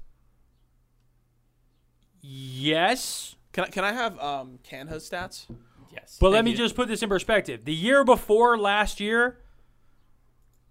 Yes, 2.28 3.36
Can 3.52 3.64
I, 3.64 3.66
can 3.68 3.84
I 3.84 3.92
have 3.92 4.18
um 4.18 4.58
Canha's 4.68 5.08
stats? 5.08 5.46
Yes. 5.92 6.18
but 6.20 6.30
let 6.30 6.44
me 6.44 6.50
you. 6.50 6.56
just 6.56 6.74
put 6.74 6.88
this 6.88 7.02
in 7.02 7.08
perspective. 7.08 7.64
The 7.64 7.74
year 7.74 8.04
before 8.04 8.58
last 8.58 9.00
year, 9.00 9.38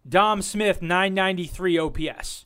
Dom 0.08 0.42
Smith 0.42 0.82
993 0.82 1.80
OPS. 1.80 2.46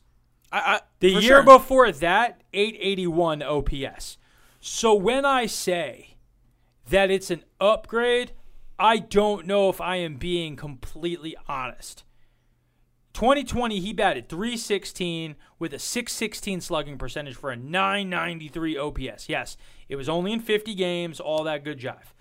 I, 0.52 0.58
I 0.58 0.80
The 1.00 1.10
year 1.10 1.20
sure. 1.20 1.42
before 1.42 1.90
that, 1.92 2.42
881 2.54 3.42
OPS. 3.42 4.16
So 4.60 4.94
when 4.94 5.24
I 5.24 5.46
say 5.46 6.09
that 6.88 7.10
it's 7.10 7.30
an 7.30 7.44
upgrade, 7.60 8.32
I 8.78 8.98
don't 8.98 9.46
know 9.46 9.68
if 9.68 9.80
I 9.80 9.96
am 9.96 10.16
being 10.16 10.56
completely 10.56 11.36
honest. 11.48 12.04
2020, 13.12 13.80
he 13.80 13.92
batted 13.92 14.28
316 14.28 15.36
with 15.58 15.74
a 15.74 15.78
616 15.78 16.60
slugging 16.60 16.96
percentage 16.96 17.36
for 17.36 17.50
a 17.50 17.56
993 17.56 18.78
OPS. 18.78 19.28
Yes, 19.28 19.56
it 19.88 19.96
was 19.96 20.08
only 20.08 20.32
in 20.32 20.40
50 20.40 20.74
games, 20.74 21.20
all 21.20 21.44
that 21.44 21.64
good 21.64 21.78
jive. 21.78 22.14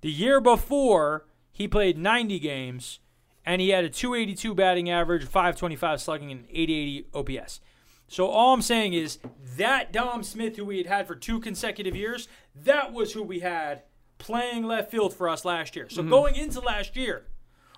The 0.00 0.10
year 0.10 0.40
before, 0.40 1.26
he 1.52 1.66
played 1.66 1.98
90 1.98 2.38
games 2.38 3.00
and 3.44 3.60
he 3.60 3.70
had 3.70 3.84
a 3.84 3.90
282 3.90 4.54
batting 4.54 4.90
average, 4.90 5.24
525 5.24 6.00
slugging, 6.00 6.32
and 6.32 6.44
880 6.50 7.06
OPS. 7.14 7.60
So 8.08 8.26
all 8.26 8.54
I'm 8.54 8.62
saying 8.62 8.92
is 8.92 9.18
that 9.56 9.92
Dom 9.92 10.22
Smith, 10.22 10.56
who 10.56 10.64
we 10.64 10.78
had 10.78 10.86
had 10.86 11.06
for 11.06 11.14
two 11.14 11.40
consecutive 11.40 11.96
years, 11.96 12.28
that 12.54 12.92
was 12.92 13.12
who 13.12 13.22
we 13.22 13.40
had 13.40 13.82
playing 14.18 14.64
left 14.64 14.90
field 14.90 15.14
for 15.14 15.28
us 15.28 15.44
last 15.44 15.76
year. 15.76 15.88
So 15.88 16.02
going 16.02 16.36
into 16.36 16.60
last 16.60 16.96
year 16.96 17.26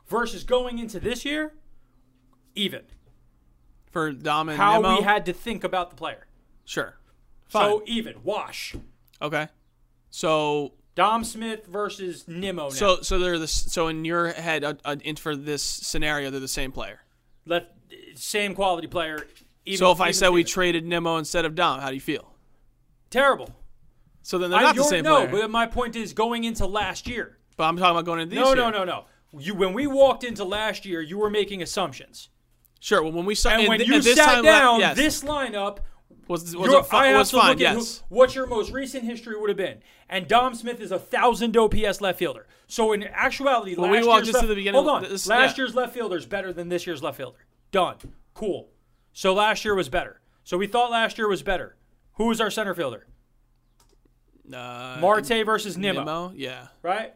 versus 0.07 0.45
going 0.45 0.79
into 0.79 0.99
this 1.01 1.25
year, 1.25 1.53
even. 2.55 2.83
for 3.91 4.13
Dom 4.13 4.49
and 4.49 4.59
How 4.59 4.97
we 4.97 5.03
had 5.03 5.27
to 5.27 5.33
think 5.33 5.65
about 5.65 5.91
the 5.91 5.97
player. 5.97 6.27
sure. 6.65 6.95
Fine. 7.49 7.71
So 7.71 7.83
even 7.87 8.15
wash. 8.23 8.75
okay. 9.23 9.49
So 10.11 10.75
Dom 10.95 11.25
Smith 11.25 11.67
versus 11.67 12.27
Nimmo. 12.29 12.65
Now. 12.65 12.69
so 12.69 13.01
so 13.03 13.19
they're 13.19 13.39
the 13.39 13.49
so 13.49 13.89
in 13.89 14.05
your 14.05 14.29
head 14.33 14.65
uh, 14.65 14.75
uh, 14.85 14.97
for 15.19 15.35
this 15.35 15.63
scenario 15.63 16.31
they're 16.31 16.41
the 16.41 16.49
same 16.49 16.73
player. 16.73 17.01
Let, 17.47 17.73
same 18.17 18.55
quality 18.55 18.87
player. 18.87 19.27
Even, 19.65 19.79
so 19.79 19.93
if 19.93 20.01
I 20.01 20.11
said 20.11 20.31
we 20.31 20.45
traded 20.45 20.85
Nimmo 20.85 21.17
instead 21.17 21.45
of 21.45 21.55
Dom, 21.55 21.81
how 21.81 21.89
do 21.89 21.95
you 21.95 22.01
feel? 22.01 22.35
terrible. 23.11 23.55
So 24.29 24.37
then 24.37 24.51
they're 24.51 24.59
I 24.61 24.63
not 24.65 24.75
the 24.75 24.83
don't 24.83 24.91
same 24.91 25.05
know, 25.05 25.27
player. 25.27 25.41
but 25.41 25.51
my 25.51 25.65
point 25.65 25.97
is 25.97 26.13
going 26.13 26.45
into 26.45 26.67
last 26.67 27.09
year. 27.09 27.39
But 27.57 27.65
I'm 27.65 27.79
talking 27.79 27.93
about 27.93 28.05
going 28.05 28.21
into 28.21 28.35
this 28.35 28.45
No, 28.45 28.49
year. 28.49 28.57
no, 28.57 28.69
no, 28.71 28.85
no. 28.85 29.05
no. 29.33 29.41
You 29.41 29.55
when 29.55 29.73
we 29.73 29.87
walked 29.87 30.23
into 30.23 30.45
last 30.45 30.85
year, 30.85 31.01
you 31.01 31.17
were 31.17 31.31
making 31.31 31.63
assumptions. 31.63 32.29
Sure. 32.79 33.03
Well, 33.03 33.13
when 33.13 33.25
we 33.25 33.35
saw 33.35 33.49
And 33.53 33.67
when 33.67 33.79
th- 33.79 33.89
you 33.89 34.03
this 34.03 34.17
sat 34.17 34.27
time 34.27 34.45
la- 34.45 34.51
down, 34.51 34.81
yes, 34.81 34.97
this 34.99 35.25
lineup 35.25 35.79
was 36.27 36.55
was, 36.55 36.71
Your- 36.71 36.81
a 36.83 36.95
I 36.95 37.07
have 37.07 37.19
was 37.21 37.31
to 37.31 37.37
fine. 37.39 37.49
look 37.53 37.61
at 37.63 37.77
who- 37.77 37.85
what 38.11 38.35
your 38.35 38.47
most 38.47 38.71
recent 38.71 39.05
history 39.05 39.35
would 39.35 39.49
have 39.49 39.57
been. 39.57 39.79
And 40.11 40.29
Dom 40.29 40.55
Smith 40.55 40.79
is 40.79 40.93
a 40.93 40.99
thousand 40.99 41.57
OPS 41.57 42.03
left 42.03 42.19
fielder. 42.19 42.47
So 42.67 42.93
in 42.93 43.05
actuality, 43.05 43.77
Well, 43.77 43.91
last 43.91 44.03
we 44.03 44.07
walked 44.07 44.19
year's 44.27 44.29
into 44.29 44.39
left, 44.41 44.49
the 44.49 44.55
beginning 44.57 44.83
Hold 44.85 45.05
on, 45.05 45.11
this- 45.11 45.27
last 45.27 45.57
yeah. 45.57 45.63
year's 45.65 45.75
left 45.75 45.95
fielder 45.95 46.19
is 46.19 46.27
better 46.27 46.53
than 46.53 46.69
this 46.69 46.87
year's 46.87 47.03
left 47.03 47.17
fielder. 47.17 47.47
Done. 47.71 47.97
Cool. 48.35 48.69
So 49.15 49.33
last 49.33 49.65
year 49.65 49.75
was 49.75 49.89
better. 49.89 50.21
So 50.45 50.59
we 50.59 50.67
thought 50.67 50.91
last 50.91 51.17
year 51.17 51.29
was 51.29 51.43
better. 51.43 51.77
Who 52.17 52.27
was 52.27 52.43
our 52.43 52.51
center 52.51 52.75
fielder? 52.75 53.07
Uh, 54.53 54.99
Marte 55.01 55.45
versus 55.45 55.77
Nimmo, 55.77 56.01
Nimmo. 56.01 56.33
Yeah. 56.35 56.69
right? 56.83 57.15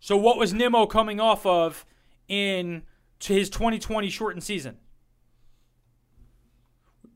So 0.00 0.16
what 0.16 0.36
was 0.36 0.52
Nimmo 0.52 0.86
coming 0.86 1.18
off 1.20 1.46
of 1.46 1.86
in 2.28 2.82
to 3.20 3.32
his 3.32 3.48
2020 3.50 4.10
shortened 4.10 4.44
season? 4.44 4.76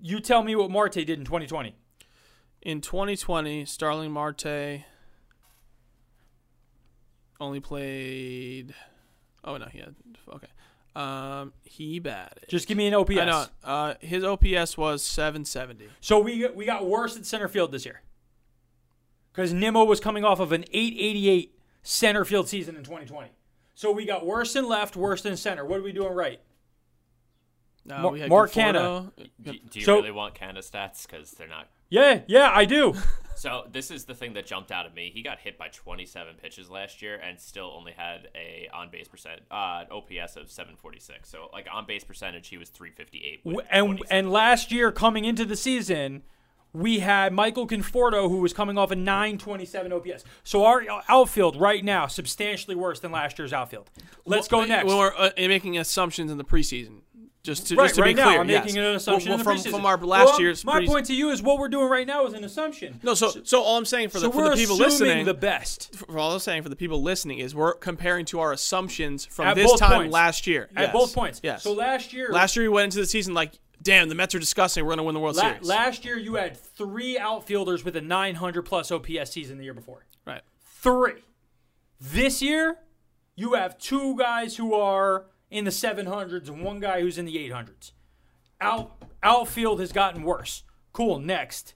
You 0.00 0.20
tell 0.20 0.42
me 0.42 0.54
what 0.56 0.70
Marte 0.70 0.94
did 0.94 1.10
in 1.10 1.24
2020. 1.24 1.74
In 2.62 2.80
2020, 2.80 3.64
Starling 3.64 4.10
Marte 4.10 4.84
only 7.40 7.60
played. 7.60 8.74
Oh 9.44 9.56
no, 9.56 9.66
he 9.66 9.78
had 9.78 9.94
okay. 10.32 10.48
Um, 10.96 11.52
he 11.62 11.98
batted. 12.00 12.44
Just 12.48 12.66
give 12.66 12.76
me 12.76 12.86
an 12.88 12.94
OPS. 12.94 13.18
I 13.18 13.24
know. 13.24 13.44
Uh, 13.62 13.94
his 14.00 14.24
OPS 14.24 14.76
was 14.76 15.02
770. 15.04 15.88
So 16.00 16.18
we 16.18 16.46
we 16.48 16.64
got 16.64 16.86
worse 16.86 17.16
at 17.16 17.24
center 17.26 17.48
field 17.48 17.70
this 17.70 17.84
year. 17.84 18.02
Because 19.38 19.52
Nimmo 19.52 19.84
was 19.84 20.00
coming 20.00 20.24
off 20.24 20.40
of 20.40 20.50
an 20.50 20.64
888 20.72 21.56
center 21.84 22.24
field 22.24 22.48
season 22.48 22.74
in 22.74 22.82
2020. 22.82 23.28
So 23.76 23.92
we 23.92 24.04
got 24.04 24.26
worse 24.26 24.56
in 24.56 24.66
left, 24.66 24.96
worse 24.96 25.24
in 25.24 25.36
center. 25.36 25.64
What 25.64 25.78
are 25.78 25.82
we 25.84 25.92
doing 25.92 26.12
right? 26.12 26.40
No, 27.84 27.98
Mar- 27.98 28.10
we 28.10 28.18
had 28.18 28.28
Mark 28.30 28.50
Conforto. 28.50 29.12
Do, 29.40 29.52
do 29.70 29.78
you 29.78 29.84
So- 29.84 29.94
really 29.94 30.10
want 30.10 30.34
Canada 30.34 30.58
stats? 30.60 31.06
Because 31.06 31.30
they're 31.30 31.46
not. 31.46 31.68
Yeah, 31.88 32.22
yeah, 32.26 32.50
I 32.52 32.64
do. 32.64 32.94
So 33.36 33.68
this 33.70 33.92
is 33.92 34.04
the 34.04 34.16
thing 34.16 34.32
that 34.32 34.46
jumped 34.46 34.72
out 34.72 34.84
at 34.84 34.96
me. 34.96 35.12
He 35.14 35.22
got 35.22 35.38
hit 35.38 35.56
by 35.56 35.68
27 35.68 36.34
pitches 36.42 36.68
last 36.68 37.00
year 37.00 37.20
and 37.24 37.38
still 37.38 37.72
only 37.72 37.92
had 37.92 38.26
a 38.34 38.68
on 38.74 38.90
base 38.90 39.06
percent 39.06 39.42
uh, 39.48 39.84
OPS 39.92 40.34
of 40.34 40.50
746. 40.50 41.28
So 41.30 41.48
like 41.52 41.68
on 41.72 41.86
base 41.86 42.02
percentage, 42.02 42.48
he 42.48 42.56
was 42.58 42.68
358. 42.70 43.42
and 43.70 43.86
27. 43.98 44.06
and 44.10 44.32
last 44.32 44.72
year 44.72 44.90
coming 44.90 45.24
into 45.24 45.44
the 45.44 45.54
season, 45.54 46.24
we 46.72 46.98
had 47.00 47.32
Michael 47.32 47.66
Conforto 47.66 48.28
who 48.28 48.38
was 48.38 48.52
coming 48.52 48.76
off 48.78 48.90
a 48.90 48.96
927 48.96 49.92
OPS. 49.92 50.24
So 50.44 50.64
our 50.64 50.84
outfield 51.08 51.56
right 51.60 51.84
now 51.84 52.06
substantially 52.06 52.76
worse 52.76 53.00
than 53.00 53.10
last 53.12 53.38
year's 53.38 53.52
outfield. 53.52 53.90
Let's 54.26 54.48
go 54.48 54.64
next. 54.64 54.86
When 54.86 54.96
we're 54.98 55.14
uh, 55.16 55.30
making 55.36 55.78
assumptions 55.78 56.30
in 56.30 56.38
the 56.38 56.44
preseason, 56.44 57.00
just 57.44 57.68
to 57.68 57.76
right, 57.76 57.84
just 57.84 57.94
to 57.94 58.02
right 58.02 58.14
be 58.14 58.20
now, 58.20 58.28
clear, 58.28 58.40
I'm 58.40 58.48
yes. 58.50 58.64
making 58.66 58.78
an 58.78 58.94
assumption 58.96 59.30
Well, 59.30 59.38
the 59.38 59.44
from, 59.44 59.58
from 59.58 59.86
our 59.86 59.96
last 59.96 60.26
Well, 60.32 60.40
year's. 60.40 60.64
My 60.64 60.78
pre- 60.78 60.86
point 60.86 61.06
to 61.06 61.14
you 61.14 61.30
is 61.30 61.40
what 61.40 61.58
we're 61.58 61.68
doing 61.68 61.88
right 61.88 62.06
now 62.06 62.26
is 62.26 62.34
an 62.34 62.44
assumption. 62.44 63.00
No, 63.02 63.14
so 63.14 63.30
so 63.44 63.62
all 63.62 63.78
I'm 63.78 63.84
saying 63.86 64.10
for 64.10 64.18
so 64.18 64.26
the 64.26 64.32
for 64.32 64.38
we're 64.38 64.50
the 64.50 64.56
people 64.56 64.76
listening, 64.76 65.24
the 65.24 65.32
best. 65.34 65.94
for 65.94 66.18
all 66.18 66.32
I'm 66.32 66.40
saying 66.40 66.62
for 66.64 66.68
the 66.68 66.76
people 66.76 67.00
listening 67.02 67.38
is 67.38 67.54
we're 67.54 67.74
comparing 67.74 68.26
to 68.26 68.40
our 68.40 68.52
assumptions 68.52 69.24
from 69.24 69.46
At 69.46 69.54
this 69.54 69.78
time 69.78 69.92
points. 70.00 70.12
last 70.12 70.46
year. 70.46 70.68
At 70.76 70.86
Yes. 70.86 70.92
both 70.92 71.14
points. 71.14 71.40
Yes. 71.42 71.62
So 71.62 71.72
last 71.72 72.12
year, 72.12 72.28
last 72.30 72.54
year 72.56 72.64
we 72.64 72.68
went 72.68 72.84
into 72.86 72.98
the 72.98 73.06
season 73.06 73.32
like, 73.32 73.52
damn, 73.82 74.08
the 74.08 74.14
Mets 74.14 74.34
are 74.34 74.38
disgusting. 74.38 74.84
We're 74.84 74.92
gonna 74.92 75.02
win 75.04 75.14
the 75.14 75.20
World 75.20 75.36
la- 75.36 75.42
Series. 75.52 75.66
last 75.66 76.04
year 76.04 76.16
you 76.18 76.34
had 76.34 76.56
three 76.56 77.18
outfielders 77.18 77.84
with 77.84 77.96
a 77.96 78.00
900 78.00 78.62
plus 78.62 78.90
OPS 78.90 79.30
season 79.30 79.58
the 79.58 79.64
year 79.64 79.74
before. 79.74 80.06
right. 80.26 80.42
Three. 80.80 81.22
This 82.00 82.40
year, 82.40 82.78
you 83.34 83.54
have 83.54 83.78
two 83.78 84.16
guys 84.16 84.56
who 84.56 84.74
are 84.74 85.26
in 85.50 85.64
the 85.64 85.70
700s 85.72 86.48
and 86.48 86.62
one 86.62 86.78
guy 86.78 87.00
who's 87.00 87.18
in 87.18 87.24
the 87.24 87.36
800s. 87.50 87.92
Out 88.60 88.92
outfield 89.22 89.80
has 89.80 89.90
gotten 89.92 90.22
worse. 90.22 90.62
Cool. 90.92 91.18
Next. 91.18 91.74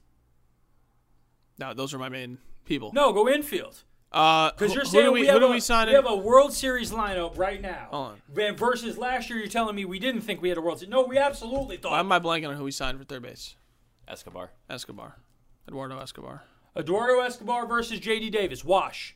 No, 1.57 1.73
those 1.73 1.93
are 1.93 1.97
my 1.99 2.09
main 2.09 2.37
people. 2.65 2.91
No, 2.93 3.11
go 3.13 3.27
infield. 3.29 3.83
Uh, 4.13 4.51
Because 4.51 4.67
who- 4.71 4.75
you're 4.75 4.83
who 4.83 4.89
saying 4.89 5.05
do 5.05 5.11
we, 5.11 5.21
we, 5.21 5.25
have 5.27 5.33
who 5.35 5.39
do 5.41 5.45
a, 5.47 5.51
we 5.51 5.59
sign 5.59 5.87
we 5.87 5.93
have 5.95 6.05
a 6.05 6.15
World 6.15 6.53
Series 6.53 6.91
lineup 6.91 7.37
right 7.37 7.59
now. 7.59 7.87
Hold 7.89 8.19
And 8.37 8.57
Versus 8.57 8.97
last 8.97 9.29
year, 9.29 9.39
you're 9.39 9.47
telling 9.47 9.75
me 9.75 9.85
we 9.85 9.97
didn't 9.99 10.21
think 10.21 10.41
we 10.41 10.49
had 10.49 10.57
a 10.57 10.61
World 10.61 10.79
Series. 10.79 10.91
No, 10.91 11.03
we 11.03 11.17
absolutely 11.17 11.77
Why 11.77 11.81
thought. 11.81 11.99
am 11.99 12.11
I 12.11 12.19
blanking 12.19 12.49
on 12.49 12.55
who 12.55 12.63
we 12.63 12.71
signed 12.71 12.99
for 12.99 13.03
third 13.05 13.23
base? 13.23 13.55
Escobar. 14.07 14.51
Escobar, 14.69 15.15
Eduardo 15.67 15.97
Escobar. 15.99 16.43
Eduardo 16.77 17.19
Escobar 17.21 17.65
versus 17.67 17.99
J.D. 17.99 18.29
Davis. 18.29 18.63
Wash. 18.63 19.15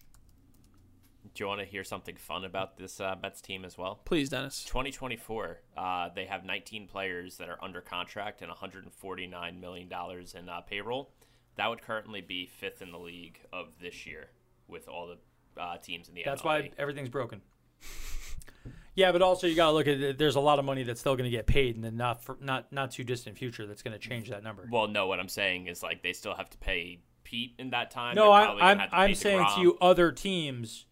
Do 1.35 1.43
you 1.43 1.47
want 1.47 1.59
to 1.59 1.65
hear 1.67 1.83
something 1.83 2.15
fun 2.15 2.45
about 2.45 2.77
this 2.77 2.99
uh, 2.99 3.15
Mets 3.21 3.41
team 3.41 3.65
as 3.65 3.77
well? 3.77 3.99
Please, 4.05 4.29
Dennis. 4.29 4.63
2024, 4.63 5.59
uh, 5.77 6.09
they 6.15 6.25
have 6.25 6.43
19 6.45 6.87
players 6.87 7.37
that 7.37 7.49
are 7.49 7.63
under 7.63 7.81
contract 7.81 8.41
and 8.41 8.49
149 8.49 9.59
million 9.59 9.87
dollars 9.87 10.33
in 10.33 10.49
uh, 10.49 10.61
payroll. 10.61 11.11
That 11.55 11.67
would 11.69 11.81
currently 11.83 12.21
be 12.21 12.47
fifth 12.47 12.81
in 12.81 12.91
the 12.91 12.97
league 12.97 13.39
of 13.53 13.67
this 13.79 14.07
year 14.07 14.29
with 14.68 14.88
all 14.88 15.07
the 15.07 15.61
uh, 15.61 15.78
teams 15.78 16.09
in 16.09 16.15
the 16.15 16.24
That's 16.24 16.41
MLB. 16.41 16.45
why 16.45 16.72
everything's 16.78 17.09
broken. 17.09 17.41
yeah, 18.95 19.11
but 19.11 19.22
also 19.22 19.47
you 19.47 19.55
got 19.55 19.68
to 19.68 19.72
look 19.74 19.88
at 19.88 19.99
it. 19.99 20.18
There's 20.18 20.36
a 20.36 20.39
lot 20.39 20.59
of 20.59 20.65
money 20.65 20.84
that's 20.84 20.99
still 20.99 21.15
going 21.15 21.30
to 21.30 21.36
get 21.36 21.47
paid 21.47 21.76
in 21.76 21.82
the 21.82 21.91
not 21.91 22.24
for, 22.24 22.38
not 22.41 22.72
not 22.72 22.91
too 22.91 23.03
distant 23.03 23.38
future 23.38 23.65
that's 23.65 23.82
going 23.82 23.93
to 23.93 23.99
change 23.99 24.30
that 24.30 24.43
number. 24.43 24.68
Well, 24.72 24.88
no, 24.88 25.07
what 25.07 25.20
I'm 25.20 25.30
saying 25.30 25.68
is 25.68 25.84
like 25.84 26.03
they 26.03 26.13
still 26.13 26.36
have 26.36 26.49
to 26.49 26.57
pay 26.57 26.99
Pete 27.24 27.53
in 27.57 27.72
that 27.72 27.91
time. 27.91 28.15
no, 28.15 28.32
I'm 28.32 28.57
I'm, 28.61 28.80
have 28.80 28.89
to 28.89 28.95
I'm 28.95 29.09
pay 29.09 29.13
saying 29.15 29.45
to 29.55 29.61
you, 29.61 29.78
other 29.82 30.11
teams 30.11 30.86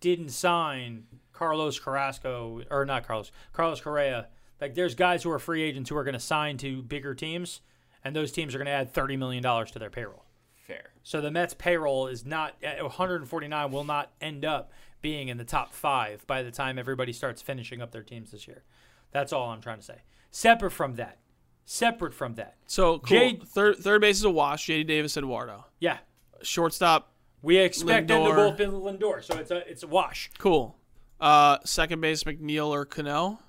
didn't 0.00 0.30
sign 0.30 1.04
Carlos 1.32 1.78
Carrasco 1.78 2.62
or 2.70 2.84
not 2.84 3.06
Carlos 3.06 3.30
Carlos 3.52 3.80
Correa. 3.80 4.28
Like 4.60 4.74
there's 4.74 4.94
guys 4.94 5.22
who 5.22 5.30
are 5.30 5.38
free 5.38 5.62
agents 5.62 5.88
who 5.90 5.96
are 5.96 6.04
going 6.04 6.14
to 6.14 6.20
sign 6.20 6.56
to 6.58 6.82
bigger 6.82 7.14
teams, 7.14 7.60
and 8.04 8.14
those 8.14 8.32
teams 8.32 8.54
are 8.54 8.58
going 8.58 8.66
to 8.66 8.72
add 8.72 8.92
thirty 8.92 9.16
million 9.16 9.42
dollars 9.42 9.70
to 9.72 9.78
their 9.78 9.90
payroll. 9.90 10.24
Fair. 10.68 10.90
So 11.02 11.20
the 11.20 11.30
Mets 11.30 11.54
payroll 11.54 12.06
is 12.06 12.24
not 12.24 12.54
149 12.62 13.72
will 13.72 13.84
not 13.84 14.12
end 14.20 14.44
up 14.44 14.70
being 15.00 15.28
in 15.28 15.36
the 15.38 15.44
top 15.44 15.72
five 15.72 16.24
by 16.26 16.42
the 16.42 16.50
time 16.50 16.78
everybody 16.78 17.12
starts 17.12 17.40
finishing 17.42 17.80
up 17.82 17.90
their 17.92 18.02
teams 18.02 18.30
this 18.30 18.46
year. 18.46 18.62
That's 19.10 19.32
all 19.32 19.48
I'm 19.50 19.60
trying 19.60 19.78
to 19.78 19.84
say. 19.84 20.02
Separate 20.30 20.72
from 20.72 20.94
that, 20.96 21.18
separate 21.64 22.12
from 22.14 22.34
that, 22.34 22.56
So 22.66 22.98
cool. 22.98 23.18
Jade- 23.18 23.42
third 23.48 23.76
third 23.78 24.00
base 24.02 24.18
is 24.18 24.24
a 24.24 24.30
wash. 24.30 24.66
J.D. 24.66 24.84
Davis, 24.84 25.16
Eduardo. 25.16 25.64
yeah, 25.80 25.98
Shortstop, 26.42 27.12
we 27.40 27.56
expect 27.56 28.08
them 28.08 28.22
to 28.24 28.30
Lindor. 28.30 28.36
both 28.36 28.58
be 28.58 28.64
Lindor, 28.66 29.24
so 29.24 29.36
it's 29.38 29.50
a 29.50 29.68
it's 29.70 29.82
a 29.82 29.86
wash 29.86 30.30
cool. 30.38 30.76
Uh, 31.20 31.58
second 31.64 32.00
base 32.00 32.24
McNeil 32.24 32.68
or 32.68 32.84
Cano. 32.84 33.40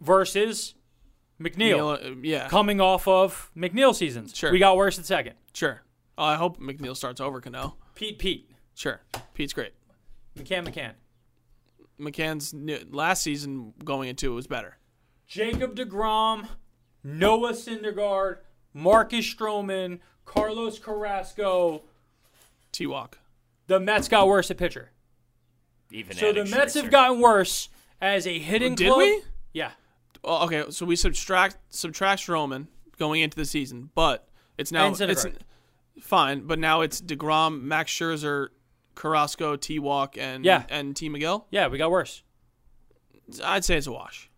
versus 0.00 0.74
McNeil 1.40 1.56
Neil, 1.56 1.88
uh, 1.88 1.98
yeah, 2.22 2.48
coming 2.48 2.80
off 2.80 3.08
of 3.08 3.50
McNeil 3.56 3.94
seasons. 3.94 4.34
Sure. 4.36 4.52
we 4.52 4.58
got 4.60 4.76
worse 4.76 4.98
at 4.98 5.04
second. 5.06 5.34
sure. 5.52 5.82
Oh, 6.18 6.24
I 6.24 6.36
hope 6.36 6.60
McNeil 6.60 6.96
starts 6.96 7.20
over 7.20 7.40
Cano. 7.40 7.76
Pete 7.94 8.18
Pete 8.18 8.48
Sure. 8.74 9.00
Pete's 9.34 9.52
great. 9.52 9.72
McCann 10.38 10.66
McCann 10.66 10.92
McCann's 12.00 12.52
new, 12.54 12.78
last 12.90 13.22
season 13.22 13.74
going 13.84 14.08
into 14.08 14.32
it 14.32 14.34
was 14.34 14.46
better. 14.46 14.76
Jacob 15.26 15.76
deGrom, 15.76 16.48
Noah 17.04 17.52
Syndergaard, 17.52 18.38
Marcus 18.74 19.32
Stroman, 19.32 20.00
Carlos 20.24 20.78
Carrasco. 20.78 21.82
T 22.72 22.86
Walk. 22.86 23.18
The 23.66 23.78
Mets 23.78 24.08
got 24.08 24.26
worse 24.26 24.50
at 24.50 24.56
pitcher. 24.58 24.90
Even 25.90 26.16
So 26.16 26.32
the 26.32 26.40
adding 26.40 26.50
Mets 26.50 26.74
Scherzer. 26.74 26.82
have 26.82 26.90
gotten 26.90 27.20
worse 27.20 27.68
as 28.00 28.26
a 28.26 28.38
hitting 28.38 28.74
Did 28.74 28.86
club. 28.88 28.98
we? 28.98 29.22
Yeah. 29.52 29.72
Oh, 30.24 30.44
okay, 30.46 30.64
so 30.70 30.86
we 30.86 30.96
subtract 30.96 31.56
subtract 31.68 32.22
Stroman 32.22 32.66
going 32.98 33.20
into 33.20 33.36
the 33.36 33.44
season, 33.44 33.90
but 33.94 34.28
it's 34.58 34.72
now 34.72 34.86
And 34.86 34.98
it's 35.00 35.24
Syndergaard. 35.24 35.36
Fine. 36.00 36.46
But 36.46 36.58
now 36.58 36.80
it's 36.80 37.00
deGrom, 37.00 37.62
Max 37.62 37.92
Scherzer, 37.92 38.48
Carrasco, 38.94 39.56
T 39.56 39.78
Walk, 39.78 40.16
and 40.18 40.44
Yeah. 40.44 40.64
and 40.68 40.94
T 40.96 41.08
Megill. 41.08 41.44
Yeah, 41.50 41.68
we 41.68 41.78
got 41.78 41.90
worse. 41.90 42.22
I'd 43.42 43.64
say 43.64 43.76
it's 43.76 43.86
a 43.86 43.92
wash 43.92 44.28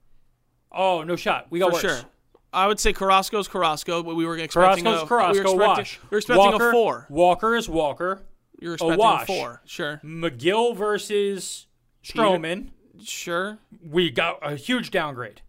Oh, 0.71 1.03
no 1.03 1.17
shot. 1.17 1.47
We 1.51 1.59
got 1.59 1.69
for 1.69 1.73
worse. 1.75 1.83
sure. 1.83 2.11
I 2.53 2.67
would 2.69 2.79
say 2.79 2.93
Carrasco's 2.93 3.49
Carrasco, 3.49 4.03
but 4.03 4.15
we 4.15 4.25
were 4.27 4.37
expecting 4.39 4.85
Carrasco's 4.85 5.03
a 5.03 5.07
Carrasco, 5.07 5.33
we 5.33 5.39
were 5.39 5.43
expecting, 5.45 5.69
wash. 5.69 6.01
We 6.03 6.09
were 6.11 6.19
expecting 6.19 6.45
Walker, 6.53 6.69
a 6.69 6.73
four. 6.73 7.07
Walker 7.11 7.57
is 7.57 7.69
Walker. 7.69 8.23
You 8.61 8.69
were 8.69 8.75
expecting 8.75 8.99
wash. 8.99 9.23
a 9.23 9.27
four. 9.27 9.63
Sure, 9.65 10.01
Megill 10.05 10.77
versus 10.77 11.67
Stroman. 12.05 12.69
sure, 13.03 13.59
We 13.85 14.11
got 14.11 14.39
a 14.43 14.55
huge 14.57 14.91
downgrade. 14.93 15.41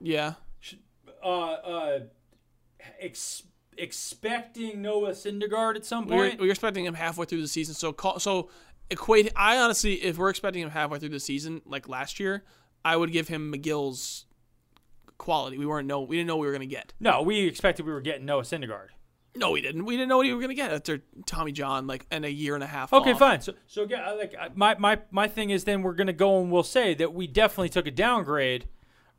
yeah. 0.00 0.34
Uh, 1.24 1.52
uh, 1.52 2.00
ex- 3.00 3.44
expecting 3.78 4.82
Noah 4.82 5.10
Syndergaard 5.10 5.76
at 5.76 5.84
some 5.84 6.06
point. 6.06 6.40
We 6.40 6.48
are 6.48 6.50
expecting 6.50 6.84
him 6.84 6.94
halfway 6.94 7.26
through 7.26 7.42
the 7.42 7.48
season. 7.48 7.74
So 7.74 7.92
call, 7.92 8.18
so 8.18 8.50
equate. 8.90 9.32
I 9.36 9.58
honestly, 9.58 9.94
if 9.94 10.18
we're 10.18 10.30
expecting 10.30 10.62
him 10.62 10.70
halfway 10.70 10.98
through 10.98 11.10
the 11.10 11.20
season, 11.20 11.62
like 11.64 11.88
last 11.88 12.20
year, 12.20 12.44
I 12.84 12.96
would 12.96 13.12
give 13.12 13.28
him 13.28 13.52
Megill's 13.52 14.26
quality. 15.18 15.58
We 15.58 15.66
weren't 15.66 15.86
know. 15.86 16.02
We 16.02 16.16
didn't 16.16 16.28
know 16.28 16.36
we 16.36 16.46
were 16.46 16.52
gonna 16.52 16.66
get. 16.66 16.92
no, 17.00 17.22
we 17.22 17.46
expected 17.46 17.86
we 17.86 17.92
were 17.92 18.00
getting 18.00 18.26
Noah 18.26 18.42
Syndergaard. 18.42 18.88
No, 19.34 19.50
we 19.52 19.62
didn't. 19.62 19.86
We 19.86 19.96
didn't 19.96 20.10
know 20.10 20.18
what 20.18 20.26
we 20.26 20.34
were 20.34 20.40
gonna 20.40 20.54
get 20.54 20.72
after 20.72 21.00
Tommy 21.24 21.52
John, 21.52 21.86
like 21.86 22.06
in 22.10 22.24
a 22.24 22.28
year 22.28 22.54
and 22.54 22.62
a 22.62 22.66
half. 22.66 22.92
Okay, 22.92 23.12
off. 23.12 23.18
fine. 23.18 23.40
So, 23.40 23.54
so 23.66 23.86
yeah, 23.88 24.10
like 24.12 24.34
my 24.54 24.76
my 24.78 24.98
my 25.10 25.28
thing 25.28 25.50
is 25.50 25.64
then 25.64 25.82
we're 25.82 25.94
gonna 25.94 26.12
go 26.12 26.40
and 26.42 26.50
we'll 26.50 26.62
say 26.62 26.92
that 26.94 27.14
we 27.14 27.26
definitely 27.26 27.70
took 27.70 27.86
a 27.86 27.90
downgrade 27.90 28.68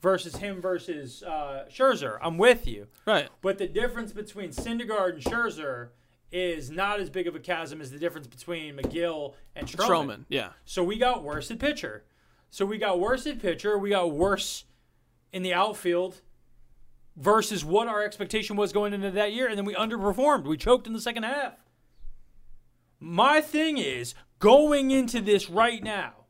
versus 0.04 0.36
him 0.36 0.62
versus 0.62 1.24
uh, 1.24 1.66
Scherzer. 1.72 2.20
I'm 2.22 2.38
with 2.38 2.68
you, 2.68 2.88
Right. 3.08 3.30
but 3.42 3.58
the 3.58 3.68
difference 3.68 4.12
between 4.12 4.50
Syndergaard 4.52 5.14
and 5.14 5.24
Scherzer 5.24 5.90
is 6.30 6.70
not 6.70 7.00
as 7.00 7.10
big 7.10 7.26
of 7.26 7.36
a 7.36 7.40
chasm 7.40 7.80
as 7.80 7.90
the 7.90 7.98
difference 7.98 8.28
between 8.28 8.76
Megill 8.76 9.34
and 9.56 9.66
Stroman. 9.66 9.88
Stroman. 9.88 10.26
Yeah. 10.28 10.50
So 10.66 10.84
we 10.84 10.98
got 10.98 11.24
worse 11.24 11.50
at 11.52 11.60
pitcher. 11.60 12.04
So 12.50 12.66
we 12.66 12.78
got 12.78 13.00
worse 13.00 13.26
at 13.26 13.40
pitcher. 13.42 13.78
We 13.78 13.92
got 13.92 14.12
worse 14.12 14.66
in 15.32 15.42
the 15.42 15.54
outfield 15.54 16.22
versus 17.16 17.64
what 17.64 17.88
our 17.88 18.04
expectation 18.04 18.58
was 18.58 18.74
going 18.74 18.94
into 18.94 19.10
that 19.12 19.32
year, 19.32 19.48
and 19.48 19.58
then 19.58 19.66
we 19.66 19.74
underperformed. 19.74 20.44
We 20.46 20.58
choked 20.58 20.86
in 20.86 20.94
the 20.94 21.00
second 21.02 21.24
half. 21.24 21.54
My 23.00 23.40
thing 23.40 23.78
is 23.78 24.14
going 24.40 24.92
into 24.92 25.22
this 25.22 25.50
right 25.50 25.82
now. 25.82 26.23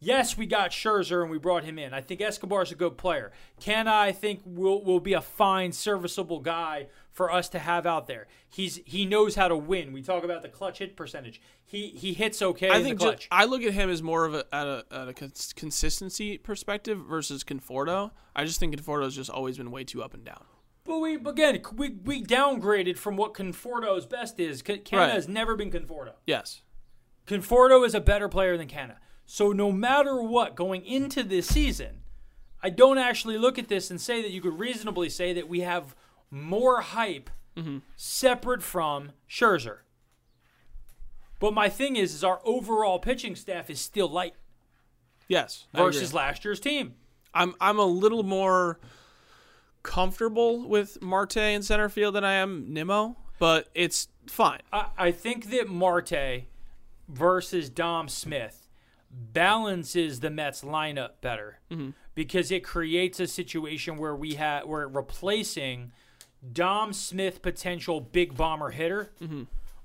Yes, 0.00 0.36
we 0.36 0.44
got 0.46 0.70
Scherzer 0.70 1.22
and 1.22 1.30
we 1.30 1.38
brought 1.38 1.64
him 1.64 1.78
in. 1.78 1.94
I 1.94 2.02
think 2.02 2.20
Escobar's 2.20 2.70
a 2.70 2.74
good 2.74 2.98
player. 2.98 3.32
Can 3.58 3.88
I 3.88 4.12
think 4.12 4.42
will 4.44 4.82
will 4.84 5.00
be 5.00 5.14
a 5.14 5.20
fine, 5.22 5.72
serviceable 5.72 6.40
guy 6.40 6.88
for 7.10 7.32
us 7.32 7.48
to 7.50 7.58
have 7.58 7.86
out 7.86 8.06
there. 8.06 8.26
He's 8.48 8.80
he 8.84 9.06
knows 9.06 9.34
how 9.36 9.48
to 9.48 9.56
win. 9.56 9.92
We 9.92 10.02
talk 10.02 10.22
about 10.24 10.42
the 10.42 10.48
clutch 10.50 10.78
hit 10.78 10.94
percentage. 10.96 11.40
He 11.64 11.88
he 11.88 12.12
hits 12.12 12.42
okay 12.42 12.68
I 12.68 12.78
in 12.78 12.82
think 12.84 12.98
the 12.98 13.04
ju- 13.04 13.10
clutch. 13.12 13.28
I 13.30 13.44
look 13.46 13.62
at 13.62 13.72
him 13.72 13.88
as 13.88 14.02
more 14.02 14.26
of 14.26 14.34
a 14.34 14.44
at 14.52 14.66
a, 14.66 14.84
at 14.90 15.08
a 15.08 15.14
cons- 15.14 15.54
consistency 15.54 16.36
perspective 16.36 16.98
versus 16.98 17.42
Conforto. 17.42 18.10
I 18.36 18.44
just 18.44 18.60
think 18.60 18.76
Conforto's 18.76 19.16
just 19.16 19.30
always 19.30 19.56
been 19.56 19.70
way 19.70 19.84
too 19.84 20.02
up 20.02 20.12
and 20.12 20.24
down. 20.24 20.44
but 20.84 20.98
we 20.98 21.14
again 21.14 21.62
we 21.76 21.90
we 22.04 22.22
downgraded 22.22 22.98
from 22.98 23.16
what 23.16 23.32
Conforto's 23.32 24.04
best 24.04 24.38
is. 24.38 24.60
Can- 24.60 24.80
Canha 24.80 24.98
Right. 24.98 25.12
has 25.12 25.28
never 25.28 25.56
been 25.56 25.70
Conforto. 25.70 26.12
Yes. 26.26 26.60
Conforto 27.26 27.86
is 27.86 27.94
a 27.94 28.00
better 28.00 28.28
player 28.28 28.58
than 28.58 28.68
Canha. 28.68 28.96
So 29.26 29.52
no 29.52 29.72
matter 29.72 30.22
what, 30.22 30.54
going 30.54 30.84
into 30.84 31.22
this 31.22 31.46
season, 31.46 32.02
I 32.62 32.70
don't 32.70 32.98
actually 32.98 33.38
look 33.38 33.58
at 33.58 33.68
this 33.68 33.90
and 33.90 34.00
say 34.00 34.22
that 34.22 34.30
you 34.30 34.40
could 34.40 34.58
reasonably 34.58 35.08
say 35.08 35.32
that 35.32 35.48
we 35.48 35.60
have 35.60 35.94
more 36.30 36.80
hype 36.80 37.30
mm-hmm. 37.56 37.78
separate 37.96 38.62
from 38.62 39.12
Scherzer. 39.28 39.78
But 41.40 41.52
my 41.52 41.68
thing 41.68 41.96
is, 41.96 42.14
is 42.14 42.24
our 42.24 42.40
overall 42.44 42.98
pitching 42.98 43.36
staff 43.36 43.68
is 43.68 43.80
still 43.80 44.08
light 44.08 44.34
Yes. 45.28 45.66
Versus 45.74 46.12
last 46.14 46.44
year's 46.44 46.60
team. 46.60 46.94
I'm 47.32 47.54
I'm 47.60 47.78
a 47.78 47.84
little 47.84 48.22
more 48.22 48.78
comfortable 49.82 50.68
with 50.68 51.02
Marte 51.02 51.36
in 51.36 51.62
center 51.62 51.88
field 51.88 52.14
than 52.14 52.24
I 52.24 52.34
am 52.34 52.72
Nimmo, 52.72 53.16
but 53.38 53.68
it's 53.74 54.08
fine. 54.26 54.60
I, 54.72 54.86
I 54.96 55.12
think 55.12 55.50
that 55.50 55.68
Marte 55.68 56.44
versus 57.08 57.68
Dom 57.68 58.08
Smith 58.08 58.63
balances 59.14 60.20
the 60.20 60.30
Mets 60.30 60.62
lineup 60.62 61.20
better 61.20 61.58
mm-hmm. 61.70 61.90
because 62.14 62.50
it 62.50 62.64
creates 62.64 63.20
a 63.20 63.26
situation 63.26 63.96
where 63.96 64.14
we 64.14 64.34
have 64.34 64.66
we're 64.66 64.86
replacing 64.86 65.92
Dom 66.52 66.92
Smith 66.92 67.42
potential 67.42 68.00
big 68.00 68.36
bomber 68.36 68.70
hitter 68.70 69.12
mm-hmm. 69.20 69.44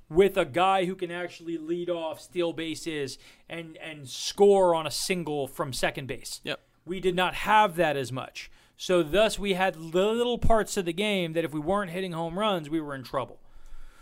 with 0.10 0.38
a 0.38 0.46
guy 0.46 0.86
who 0.86 0.96
can 0.96 1.12
actually 1.12 1.58
lead 1.58 1.90
off, 1.90 2.20
steal 2.20 2.54
bases, 2.54 3.18
and 3.50 3.78
and 3.78 4.10
score 4.10 4.74
on 4.74 4.88
a 4.88 4.92
single 4.92 5.48
from 5.48 5.74
second 5.74 6.08
base. 6.08 6.42
Yep. 6.44 6.60
We 6.86 7.00
did 7.00 7.16
not 7.16 7.36
have 7.36 7.76
that 7.76 7.96
as 7.96 8.12
much. 8.12 8.50
So 8.78 9.04
thus 9.04 9.38
we 9.38 9.54
had 9.54 9.76
little 9.76 10.38
parts 10.38 10.78
of 10.78 10.86
the 10.86 10.94
game 10.94 11.34
that 11.34 11.44
if 11.44 11.54
we 11.54 11.60
weren't 11.60 11.92
hitting 11.92 12.14
home 12.14 12.40
runs, 12.40 12.70
we 12.70 12.80
were 12.80 12.96
in 12.96 13.04
trouble. 13.04 13.40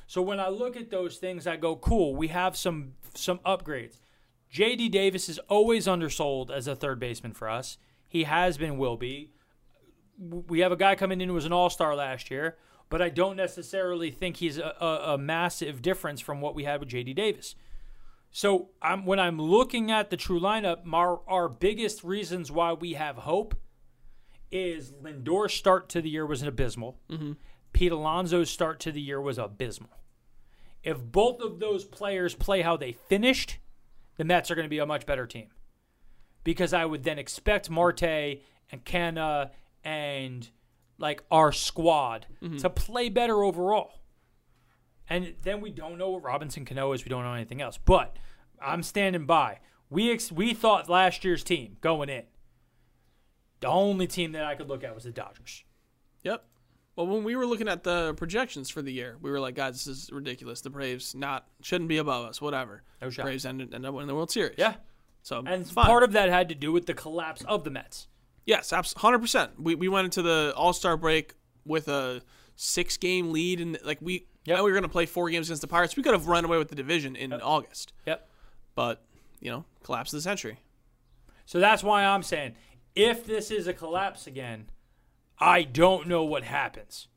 So 0.05 0.21
when 0.21 0.39
I 0.39 0.47
look 0.47 0.77
at 0.77 0.89
those 0.89 1.17
things, 1.17 1.47
I 1.47 1.57
go, 1.57 1.75
cool. 1.75 2.15
We 2.15 2.29
have 2.29 2.55
some 2.55 2.93
some 3.13 3.39
upgrades. 3.39 3.97
J.D. 4.49 4.89
Davis 4.89 5.29
is 5.29 5.39
always 5.49 5.87
undersold 5.87 6.51
as 6.51 6.67
a 6.67 6.75
third 6.75 6.99
baseman 6.99 7.33
for 7.33 7.49
us. 7.49 7.77
He 8.07 8.23
has 8.23 8.57
been, 8.57 8.77
will 8.77 8.97
be. 8.97 9.31
We 10.17 10.59
have 10.59 10.71
a 10.71 10.77
guy 10.77 10.95
coming 10.95 11.21
in 11.21 11.29
who 11.29 11.35
was 11.35 11.45
an 11.45 11.53
All 11.53 11.69
Star 11.69 11.95
last 11.95 12.31
year, 12.31 12.57
but 12.89 13.01
I 13.01 13.09
don't 13.09 13.35
necessarily 13.35 14.11
think 14.11 14.37
he's 14.37 14.57
a, 14.57 14.73
a, 14.79 15.13
a 15.13 15.17
massive 15.17 15.81
difference 15.81 16.21
from 16.21 16.41
what 16.41 16.55
we 16.55 16.63
had 16.63 16.79
with 16.79 16.89
J.D. 16.89 17.13
Davis. 17.13 17.55
So 18.31 18.69
I'm, 18.81 19.05
when 19.05 19.19
I'm 19.19 19.39
looking 19.41 19.91
at 19.91 20.09
the 20.09 20.17
true 20.17 20.39
lineup, 20.39 20.91
our, 20.91 21.21
our 21.27 21.49
biggest 21.49 22.03
reasons 22.03 22.51
why 22.51 22.73
we 22.73 22.93
have 22.93 23.17
hope 23.17 23.55
is 24.51 24.93
Lindor's 25.01 25.53
start 25.53 25.89
to 25.89 26.01
the 26.01 26.09
year 26.09 26.25
was 26.25 26.41
an 26.41 26.47
abysmal. 26.47 26.99
Mm-hmm. 27.09 27.33
Pete 27.73 27.91
Alonso's 27.91 28.49
start 28.49 28.79
to 28.81 28.91
the 28.91 29.01
year 29.01 29.21
was 29.21 29.37
abysmal. 29.37 29.89
If 30.83 30.99
both 30.99 31.41
of 31.41 31.59
those 31.59 31.83
players 31.83 32.33
play 32.33 32.61
how 32.61 32.77
they 32.77 32.93
finished, 32.93 33.57
the 34.17 34.25
Mets 34.25 34.51
are 34.51 34.55
going 34.55 34.65
to 34.65 34.69
be 34.69 34.79
a 34.79 34.85
much 34.85 35.05
better 35.05 35.25
team. 35.25 35.47
Because 36.43 36.73
I 36.73 36.85
would 36.85 37.03
then 37.03 37.19
expect 37.19 37.69
Marte 37.69 38.03
and 38.71 38.83
Canha 38.83 39.51
and 39.83 40.49
like 40.97 41.23
our 41.31 41.51
squad 41.51 42.27
mm-hmm. 42.41 42.57
to 42.57 42.69
play 42.69 43.09
better 43.09 43.43
overall. 43.43 44.01
And 45.09 45.35
then 45.43 45.61
we 45.61 45.69
don't 45.69 45.97
know 45.97 46.09
what 46.09 46.23
Robinson 46.23 46.65
Cano 46.65 46.91
is. 46.91 47.05
We 47.05 47.09
don't 47.09 47.23
know 47.23 47.33
anything 47.33 47.61
else. 47.61 47.77
But 47.77 48.17
I'm 48.61 48.83
standing 48.83 49.25
by. 49.25 49.59
We 49.89 50.11
ex- 50.11 50.31
we 50.31 50.53
thought 50.53 50.89
last 50.89 51.23
year's 51.23 51.43
team 51.43 51.77
going 51.79 52.09
in. 52.09 52.23
The 53.59 53.67
only 53.67 54.07
team 54.07 54.33
that 54.33 54.43
I 54.43 54.55
could 54.55 54.67
look 54.67 54.83
at 54.83 54.93
was 54.93 55.05
the 55.05 55.11
Dodgers. 55.11 55.63
Yep. 56.23 56.45
Well, 56.97 57.07
when 57.07 57.23
we 57.23 57.35
were 57.37 57.45
looking 57.45 57.69
at 57.69 57.83
the 57.83 58.13
projections 58.15 58.69
for 58.69 58.81
the 58.81 58.91
year, 58.91 59.15
we 59.21 59.31
were 59.31 59.39
like, 59.39 59.55
guys, 59.55 59.85
this 59.85 59.87
is 59.87 60.11
ridiculous. 60.11 60.59
The 60.61 60.69
Braves 60.69 61.15
not 61.15 61.47
shouldn't 61.61 61.87
be 61.87 61.97
above 61.97 62.25
us. 62.25 62.41
Whatever. 62.41 62.83
No 63.01 63.09
shot. 63.09 63.23
Braves 63.23 63.45
ended, 63.45 63.73
ended 63.73 63.87
up 63.87 63.93
winning 63.93 64.07
the 64.07 64.15
World 64.15 64.31
Series. 64.31 64.55
Yeah. 64.57 64.73
So 65.23 65.43
And 65.45 65.65
part 65.73 66.03
of 66.03 66.11
that 66.13 66.29
had 66.29 66.49
to 66.49 66.55
do 66.55 66.71
with 66.73 66.85
the 66.87 66.93
collapse 66.93 67.43
of 67.47 67.63
the 67.63 67.69
Mets. 67.69 68.07
yes, 68.45 68.71
hundred 68.97 69.19
percent. 69.19 69.51
We 69.61 69.75
we 69.75 69.87
went 69.87 70.05
into 70.05 70.21
the 70.21 70.53
All 70.57 70.73
Star 70.73 70.97
break 70.97 71.35
with 71.65 71.87
a 71.87 72.21
six 72.55 72.97
game 72.97 73.31
lead, 73.31 73.59
and 73.61 73.77
like 73.85 73.99
we 74.01 74.25
yeah 74.45 74.61
we 74.61 74.71
were 74.71 74.73
gonna 74.75 74.87
play 74.89 75.05
four 75.05 75.29
games 75.29 75.49
against 75.49 75.61
the 75.61 75.67
Pirates. 75.67 75.95
We 75.97 76.01
could 76.03 76.13
have 76.13 76.27
run 76.27 76.45
away 76.45 76.57
with 76.57 76.69
the 76.69 76.75
division 76.75 77.15
in 77.15 77.31
August, 77.33 77.93
Yep. 78.05 78.27
but 78.73 79.03
you 79.41 79.51
know, 79.51 79.65
collapse 79.83 80.13
of 80.13 80.17
the 80.17 80.21
century. 80.21 80.59
So 81.45 81.59
that's 81.59 81.83
why 81.83 82.03
I'm 82.05 82.23
saying 82.23 82.55
if 82.95 83.25
this 83.27 83.51
is 83.51 83.67
a 83.67 83.73
collapse 83.73 84.25
again, 84.27 84.69
I 85.39 85.63
don't 85.63 86.07
know 86.07 86.23
what 86.23 86.43
happens. 86.43 87.07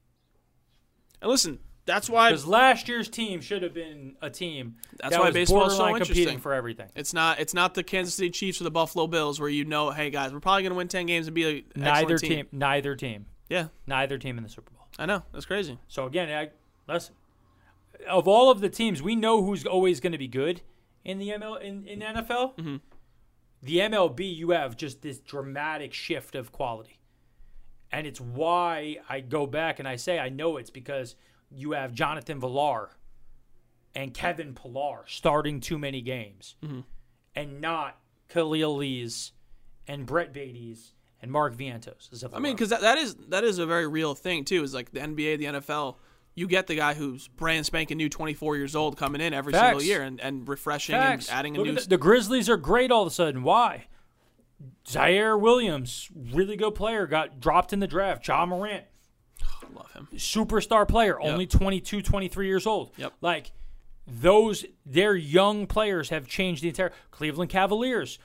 And 1.22 1.30
listen, 1.30 1.58
that's 1.86 2.08
why 2.08 2.30
Because 2.30 2.46
last 2.46 2.88
year's 2.88 3.08
team 3.08 3.40
should 3.40 3.62
have 3.62 3.74
been 3.74 4.16
a 4.22 4.30
team 4.30 4.76
That's 4.98 5.12
that 5.12 5.20
why 5.20 5.30
baseball 5.30 5.66
is 5.66 5.76
so 5.76 5.88
interesting. 5.96 6.38
for 6.38 6.52
everything. 6.54 6.88
It's 6.94 7.12
not. 7.12 7.40
It's 7.40 7.54
not 7.54 7.74
the 7.74 7.82
Kansas 7.82 8.14
City 8.14 8.30
Chiefs 8.30 8.60
or 8.60 8.64
the 8.64 8.70
Buffalo 8.70 9.06
Bills 9.06 9.40
where 9.40 9.48
you 9.48 9.64
know, 9.64 9.90
hey 9.90 10.10
guys, 10.10 10.32
we're 10.32 10.40
probably 10.40 10.62
going 10.62 10.70
to 10.72 10.76
win 10.76 10.88
ten 10.88 11.06
games 11.06 11.26
and 11.26 11.34
be 11.34 11.44
a 11.44 11.64
Neither 11.78 12.14
excellent 12.14 12.20
team. 12.20 12.46
neither 12.52 12.94
team, 12.94 13.26
Yeah, 13.48 13.68
neither 13.86 14.18
team 14.18 14.36
in 14.38 14.44
the 14.44 14.50
Super 14.50 14.70
Bowl. 14.70 14.86
I 14.98 15.06
know. 15.06 15.22
That's 15.32 15.46
crazy. 15.46 15.78
So 15.88 16.06
again, 16.06 16.30
I, 16.30 16.50
listen. 16.92 17.14
Of 18.08 18.26
all 18.28 18.50
of 18.50 18.60
the 18.60 18.68
teams, 18.70 19.02
we 19.02 19.14
know 19.16 19.42
who's 19.42 19.66
always 19.66 20.00
going 20.00 20.12
to 20.12 20.18
be 20.18 20.28
good 20.28 20.62
in 21.04 21.18
the 21.18 21.28
ML 21.30 21.60
in, 21.60 21.86
in 21.86 22.00
NFL. 22.00 22.56
Mm-hmm. 22.56 22.76
The 23.62 23.78
MLB, 23.78 24.34
you 24.36 24.50
have 24.50 24.74
just 24.76 25.02
this 25.02 25.18
dramatic 25.18 25.92
shift 25.92 26.34
of 26.34 26.50
quality, 26.50 26.98
and 27.92 28.06
it's 28.06 28.20
why 28.20 28.98
I 29.08 29.20
go 29.20 29.46
back 29.46 29.78
and 29.78 29.88
I 29.88 29.96
say 29.96 30.18
I 30.18 30.28
know 30.28 30.56
it's 30.56 30.70
because 30.70 31.16
you 31.50 31.72
have 31.72 31.92
Jonathan 31.92 32.40
Villar 32.40 32.90
and 33.94 34.14
Kevin 34.14 34.54
Pillar 34.54 35.04
starting 35.06 35.60
too 35.60 35.78
many 35.78 36.00
games, 36.00 36.54
Mm-hmm. 36.62 36.80
and 37.34 37.60
not 37.60 37.98
Khalil 38.28 38.76
Lees 38.76 39.32
and 39.88 40.06
Brett 40.06 40.32
Baty's 40.32 40.92
and 41.22 41.30
Mark 41.32 41.56
Vientos. 41.56 42.24
I 42.32 42.38
mean, 42.38 42.54
because 42.54 42.70
that, 42.70 42.80
that 42.82 42.98
is 42.98 43.14
that 43.28 43.44
is 43.44 43.58
a 43.58 43.66
very 43.66 43.86
real 43.88 44.14
thing 44.14 44.44
too. 44.44 44.62
Is 44.62 44.72
like 44.74 44.92
the 44.92 45.00
NBA, 45.00 45.38
the 45.38 45.44
NFL. 45.46 45.96
You 46.36 46.46
get 46.46 46.68
the 46.68 46.76
guy 46.76 46.94
who's 46.94 47.26
brand 47.26 47.66
spanking 47.66 47.96
new, 47.98 48.08
24 48.08 48.56
years 48.56 48.76
old, 48.76 48.96
coming 48.96 49.20
in 49.20 49.34
every 49.34 49.52
single 49.52 49.82
year 49.82 50.02
and, 50.02 50.20
and 50.20 50.48
refreshing 50.48 50.94
Facts. 50.94 51.28
and 51.28 51.36
adding 51.38 51.56
a 51.56 51.58
Look 51.58 51.66
new. 51.66 51.74
the, 51.74 51.88
the 51.88 51.98
Grizzlies 51.98 52.48
are 52.48 52.56
great 52.56 52.92
all 52.92 53.02
of 53.02 53.08
a 53.08 53.10
sudden. 53.10 53.42
Why? 53.42 53.86
Ziaire 54.86 55.38
Williams, 55.40 56.08
really 56.32 56.56
good 56.56 56.74
player, 56.74 57.06
got 57.06 57.40
dropped 57.40 57.72
in 57.72 57.80
the 57.80 57.86
draft. 57.86 58.22
John 58.24 58.48
Morant, 58.50 58.84
love 59.74 59.90
him. 59.92 60.08
superstar 60.16 60.86
player, 60.86 61.20
only 61.20 61.46
22, 61.46 62.02
23 62.02 62.46
years 62.46 62.66
old. 62.66 62.92
Yep. 62.96 63.12
Like 63.20 63.52
those, 64.06 64.64
their 64.84 65.14
young 65.14 65.66
players 65.66 66.08
have 66.10 66.26
changed 66.26 66.62
the 66.62 66.68
entire 66.68 66.92
Cleveland 67.10 67.50
Cavaliers. 67.50 68.18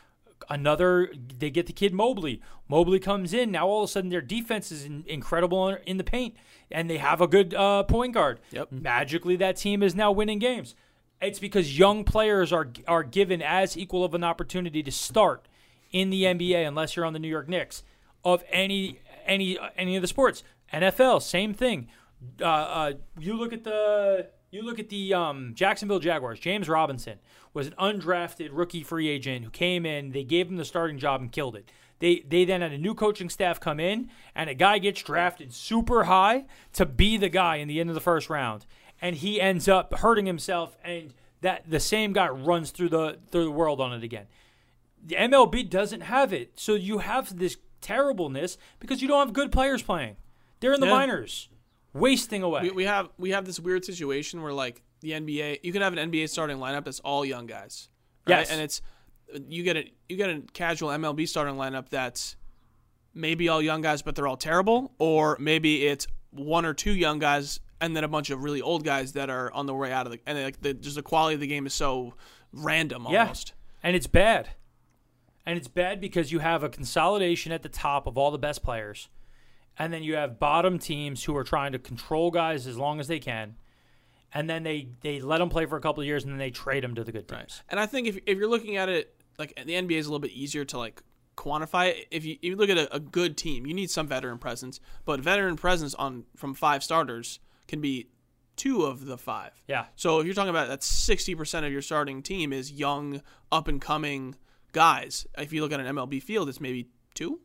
Another, 0.49 1.11
they 1.39 1.49
get 1.49 1.65
the 1.67 1.73
kid 1.73 1.93
Mobley. 1.93 2.41
Mobley 2.67 2.99
comes 2.99 3.33
in. 3.33 3.51
Now 3.51 3.67
all 3.67 3.83
of 3.83 3.89
a 3.89 3.91
sudden 3.91 4.09
their 4.09 4.21
defense 4.21 4.71
is 4.71 4.83
in, 4.85 5.03
incredible 5.07 5.69
in- 5.69 5.77
in 5.85 5.97
the 5.97 6.03
paint, 6.03 6.35
and 6.71 6.89
they 6.89 6.97
have 6.97 7.21
a 7.21 7.27
good 7.27 7.53
uh, 7.53 7.83
point 7.83 8.13
guard. 8.13 8.39
Yep. 8.51 8.71
Magically, 8.71 9.35
that 9.37 9.55
team 9.57 9.81
is 9.81 9.95
now 9.95 10.11
winning 10.11 10.39
games. 10.39 10.75
It's 11.21 11.39
because 11.39 11.79
young 11.79 12.03
players 12.03 12.51
are 12.51 12.67
are 12.87 13.01
given 13.03 13.41
as 13.41 13.77
equal 13.77 14.03
of 14.03 14.13
an 14.13 14.23
opportunity 14.23 14.83
to 14.83 14.91
start 14.91 15.47
in 15.91 16.09
the 16.09 16.23
NBA, 16.23 16.67
unless 16.67 16.95
you're 16.95 17.05
on 17.05 17.13
the 17.13 17.19
New 17.19 17.27
York 17.27 17.47
Knicks, 17.47 17.83
of 18.23 18.43
any 18.51 18.99
any 19.25 19.57
any 19.77 19.95
of 19.95 20.01
the 20.01 20.07
sports. 20.07 20.43
NFL, 20.73 21.21
same 21.21 21.53
thing. 21.53 21.87
Uh, 22.41 22.45
uh, 22.45 22.93
you 23.19 23.35
look 23.35 23.53
at 23.53 23.63
the 23.63 24.29
you 24.51 24.63
look 24.63 24.79
at 24.79 24.89
the 24.89 25.13
um, 25.13 25.51
Jacksonville 25.53 25.99
Jaguars. 25.99 26.39
James 26.39 26.67
Robinson 26.67 27.19
was 27.53 27.67
an 27.67 27.73
undrafted 27.79 28.49
rookie 28.51 28.83
free 28.83 29.09
agent 29.09 29.45
who 29.45 29.51
came 29.51 29.85
in. 29.85 30.11
They 30.11 30.23
gave 30.23 30.49
him 30.49 30.55
the 30.57 30.65
starting 30.65 30.97
job 30.97 31.21
and 31.21 31.31
killed 31.31 31.55
it. 31.55 31.69
They 31.99 32.23
they 32.27 32.45
then 32.45 32.61
had 32.61 32.71
a 32.71 32.77
new 32.77 32.93
coaching 32.93 33.29
staff 33.29 33.59
come 33.59 33.79
in, 33.79 34.09
and 34.33 34.49
a 34.49 34.53
guy 34.53 34.79
gets 34.79 35.01
drafted 35.01 35.53
super 35.53 36.05
high 36.05 36.45
to 36.73 36.85
be 36.85 37.17
the 37.17 37.29
guy 37.29 37.57
in 37.57 37.67
the 37.67 37.79
end 37.79 37.89
of 37.89 37.95
the 37.95 38.01
first 38.01 38.29
round, 38.29 38.65
and 39.01 39.15
he 39.15 39.39
ends 39.39 39.67
up 39.67 39.93
hurting 39.99 40.25
himself, 40.25 40.77
and 40.83 41.13
that 41.41 41.69
the 41.69 41.79
same 41.79 42.11
guy 42.11 42.27
runs 42.27 42.71
through 42.71 42.89
the 42.89 43.19
through 43.31 43.45
the 43.45 43.51
world 43.51 43.79
on 43.79 43.93
it 43.93 44.03
again. 44.03 44.25
The 45.05 45.15
MLB 45.15 45.69
doesn't 45.69 46.01
have 46.01 46.33
it, 46.33 46.59
so 46.59 46.73
you 46.73 46.97
have 46.97 47.37
this 47.37 47.57
terribleness 47.81 48.57
because 48.79 49.01
you 49.01 49.07
don't 49.07 49.19
have 49.19 49.33
good 49.33 49.51
players 49.51 49.81
playing. 49.83 50.17
They're 50.59 50.73
in 50.73 50.79
the 50.79 50.87
Yeah. 50.87 50.93
minors, 50.93 51.47
wasting 51.93 52.41
away. 52.43 52.63
We, 52.63 52.71
we 52.71 52.83
have 52.85 53.09
we 53.17 53.29
have 53.31 53.45
this 53.45 53.59
weird 53.59 53.85
situation 53.85 54.41
where 54.41 54.53
like 54.53 54.81
the 55.01 55.11
NBA, 55.11 55.59
you 55.61 55.71
can 55.71 55.81
have 55.83 55.95
an 55.95 56.11
NBA 56.11 56.27
starting 56.29 56.57
lineup 56.57 56.85
that's 56.85 56.99
all 57.01 57.23
young 57.23 57.45
guys. 57.45 57.89
Right? 58.27 58.39
Yes. 58.39 58.49
and 58.51 58.59
it's 58.59 58.81
you 59.47 59.61
get 59.63 59.77
a 59.77 59.85
you 60.09 60.17
get 60.17 60.29
a 60.31 60.41
casual 60.53 60.89
MLB 60.89 61.27
starting 61.27 61.55
lineup 61.55 61.89
that's 61.89 62.35
maybe 63.13 63.47
all 63.49 63.61
young 63.61 63.81
guys, 63.81 64.01
but 64.01 64.15
they're 64.15 64.27
all 64.27 64.37
terrible, 64.37 64.93
or 64.97 65.37
maybe 65.39 65.85
it's 65.85 66.07
one 66.31 66.65
or 66.65 66.73
two 66.73 66.93
young 66.93 67.19
guys 67.19 67.59
and 67.79 67.95
then 67.95 68.03
a 68.03 68.07
bunch 68.07 68.29
of 68.29 68.43
really 68.43 68.61
old 68.61 68.83
guys 68.83 69.13
that 69.13 69.29
are 69.29 69.51
on 69.53 69.65
the 69.67 69.73
way 69.73 69.91
out 69.91 70.05
of 70.07 70.11
the 70.13 70.19
and 70.25 70.41
like 70.41 70.59
the, 70.61 70.73
just 70.73 70.95
the 70.95 71.01
quality 71.03 71.35
of 71.35 71.41
the 71.41 71.47
game 71.47 71.65
is 71.67 71.73
so 71.73 72.13
random 72.51 73.05
almost. 73.05 73.49
Yeah. 73.49 73.87
And 73.87 73.95
it's 73.95 74.07
bad. 74.07 74.49
And 75.45 75.57
it's 75.57 75.67
bad 75.67 76.01
because 76.01 76.31
you 76.31 76.39
have 76.39 76.63
a 76.63 76.69
consolidation 76.69 77.51
at 77.51 77.63
the 77.63 77.69
top 77.69 78.07
of 78.07 78.17
all 78.17 78.31
the 78.31 78.37
best 78.37 78.63
players. 78.63 79.09
And 79.77 79.93
then 79.93 80.03
you 80.03 80.15
have 80.15 80.39
bottom 80.39 80.79
teams 80.79 81.23
who 81.23 81.35
are 81.35 81.43
trying 81.43 81.73
to 81.73 81.79
control 81.79 82.31
guys 82.31 82.65
as 82.65 82.77
long 82.77 82.99
as 82.99 83.07
they 83.07 83.19
can. 83.19 83.55
And 84.33 84.49
then 84.49 84.63
they, 84.63 84.89
they 85.01 85.19
let 85.19 85.37
them 85.37 85.49
play 85.49 85.65
for 85.65 85.77
a 85.77 85.81
couple 85.81 86.01
of 86.01 86.07
years 86.07 86.23
and 86.23 86.31
then 86.31 86.39
they 86.39 86.51
trade 86.51 86.83
them 86.83 86.95
to 86.95 87.03
the 87.03 87.11
good 87.11 87.27
teams. 87.27 87.61
And 87.69 87.79
I 87.79 87.85
think 87.85 88.07
if 88.07 88.17
if 88.25 88.37
you're 88.37 88.49
looking 88.49 88.75
at 88.77 88.89
it 88.89 89.15
like 89.37 89.53
the 89.55 89.73
NBA 89.73 89.93
is 89.97 90.07
a 90.07 90.09
little 90.09 90.19
bit 90.19 90.31
easier 90.31 90.65
to 90.65 90.77
like 90.77 91.01
quantify 91.35 91.89
it. 91.89 92.07
If 92.11 92.25
you 92.25 92.33
if 92.41 92.49
you 92.49 92.55
look 92.55 92.69
at 92.69 92.77
a, 92.77 92.95
a 92.95 92.99
good 92.99 93.37
team, 93.37 93.65
you 93.65 93.73
need 93.73 93.89
some 93.89 94.07
veteran 94.07 94.37
presence, 94.37 94.79
but 95.05 95.19
veteran 95.19 95.55
presence 95.55 95.93
on 95.95 96.25
from 96.35 96.53
five 96.53 96.83
starters 96.83 97.39
can 97.67 97.81
be 97.81 98.09
two 98.55 98.83
of 98.83 99.05
the 99.05 99.17
five. 99.17 99.51
Yeah. 99.67 99.85
So 99.95 100.19
if 100.19 100.25
you're 100.25 100.35
talking 100.35 100.49
about 100.49 100.67
that, 100.69 100.83
sixty 100.83 101.35
percent 101.35 101.65
of 101.65 101.71
your 101.71 101.81
starting 101.81 102.21
team 102.21 102.53
is 102.53 102.71
young, 102.71 103.21
up 103.51 103.67
and 103.67 103.81
coming 103.81 104.35
guys. 104.75 105.25
If 105.37 105.53
you 105.53 105.61
look 105.61 105.71
at 105.71 105.79
an 105.79 105.95
MLB 105.95 106.21
field, 106.21 106.49
it's 106.49 106.61
maybe 106.61 106.89
two. 107.15 107.39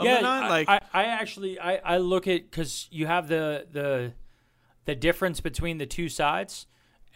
Yeah, 0.00 0.20
nine. 0.20 0.44
I, 0.44 0.48
like 0.48 0.68
I, 0.68 0.80
I 0.92 1.04
actually 1.06 1.58
I, 1.58 1.76
I 1.76 1.96
look 1.98 2.28
at 2.28 2.50
because 2.50 2.88
you 2.92 3.06
have 3.06 3.26
the 3.28 3.66
the 3.72 4.12
the 4.84 4.94
difference 4.94 5.40
between 5.40 5.78
the 5.78 5.86
two 5.86 6.08
sides, 6.08 6.66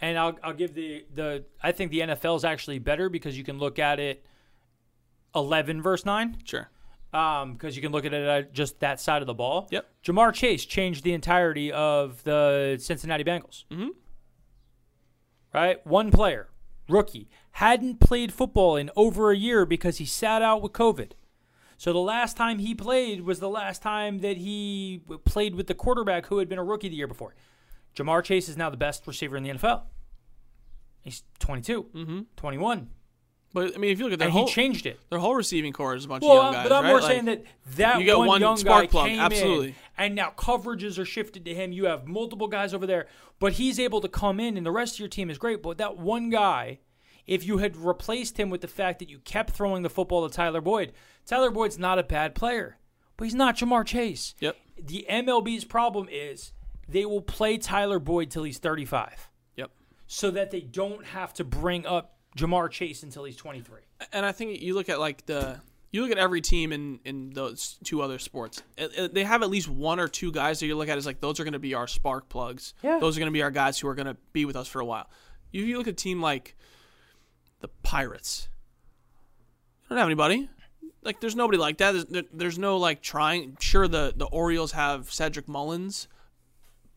and 0.01 0.17
I'll 0.19 0.39
I'll 0.43 0.55
give 0.55 0.75
the 0.75 1.05
the 1.15 1.45
I 1.63 1.73
think 1.73 1.91
the 1.91 2.01
NFL 2.01 2.37
is 2.37 2.45
actually 2.45 2.79
better 2.79 3.09
because 3.09 3.37
you 3.37 3.45
can 3.45 3.59
look 3.59 3.79
at 3.79 4.01
it 4.01 4.25
eleven 5.35 5.83
verse 5.83 6.07
nine. 6.07 6.39
sure. 6.45 6.71
um, 7.13 7.55
because 7.55 7.75
you 7.77 7.83
can 7.83 7.93
look 7.93 8.05
at 8.07 8.15
it 8.15 8.27
at 8.27 8.53
just 8.53 8.81
that 8.81 9.01
side 9.01 9.23
of 9.23 9.27
the 9.27 9.35
ball. 9.35 9.67
Yep. 9.71 9.87
Ja'Marr 10.05 10.33
Chase 10.33 10.65
changed 10.65 11.05
the 11.05 11.13
entirety 11.13 11.73
of 11.73 12.23
the 12.25 12.79
Cincinnati 12.81 13.25
Bengals. 13.25 13.65
Mm-hmm. 13.71 13.89
Right, 15.53 15.85
one 15.87 16.11
player, 16.11 16.49
rookie, 16.89 17.29
hadn't 17.59 17.99
played 17.99 18.33
football 18.33 18.77
in 18.77 18.89
over 18.95 19.33
a 19.33 19.37
year 19.37 19.67
because 19.67 19.99
he 19.99 20.05
sat 20.05 20.43
out 20.43 20.63
with 20.63 20.73
COVID. 20.73 21.11
So 21.77 21.93
the 21.93 21.99
last 21.99 22.37
time 22.37 22.61
he 22.61 22.73
played 22.73 23.23
was 23.23 23.41
the 23.41 23.49
last 23.49 23.83
time 23.83 24.21
that 24.21 24.37
he 24.37 25.03
played 25.25 25.57
with 25.57 25.67
the 25.67 25.75
quarterback 25.75 26.27
who 26.27 26.39
had 26.39 26.49
been 26.49 26.59
a 26.59 26.63
rookie 26.65 26.89
the 26.89 26.95
year 26.95 27.09
before. 27.09 27.35
Ja'Marr 27.97 28.23
Chase 28.23 28.49
is 28.49 28.57
now 28.57 28.71
the 28.71 28.77
best 28.77 29.07
receiver 29.09 29.37
in 29.37 29.43
the 29.43 29.51
NFL. 29.51 29.83
He's 31.03 31.25
22, 31.41 31.83
mm-hmm. 31.95 32.21
21, 32.37 32.91
But 33.53 33.75
I 33.75 33.79
mean, 33.79 33.91
if 33.91 33.99
you 33.99 34.05
look 34.05 34.13
at 34.13 34.19
their 34.21 34.27
and 34.29 34.33
whole 34.33 34.47
he 34.47 34.53
changed 34.53 34.87
it. 34.87 35.01
their 35.11 35.19
whole 35.19 35.35
receiving 35.35 35.73
core 35.73 35.97
is 35.97 36.05
a 36.05 36.09
bunch 36.09 36.23
Well, 36.23 36.39
of 36.39 36.45
young 36.45 36.53
guys. 36.53 36.69
but 36.69 36.75
I'm 36.77 36.85
right? 36.85 36.91
more 36.91 37.01
Like, 37.01 37.11
saying 37.11 37.25
that 37.25 37.45
that 37.77 37.99
You 38.01 38.07
got 38.07 38.19
one, 38.19 38.29
one 38.29 38.41
young 38.41 38.57
spark 38.57 38.83
guy 38.85 38.87
plug, 38.87 39.07
came 39.09 39.19
absolutely. 39.19 39.69
in, 39.69 39.75
and 39.97 40.15
now 40.15 40.33
coverages 40.37 40.97
are 40.99 41.05
shifted 41.05 41.45
to 41.47 41.55
him. 41.55 41.73
You 41.73 41.87
have 41.87 42.07
multiple 42.07 42.47
guys 42.47 42.73
over 42.73 42.87
there, 42.87 43.07
but 43.41 43.55
he's 43.55 43.81
able 43.81 44.01
to 44.03 44.09
come 44.09 44.39
in, 44.39 44.57
and 44.57 44.65
the 44.65 44.71
rest 44.71 44.95
of 44.95 45.01
your 45.01 45.09
team 45.09 45.29
is 45.31 45.39
great. 45.39 45.61
But 45.63 45.79
that 45.79 45.97
one 45.97 46.31
guy, 46.31 46.79
if 47.29 47.47
you 47.47 47.59
had 47.59 47.77
replaced 47.77 48.39
him 48.41 48.51
with 48.51 48.61
the 48.63 48.67
fact 48.69 48.99
that 48.99 49.09
you 49.09 49.19
kept 49.21 49.51
throwing 49.51 49.83
the 49.83 49.89
football 49.91 50.29
to 50.29 50.35
Tyler 50.35 50.61
Boyd, 50.61 50.93
Tyler 51.27 51.51
Boyd's 51.53 51.79
not 51.79 51.99
a 51.99 52.03
bad 52.03 52.35
player, 52.35 52.79
but 53.17 53.25
he's 53.25 53.35
not 53.35 53.57
Ja'Marr 53.57 53.85
Chase. 53.87 54.35
Yep. 54.41 54.57
The 54.83 55.07
MLB's 55.09 55.65
problem 55.65 56.09
is 56.11 56.53
they 56.89 57.05
will 57.05 57.21
play 57.23 57.59
Tyler 57.59 57.99
Boyd 57.99 58.31
till 58.31 58.45
he's 58.45 58.59
35, 58.59 59.29
Yep. 59.57 59.71
so 60.07 60.31
that 60.33 60.51
they 60.51 60.61
don't 60.61 61.05
have 61.07 61.33
to 61.35 61.45
bring 61.45 61.87
up 61.87 62.17
Ja'Marr 62.37 62.71
Chase 62.71 63.03
until 63.03 63.25
he's 63.25 63.37
23. 63.37 63.81
and 64.13 64.25
I 64.25 64.33
think 64.33 64.61
you 64.63 64.75
look 64.75 64.89
at 64.89 64.99
like 65.01 65.27
the 65.27 65.61
you 65.91 66.03
look 66.03 66.11
at 66.13 66.19
every 66.19 66.41
team 66.41 66.73
in 66.73 67.01
in 67.05 67.31
those 67.31 67.79
two 67.83 68.01
other 68.03 68.19
sports. 68.19 68.63
It- 68.77 68.93
it- 68.97 69.15
they 69.15 69.25
have 69.25 69.43
at 69.43 69.51
least 69.51 69.69
one 69.69 69.99
or 69.99 70.07
two 70.07 70.31
guys 70.31 70.61
that 70.61 70.67
you 70.67 70.77
look 70.77 70.89
at 70.89 70.97
as 70.99 71.07
like 71.07 71.21
those 71.21 71.41
are 71.41 71.45
going 71.45 71.55
to 71.55 71.59
be 71.59 71.75
our 71.75 71.87
spark 71.89 72.29
plugs. 72.29 72.75
Yeah. 72.83 72.99
Those 73.01 73.17
are 73.17 73.21
going 73.21 73.33
to 73.33 73.37
be 73.37 73.43
our 73.43 73.51
guys 73.51 73.79
who 73.79 73.89
are 73.89 73.95
going 73.95 74.07
to 74.07 74.17
be 74.33 74.45
with 74.45 74.55
us 74.55 74.69
for 74.69 74.81
a 74.81 74.85
while. 74.85 75.09
If 75.53 75.65
you 75.65 75.77
look 75.79 75.89
at 75.89 75.95
a 75.95 75.97
team 75.97 76.21
like 76.23 76.57
the 77.61 77.69
Pirates, 77.83 78.49
they 79.89 79.95
don't 79.95 79.99
have 79.99 80.07
anybody. 80.09 80.49
Like 81.03 81.21
there's 81.21 81.37
nobody 81.37 81.59
like 81.59 81.79
that. 81.79 81.93
There's, 81.93 82.05
there, 82.07 82.23
there's 82.33 82.59
no 82.59 82.77
like 82.77 83.03
trying. 83.03 83.57
Sure, 83.61 83.89
the 83.89 84.13
the 84.17 84.27
Orioles 84.27 84.73
have 84.73 85.13
Cedric 85.13 85.49
Mullins, 85.49 86.09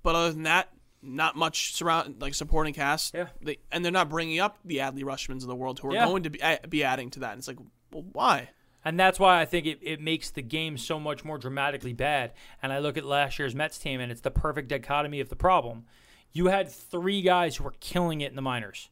but 0.03 0.15
other 0.15 0.31
than 0.33 0.43
that, 0.43 0.69
not 1.01 1.35
much 1.35 1.73
surround 1.73 2.21
like 2.21 2.33
supporting 2.33 2.73
cast. 2.73 3.13
Yeah. 3.13 3.27
They, 3.41 3.57
and 3.71 3.85
they're 3.85 3.91
not 3.91 4.09
bringing 4.09 4.39
up 4.39 4.57
the 4.65 4.77
Adley 4.77 5.03
Rutschmans 5.03 5.41
of 5.43 5.47
the 5.47 5.55
world 5.55 5.79
who 5.79 5.89
are 5.89 5.93
Yeah. 5.93 6.05
going 6.05 6.23
to 6.23 6.29
be 6.29 6.39
be 6.69 6.83
adding 6.83 7.09
to 7.11 7.19
that. 7.21 7.31
And 7.31 7.39
it's 7.39 7.47
like, 7.47 7.59
well, 7.91 8.05
why? 8.11 8.49
And 8.83 8.99
that's 8.99 9.19
why 9.19 9.39
I 9.39 9.45
think 9.45 9.67
it, 9.67 9.77
it 9.83 10.01
makes 10.01 10.31
the 10.31 10.41
game 10.41 10.75
so 10.75 10.99
much 10.99 11.23
more 11.23 11.38
dramatically 11.38 11.93
bad. 11.93 12.33
And 12.63 12.73
I 12.73 12.79
look 12.79 12.97
at 12.97 13.05
last 13.05 13.38
year's 13.38 13.53
Mets 13.53 13.77
team, 13.77 13.99
and 14.01 14.11
it's 14.11 14.21
the 14.21 14.31
perfect 14.31 14.69
dichotomy 14.69 15.19
of 15.19 15.29
the 15.29 15.35
problem. 15.35 15.85
You 16.33 16.47
had 16.47 16.67
three 16.67 17.21
guys 17.21 17.57
who 17.57 17.63
were 17.63 17.75
killing 17.79 18.21
it 18.21 18.31
in 18.31 18.35
the 18.35 18.41
minors, 18.41 18.89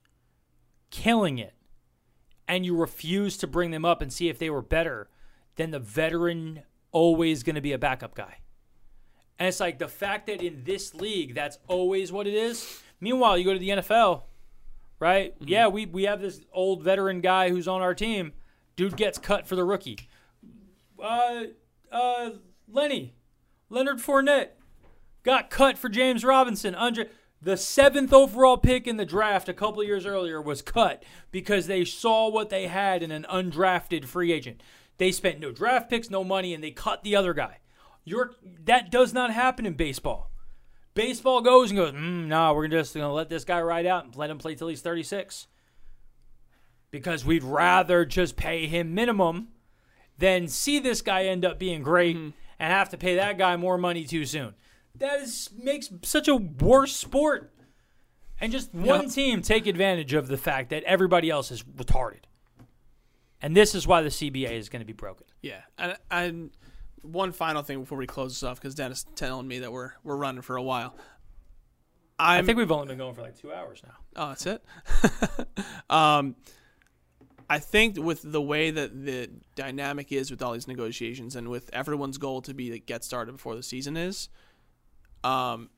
killing 0.92 1.40
it. 1.40 1.54
And 2.50 2.66
you 2.66 2.76
refuse 2.76 3.38
to 3.38 3.48
bring 3.48 3.72
them 3.72 3.86
up 3.86 4.02
and 4.02 4.12
see 4.12 4.28
if 4.28 4.40
they 4.40 4.50
were 4.50 4.62
better 4.62 5.08
than 5.56 5.72
the 5.72 5.80
veteran, 5.80 6.64
always 6.92 7.44
going 7.44 7.56
to 7.56 7.62
be 7.62 7.72
a 7.72 7.78
backup 7.78 8.16
guy. 8.16 8.40
And 9.38 9.48
it's 9.48 9.60
like 9.60 9.80
the 9.80 9.88
fact 9.88 10.28
that 10.28 10.42
in 10.42 10.64
this 10.66 10.94
league, 10.94 11.36
that's 11.36 11.60
always 11.68 12.12
what 12.12 12.28
it 12.28 12.34
is. 12.34 12.82
Meanwhile, 13.00 13.38
you 13.38 13.46
go 13.46 13.54
to 13.54 13.60
the 13.60 13.70
NFL, 13.70 14.24
right? 15.00 15.34
Yeah, 15.40 15.68
we, 15.68 15.86
we 15.86 16.04
have 16.04 16.20
this 16.20 16.42
old 16.52 16.84
veteran 16.84 17.22
guy 17.22 17.50
who's 17.50 17.68
on 17.68 17.82
our 17.82 17.94
team. 17.94 18.34
Dude 18.76 18.98
gets 18.98 19.18
cut 19.18 19.48
for 19.48 19.56
the 19.56 19.64
rookie. 19.64 20.10
Uh, 21.02 21.44
uh, 21.92 22.32
Lenny, 22.68 23.16
Leonard 23.70 24.00
Fournette 24.00 24.50
got 25.24 25.50
cut 25.50 25.78
for 25.78 25.88
James 25.88 26.26
Robinson. 26.26 26.76
Andre, 26.76 27.08
the 27.42 27.58
seventh 27.58 28.12
overall 28.12 28.58
pick 28.58 28.86
in 28.88 28.98
the 28.98 29.06
draft 29.06 29.48
a 29.48 29.54
couple 29.54 29.82
of 29.82 29.88
years 29.88 30.06
earlier 30.06 30.42
was 30.42 30.62
cut 30.62 31.04
because 31.32 31.68
they 31.68 31.86
saw 31.86 32.30
what 32.30 32.50
they 32.50 32.68
had 32.68 33.02
in 33.02 33.12
an 33.12 33.26
undrafted 33.30 34.06
free 34.06 34.32
agent. 34.32 34.62
They 34.98 35.12
spent 35.12 35.40
no 35.40 35.52
draft 35.52 35.90
picks, 35.90 36.10
no 36.10 36.24
money, 36.24 36.54
and 36.54 36.64
they 36.64 36.72
cut 36.72 37.04
the 37.04 37.16
other 37.16 37.34
guy. 37.34 37.60
You're, 38.04 38.32
that 38.66 38.92
does 38.92 39.14
not 39.14 39.32
happen 39.32 39.66
in 39.66 39.74
baseball. 39.74 40.32
Baseball 40.94 41.42
goes 41.42 41.72
and 41.72 41.78
goes, 41.78 41.92
mm, 41.94 42.26
no, 42.28 42.54
we're 42.54 42.68
just 42.68 42.94
going 42.94 43.08
to 43.08 43.14
let 43.14 43.30
this 43.30 43.46
guy 43.46 43.62
ride 43.62 43.86
out 43.86 44.04
and 44.04 44.16
let 44.16 44.30
him 44.30 44.38
play 44.38 44.56
till 44.56 44.68
he's 44.68 44.82
36 44.82 45.48
because 46.92 47.24
we'd 47.24 47.44
rather 47.44 48.04
just 48.04 48.36
pay 48.36 48.68
him 48.68 48.94
minimum 48.94 49.50
than 50.18 50.48
see 50.48 50.80
this 50.80 51.02
guy 51.02 51.26
end 51.26 51.46
up 51.46 51.60
being 51.60 51.82
great 51.82 52.16
and 52.16 52.34
have 52.60 52.90
to 52.90 52.98
pay 52.98 53.16
that 53.16 53.38
guy 53.38 53.56
more 53.56 53.78
money 53.78 54.04
too 54.04 54.26
soon. 54.26 54.54
That 54.96 55.20
is 55.22 55.50
makes 55.58 55.90
such 56.04 56.28
a 56.28 56.36
worse 56.36 56.96
sport. 56.96 57.54
And 58.42 58.52
just 58.52 58.74
one 58.74 59.04
Yep. 59.04 59.12
team 59.12 59.42
take 59.42 59.68
advantage 59.68 60.14
of 60.14 60.28
the 60.28 60.38
fact 60.38 60.70
that 60.70 60.84
everybody 60.84 61.30
else 61.30 61.52
is 61.52 61.62
retarded. 61.64 62.24
And 63.42 63.56
this 63.56 63.76
is 63.76 63.86
why 63.88 64.02
the 64.02 64.10
CBA 64.10 64.52
is 64.52 64.70
going 64.70 64.82
to 64.82 64.86
be 64.86 64.94
broken. 64.94 65.28
Yeah, 65.42 65.62
and 65.78 65.98
and 66.12 66.52
one 67.02 67.32
final 67.32 67.62
thing 67.64 67.80
before 67.80 67.98
we 67.98 68.08
close 68.08 68.34
this 68.34 68.44
off 68.44 68.60
because 68.60 68.76
Dennis 68.76 69.06
telling 69.16 69.48
me 69.48 69.60
that 69.60 69.72
we're 69.72 69.92
we're 70.04 70.18
running 70.18 70.42
for 70.42 70.56
a 70.58 70.64
while. 70.64 70.96
I'm, 72.22 72.44
I 72.44 72.46
think 72.46 72.58
we've 72.58 72.72
only 72.72 72.88
been 72.88 72.98
going 72.98 73.14
for 73.14 73.22
like 73.22 73.38
two 73.38 73.54
hours 73.54 73.82
now. 73.86 73.94
Oh, 74.18 74.28
that's 74.30 74.46
it. 74.46 74.62
um, 75.90 76.36
I 77.50 77.60
think 77.60 77.98
with 77.98 78.22
the 78.30 78.42
way 78.42 78.72
that 78.72 79.06
the 79.06 79.30
dynamic 79.56 80.12
is 80.12 80.30
with 80.30 80.42
all 80.42 80.52
these 80.52 80.68
negotiations, 80.68 81.38
and 81.38 81.48
with 81.48 81.70
everyone's 81.72 82.18
goal 82.18 82.42
to 82.42 82.54
be 82.54 82.70
to 82.72 82.80
get 82.80 83.06
started 83.06 83.32
before 83.32 83.56
the 83.56 83.64
season 83.64 83.96
is, 83.96 84.28
um, 85.24 85.70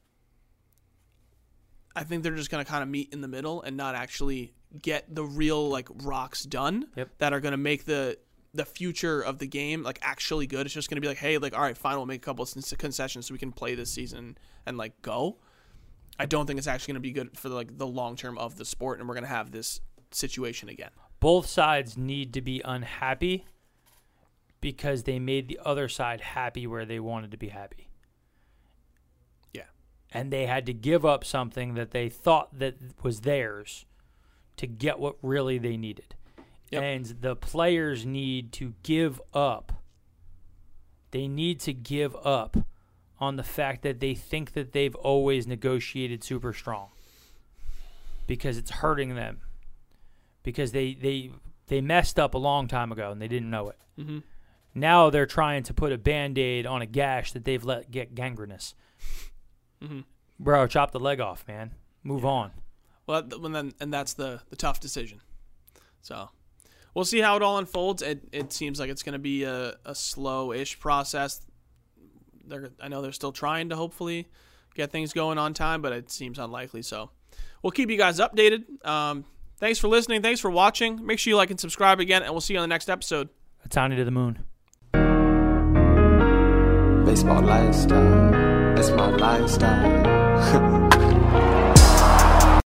I 1.95 2.03
think 2.03 2.23
they're 2.23 2.35
just 2.35 2.49
gonna 2.49 2.65
kind 2.65 2.83
of 2.83 2.89
meet 2.89 3.11
in 3.13 3.21
the 3.21 3.27
middle 3.27 3.61
and 3.61 3.75
not 3.75 3.95
actually 3.95 4.53
get 4.81 5.13
the 5.13 5.23
real 5.25 5.67
like 5.69 5.89
rocks 6.03 6.43
done 6.43 6.85
Yep. 6.95 7.09
that 7.17 7.33
are 7.33 7.39
gonna 7.39 7.57
make 7.57 7.85
the 7.85 8.17
the 8.53 8.65
future 8.65 9.21
of 9.21 9.39
the 9.39 9.47
game 9.47 9.83
like 9.83 9.99
actually 10.01 10.47
good. 10.47 10.65
It's 10.65 10.73
just 10.75 10.89
gonna 10.89 11.01
be 11.01 11.07
like, 11.07 11.17
hey, 11.17 11.37
like 11.37 11.53
all 11.55 11.61
right, 11.61 11.77
fine, 11.77 11.97
we'll 11.97 12.05
make 12.05 12.21
a 12.21 12.25
couple 12.25 12.43
of 12.43 12.77
concessions 12.77 13.27
so 13.27 13.33
we 13.33 13.37
can 13.39 13.51
play 13.51 13.75
this 13.75 13.91
season 13.91 14.37
and 14.65 14.77
like 14.77 15.01
go. 15.01 15.37
I 16.19 16.25
don't 16.25 16.45
think 16.45 16.59
it's 16.59 16.67
actually 16.67 16.93
going 16.93 17.01
to 17.01 17.07
be 17.07 17.11
good 17.13 17.35
for 17.39 17.49
like 17.49 17.77
the 17.79 17.87
long 17.87 18.15
term 18.15 18.37
of 18.37 18.57
the 18.57 18.65
sport, 18.65 18.99
and 18.99 19.07
we're 19.07 19.15
going 19.15 19.23
to 19.23 19.29
have 19.29 19.51
this 19.51 19.81
situation 20.11 20.69
again. 20.69 20.91
Both 21.19 21.47
sides 21.47 21.97
need 21.97 22.33
to 22.33 22.41
be 22.41 22.61
unhappy 22.63 23.45
because 24.59 25.03
they 25.03 25.17
made 25.17 25.47
the 25.47 25.59
other 25.65 25.87
side 25.87 26.21
happy 26.21 26.67
where 26.67 26.85
they 26.85 26.99
wanted 26.99 27.31
to 27.31 27.37
be 27.37 27.47
happy. 27.47 27.87
And 30.11 30.31
they 30.31 30.45
had 30.45 30.65
to 30.65 30.73
give 30.73 31.05
up 31.05 31.23
something 31.23 31.73
that 31.75 31.91
they 31.91 32.09
thought 32.09 32.59
that 32.59 32.75
was 33.01 33.21
theirs 33.21 33.85
to 34.57 34.67
get 34.67 34.99
what 34.99 35.15
really 35.21 35.57
they 35.57 35.77
needed. 35.77 36.15
Yep. 36.71 36.83
And 36.83 37.05
the 37.21 37.35
players 37.35 38.05
need 38.05 38.51
to 38.53 38.73
give 38.83 39.21
up. 39.33 39.73
They 41.11 41.27
need 41.27 41.59
to 41.61 41.73
give 41.73 42.15
up 42.23 42.57
on 43.19 43.35
the 43.35 43.43
fact 43.43 43.83
that 43.83 43.99
they 43.99 44.15
think 44.15 44.53
that 44.53 44.71
they've 44.71 44.95
always 44.95 45.45
negotiated 45.45 46.23
super 46.23 46.53
strong 46.53 46.89
because 48.27 48.57
it's 48.57 48.71
hurting 48.71 49.15
them. 49.15 49.41
Because 50.43 50.71
they 50.71 50.93
they 50.93 51.31
they 51.67 51.81
messed 51.81 52.19
up 52.19 52.33
a 52.33 52.37
long 52.37 52.67
time 52.67 52.91
ago 52.91 53.11
and 53.11 53.21
they 53.21 53.27
didn't 53.27 53.49
know 53.49 53.69
it. 53.69 53.77
Mm-hmm. 53.99 54.19
Now 54.73 55.09
they're 55.09 55.25
trying 55.25 55.63
to 55.63 55.73
put 55.73 55.91
a 55.91 55.97
band 55.97 56.37
aid 56.37 56.65
on 56.65 56.81
a 56.81 56.85
gash 56.85 57.33
that 57.33 57.45
they've 57.45 57.63
let 57.63 57.91
get 57.91 58.15
gangrenous. 58.15 58.73
Mm-hmm. 59.81 60.01
Bro, 60.39 60.67
chop 60.67 60.91
the 60.91 60.99
leg 60.99 61.19
off, 61.19 61.47
man. 61.47 61.71
Move 62.03 62.25
on. 62.25 62.51
Well, 63.07 63.23
and 63.31 63.55
then 63.55 63.73
and 63.79 63.93
that's 63.93 64.13
the 64.13 64.41
the 64.49 64.55
tough 64.55 64.79
decision. 64.79 65.21
So 66.01 66.29
we'll 66.93 67.05
see 67.05 67.19
how 67.19 67.35
it 67.35 67.41
all 67.41 67.57
unfolds. 67.57 68.01
It 68.01 68.27
it 68.31 68.53
seems 68.53 68.79
like 68.79 68.89
it's 68.89 69.03
going 69.03 69.13
to 69.13 69.19
be 69.19 69.43
a, 69.43 69.75
a 69.85 69.95
slow-ish 69.95 70.79
process. 70.79 71.41
They're 72.45 72.69
I 72.79 72.87
know 72.87 73.01
they're 73.01 73.11
still 73.11 73.31
trying 73.31 73.69
to 73.69 73.75
hopefully 73.75 74.27
get 74.73 74.91
things 74.91 75.13
going 75.13 75.37
on 75.37 75.53
time, 75.53 75.81
but 75.81 75.93
it 75.93 76.09
seems 76.09 76.39
unlikely. 76.39 76.81
So 76.81 77.11
we'll 77.61 77.71
keep 77.71 77.89
you 77.89 77.97
guys 77.97 78.19
updated. 78.19 78.63
Um, 78.85 79.25
thanks 79.59 79.79
for 79.79 79.87
listening. 79.87 80.21
Thanks 80.21 80.39
for 80.39 80.49
watching. 80.49 81.05
Make 81.05 81.19
sure 81.19 81.31
you 81.31 81.37
like 81.37 81.51
and 81.51 81.59
subscribe 81.59 81.99
again, 81.99 82.23
and 82.23 82.31
we'll 82.31 82.41
see 82.41 82.53
you 82.53 82.59
on 82.59 82.63
the 82.63 82.73
next 82.73 82.89
episode. 82.89 83.29
Ohtani 83.67 83.95
to 83.97 84.05
the 84.05 84.11
moon. 84.11 84.39
Baseball 87.05 87.41
lifestyle. 87.41 88.40
It's 88.81 88.89
my 88.89 89.09
lifestyle. 89.09 90.77